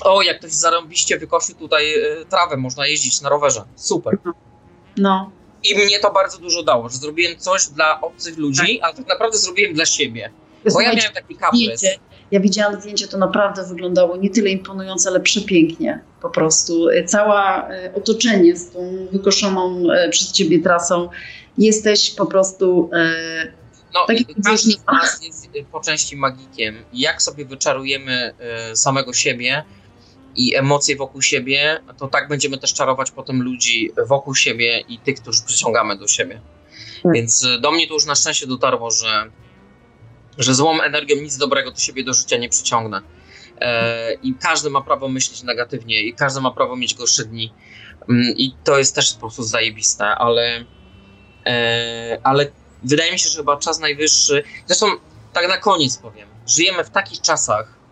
o, 0.00 0.22
jak 0.22 0.38
ktoś 0.38 0.52
zarąbiście 0.52 1.18
wykosił 1.18 1.54
tutaj 1.54 1.94
e, 1.94 2.24
trawę, 2.24 2.56
można 2.56 2.86
jeździć 2.86 3.20
na 3.20 3.28
rowerze. 3.28 3.64
Super. 3.76 4.18
No. 4.96 5.30
I 5.64 5.74
mnie 5.74 5.98
to 6.00 6.12
bardzo 6.12 6.38
dużo 6.38 6.62
dało, 6.62 6.88
że 6.88 6.96
zrobiłem 6.96 7.38
coś 7.38 7.66
dla 7.66 8.00
obcych 8.00 8.38
ludzi, 8.38 8.80
ale 8.80 8.94
tak 8.94 9.08
naprawdę 9.08 9.38
zrobiłem 9.38 9.74
dla 9.74 9.86
siebie. 9.86 10.30
Bo 10.72 10.80
ja 10.80 10.94
miałem 10.94 11.12
taki 11.12 11.36
kaprys. 11.36 11.84
Ja 12.30 12.40
widziałam 12.40 12.80
zdjęcie, 12.80 13.08
to 13.08 13.18
naprawdę 13.18 13.64
wyglądało 13.66 14.16
nie 14.16 14.30
tyle 14.30 14.50
imponujące, 14.50 15.08
ale 15.08 15.20
przepięknie 15.20 16.00
po 16.22 16.30
prostu. 16.30 16.88
E, 16.88 17.04
Cała 17.04 17.68
e, 17.68 17.94
otoczenie 17.94 18.56
z 18.56 18.70
tą 18.70 19.06
wykoszoną 19.12 19.82
e, 19.92 20.08
przez 20.08 20.32
ciebie 20.32 20.58
trasą. 20.62 21.08
Jesteś 21.58 22.10
po 22.10 22.26
prostu. 22.26 22.90
E, 22.92 23.64
No, 23.94 24.06
Taki 24.06 24.26
każdy 24.44 24.72
z 24.72 24.86
nas 24.86 25.22
jest 25.22 25.44
y, 25.56 25.64
po 25.72 25.80
części 25.80 26.16
magikiem. 26.16 26.84
Jak 26.92 27.22
sobie 27.22 27.44
wyczarujemy 27.44 28.32
y, 28.72 28.76
samego 28.76 29.12
siebie 29.12 29.64
i 30.36 30.56
emocje 30.56 30.96
wokół 30.96 31.22
siebie, 31.22 31.80
to 31.98 32.08
tak 32.08 32.28
będziemy 32.28 32.58
też 32.58 32.74
czarować 32.74 33.10
potem 33.10 33.42
ludzi 33.42 33.90
wokół 34.06 34.34
siebie 34.34 34.80
i 34.88 34.98
tych, 34.98 35.20
którzy 35.20 35.42
przyciągamy 35.46 35.98
do 35.98 36.08
siebie. 36.08 36.40
Tak. 37.02 37.12
Więc 37.12 37.42
y, 37.42 37.60
do 37.60 37.70
mnie 37.70 37.88
to 37.88 37.94
już 37.94 38.06
na 38.06 38.14
szczęście 38.14 38.46
dotarło, 38.46 38.90
że, 38.90 39.30
że 40.38 40.54
złą 40.54 40.82
energią 40.82 41.16
nic 41.16 41.36
dobrego 41.36 41.70
do 41.70 41.78
siebie 41.78 42.04
do 42.04 42.14
życia 42.14 42.36
nie 42.36 42.48
przyciągnę. 42.48 43.02
E, 43.60 44.14
I 44.14 44.34
każdy 44.34 44.70
ma 44.70 44.80
prawo 44.80 45.08
myśleć 45.08 45.42
negatywnie, 45.42 46.02
i 46.02 46.14
każdy 46.14 46.40
ma 46.40 46.50
prawo 46.50 46.76
mieć 46.76 46.94
gorsze 46.94 47.24
dni. 47.24 47.52
Mm, 48.08 48.34
I 48.36 48.54
to 48.64 48.78
jest 48.78 48.94
też 48.94 49.12
po 49.12 49.20
prostu 49.20 49.42
zajebiste, 49.42 50.04
ale, 50.04 50.64
e, 51.46 52.18
ale 52.22 52.50
wydaje 52.82 53.12
mi 53.12 53.18
się, 53.18 53.28
że 53.28 53.36
chyba 53.36 53.56
czas 53.56 53.78
najwyższy. 53.80 54.42
Zresztą, 54.66 54.86
tak 55.32 55.48
na 55.48 55.56
koniec 55.56 55.98
powiem, 55.98 56.28
żyjemy 56.46 56.84
w 56.84 56.90
takich 56.90 57.20
czasach, 57.20 57.83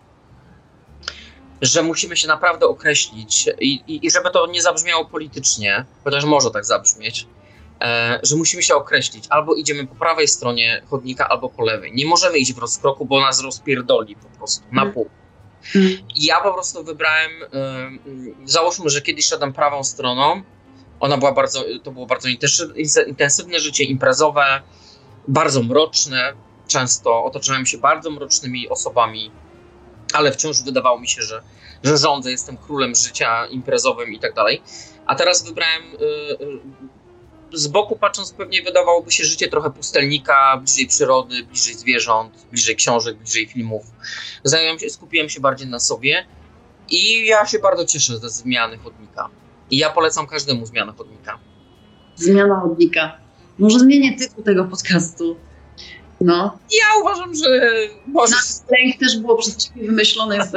że 1.63 1.83
musimy 1.83 2.17
się 2.17 2.29
naprawdę 2.29 2.67
określić 2.67 3.49
i, 3.61 3.73
i, 3.87 4.07
i 4.07 4.11
żeby 4.11 4.31
to 4.31 4.47
nie 4.47 4.63
zabrzmiało 4.63 5.05
politycznie, 5.05 5.85
chociaż 6.05 6.25
może 6.25 6.51
tak 6.51 6.65
zabrzmieć, 6.65 7.27
e, 7.81 8.21
że 8.23 8.37
musimy 8.37 8.63
się 8.63 8.75
określić. 8.75 9.25
Albo 9.31 9.55
idziemy 9.55 9.87
po 9.87 9.95
prawej 9.95 10.29
stronie 10.29 10.83
chodnika, 10.91 11.29
albo 11.29 11.49
po 11.49 11.65
lewej. 11.65 11.93
Nie 11.95 12.07
możemy 12.07 12.39
iść 12.39 12.53
w 12.55 12.59
rozkroku, 12.59 13.05
bo 13.05 13.21
nas 13.21 13.43
rozpierdoli 13.43 14.17
po 14.17 14.39
prostu 14.39 14.65
na 14.73 14.83
Mm. 14.83 14.95
pół. 14.95 15.09
Mm. 15.75 15.89
I 16.15 16.25
ja 16.25 16.41
po 16.41 16.53
prostu 16.55 16.85
wybrałem, 16.85 17.31
ym, 17.43 18.35
załóżmy, 18.45 18.91
że 18.91 19.03
kiedyś 19.03 19.27
szedłem 19.27 19.53
prawą 19.53 19.85
stroną, 19.85 20.43
ona 21.01 21.19
była 21.19 21.33
bardzo, 21.33 21.65
to 21.83 21.91
było 21.91 22.07
bardzo 22.07 22.29
intensy- 22.29 23.09
intensywne 23.09 23.61
życie 23.61 23.85
imprezowe, 23.85 24.63
bardzo 25.29 25.63
mroczne, 25.63 26.33
często 26.69 27.25
otaczałem 27.25 27.67
się 27.67 27.79
bardzo 27.79 28.11
mrocznymi 28.11 28.69
osobami, 28.69 29.31
ale 30.13 30.33
wciąż 30.33 30.63
wydawało 30.63 31.01
mi 31.01 31.09
się, 31.09 31.23
że, 31.23 31.43
że 31.83 31.97
rządzę, 31.97 32.31
jestem 32.31 32.57
królem 32.57 32.95
życia 32.95 33.47
imprezowym 33.47 34.13
i 34.13 34.19
tak 34.19 34.35
dalej. 34.35 34.63
A 35.07 35.15
teraz 35.15 35.45
wybrałem 35.45 35.83
y, 35.83 36.05
y, 37.55 37.59
z 37.59 37.67
boku 37.67 37.97
patrząc 37.97 38.33
pewnie 38.33 38.63
wydawałoby 38.63 39.13
się 39.13 39.25
życie 39.25 39.49
trochę 39.49 39.71
pustelnika, 39.71 40.57
bliżej 40.57 40.87
przyrody, 40.87 41.45
bliżej 41.45 41.75
zwierząt, 41.75 42.47
bliżej 42.51 42.77
książek, 42.77 43.17
bliżej 43.17 43.47
filmów. 43.47 43.83
Zająłem 44.45 44.79
się, 44.79 44.91
skupiłem 44.91 45.29
się 45.29 45.41
bardziej 45.41 45.69
na 45.69 45.81
sobie 45.81 46.27
i 46.91 47.27
ja 47.27 47.47
się 47.47 47.59
bardzo 47.59 47.85
cieszę 47.85 48.19
ze 48.19 48.31
zmiany 48.31 48.79
chodnika. 48.79 49.29
I 49.71 49.79
ja 49.79 49.91
polecam 49.91 50.27
każdemu 50.27 50.67
zmianę 50.67 50.93
chodnika. 50.99 51.39
Zmiana 52.17 52.61
chodnika. 52.61 53.19
Może 53.59 53.79
zmienię 53.79 54.19
tytuł 54.19 54.45
tego 54.45 54.65
podcastu. 54.65 55.37
No. 56.25 56.59
Ja 56.71 57.01
uważam, 57.01 57.35
że 57.35 57.61
może. 58.07 58.35
Lęk 58.71 58.99
też 59.01 59.17
było 59.19 59.37
przez 59.37 59.57
ciebie 59.57 59.87
wymyślone 59.87 60.39
w 60.47 60.51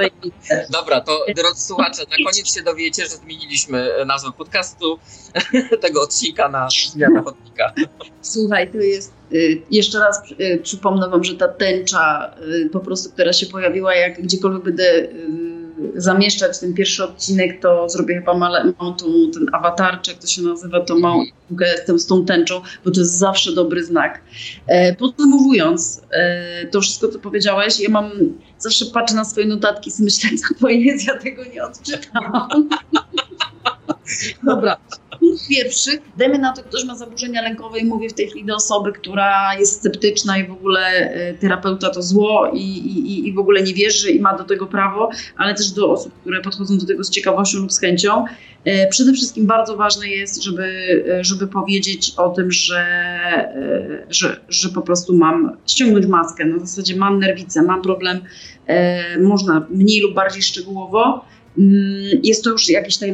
Dobra, 0.72 1.02
to 1.02 1.26
drodzy 1.36 1.62
słuchacze, 1.62 2.02
na 2.12 2.32
koniec 2.32 2.54
się 2.56 2.64
dowiecie, 2.64 3.04
że 3.04 3.10
zmieniliśmy 3.10 3.90
nazwę 4.06 4.32
podcastu 4.38 5.00
tego 5.82 6.02
odcinka 6.02 6.50
na 6.50 6.68
zmianę 6.92 7.24
chodnika. 7.24 7.74
Słuchaj, 8.22 8.72
to 8.72 8.78
jest. 8.78 9.14
y, 9.34 9.62
Jeszcze 9.72 10.00
raz 10.00 10.22
y, 10.32 10.60
przypomnę 10.64 11.10
wam, 11.10 11.24
że 11.24 11.36
ta 11.36 11.48
tęcza 11.48 12.36
y, 12.66 12.70
po 12.70 12.80
prostu, 12.80 13.10
która 13.12 13.34
się 13.34 13.46
pojawiła, 13.46 13.96
jak 13.96 14.22
gdziekolwiek 14.22 14.64
będę 14.64 15.08
zamieszczać 15.96 16.60
ten 16.60 16.74
pierwszy 16.74 17.04
odcinek, 17.04 17.62
to 17.62 17.90
zrobię 17.90 18.16
chyba 18.16 18.34
mam 18.34 18.96
tu 18.98 19.32
ten 19.32 19.46
awatar, 19.54 20.02
czy 20.02 20.12
jak 20.12 20.20
to 20.20 20.28
się 20.28 20.42
nazywa, 20.42 20.80
to 20.80 21.00
mam 21.00 21.20
z, 21.88 22.02
z 22.02 22.08
tą 22.08 22.26
tęczą, 22.26 22.62
bo 22.86 22.92
to 22.92 23.00
jest 23.00 23.18
zawsze 23.18 23.52
dobry 23.52 23.86
znak. 23.86 24.22
E, 24.68 24.96
Podsumowując 24.96 26.02
e, 26.12 26.68
to 26.68 26.82
wszystko, 26.82 27.08
co 27.08 27.20
powiedziałeś, 27.20 27.80
ja 27.80 27.90
mam, 27.90 28.12
zawsze 28.60 28.86
patrzę 28.86 29.16
na 29.16 29.26
swoje 29.26 29.46
notatki 29.46 29.92
i 30.00 30.04
myślę, 30.04 30.30
co 30.48 30.60
to 30.60 30.70
jest, 30.70 31.08
ja 31.08 31.18
tego 31.20 31.44
nie 31.44 31.64
odczytałam. 31.64 32.70
Dobra. 34.44 34.78
Punkt 35.26 35.48
pierwszy, 35.50 35.92
dajmy 36.18 36.40
na 36.40 36.54
to, 36.54 36.64
ktoś 36.64 36.84
ma 36.86 36.96
zaburzenia 36.96 37.42
lękowe 37.42 37.80
i 37.80 37.86
mówię 37.86 38.10
w 38.10 38.14
tej 38.14 38.28
chwili 38.28 38.46
do 38.46 38.56
osoby, 38.56 38.92
która 38.94 39.56
jest 39.60 39.74
sceptyczna 39.80 40.38
i 40.38 40.48
w 40.48 40.52
ogóle 40.52 40.88
e, 40.88 41.34
terapeuta 41.34 41.90
to 41.90 42.02
zło 42.02 42.52
i, 42.54 42.62
i, 42.62 43.28
i 43.28 43.34
w 43.34 43.40
ogóle 43.40 43.64
nie 43.64 43.74
wierzy 43.74 44.12
i 44.12 44.20
ma 44.20 44.38
do 44.38 44.44
tego 44.44 44.66
prawo, 44.68 45.10
ale 45.38 45.54
też 45.56 45.72
do 45.72 45.92
osób, 45.92 46.14
które 46.22 46.42
podchodzą 46.42 46.78
do 46.78 46.86
tego 46.86 47.04
z 47.04 47.10
ciekawością 47.10 47.60
lub 47.60 47.72
z 47.74 47.80
chęcią. 47.80 48.26
E, 48.66 48.88
Przede 48.90 49.14
wszystkim 49.14 49.46
bardzo 49.46 49.78
ważne 49.78 50.08
jest, 50.08 50.44
żeby, 50.44 50.64
e, 51.20 51.24
żeby 51.24 51.48
powiedzieć 51.48 52.14
o 52.18 52.30
tym, 52.30 52.52
że, 52.52 52.86
że, 54.10 54.40
że 54.50 54.70
po 54.70 54.82
prostu 54.82 55.18
mam 55.18 55.58
ściągnąć 55.68 56.06
maskę. 56.06 56.46
Na 56.46 56.60
zasadzie 56.60 56.96
mam 56.96 57.20
nerwicę, 57.20 57.62
mam 57.62 57.82
problem, 57.82 58.22
można 59.22 59.68
mniej 59.70 60.02
lub 60.02 60.14
bardziej 60.14 60.42
szczegółowo. 60.42 61.26
Mm, 61.58 61.74
Jest 62.24 62.44
to 62.44 62.50
już 62.50 62.70
jakieś 62.70 62.98
tam 62.98 63.10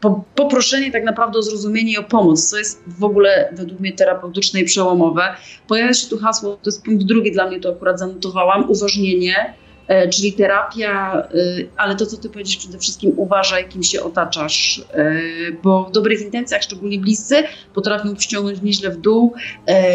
po, 0.00 0.24
poproszenie 0.34 0.92
tak 0.92 1.04
naprawdę 1.04 1.38
o 1.38 1.42
zrozumienie 1.42 1.92
i 1.92 1.98
o 1.98 2.02
pomoc, 2.02 2.50
co 2.50 2.58
jest 2.58 2.82
w 2.86 3.04
ogóle 3.04 3.48
według 3.52 3.80
mnie 3.80 3.92
terapeutyczne 3.92 4.60
i 4.60 4.64
przełomowe. 4.64 5.22
Pojawia 5.68 5.94
się 5.94 6.08
tu 6.08 6.18
hasło, 6.18 6.58
to 6.62 6.70
jest 6.70 6.84
punkt 6.84 7.04
drugi 7.04 7.32
dla 7.32 7.48
mnie, 7.48 7.60
to 7.60 7.70
akurat 7.70 7.98
zanotowałam, 7.98 8.70
uważnienie, 8.70 9.54
e, 9.88 10.08
czyli 10.08 10.32
terapia, 10.32 11.22
e, 11.22 11.28
ale 11.76 11.96
to, 11.96 12.06
co 12.06 12.16
ty 12.16 12.28
powiedziesz 12.30 12.56
przede 12.56 12.78
wszystkim, 12.78 13.12
uważaj, 13.16 13.68
kim 13.68 13.82
się 13.82 14.02
otaczasz, 14.02 14.82
e, 14.92 15.12
bo 15.62 15.84
w 15.84 15.92
dobrych 15.92 16.22
intencjach, 16.22 16.62
szczególnie 16.62 16.98
bliscy, 16.98 17.42
potrafią 17.74 18.14
wciągnąć 18.14 18.62
nieźle 18.62 18.90
w 18.90 18.96
dół, 18.96 19.34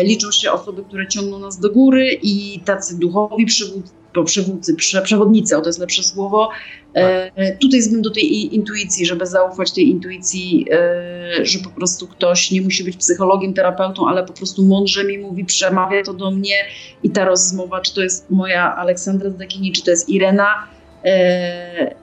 liczą 0.04 0.32
się 0.32 0.52
osoby, 0.52 0.84
które 0.84 1.08
ciągną 1.08 1.40
nas 1.40 1.60
do 1.60 1.70
góry 1.70 2.20
i 2.24 2.60
tacy 2.66 3.00
duchowi 3.00 3.46
przywódcy, 3.46 4.05
bo 4.16 4.24
przywódcy, 4.24 4.76
prze, 4.76 5.02
przewodnicy, 5.02 5.58
o 5.58 5.62
to 5.62 5.70
jest 5.70 5.80
lepsze 5.80 6.04
słowo. 6.04 6.50
E, 6.94 7.58
tutaj 7.58 7.82
zbym 7.82 8.02
do 8.02 8.12
tej 8.12 8.56
intuicji, 8.56 9.06
żeby 9.06 9.26
zaufać 9.26 9.72
tej 9.72 9.90
intuicji, 9.90 10.66
e, 10.72 11.46
że 11.46 11.60
po 11.60 11.70
prostu 11.70 12.08
ktoś 12.08 12.52
nie 12.52 12.62
musi 12.62 12.84
być 12.84 12.98
psychologiem, 12.98 13.54
terapeutą, 13.54 14.08
ale 14.08 14.26
po 14.26 14.34
prostu 14.34 14.66
mądrze 14.66 15.04
mi 15.04 15.18
mówi, 15.18 15.46
przemawia 15.46 16.04
to 16.04 16.14
do 16.14 16.32
mnie 16.32 16.56
i 17.04 17.10
ta 17.10 17.26
rozmowa, 17.26 17.82
czy 17.82 17.96
to 17.96 18.02
jest 18.02 18.32
moja 18.32 18.76
Aleksandra 18.76 19.30
Zdekini, 19.30 19.72
czy 19.72 19.84
to 19.84 19.92
jest 19.92 20.10
Irena, 20.10 20.68
e, 21.06 21.96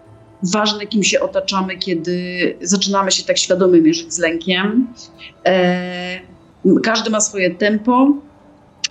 ważne 0.43 0.87
kim 0.87 1.05
się 1.05 1.21
otaczamy, 1.21 1.77
kiedy 1.77 2.57
zaczynamy 2.61 3.11
się 3.11 3.25
tak 3.25 3.39
świadomie 3.39 3.81
mierzyć 3.81 4.15
z 4.15 4.19
lękiem. 4.19 4.87
E, 5.47 6.21
każdy 6.83 7.11
ma 7.11 7.21
swoje 7.21 7.55
tempo. 7.55 8.13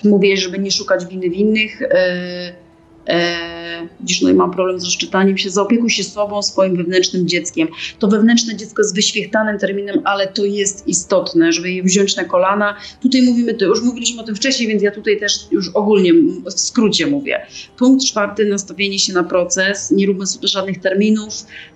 Mówię, 0.04 0.38
żeby 0.38 0.60
nie 0.60 0.72
szukać 0.72 1.06
winy 1.06 1.30
winnych. 1.30 1.82
E, 1.82 2.61
E, 3.08 3.62
Widzisz, 4.00 4.22
no 4.22 4.30
i 4.30 4.34
mam 4.34 4.52
problem 4.52 4.80
z 4.80 4.84
rozczytaniem 4.84 5.38
się. 5.38 5.50
Zaopiekuj 5.50 5.90
się 5.90 6.04
sobą, 6.04 6.42
swoim 6.42 6.78
wewnętrznym 6.78 7.28
dzieckiem. 7.28 7.68
To 8.00 8.08
wewnętrzne 8.08 8.56
dziecko 8.56 8.82
jest 8.82 8.96
wyświechtanym 8.96 9.60
terminem, 9.60 10.02
ale 10.04 10.28
to 10.28 10.46
jest 10.46 10.88
istotne, 10.88 11.52
żeby 11.52 11.72
je 11.72 11.84
wziąć 11.84 12.16
na 12.16 12.24
kolana. 12.24 12.76
Tutaj 13.02 13.22
mówimy, 13.22 13.54
to 13.54 13.66
już 13.66 13.82
mówiliśmy 13.82 14.22
o 14.22 14.26
tym 14.26 14.36
wcześniej, 14.36 14.70
więc 14.70 14.84
ja 14.84 14.92
tutaj 14.92 15.20
też 15.20 15.34
już 15.52 15.70
ogólnie 15.74 16.14
w 16.46 16.52
skrócie 16.52 17.08
mówię. 17.08 17.46
Punkt 17.78 18.06
czwarty, 18.06 18.46
nastawienie 18.46 19.00
się 19.00 19.14
na 19.14 19.24
proces. 19.24 19.92
Nie 19.92 20.06
róbmy 20.08 20.28
sobie 20.28 20.48
żadnych 20.48 20.80
terminów. 20.80 21.34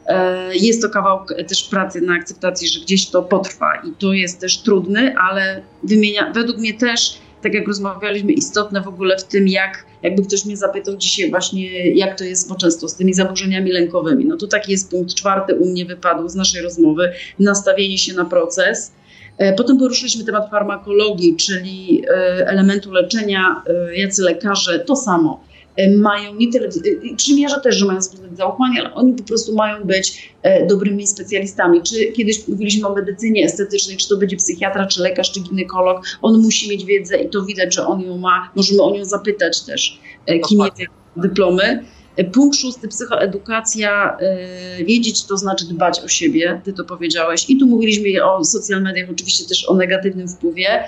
E, 0.08 0.56
Jest 0.56 0.82
to 0.82 0.90
kawał 0.90 1.20
też 1.48 1.64
pracy 1.64 2.02
na 2.02 2.14
akceptacji, 2.14 2.68
że 2.68 2.80
gdzieś 2.80 3.10
to 3.10 3.24
potrwa 3.24 3.76
i 3.76 3.92
to 4.00 4.14
jest 4.14 4.40
też 4.40 4.58
trudny, 4.58 5.16
ale 5.18 5.62
wymienia, 5.84 6.32
według 6.34 6.58
mnie 6.58 6.74
też 6.74 7.18
tak 7.46 7.54
jak 7.54 7.68
rozmawialiśmy, 7.68 8.34
istotne 8.34 8.82
w 8.82 8.88
ogóle 8.88 9.18
w 9.18 9.24
tym, 9.24 9.48
jak, 9.48 9.86
jakby 10.06 10.24
ktoś 10.24 10.46
mnie 10.46 10.58
zapytał 10.58 10.98
dzisiaj 10.98 11.30
właśnie, 11.30 11.90
jak 11.92 12.18
to 12.18 12.24
jest, 12.24 12.50
bo 12.50 12.56
często 12.56 12.90
z 12.90 12.96
tymi 12.96 13.14
zaburzeniami 13.14 13.72
lękowymi. 13.72 14.26
No 14.26 14.38
to 14.38 14.48
taki 14.48 14.72
jest 14.72 14.92
punkt 14.92 15.14
czwarty 15.14 15.56
u 15.56 15.66
mnie 15.66 15.86
wypadł 15.86 16.30
z 16.30 16.36
naszej 16.36 16.62
rozmowy, 16.62 17.12
nastawienie 17.40 17.98
się 17.98 18.14
na 18.14 18.26
proces. 18.26 18.92
E, 19.38 19.54
Potem 19.54 19.78
poruszyliśmy 19.78 20.24
temat 20.24 20.50
farmakologii, 20.52 21.36
czyli 21.36 22.04
e, 22.08 22.48
elementu 22.48 22.92
leczenia, 22.92 23.64
e, 23.68 23.98
jacy 23.98 24.22
lekarze, 24.22 24.80
to 24.80 24.96
samo. 24.96 25.44
E, 25.78 25.98
Mają 25.98 26.36
nie 26.36 26.52
tyle, 26.52 26.68
e, 26.68 27.16
przymierza 27.16 27.60
też, 27.60 27.76
że 27.76 27.86
mają 27.86 28.00
zaufanie, 28.38 28.80
ale 28.82 28.94
oni 28.94 29.14
po 29.14 29.24
prostu 29.24 29.56
mają 29.56 29.84
być 29.84 30.34
e, 30.44 30.68
dobrymi 30.68 31.08
specjalistami. 31.08 31.82
Czy 31.84 32.12
kiedyś 32.12 32.48
mówiliśmy 32.48 32.88
o 32.88 32.96
medycynie 32.96 33.46
estetycznej, 33.46 33.98
czy 33.98 34.10
to 34.10 34.18
będzie 34.18 34.38
psychiatra, 34.38 34.88
czy 34.88 35.02
lekarz, 35.02 35.32
czy 35.32 35.40
ginekolog, 35.40 36.06
on 36.22 36.42
musi 36.42 36.70
mieć 36.70 36.86
wiedzę 36.86 37.18
i 37.18 37.30
to 37.30 37.46
widać, 37.46 37.76
że 37.76 37.88
on 37.88 38.02
ją 38.02 38.18
ma. 38.18 38.52
Możemy 38.56 38.82
o 38.82 38.92
nią 38.92 39.06
zapytać 39.06 39.62
też, 39.62 40.00
e, 40.26 40.40
kim 40.40 40.60
jest, 40.60 40.92
dyplomy. 41.18 41.84
E, 42.18 42.24
Punkt 42.24 42.58
szósty, 42.58 42.88
psychoedukacja. 42.88 44.18
e, 44.20 44.84
Wiedzieć 44.84 45.24
to 45.26 45.38
znaczy 45.38 45.66
dbać 45.66 46.00
o 46.00 46.08
siebie, 46.08 46.62
ty 46.64 46.74
to 46.74 46.84
powiedziałeś. 46.84 47.50
I 47.50 47.58
tu 47.58 47.68
mówiliśmy 47.68 48.26
o 48.26 48.46
social 48.46 48.82
mediach, 48.82 49.10
oczywiście 49.12 49.46
też 49.46 49.70
o 49.70 49.76
negatywnym 49.76 50.28
wpływie. 50.28 50.84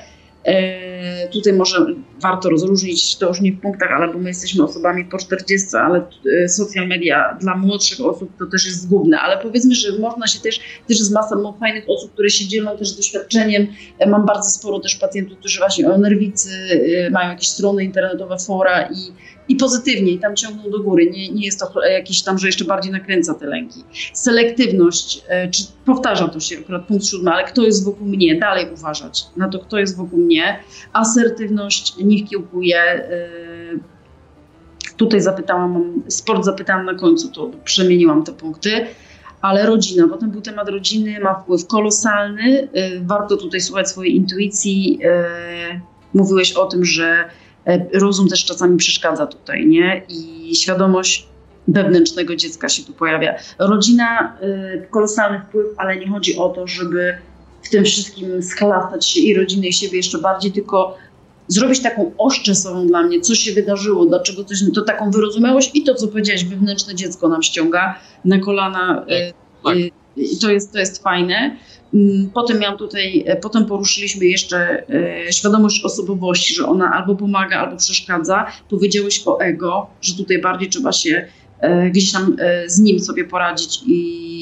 E, 0.47 0.87
Tutaj 1.33 1.53
może 1.53 1.85
warto 2.21 2.49
rozróżnić, 2.49 3.15
to 3.15 3.27
już 3.27 3.41
nie 3.41 3.51
w 3.51 3.59
punktach, 3.61 3.91
ale 3.91 4.13
bo 4.13 4.19
my 4.19 4.29
jesteśmy 4.29 4.63
osobami 4.63 5.05
po 5.05 5.17
40, 5.17 5.67
ale 5.77 6.05
e, 6.43 6.49
social 6.49 6.87
media 6.87 7.37
dla 7.41 7.57
młodszych 7.57 8.05
osób 8.05 8.29
to 8.39 8.45
też 8.45 8.65
jest 8.65 8.81
zgubne, 8.81 9.19
ale 9.19 9.37
powiedzmy, 9.37 9.75
że 9.75 9.99
można 9.99 10.27
się 10.27 10.39
też, 10.39 10.59
też 10.87 10.99
jest 10.99 11.13
masa 11.13 11.35
fajnych 11.59 11.83
osób, 11.89 12.13
które 12.13 12.29
się 12.29 12.47
dzielą 12.47 12.77
też 12.77 12.91
doświadczeniem. 12.91 13.67
E, 13.99 14.09
Mam 14.09 14.25
bardzo 14.25 14.49
sporo 14.49 14.79
też 14.79 14.95
pacjentów, 14.95 15.37
którzy 15.37 15.59
właśnie 15.59 15.89
o 15.89 15.97
nerwicy 15.97 16.49
mają 17.11 17.29
jakieś 17.29 17.47
strony 17.47 17.83
internetowe, 17.83 18.37
fora 18.37 18.81
i, 18.81 18.95
i 19.49 19.55
pozytywnie 19.55 20.11
i 20.11 20.19
tam 20.19 20.35
ciągną 20.35 20.69
do 20.71 20.79
góry. 20.79 21.09
Nie, 21.11 21.29
nie 21.29 21.45
jest 21.45 21.59
to 21.59 21.81
jakiś 21.85 22.23
tam, 22.23 22.37
że 22.37 22.47
jeszcze 22.47 22.65
bardziej 22.65 22.91
nakręca 22.91 23.33
te 23.33 23.45
lęki. 23.45 23.83
Selektywność, 24.13 25.21
e, 25.27 25.49
czy 25.49 25.63
powtarza 25.85 26.27
to 26.27 26.39
się 26.39 26.57
akurat 26.59 26.85
punkt 26.85 27.05
siódmy, 27.05 27.31
ale 27.31 27.43
kto 27.43 27.63
jest 27.63 27.85
wokół 27.85 28.07
mnie, 28.07 28.35
dalej 28.39 28.65
uważać 28.73 29.23
na 29.37 29.49
to, 29.49 29.59
kto 29.59 29.77
jest 29.79 29.97
wokół 29.97 30.19
mnie. 30.19 30.59
Asertywność 30.93 31.93
niech 32.03 32.29
kiełkuje. 32.29 32.77
e, 32.83 33.07
Tutaj 34.97 35.21
zapytałam, 35.21 36.03
sport 36.07 36.45
zapytałam 36.45 36.85
na 36.85 36.93
końcu, 36.95 37.31
to 37.31 37.51
przemieniłam 37.63 38.23
te 38.23 38.33
punkty. 38.33 38.71
Ale 39.41 39.65
rodzina, 39.65 40.07
potem 40.07 40.31
był 40.31 40.41
temat 40.41 40.69
rodziny, 40.69 41.19
ma 41.19 41.33
wpływ 41.33 41.67
kolosalny. 41.67 42.67
e, 42.73 42.99
Warto 42.99 43.37
tutaj 43.37 43.61
słuchać 43.61 43.89
swojej 43.89 44.15
intuicji. 44.15 44.99
Mówiłeś 46.13 46.53
o 46.53 46.65
tym, 46.65 46.85
że 46.85 47.29
rozum 47.93 48.27
też 48.27 48.45
czasami 48.45 48.77
przeszkadza 48.77 49.27
tutaj, 49.27 49.65
nie? 49.65 50.01
I 50.09 50.55
świadomość 50.55 51.27
wewnętrznego 51.67 52.35
dziecka 52.35 52.69
się 52.69 52.83
tu 52.83 52.93
pojawia. 52.93 53.35
Rodzina, 53.59 54.37
y, 54.43 54.87
kolosalny 54.89 55.41
wpływ, 55.49 55.67
ale 55.77 55.97
nie 55.97 56.07
chodzi 56.09 56.37
o 56.37 56.49
to, 56.49 56.67
żeby 56.67 57.17
w 57.63 57.69
tym 57.69 57.85
wszystkim 57.85 58.43
schlastać 58.43 59.07
się 59.07 59.19
i 59.19 59.33
rodzinę 59.33 59.67
i 59.67 59.73
siebie 59.73 59.97
jeszcze 59.97 60.17
bardziej, 60.17 60.51
tylko 60.51 60.97
zrobić 61.47 61.79
taką 61.81 62.11
oś 62.17 62.41
czasową 62.41 62.87
dla 62.87 63.03
mnie, 63.03 63.21
co 63.21 63.35
się 63.35 63.53
wydarzyło, 63.53 64.05
dlaczego 64.05 64.43
coś, 64.43 64.57
to 64.75 64.81
taką 64.81 65.11
wyrozumiałość 65.11 65.71
i 65.73 65.83
to, 65.83 65.95
co 65.95 66.07
powiedziałeś, 66.07 66.45
wewnętrzne 66.45 66.95
dziecko 66.95 67.27
nam 67.27 67.43
ściąga 67.43 67.99
na 68.25 68.39
kolana. 68.39 69.05
y, 69.09 69.33
tak. 69.63 69.77
y, 69.77 69.91
I 70.15 70.39
to 70.39 70.51
jest, 70.51 70.73
to 70.73 70.79
jest 70.79 71.03
fajne. 71.03 71.57
Mm, 71.93 72.29
Potem 72.33 72.59
miałam 72.59 72.77
tutaj, 72.77 73.23
e, 73.27 73.35
potem 73.35 73.65
poruszyliśmy 73.65 74.25
jeszcze 74.25 74.83
e, 74.89 75.33
świadomość 75.33 75.83
osobowości, 75.83 76.55
że 76.55 76.65
ona 76.65 76.91
albo 76.91 77.15
pomaga, 77.15 77.59
albo 77.59 77.77
przeszkadza. 77.77 78.45
Powiedziałeś 78.69 79.21
o 79.25 79.39
ego, 79.39 79.87
że 80.01 80.15
tutaj 80.15 80.41
bardziej 80.41 80.69
trzeba 80.69 80.91
się 80.91 81.27
e, 81.59 81.89
gdzieś 81.89 82.11
tam 82.11 82.35
z 82.67 82.79
nim 82.79 82.99
sobie 82.99 83.25
poradzić 83.25 83.79
i, 83.85 83.97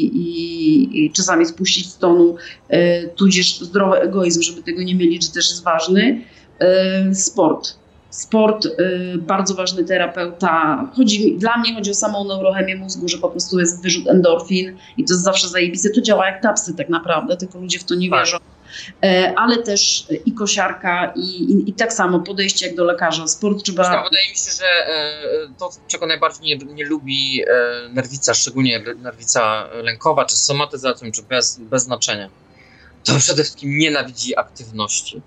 i, 0.05 1.05
i 1.05 1.11
czasami 1.11 1.45
spuścić 1.45 1.89
z 1.89 1.97
tonu, 1.97 2.35
tudzież 3.15 3.59
zdrowy 3.59 3.97
egoizm, 3.97 4.41
żeby 4.41 4.63
tego 4.63 4.83
nie 4.83 4.95
mieli, 4.95 5.21
że 5.21 5.29
też 5.29 5.49
jest 5.49 5.63
ważny. 5.63 6.21
Sport. 7.13 7.84
Sport, 8.15 8.65
e, 8.65 8.69
bardzo 9.17 9.55
ważny 9.55 9.83
terapeuta. 9.83 10.85
Chodzi, 10.95 11.37
dla 11.37 11.57
mnie 11.57 11.75
chodzi 11.75 11.91
o 11.91 11.93
samą 11.93 12.27
neurochemię 12.27 12.75
mózgu, 12.75 13.07
że 13.07 13.17
po 13.17 13.29
prostu 13.29 13.59
jest 13.59 13.83
wyrzut 13.83 14.07
endorfin 14.07 14.77
i 14.97 15.05
to 15.05 15.13
jest 15.13 15.23
zawsze 15.23 15.47
zajebiste. 15.47 15.89
To 15.89 16.01
działa 16.01 16.25
jak 16.25 16.41
tapsy 16.41 16.75
tak 16.75 16.89
naprawdę, 16.89 17.37
tylko 17.37 17.59
ludzie 17.59 17.79
w 17.79 17.83
to 17.83 17.95
nie 17.95 18.09
Tak. 18.09 18.19
wierzą. 18.19 18.37
E, 19.03 19.33
Ale 19.37 19.57
też 19.57 20.07
i 20.25 20.33
kosiarka, 20.33 21.13
i, 21.15 21.21
i, 21.21 21.69
i 21.69 21.73
tak 21.73 21.93
samo 21.93 22.19
podejście 22.19 22.67
jak 22.67 22.75
do 22.75 22.83
lekarza. 22.83 23.27
Sport 23.27 23.63
trzeba. 23.63 23.83
Zresztą 23.83 24.03
wydaje 24.03 24.29
mi 24.29 24.35
się, 24.35 24.51
że 24.51 24.65
e, 24.65 25.13
to, 25.59 25.69
czego 25.87 26.07
najbardziej 26.07 26.57
nie, 26.57 26.73
nie 26.73 26.85
lubi 26.85 27.41
e, 27.41 27.89
nerwica, 27.89 28.33
szczególnie 28.33 28.83
nerwica 28.97 29.67
lękowa, 29.83 30.25
czy 30.25 30.35
somatyzacją, 30.37 31.11
czy 31.11 31.23
bez, 31.23 31.59
bez 31.59 31.83
znaczenia, 31.83 32.29
to 33.03 33.13
przede 33.19 33.43
wszystkim 33.43 33.77
nienawidzi 33.77 34.37
aktywności. 34.37 35.21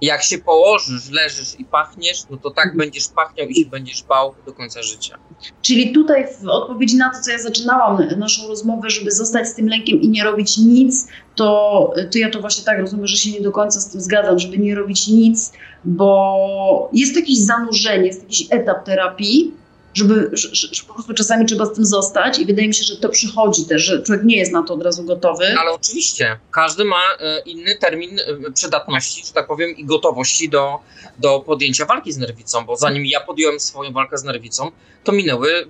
Jak 0.00 0.22
się 0.22 0.38
położysz, 0.38 1.10
leżysz 1.10 1.60
i 1.60 1.64
pachniesz, 1.64 2.18
no 2.30 2.36
to 2.36 2.50
tak 2.50 2.76
będziesz 2.76 3.08
pachniał 3.08 3.48
i 3.48 3.54
się 3.54 3.70
będziesz 3.70 4.02
bał 4.02 4.34
do 4.46 4.52
końca 4.52 4.82
życia. 4.82 5.18
Czyli 5.62 5.92
tutaj 5.92 6.26
w 6.42 6.48
odpowiedzi 6.48 6.96
na 6.96 7.10
to, 7.10 7.20
co 7.20 7.30
ja 7.30 7.38
zaczynałam 7.38 8.08
naszą 8.18 8.48
rozmowę, 8.48 8.90
żeby 8.90 9.10
zostać 9.10 9.48
z 9.48 9.54
tym 9.54 9.68
lękiem 9.68 10.00
i 10.00 10.08
nie 10.08 10.24
robić 10.24 10.58
nic, 10.58 11.08
to, 11.34 11.92
to 12.12 12.18
ja 12.18 12.30
to 12.30 12.40
właśnie 12.40 12.64
tak 12.64 12.78
rozumiem, 12.78 13.06
że 13.06 13.16
się 13.16 13.30
nie 13.30 13.40
do 13.40 13.52
końca 13.52 13.80
z 13.80 13.90
tym 13.90 14.00
zgadzam, 14.00 14.38
żeby 14.38 14.58
nie 14.58 14.74
robić 14.74 15.08
nic, 15.08 15.52
bo 15.84 16.90
jest 16.92 17.16
jakieś 17.16 17.38
zanurzenie, 17.38 18.06
jest 18.06 18.22
jakiś 18.22 18.46
etap 18.50 18.84
terapii, 18.84 19.52
żeby, 19.94 20.30
że, 20.32 20.48
że 20.54 20.82
po 20.88 20.94
prostu 20.94 21.14
czasami 21.14 21.46
trzeba 21.46 21.66
z 21.66 21.72
tym 21.72 21.86
zostać 21.86 22.38
i 22.38 22.46
wydaje 22.46 22.68
mi 22.68 22.74
się, 22.74 22.84
że 22.84 22.96
to 22.96 23.08
przychodzi 23.08 23.64
też, 23.64 23.82
że 23.82 24.02
człowiek 24.02 24.24
nie 24.24 24.36
jest 24.36 24.52
na 24.52 24.62
to 24.62 24.74
od 24.74 24.82
razu 24.82 25.04
gotowy. 25.04 25.44
Ale 25.58 25.72
oczywiście, 25.72 26.38
każdy 26.50 26.84
ma 26.84 26.96
e, 27.20 27.40
inny 27.40 27.76
termin 27.76 28.18
e, 28.18 28.52
przydatności, 28.52 29.26
że 29.26 29.32
tak 29.32 29.46
powiem, 29.46 29.76
i 29.76 29.84
gotowości 29.84 30.48
do, 30.48 30.78
do 31.18 31.40
podjęcia 31.40 31.86
walki 31.86 32.12
z 32.12 32.16
nerwicą, 32.16 32.64
bo 32.64 32.76
zanim 32.76 33.06
ja 33.06 33.20
podjąłem 33.20 33.60
swoją 33.60 33.92
walkę 33.92 34.18
z 34.18 34.24
nerwicą, 34.24 34.70
to 35.04 35.12
minęły 35.12 35.48
e, 35.52 35.66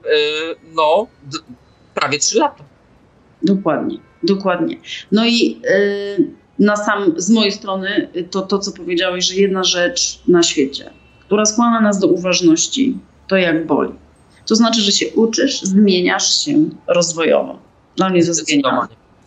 no, 0.75 1.07
prawie 1.95 2.19
trzy 2.19 2.39
lata. 2.39 2.65
Dokładnie, 3.43 3.99
dokładnie. 4.23 4.77
No 5.13 5.27
i 5.27 5.61
na 6.59 6.77
sam, 6.77 7.15
z 7.17 7.31
mojej 7.31 7.53
strony 7.53 8.09
to, 8.31 8.43
to, 8.43 8.59
co 8.59 8.73
powiedziałeś, 8.73 9.25
że 9.25 9.35
jedna 9.35 9.65
rzecz 9.65 10.21
na 10.29 10.43
świecie, 10.43 10.91
która 11.21 11.47
skłania 11.47 11.81
nas 11.81 11.99
do 11.99 12.07
uważności, 12.07 12.99
to 13.29 13.37
jak 13.37 13.67
boli. 13.67 13.93
To 14.51 14.57
znaczy, 14.57 14.81
że 14.81 14.93
się 14.93 15.07
uczysz, 15.15 15.63
zmieniasz 15.63 16.45
się 16.45 16.55
rozwojowo. 16.87 17.59
Dla 17.97 18.09
mnie 18.09 18.23
to 18.23 18.29
jest. 18.29 18.51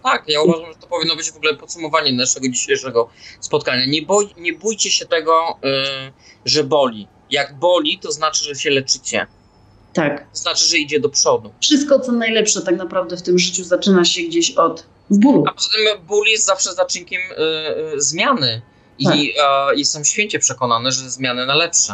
Tak, 0.03 0.23
ja 0.27 0.41
uważam, 0.41 0.65
że 0.73 0.79
to 0.79 0.87
powinno 0.87 1.15
być 1.15 1.31
w 1.31 1.35
ogóle 1.35 1.55
podsumowanie 1.55 2.13
naszego 2.13 2.49
dzisiejszego 2.49 3.09
spotkania. 3.39 3.85
Nie, 3.85 4.01
boj, 4.01 4.27
nie 4.37 4.53
bójcie 4.53 4.91
się 4.91 5.05
tego, 5.05 5.59
y, 5.65 6.11
że 6.45 6.63
boli. 6.63 7.07
Jak 7.29 7.59
boli, 7.59 7.99
to 7.99 8.11
znaczy, 8.11 8.43
że 8.43 8.55
się 8.55 8.69
leczycie. 8.69 9.27
Tak. 9.93 10.29
To 10.31 10.37
znaczy, 10.37 10.65
że 10.65 10.77
idzie 10.77 10.99
do 10.99 11.09
przodu. 11.09 11.53
Wszystko, 11.61 11.99
co 11.99 12.11
najlepsze 12.11 12.61
tak 12.61 12.77
naprawdę 12.77 13.17
w 13.17 13.21
tym 13.21 13.39
życiu 13.39 13.63
zaczyna 13.63 14.05
się 14.05 14.21
gdzieś 14.21 14.51
od 14.51 14.85
bólu. 15.09 15.43
A 15.47 15.53
poza 15.53 15.69
tym 15.69 16.05
ból 16.07 16.25
jest 16.27 16.45
zawsze 16.45 16.73
zaczynkiem 16.73 17.21
y, 17.21 17.95
y, 17.95 18.01
zmiany. 18.01 18.61
I 18.99 19.05
Tak. 19.05 19.15
e, 19.71 19.75
jestem 19.75 20.05
święcie 20.05 20.39
przekonany, 20.39 20.91
że 20.91 21.09
zmiany 21.09 21.45
na 21.45 21.55
lepsze. 21.55 21.93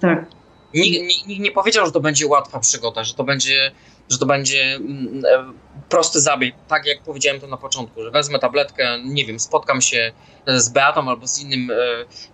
Tak. 0.00 0.41
Nikt, 0.74 1.28
nikt, 1.28 1.42
nie 1.42 1.50
powiedział, 1.50 1.86
że 1.86 1.92
to 1.92 2.00
będzie 2.00 2.26
łatwa 2.26 2.60
przygoda, 2.60 3.04
że 3.04 3.14
to 3.14 3.24
będzie, 3.24 3.72
że 4.10 4.18
to 4.18 4.26
będzie 4.26 4.74
mm, 4.74 5.22
e, 5.24 5.52
prosty 5.88 6.20
zabieg. 6.20 6.54
Tak 6.68 6.86
jak 6.86 7.02
powiedziałem 7.02 7.40
to 7.40 7.46
na 7.46 7.56
początku, 7.56 8.02
że 8.02 8.10
wezmę 8.10 8.38
tabletkę, 8.38 8.98
nie 9.04 9.24
wiem, 9.24 9.40
spotkam 9.40 9.80
się 9.80 10.12
z 10.46 10.68
Beatą 10.68 11.08
albo 11.08 11.26
z 11.26 11.40
innym, 11.40 11.70
e, 11.70 11.74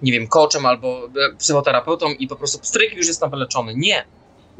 nie 0.02 0.12
wiem, 0.12 0.26
coachem 0.26 0.66
albo 0.66 1.06
e, 1.06 1.36
psychoterapeutą 1.38 2.08
i 2.10 2.28
po 2.28 2.36
prostu 2.36 2.58
pstryk 2.58 2.94
już 2.96 3.06
jestem 3.06 3.30
wyleczony. 3.30 3.74
Nie. 3.76 4.04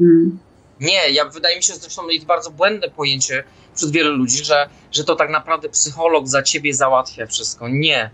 Mm. 0.00 0.38
Nie, 0.80 1.10
ja 1.10 1.24
wydaje 1.24 1.56
mi 1.56 1.62
się, 1.62 1.72
że 1.72 1.78
zresztą 1.78 2.09
jest 2.09 2.26
bardzo 2.26 2.50
błędne 2.50 2.90
pojęcie 2.90 3.44
wśród 3.74 3.92
wielu 3.92 4.16
ludzi, 4.16 4.44
że, 4.44 4.68
że 4.92 5.05
to 5.05 5.16
tak 5.16 5.30
naprawdę 5.30 5.68
psycholog 5.68 6.28
za 6.28 6.42
ciebie 6.42 6.74
załatwia 6.74 7.26
wszystko. 7.26 7.68
Nie. 7.68 8.10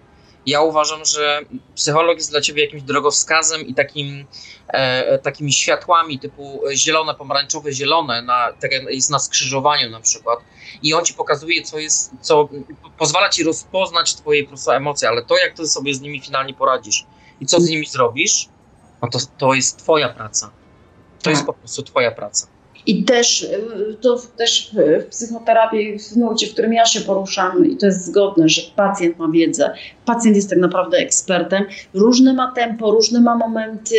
Ja 0.46 0.60
uważam, 0.60 1.04
że 1.04 1.40
psycholog 1.74 2.16
jest 2.16 2.30
dla 2.30 2.40
ciebie 2.40 2.64
jakimś 2.64 2.82
drogowskazem 2.82 3.60
i 3.60 3.74
takim, 3.74 4.26
e, 4.68 5.18
takimi 5.18 5.52
światłami 5.52 6.18
typu 6.18 6.60
zielone, 6.74 7.14
pomarańczowe, 7.14 7.72
zielone, 7.72 8.22
na, 8.22 8.52
tak 8.60 8.72
jak 8.72 8.82
jest 8.82 9.10
na 9.10 9.18
skrzyżowaniu 9.18 9.90
na 9.90 10.00
przykład. 10.00 10.38
I 10.82 10.94
on 10.94 11.04
ci 11.04 11.14
pokazuje, 11.14 11.62
co 11.62 11.78
jest, 11.78 12.12
co 12.20 12.48
pozwala 12.98 13.28
ci 13.28 13.44
rozpoznać 13.44 14.14
twoje 14.14 14.42
po 14.42 14.48
prostu 14.48 14.70
emocje, 14.70 15.08
ale 15.08 15.24
to, 15.24 15.36
jak 15.36 15.54
ty 15.54 15.66
sobie 15.66 15.94
z 15.94 16.00
nimi 16.00 16.20
finalnie 16.20 16.54
poradzisz 16.54 17.06
i 17.40 17.46
co 17.46 17.60
z 17.60 17.68
nimi 17.68 17.86
zrobisz, 17.86 18.48
no 19.02 19.08
to, 19.08 19.18
to 19.38 19.54
jest 19.54 19.78
twoja 19.78 20.08
praca. 20.08 20.50
To 21.22 21.30
jest 21.30 21.46
po 21.46 21.52
prostu 21.52 21.82
twoja 21.82 22.10
praca. 22.10 22.53
I 22.86 23.04
też 23.04 23.42
y, 23.42 23.96
to 24.00 24.16
też 24.36 24.70
w 24.74 25.04
psychoterapii, 25.04 25.98
w 25.98 26.16
nurcie, 26.16 26.46
w 26.46 26.52
którym 26.52 26.72
ja 26.72 26.84
się 26.86 27.00
poruszam, 27.00 27.66
i 27.66 27.76
to 27.76 27.86
jest 27.86 28.06
zgodne, 28.06 28.48
że 28.48 28.62
pacjent 28.76 29.18
ma 29.18 29.28
wiedzę. 29.28 29.74
Pacjent 30.04 30.36
jest 30.36 30.50
tak 30.50 30.58
naprawdę 30.58 30.96
ekspertem. 30.96 31.64
Różne 31.94 32.32
ma 32.32 32.52
tempo, 32.52 32.90
różne 32.90 33.20
ma 33.20 33.36
momenty. 33.36 33.96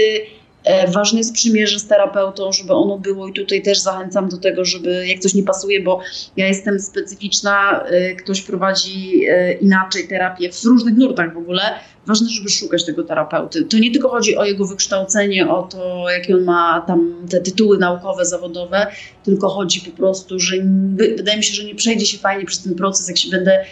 E, 0.65 0.91
Ważne 0.91 1.17
jest 1.19 1.33
przymierze 1.33 1.79
z 1.79 1.87
terapeutą, 1.87 2.51
żeby 2.51 2.73
ono 2.73 2.97
było 2.97 3.27
i 3.27 3.33
tutaj 3.33 3.61
też 3.61 3.79
zachęcam 3.79 4.29
do 4.29 4.37
tego, 4.37 4.65
żeby 4.65 5.07
jak 5.07 5.19
coś 5.19 5.33
nie 5.33 5.43
pasuje, 5.43 5.83
bo 5.83 5.99
ja 6.37 6.47
jestem 6.47 6.79
specyficzna, 6.79 7.83
e, 7.85 8.15
ktoś 8.15 8.41
prowadzi 8.41 9.25
e, 9.29 9.53
inaczej 9.53 10.07
terapię 10.07 10.51
w 10.51 10.63
różnych 10.65 10.95
nurtach 10.97 11.33
w 11.33 11.37
ogóle. 11.37 11.61
Ważne, 12.07 12.29
żeby 12.29 12.49
szukać 12.49 12.85
tego 12.85 13.03
terapeuty. 13.03 13.63
To 13.63 13.77
nie 13.77 13.91
tylko 13.91 14.09
chodzi 14.09 14.37
o 14.37 14.45
jego 14.45 14.65
wykształcenie, 14.65 15.49
o 15.49 15.63
to, 15.63 16.05
jakie 16.09 16.35
on 16.35 16.43
ma 16.43 16.83
tam 16.87 17.27
te 17.29 17.39
tytuły 17.41 17.77
naukowe, 17.77 18.25
zawodowe, 18.25 18.87
tylko 19.23 19.49
chodzi 19.49 19.81
po 19.81 19.97
prostu, 19.97 20.39
że 20.39 20.55
wy- 20.95 21.13
wydaje 21.17 21.37
mi 21.37 21.43
się, 21.43 21.53
że 21.53 21.63
nie 21.63 21.75
przejdzie 21.75 22.05
się 22.05 22.17
fajnie 22.17 22.45
przez 22.45 22.63
ten 22.63 22.75
proces, 22.75 23.07
jak 23.07 23.17
się 23.17 23.29
będę 23.29 23.65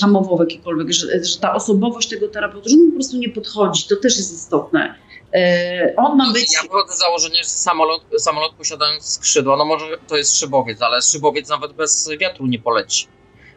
hamował 0.00 0.36
w 0.36 0.40
jakikolwiek, 0.40 0.92
że, 0.92 1.24
że 1.24 1.38
ta 1.40 1.54
osobowość 1.54 2.08
tego 2.08 2.28
terapeuty, 2.28 2.70
że 2.70 2.76
on 2.76 2.88
po 2.90 2.94
prostu 2.94 3.16
nie 3.16 3.28
podchodzi. 3.28 3.84
To 3.88 3.96
też 3.96 4.16
jest 4.16 4.34
istotne. 4.34 4.94
E, 5.34 5.94
On 5.96 6.16
ma 6.16 6.32
być. 6.32 6.52
Ja 6.54 6.62
wychodzę 6.62 6.94
z 6.94 6.98
założenia, 6.98 7.36
że 7.42 7.48
samolot, 7.48 8.02
samolot 8.18 8.54
posiadając 8.54 9.04
skrzydła, 9.14 9.56
no 9.56 9.64
może 9.64 9.98
to 10.08 10.16
jest 10.16 10.38
szybowiec, 10.40 10.82
ale 10.82 11.02
szybowiec 11.02 11.48
nawet 11.48 11.72
bez 11.72 12.10
wiatru 12.20 12.46
nie 12.46 12.58
poleci. 12.58 13.08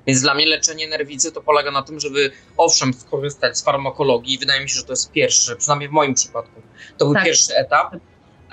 Więc 0.07 0.21
dla 0.21 0.33
mnie 0.33 0.45
leczenie 0.45 0.87
nerwicy 0.87 1.31
to 1.31 1.41
polega 1.41 1.71
na 1.71 1.81
tym, 1.81 1.99
żeby 1.99 2.31
owszem 2.57 2.93
skorzystać 2.93 3.57
z 3.57 3.63
farmakologii. 3.63 4.37
Wydaje 4.37 4.61
mi 4.61 4.69
się, 4.69 4.75
że 4.75 4.83
to 4.83 4.91
jest 4.91 5.11
pierwszy, 5.11 5.55
przynajmniej 5.55 5.89
w 5.89 5.91
moim 5.91 6.13
przypadku, 6.13 6.61
to 6.97 7.05
był 7.05 7.13
Tak. 7.13 7.23
pierwszy 7.25 7.55
etap. 7.55 7.95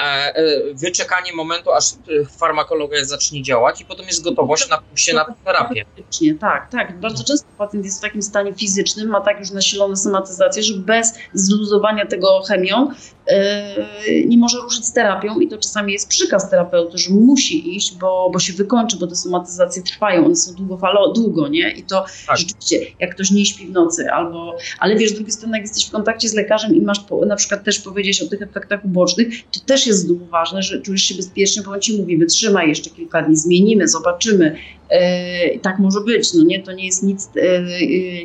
E, 0.03 0.37
e, 0.37 0.75
wyczekanie 0.75 1.33
momentu, 1.33 1.73
aż 1.73 1.93
e, 1.93 2.25
farmakologia 2.25 3.05
zacznie 3.05 3.43
działać 3.43 3.81
i 3.81 3.85
potem 3.85 4.07
jest 4.07 4.25
gotowość 4.25 4.71
na 4.71 4.79
pójście 4.79 5.15
na 5.15 5.25
terapię. 5.45 5.85
Faktycznie, 5.85 6.35
tak, 6.35 6.71
tak. 6.71 7.01
Bardzo 7.01 7.25
często 7.25 7.47
pacjent 7.59 7.85
jest 7.85 7.99
w 7.99 8.03
takim 8.03 8.23
stanie 8.23 8.55
fizycznym, 8.55 9.09
ma 9.09 9.21
tak 9.21 9.41
już 9.41 9.51
nasilone 9.51 9.97
somatyzację, 9.97 10.63
że 10.63 10.75
bez 10.75 11.15
zluzowania 11.35 12.07
tego 12.07 12.43
chemią 12.49 12.89
yy, 13.29 14.27
nie 14.27 14.39
może 14.39 14.59
ruszyć 14.59 14.87
z 14.87 14.93
terapią 14.93 15.41
i 15.41 15.49
to 15.49 15.59
czasami 15.59 15.93
jest 15.93 16.09
przykaz 16.09 16.51
terapeuty, 16.51 16.99
że 16.99 17.11
musi 17.11 17.77
iść, 17.77 17.95
bo, 17.95 18.31
bo 18.33 18.39
się 18.39 18.53
wykończy, 18.53 18.97
bo 18.97 19.07
te 19.07 19.17
somatyzacje 19.17 19.83
trwają, 19.83 20.25
one 20.25 20.37
są 20.37 20.55
długofalo, 20.55 21.13
długo, 21.13 21.49
nie? 21.49 21.71
I 21.71 21.83
to 21.83 22.05
Tak. 22.27 22.37
rzeczywiście, 22.39 22.77
jak 23.01 23.15
ktoś 23.15 23.31
nie 23.31 23.47
śpi 23.47 23.67
w 23.67 23.71
nocy 23.71 24.11
albo, 24.11 24.57
ale 24.79 24.97
wiesz, 24.97 25.11
z 25.11 25.15
drugiej 25.15 25.33
strony, 25.33 25.59
jak 25.59 25.67
jesteś 25.67 25.87
w 25.87 25.91
kontakcie 25.91 26.29
z 26.29 26.35
lekarzem 26.35 26.75
i 26.75 26.81
masz 26.81 27.01
po, 27.01 27.27
na 27.27 27.37
przykład 27.37 27.65
też 27.65 27.79
powiedzieć 27.79 28.23
o 28.23 28.27
tych 28.27 28.43
efektach 28.43 28.85
ubocznych, 28.85 29.29
to 29.53 29.61
też 29.61 29.87
jest 29.87 29.92
znów 29.93 30.31
ważne, 30.31 30.63
że 30.63 30.81
czujesz 30.81 31.03
się 31.03 31.15
bezpiecznie, 31.15 31.63
bo 31.63 31.71
on 31.71 31.81
ci 31.81 31.99
mówi, 31.99 32.19
wytrzymaj 32.19 32.69
jeszcze 32.69 32.91
kilka 32.91 33.23
dni, 33.23 33.37
zmienimy, 33.37 33.89
zobaczymy. 33.89 34.57
E, 34.89 35.59
tak 35.59 35.79
może 35.79 36.01
być, 36.01 36.35
no 36.35 36.45
nie, 36.45 36.63
to 36.63 36.73
nie 36.73 36.87
jest 36.87 37.03
nic, 37.03 37.31
e, 37.37 37.41
e, 37.41 37.63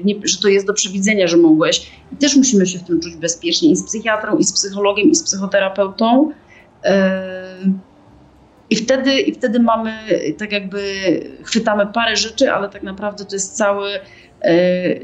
nie, 0.03 0.15
że 0.23 0.37
to 0.37 0.47
jest 0.47 0.67
do 0.67 0.73
przewidzenia, 0.73 1.27
że 1.27 1.37
mogłeś. 1.37 1.91
I 2.13 2.15
też 2.17 2.35
musimy 2.35 2.65
się 2.67 2.79
w 2.79 2.83
tym 2.83 2.99
czuć 2.99 3.15
bezpiecznie 3.15 3.71
i 3.71 3.75
z 3.75 3.83
psychiatrą, 3.83 4.37
i 4.37 4.43
z 4.43 4.53
psychologiem, 4.53 5.11
i 5.11 5.15
z 5.15 5.23
psychoterapeutą. 5.23 6.31
I 8.69 8.75
wtedy, 8.75 9.19
I 9.19 9.33
wtedy 9.33 9.59
mamy, 9.59 9.91
tak 10.37 10.51
jakby 10.51 10.81
chwytamy 11.43 11.87
parę 11.93 12.15
rzeczy, 12.15 12.51
ale 12.51 12.69
tak 12.69 12.83
naprawdę 12.83 13.25
to 13.25 13.35
jest 13.35 13.57
cały, 13.57 13.89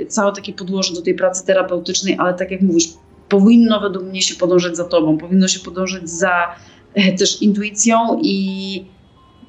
całe 0.07 0.33
takie 0.33 0.53
podłoże 0.53 0.93
do 0.93 1.01
tej 1.01 1.13
pracy 1.13 1.45
terapeutycznej, 1.45 2.15
ale 2.19 2.33
tak 2.33 2.51
jak 2.51 2.61
mówisz, 2.61 2.87
powinno 3.33 3.79
według 3.79 4.05
mnie 4.05 4.21
się 4.21 4.35
podążać 4.35 4.77
za 4.77 4.83
tobą, 4.83 5.17
powinno 5.17 5.47
się 5.47 5.59
podążać 5.59 6.09
za 6.09 6.55
e, 6.93 7.13
też 7.13 7.41
intuicją 7.41 8.19
i 8.21 8.85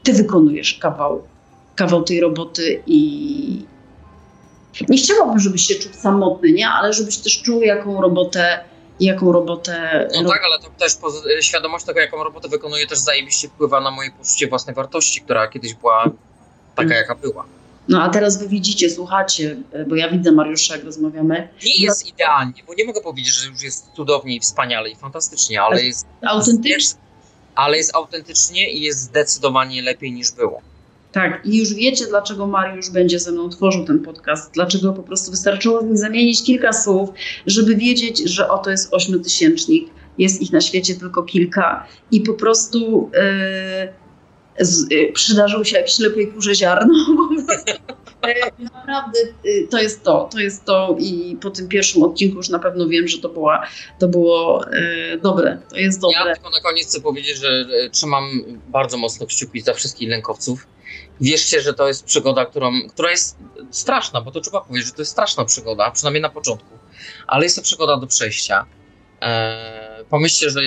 ty 0.03 0.13
wykonujesz 0.13 0.75
kawał, 0.75 1.23
kawał 1.77 2.03
tej 2.03 2.21
roboty 2.21 2.83
i 2.87 3.67
nie 4.89 4.99
chciałabym, 4.99 5.39
żebyś 5.39 5.67
się 5.67 5.75
czuł 5.75 5.93
samotny, 5.93 6.53
nie? 6.53 6.69
ale 6.69 6.93
żebyś 6.93 7.17
też 7.17 7.43
czuł, 7.43 7.63
jaką 7.63 8.01
robotę 8.01 8.65
jaką 9.01 9.33
robotę 9.33 10.09
No 10.23 10.29
tak, 10.29 10.43
ale 10.45 10.59
to 10.59 10.71
też 10.79 10.93
świadomość 11.41 11.85
tego, 11.85 12.01
jaką 12.01 12.25
robotę 12.25 12.49
wykonuję, 12.49 12.87
też 12.87 12.99
zajebiście 12.99 13.49
wpływa 13.49 13.81
na 13.81 13.91
moje 13.91 14.11
poczucie 14.11 14.49
własnej 14.49 14.75
wartości, 14.75 15.21
która 15.21 15.49
kiedyś 15.49 15.75
była 15.75 16.05
taka, 16.75 16.95
jaka 16.95 17.15
była. 17.15 17.45
No 17.89 18.03
a 18.03 18.09
teraz 18.09 18.39
wy 18.39 18.49
widzicie, 18.49 18.91
słuchacie, 18.91 19.57
bo 19.89 19.97
ja 19.97 20.11
widzę 20.11 20.33
Mariusza, 20.33 20.77
jak 20.77 20.85
rozmawiamy. 20.85 21.49
Nie 21.65 21.85
jest 21.85 22.07
idealnie, 22.07 22.63
bo 22.67 22.75
nie 22.75 22.85
mogę 22.85 23.01
powiedzieć, 23.01 23.35
że 23.35 23.51
już 23.51 23.63
jest 23.63 23.91
cudownie 23.97 24.37
i 24.37 24.41
wspaniale 24.41 24.91
i 24.91 24.97
fantastycznie, 24.97 25.63
ale 25.63 25.83
jest, 25.83 26.07
Autentycznie. 26.27 27.01
ale 27.55 27.77
jest 27.77 27.95
autentycznie 27.95 28.73
i 28.73 28.81
jest 28.81 29.01
zdecydowanie 29.01 29.83
lepiej 29.83 30.13
niż 30.13 30.33
było. 30.33 30.61
Tak, 31.13 31.47
i 31.47 31.59
już 31.59 31.75
wiecie, 31.75 32.07
dlaczego 32.07 32.47
Mariusz 32.47 32.91
będzie 32.91 33.19
ze 33.19 33.33
mną 33.33 33.49
tworzył 33.49 33.85
ten 33.85 33.99
podcast, 34.03 34.51
dlaczego 34.53 34.93
po 34.93 35.03
prostu 35.03 35.31
wystarczyło 35.31 35.81
z 35.81 35.85
nim 35.85 35.97
zamienić 35.97 36.45
kilka 36.45 36.73
słów, 36.73 37.11
żeby 37.47 37.77
wiedzieć, 37.77 38.31
że 38.31 38.49
oto 38.51 38.71
jest 38.71 38.95
ośmiotysięcznik, 38.95 39.89
jest 40.19 40.43
ich 40.43 40.53
na 40.53 40.61
świecie 40.61 40.95
tylko 40.95 41.23
kilka 41.23 41.87
i 42.11 42.21
po 42.21 42.35
prostu 42.35 43.11
e, 43.15 43.93
z, 44.61 44.93
e, 44.93 45.13
przydarzył 45.13 45.65
się 45.65 45.77
jak 45.77 45.89
ślepej 45.89 46.33
kurze 46.33 46.55
ziarno. 46.55 46.95
E, 48.25 48.63
Naprawdę 48.63 49.19
e, 49.21 49.67
to 49.71 49.79
jest 49.79 50.03
to, 50.03 50.29
to 50.33 50.39
jest 50.39 50.65
to 50.65 50.97
i 50.99 51.37
po 51.43 51.51
tym 51.51 51.69
pierwszym 51.69 52.03
odcinku 52.03 52.37
już 52.37 52.49
na 52.49 52.59
pewno 52.59 52.89
wiem, 52.89 53.09
że 53.09 53.19
to, 53.19 53.29
była, 53.29 53.67
to 53.99 54.09
było 54.09 54.65
e, 54.73 55.19
dobre, 55.19 55.59
to 55.71 55.77
jest 55.77 56.01
dobre. 56.01 56.19
Ja 56.19 56.35
tylko 56.35 56.51
na 56.51 56.61
koniec 56.61 56.89
chcę 56.89 57.01
powiedzieć, 57.01 57.37
że 57.39 57.49
e, 57.49 57.91
trzymam 57.91 58.25
bardzo 58.69 58.97
mocno 58.97 59.27
kciuki 59.27 59.61
za 59.61 59.75
wszystkich 59.75 60.09
lękowców. 60.09 60.67
Wierzcie, 61.21 61.61
że 61.61 61.75
to 61.75 61.89
jest 61.89 62.05
przygoda, 62.05 62.47
którą, 62.47 62.73
która 62.89 63.11
jest 63.11 63.37
straszna, 63.71 64.21
bo 64.21 64.31
to 64.31 64.41
trzeba 64.41 64.61
powiedzieć, 64.61 64.87
że 64.87 64.95
to 64.95 65.03
jest 65.03 65.13
straszna 65.13 65.45
przygoda, 65.45 65.91
przynajmniej 65.91 66.23
na 66.23 66.29
początku, 66.29 66.79
ale 67.27 67.45
jest 67.45 67.57
to 67.57 67.63
przygoda 67.63 67.97
do 67.97 68.07
przejścia. 68.07 68.67
Eee, 69.21 70.05
pomyślcie, 70.05 70.51
że 70.51 70.61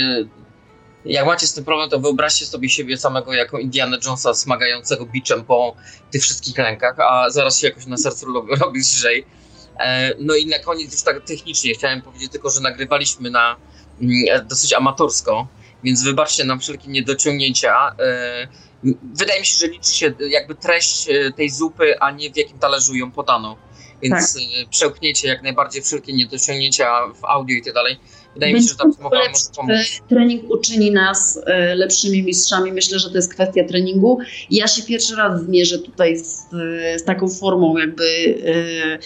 jak 1.08 1.26
macie 1.26 1.48
z 1.48 1.54
tym 1.54 1.66
problem, 1.66 1.90
to 1.90 2.00
wyobraźcie 2.00 2.46
sobie 2.46 2.70
siebie 2.70 2.98
samego 2.98 3.34
jako 3.34 3.60
Indiana 3.60 3.98
Jonesa 4.06 4.34
smagającego 4.34 5.06
biczem 5.06 5.44
po 5.44 5.76
tych 6.12 6.22
wszystkich 6.22 6.58
lękach, 6.58 7.00
a 7.00 7.30
zaraz 7.30 7.60
się 7.60 7.68
jakoś 7.68 7.86
na 7.86 7.98
sercu 7.98 8.26
robi, 8.60 8.80
lżej. 8.80 9.26
E, 9.80 10.14
No 10.20 10.36
i 10.36 10.46
na 10.46 10.60
koniec 10.60 10.94
już 10.94 11.02
tak 11.04 11.26
technicznie 11.26 11.74
chciałem 11.74 12.02
powiedzieć 12.02 12.32
tylko, 12.32 12.50
że 12.50 12.62
nagrywaliśmy 12.62 13.30
na 13.32 13.56
mm, 14.02 14.48
dosyć 14.48 14.74
amatorsko, 14.74 15.48
więc 15.84 16.04
wybaczcie 16.04 16.44
nam 16.44 16.60
wszelkie 16.60 16.88
niedociągnięcia. 16.88 17.96
E, 18.00 18.48
Wydaje 19.14 19.40
mi 19.40 19.46
się, 19.46 19.58
że 19.58 19.68
liczy 19.68 19.94
się 19.94 20.14
jakby 20.30 20.56
treść 20.56 21.10
e, 21.10 21.32
tej 21.32 21.50
zupy, 21.50 22.00
a 22.00 22.12
nie 22.12 22.32
w 22.34 22.38
jakim 22.38 22.60
talerzu 22.60 22.96
ją 22.96 23.12
podano. 23.12 23.58
Więc 24.02 24.34
Tak. 24.34 24.42
e, 24.44 24.70
przełknięcie 24.70 25.28
jak 25.28 25.44
najbardziej 25.44 25.82
wszelkie 25.82 26.14
niedociągnięcia 26.14 27.08
w 27.22 27.26
audio 27.26 27.56
i 27.58 27.64
tak 27.64 27.74
dalej. 27.74 28.00
Wydaje 28.38 28.54
mi 28.54 28.62
się, 28.62 28.68
że 28.68 28.76
ta 28.76 28.84
rozmowa 28.84 29.18
może 29.18 29.46
pomóc. 29.56 30.02
Trening 30.10 30.52
uczyni 30.52 30.92
nas 30.92 31.40
e, 31.46 31.76
lepszymi 31.76 32.24
mistrzami. 32.24 32.72
Myślę, 32.72 33.00
że 33.00 33.10
to 33.10 33.16
jest 33.16 33.34
kwestia 33.34 33.64
treningu. 33.64 34.20
Ja 34.52 34.68
się 34.68 34.84
pierwszy 34.84 35.16
raz 35.16 35.42
zmierzę 35.42 35.80
tutaj 35.80 36.18
z, 36.18 36.50
z 36.98 37.04
taką 37.04 37.30
formą 37.30 37.78
jakby 37.78 38.36
e, 38.46 38.98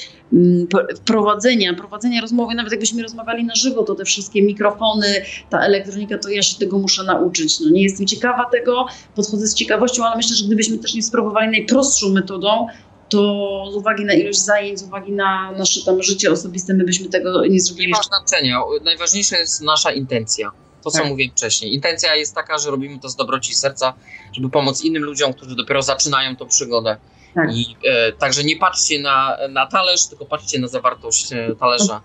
prowadzenia, 1.06 1.74
prowadzenia 1.74 2.22
rozmowy. 2.22 2.56
Nawet 2.56 2.72
jakbyśmy 2.72 3.04
rozmawiali 3.04 3.44
na 3.44 3.56
żywo, 3.56 3.84
to 3.84 3.96
te 3.96 4.06
wszystkie 4.06 4.44
mikrofony, 4.44 5.08
ta 5.50 5.60
elektronika, 5.60 6.18
to 6.18 6.30
ja 6.30 6.42
się 6.42 6.60
tego 6.60 6.80
muszę 6.80 7.04
nauczyć. 7.04 7.60
No, 7.60 7.70
nie 7.70 7.84
jestem 7.84 8.08
ciekawa 8.08 8.46
tego, 8.52 8.86
podchodzę 9.16 9.48
z 9.48 9.54
ciekawością, 9.54 10.06
ale 10.06 10.16
myślę, 10.16 10.36
że 10.36 10.46
gdybyśmy 10.46 10.78
też 10.78 10.94
nie 10.94 11.04
spróbowali 11.04 11.52
najprostszą 11.52 12.10
metodą, 12.10 12.68
to 13.12 13.66
z 13.72 13.76
uwagi 13.76 14.06
na 14.06 14.14
ilość 14.14 14.40
zajęć, 14.40 14.80
z 14.80 14.84
uwagi 14.84 15.12
na 15.12 15.52
nasze 15.52 15.86
tam 15.86 16.04
życie 16.04 16.32
osobiste, 16.32 16.74
my 16.74 16.84
byśmy 16.84 17.10
tego 17.10 17.46
nie 17.46 17.62
zrobili. 17.62 17.88
Nie 17.88 17.94
ma 17.94 18.04
znaczenia. 18.04 18.62
Najważniejsza 18.84 19.38
jest 19.38 19.62
nasza 19.62 19.92
intencja. 19.92 20.52
To, 20.84 20.92
co 20.92 20.98
Tak. 20.98 21.08
mówiłem 21.08 21.32
wcześniej. 21.32 21.74
Intencja 21.74 22.16
jest 22.16 22.36
taka, 22.36 22.58
że 22.58 22.72
robimy 22.72 23.00
to 23.00 23.10
z 23.10 23.16
dobroci 23.16 23.56
serca, 23.56 23.94
żeby 24.34 24.50
pomóc 24.50 24.84
innym 24.84 25.04
ludziom, 25.04 25.34
którzy 25.34 25.56
dopiero 25.56 25.82
zaczynają 25.82 26.36
tą 26.36 26.48
przygodę. 26.48 26.98
Tak. 27.36 27.56
I 27.56 27.76
e, 27.86 28.12
także 28.12 28.44
nie 28.44 28.56
patrzcie 28.56 29.00
na, 29.00 29.38
na 29.50 29.66
talerz, 29.68 30.08
tylko 30.08 30.26
patrzcie 30.26 30.60
na 30.60 30.68
zawartość 30.68 31.34
e, 31.34 31.56
talerza. 31.56 32.02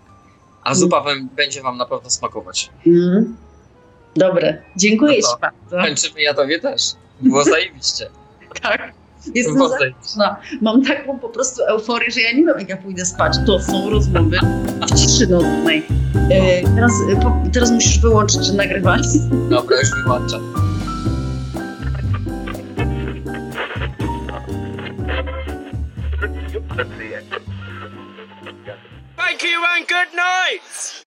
A 0.62 0.74
zupa 0.74 1.00
wam, 1.00 1.28
będzie 1.36 1.62
wam 1.62 1.76
na 1.76 1.86
pewno 1.86 2.10
smakować. 2.10 2.70
Mm. 2.86 3.36
Dobre, 4.16 4.62
dziękuję 4.76 5.20
No 5.22 5.28
Ci 5.28 5.40
bardzo. 5.40 5.88
Kończymy 5.88 6.22
jadowie 6.22 6.60
też. 6.60 6.82
Było 7.20 7.44
zajebiście. 7.54 8.10
Tak. 8.62 8.92
Jestem 9.34 9.68
zachwycona. 9.68 10.36
Mam 10.60 10.84
taką 10.84 11.18
po 11.18 11.28
prostu 11.28 11.62
euforię, 11.64 12.10
że 12.10 12.20
ja 12.20 12.32
nie 12.32 12.44
wiem, 12.44 12.58
jak 12.58 12.68
ja 12.68 12.76
pójdę 12.76 13.04
spać. 13.04 13.32
To 13.46 13.60
są 13.60 13.90
rozmowy 13.90 14.38
w 14.86 14.94
ciszy 14.94 15.26
nocnej. 15.26 15.86
E, 16.30 16.62
no. 16.62 16.68
Teraz, 16.74 16.92
e, 17.12 17.50
teraz 17.52 17.70
musisz 17.70 17.98
wyłączyć 17.98 18.52
nagrywanie. 18.52 19.08
Dobra, 19.50 19.76
już 19.80 19.90
wyłączam. 20.04 20.40
Thank 29.16 29.42
you 29.42 29.60
and 29.76 29.88
good 29.88 30.14
night! 30.14 31.04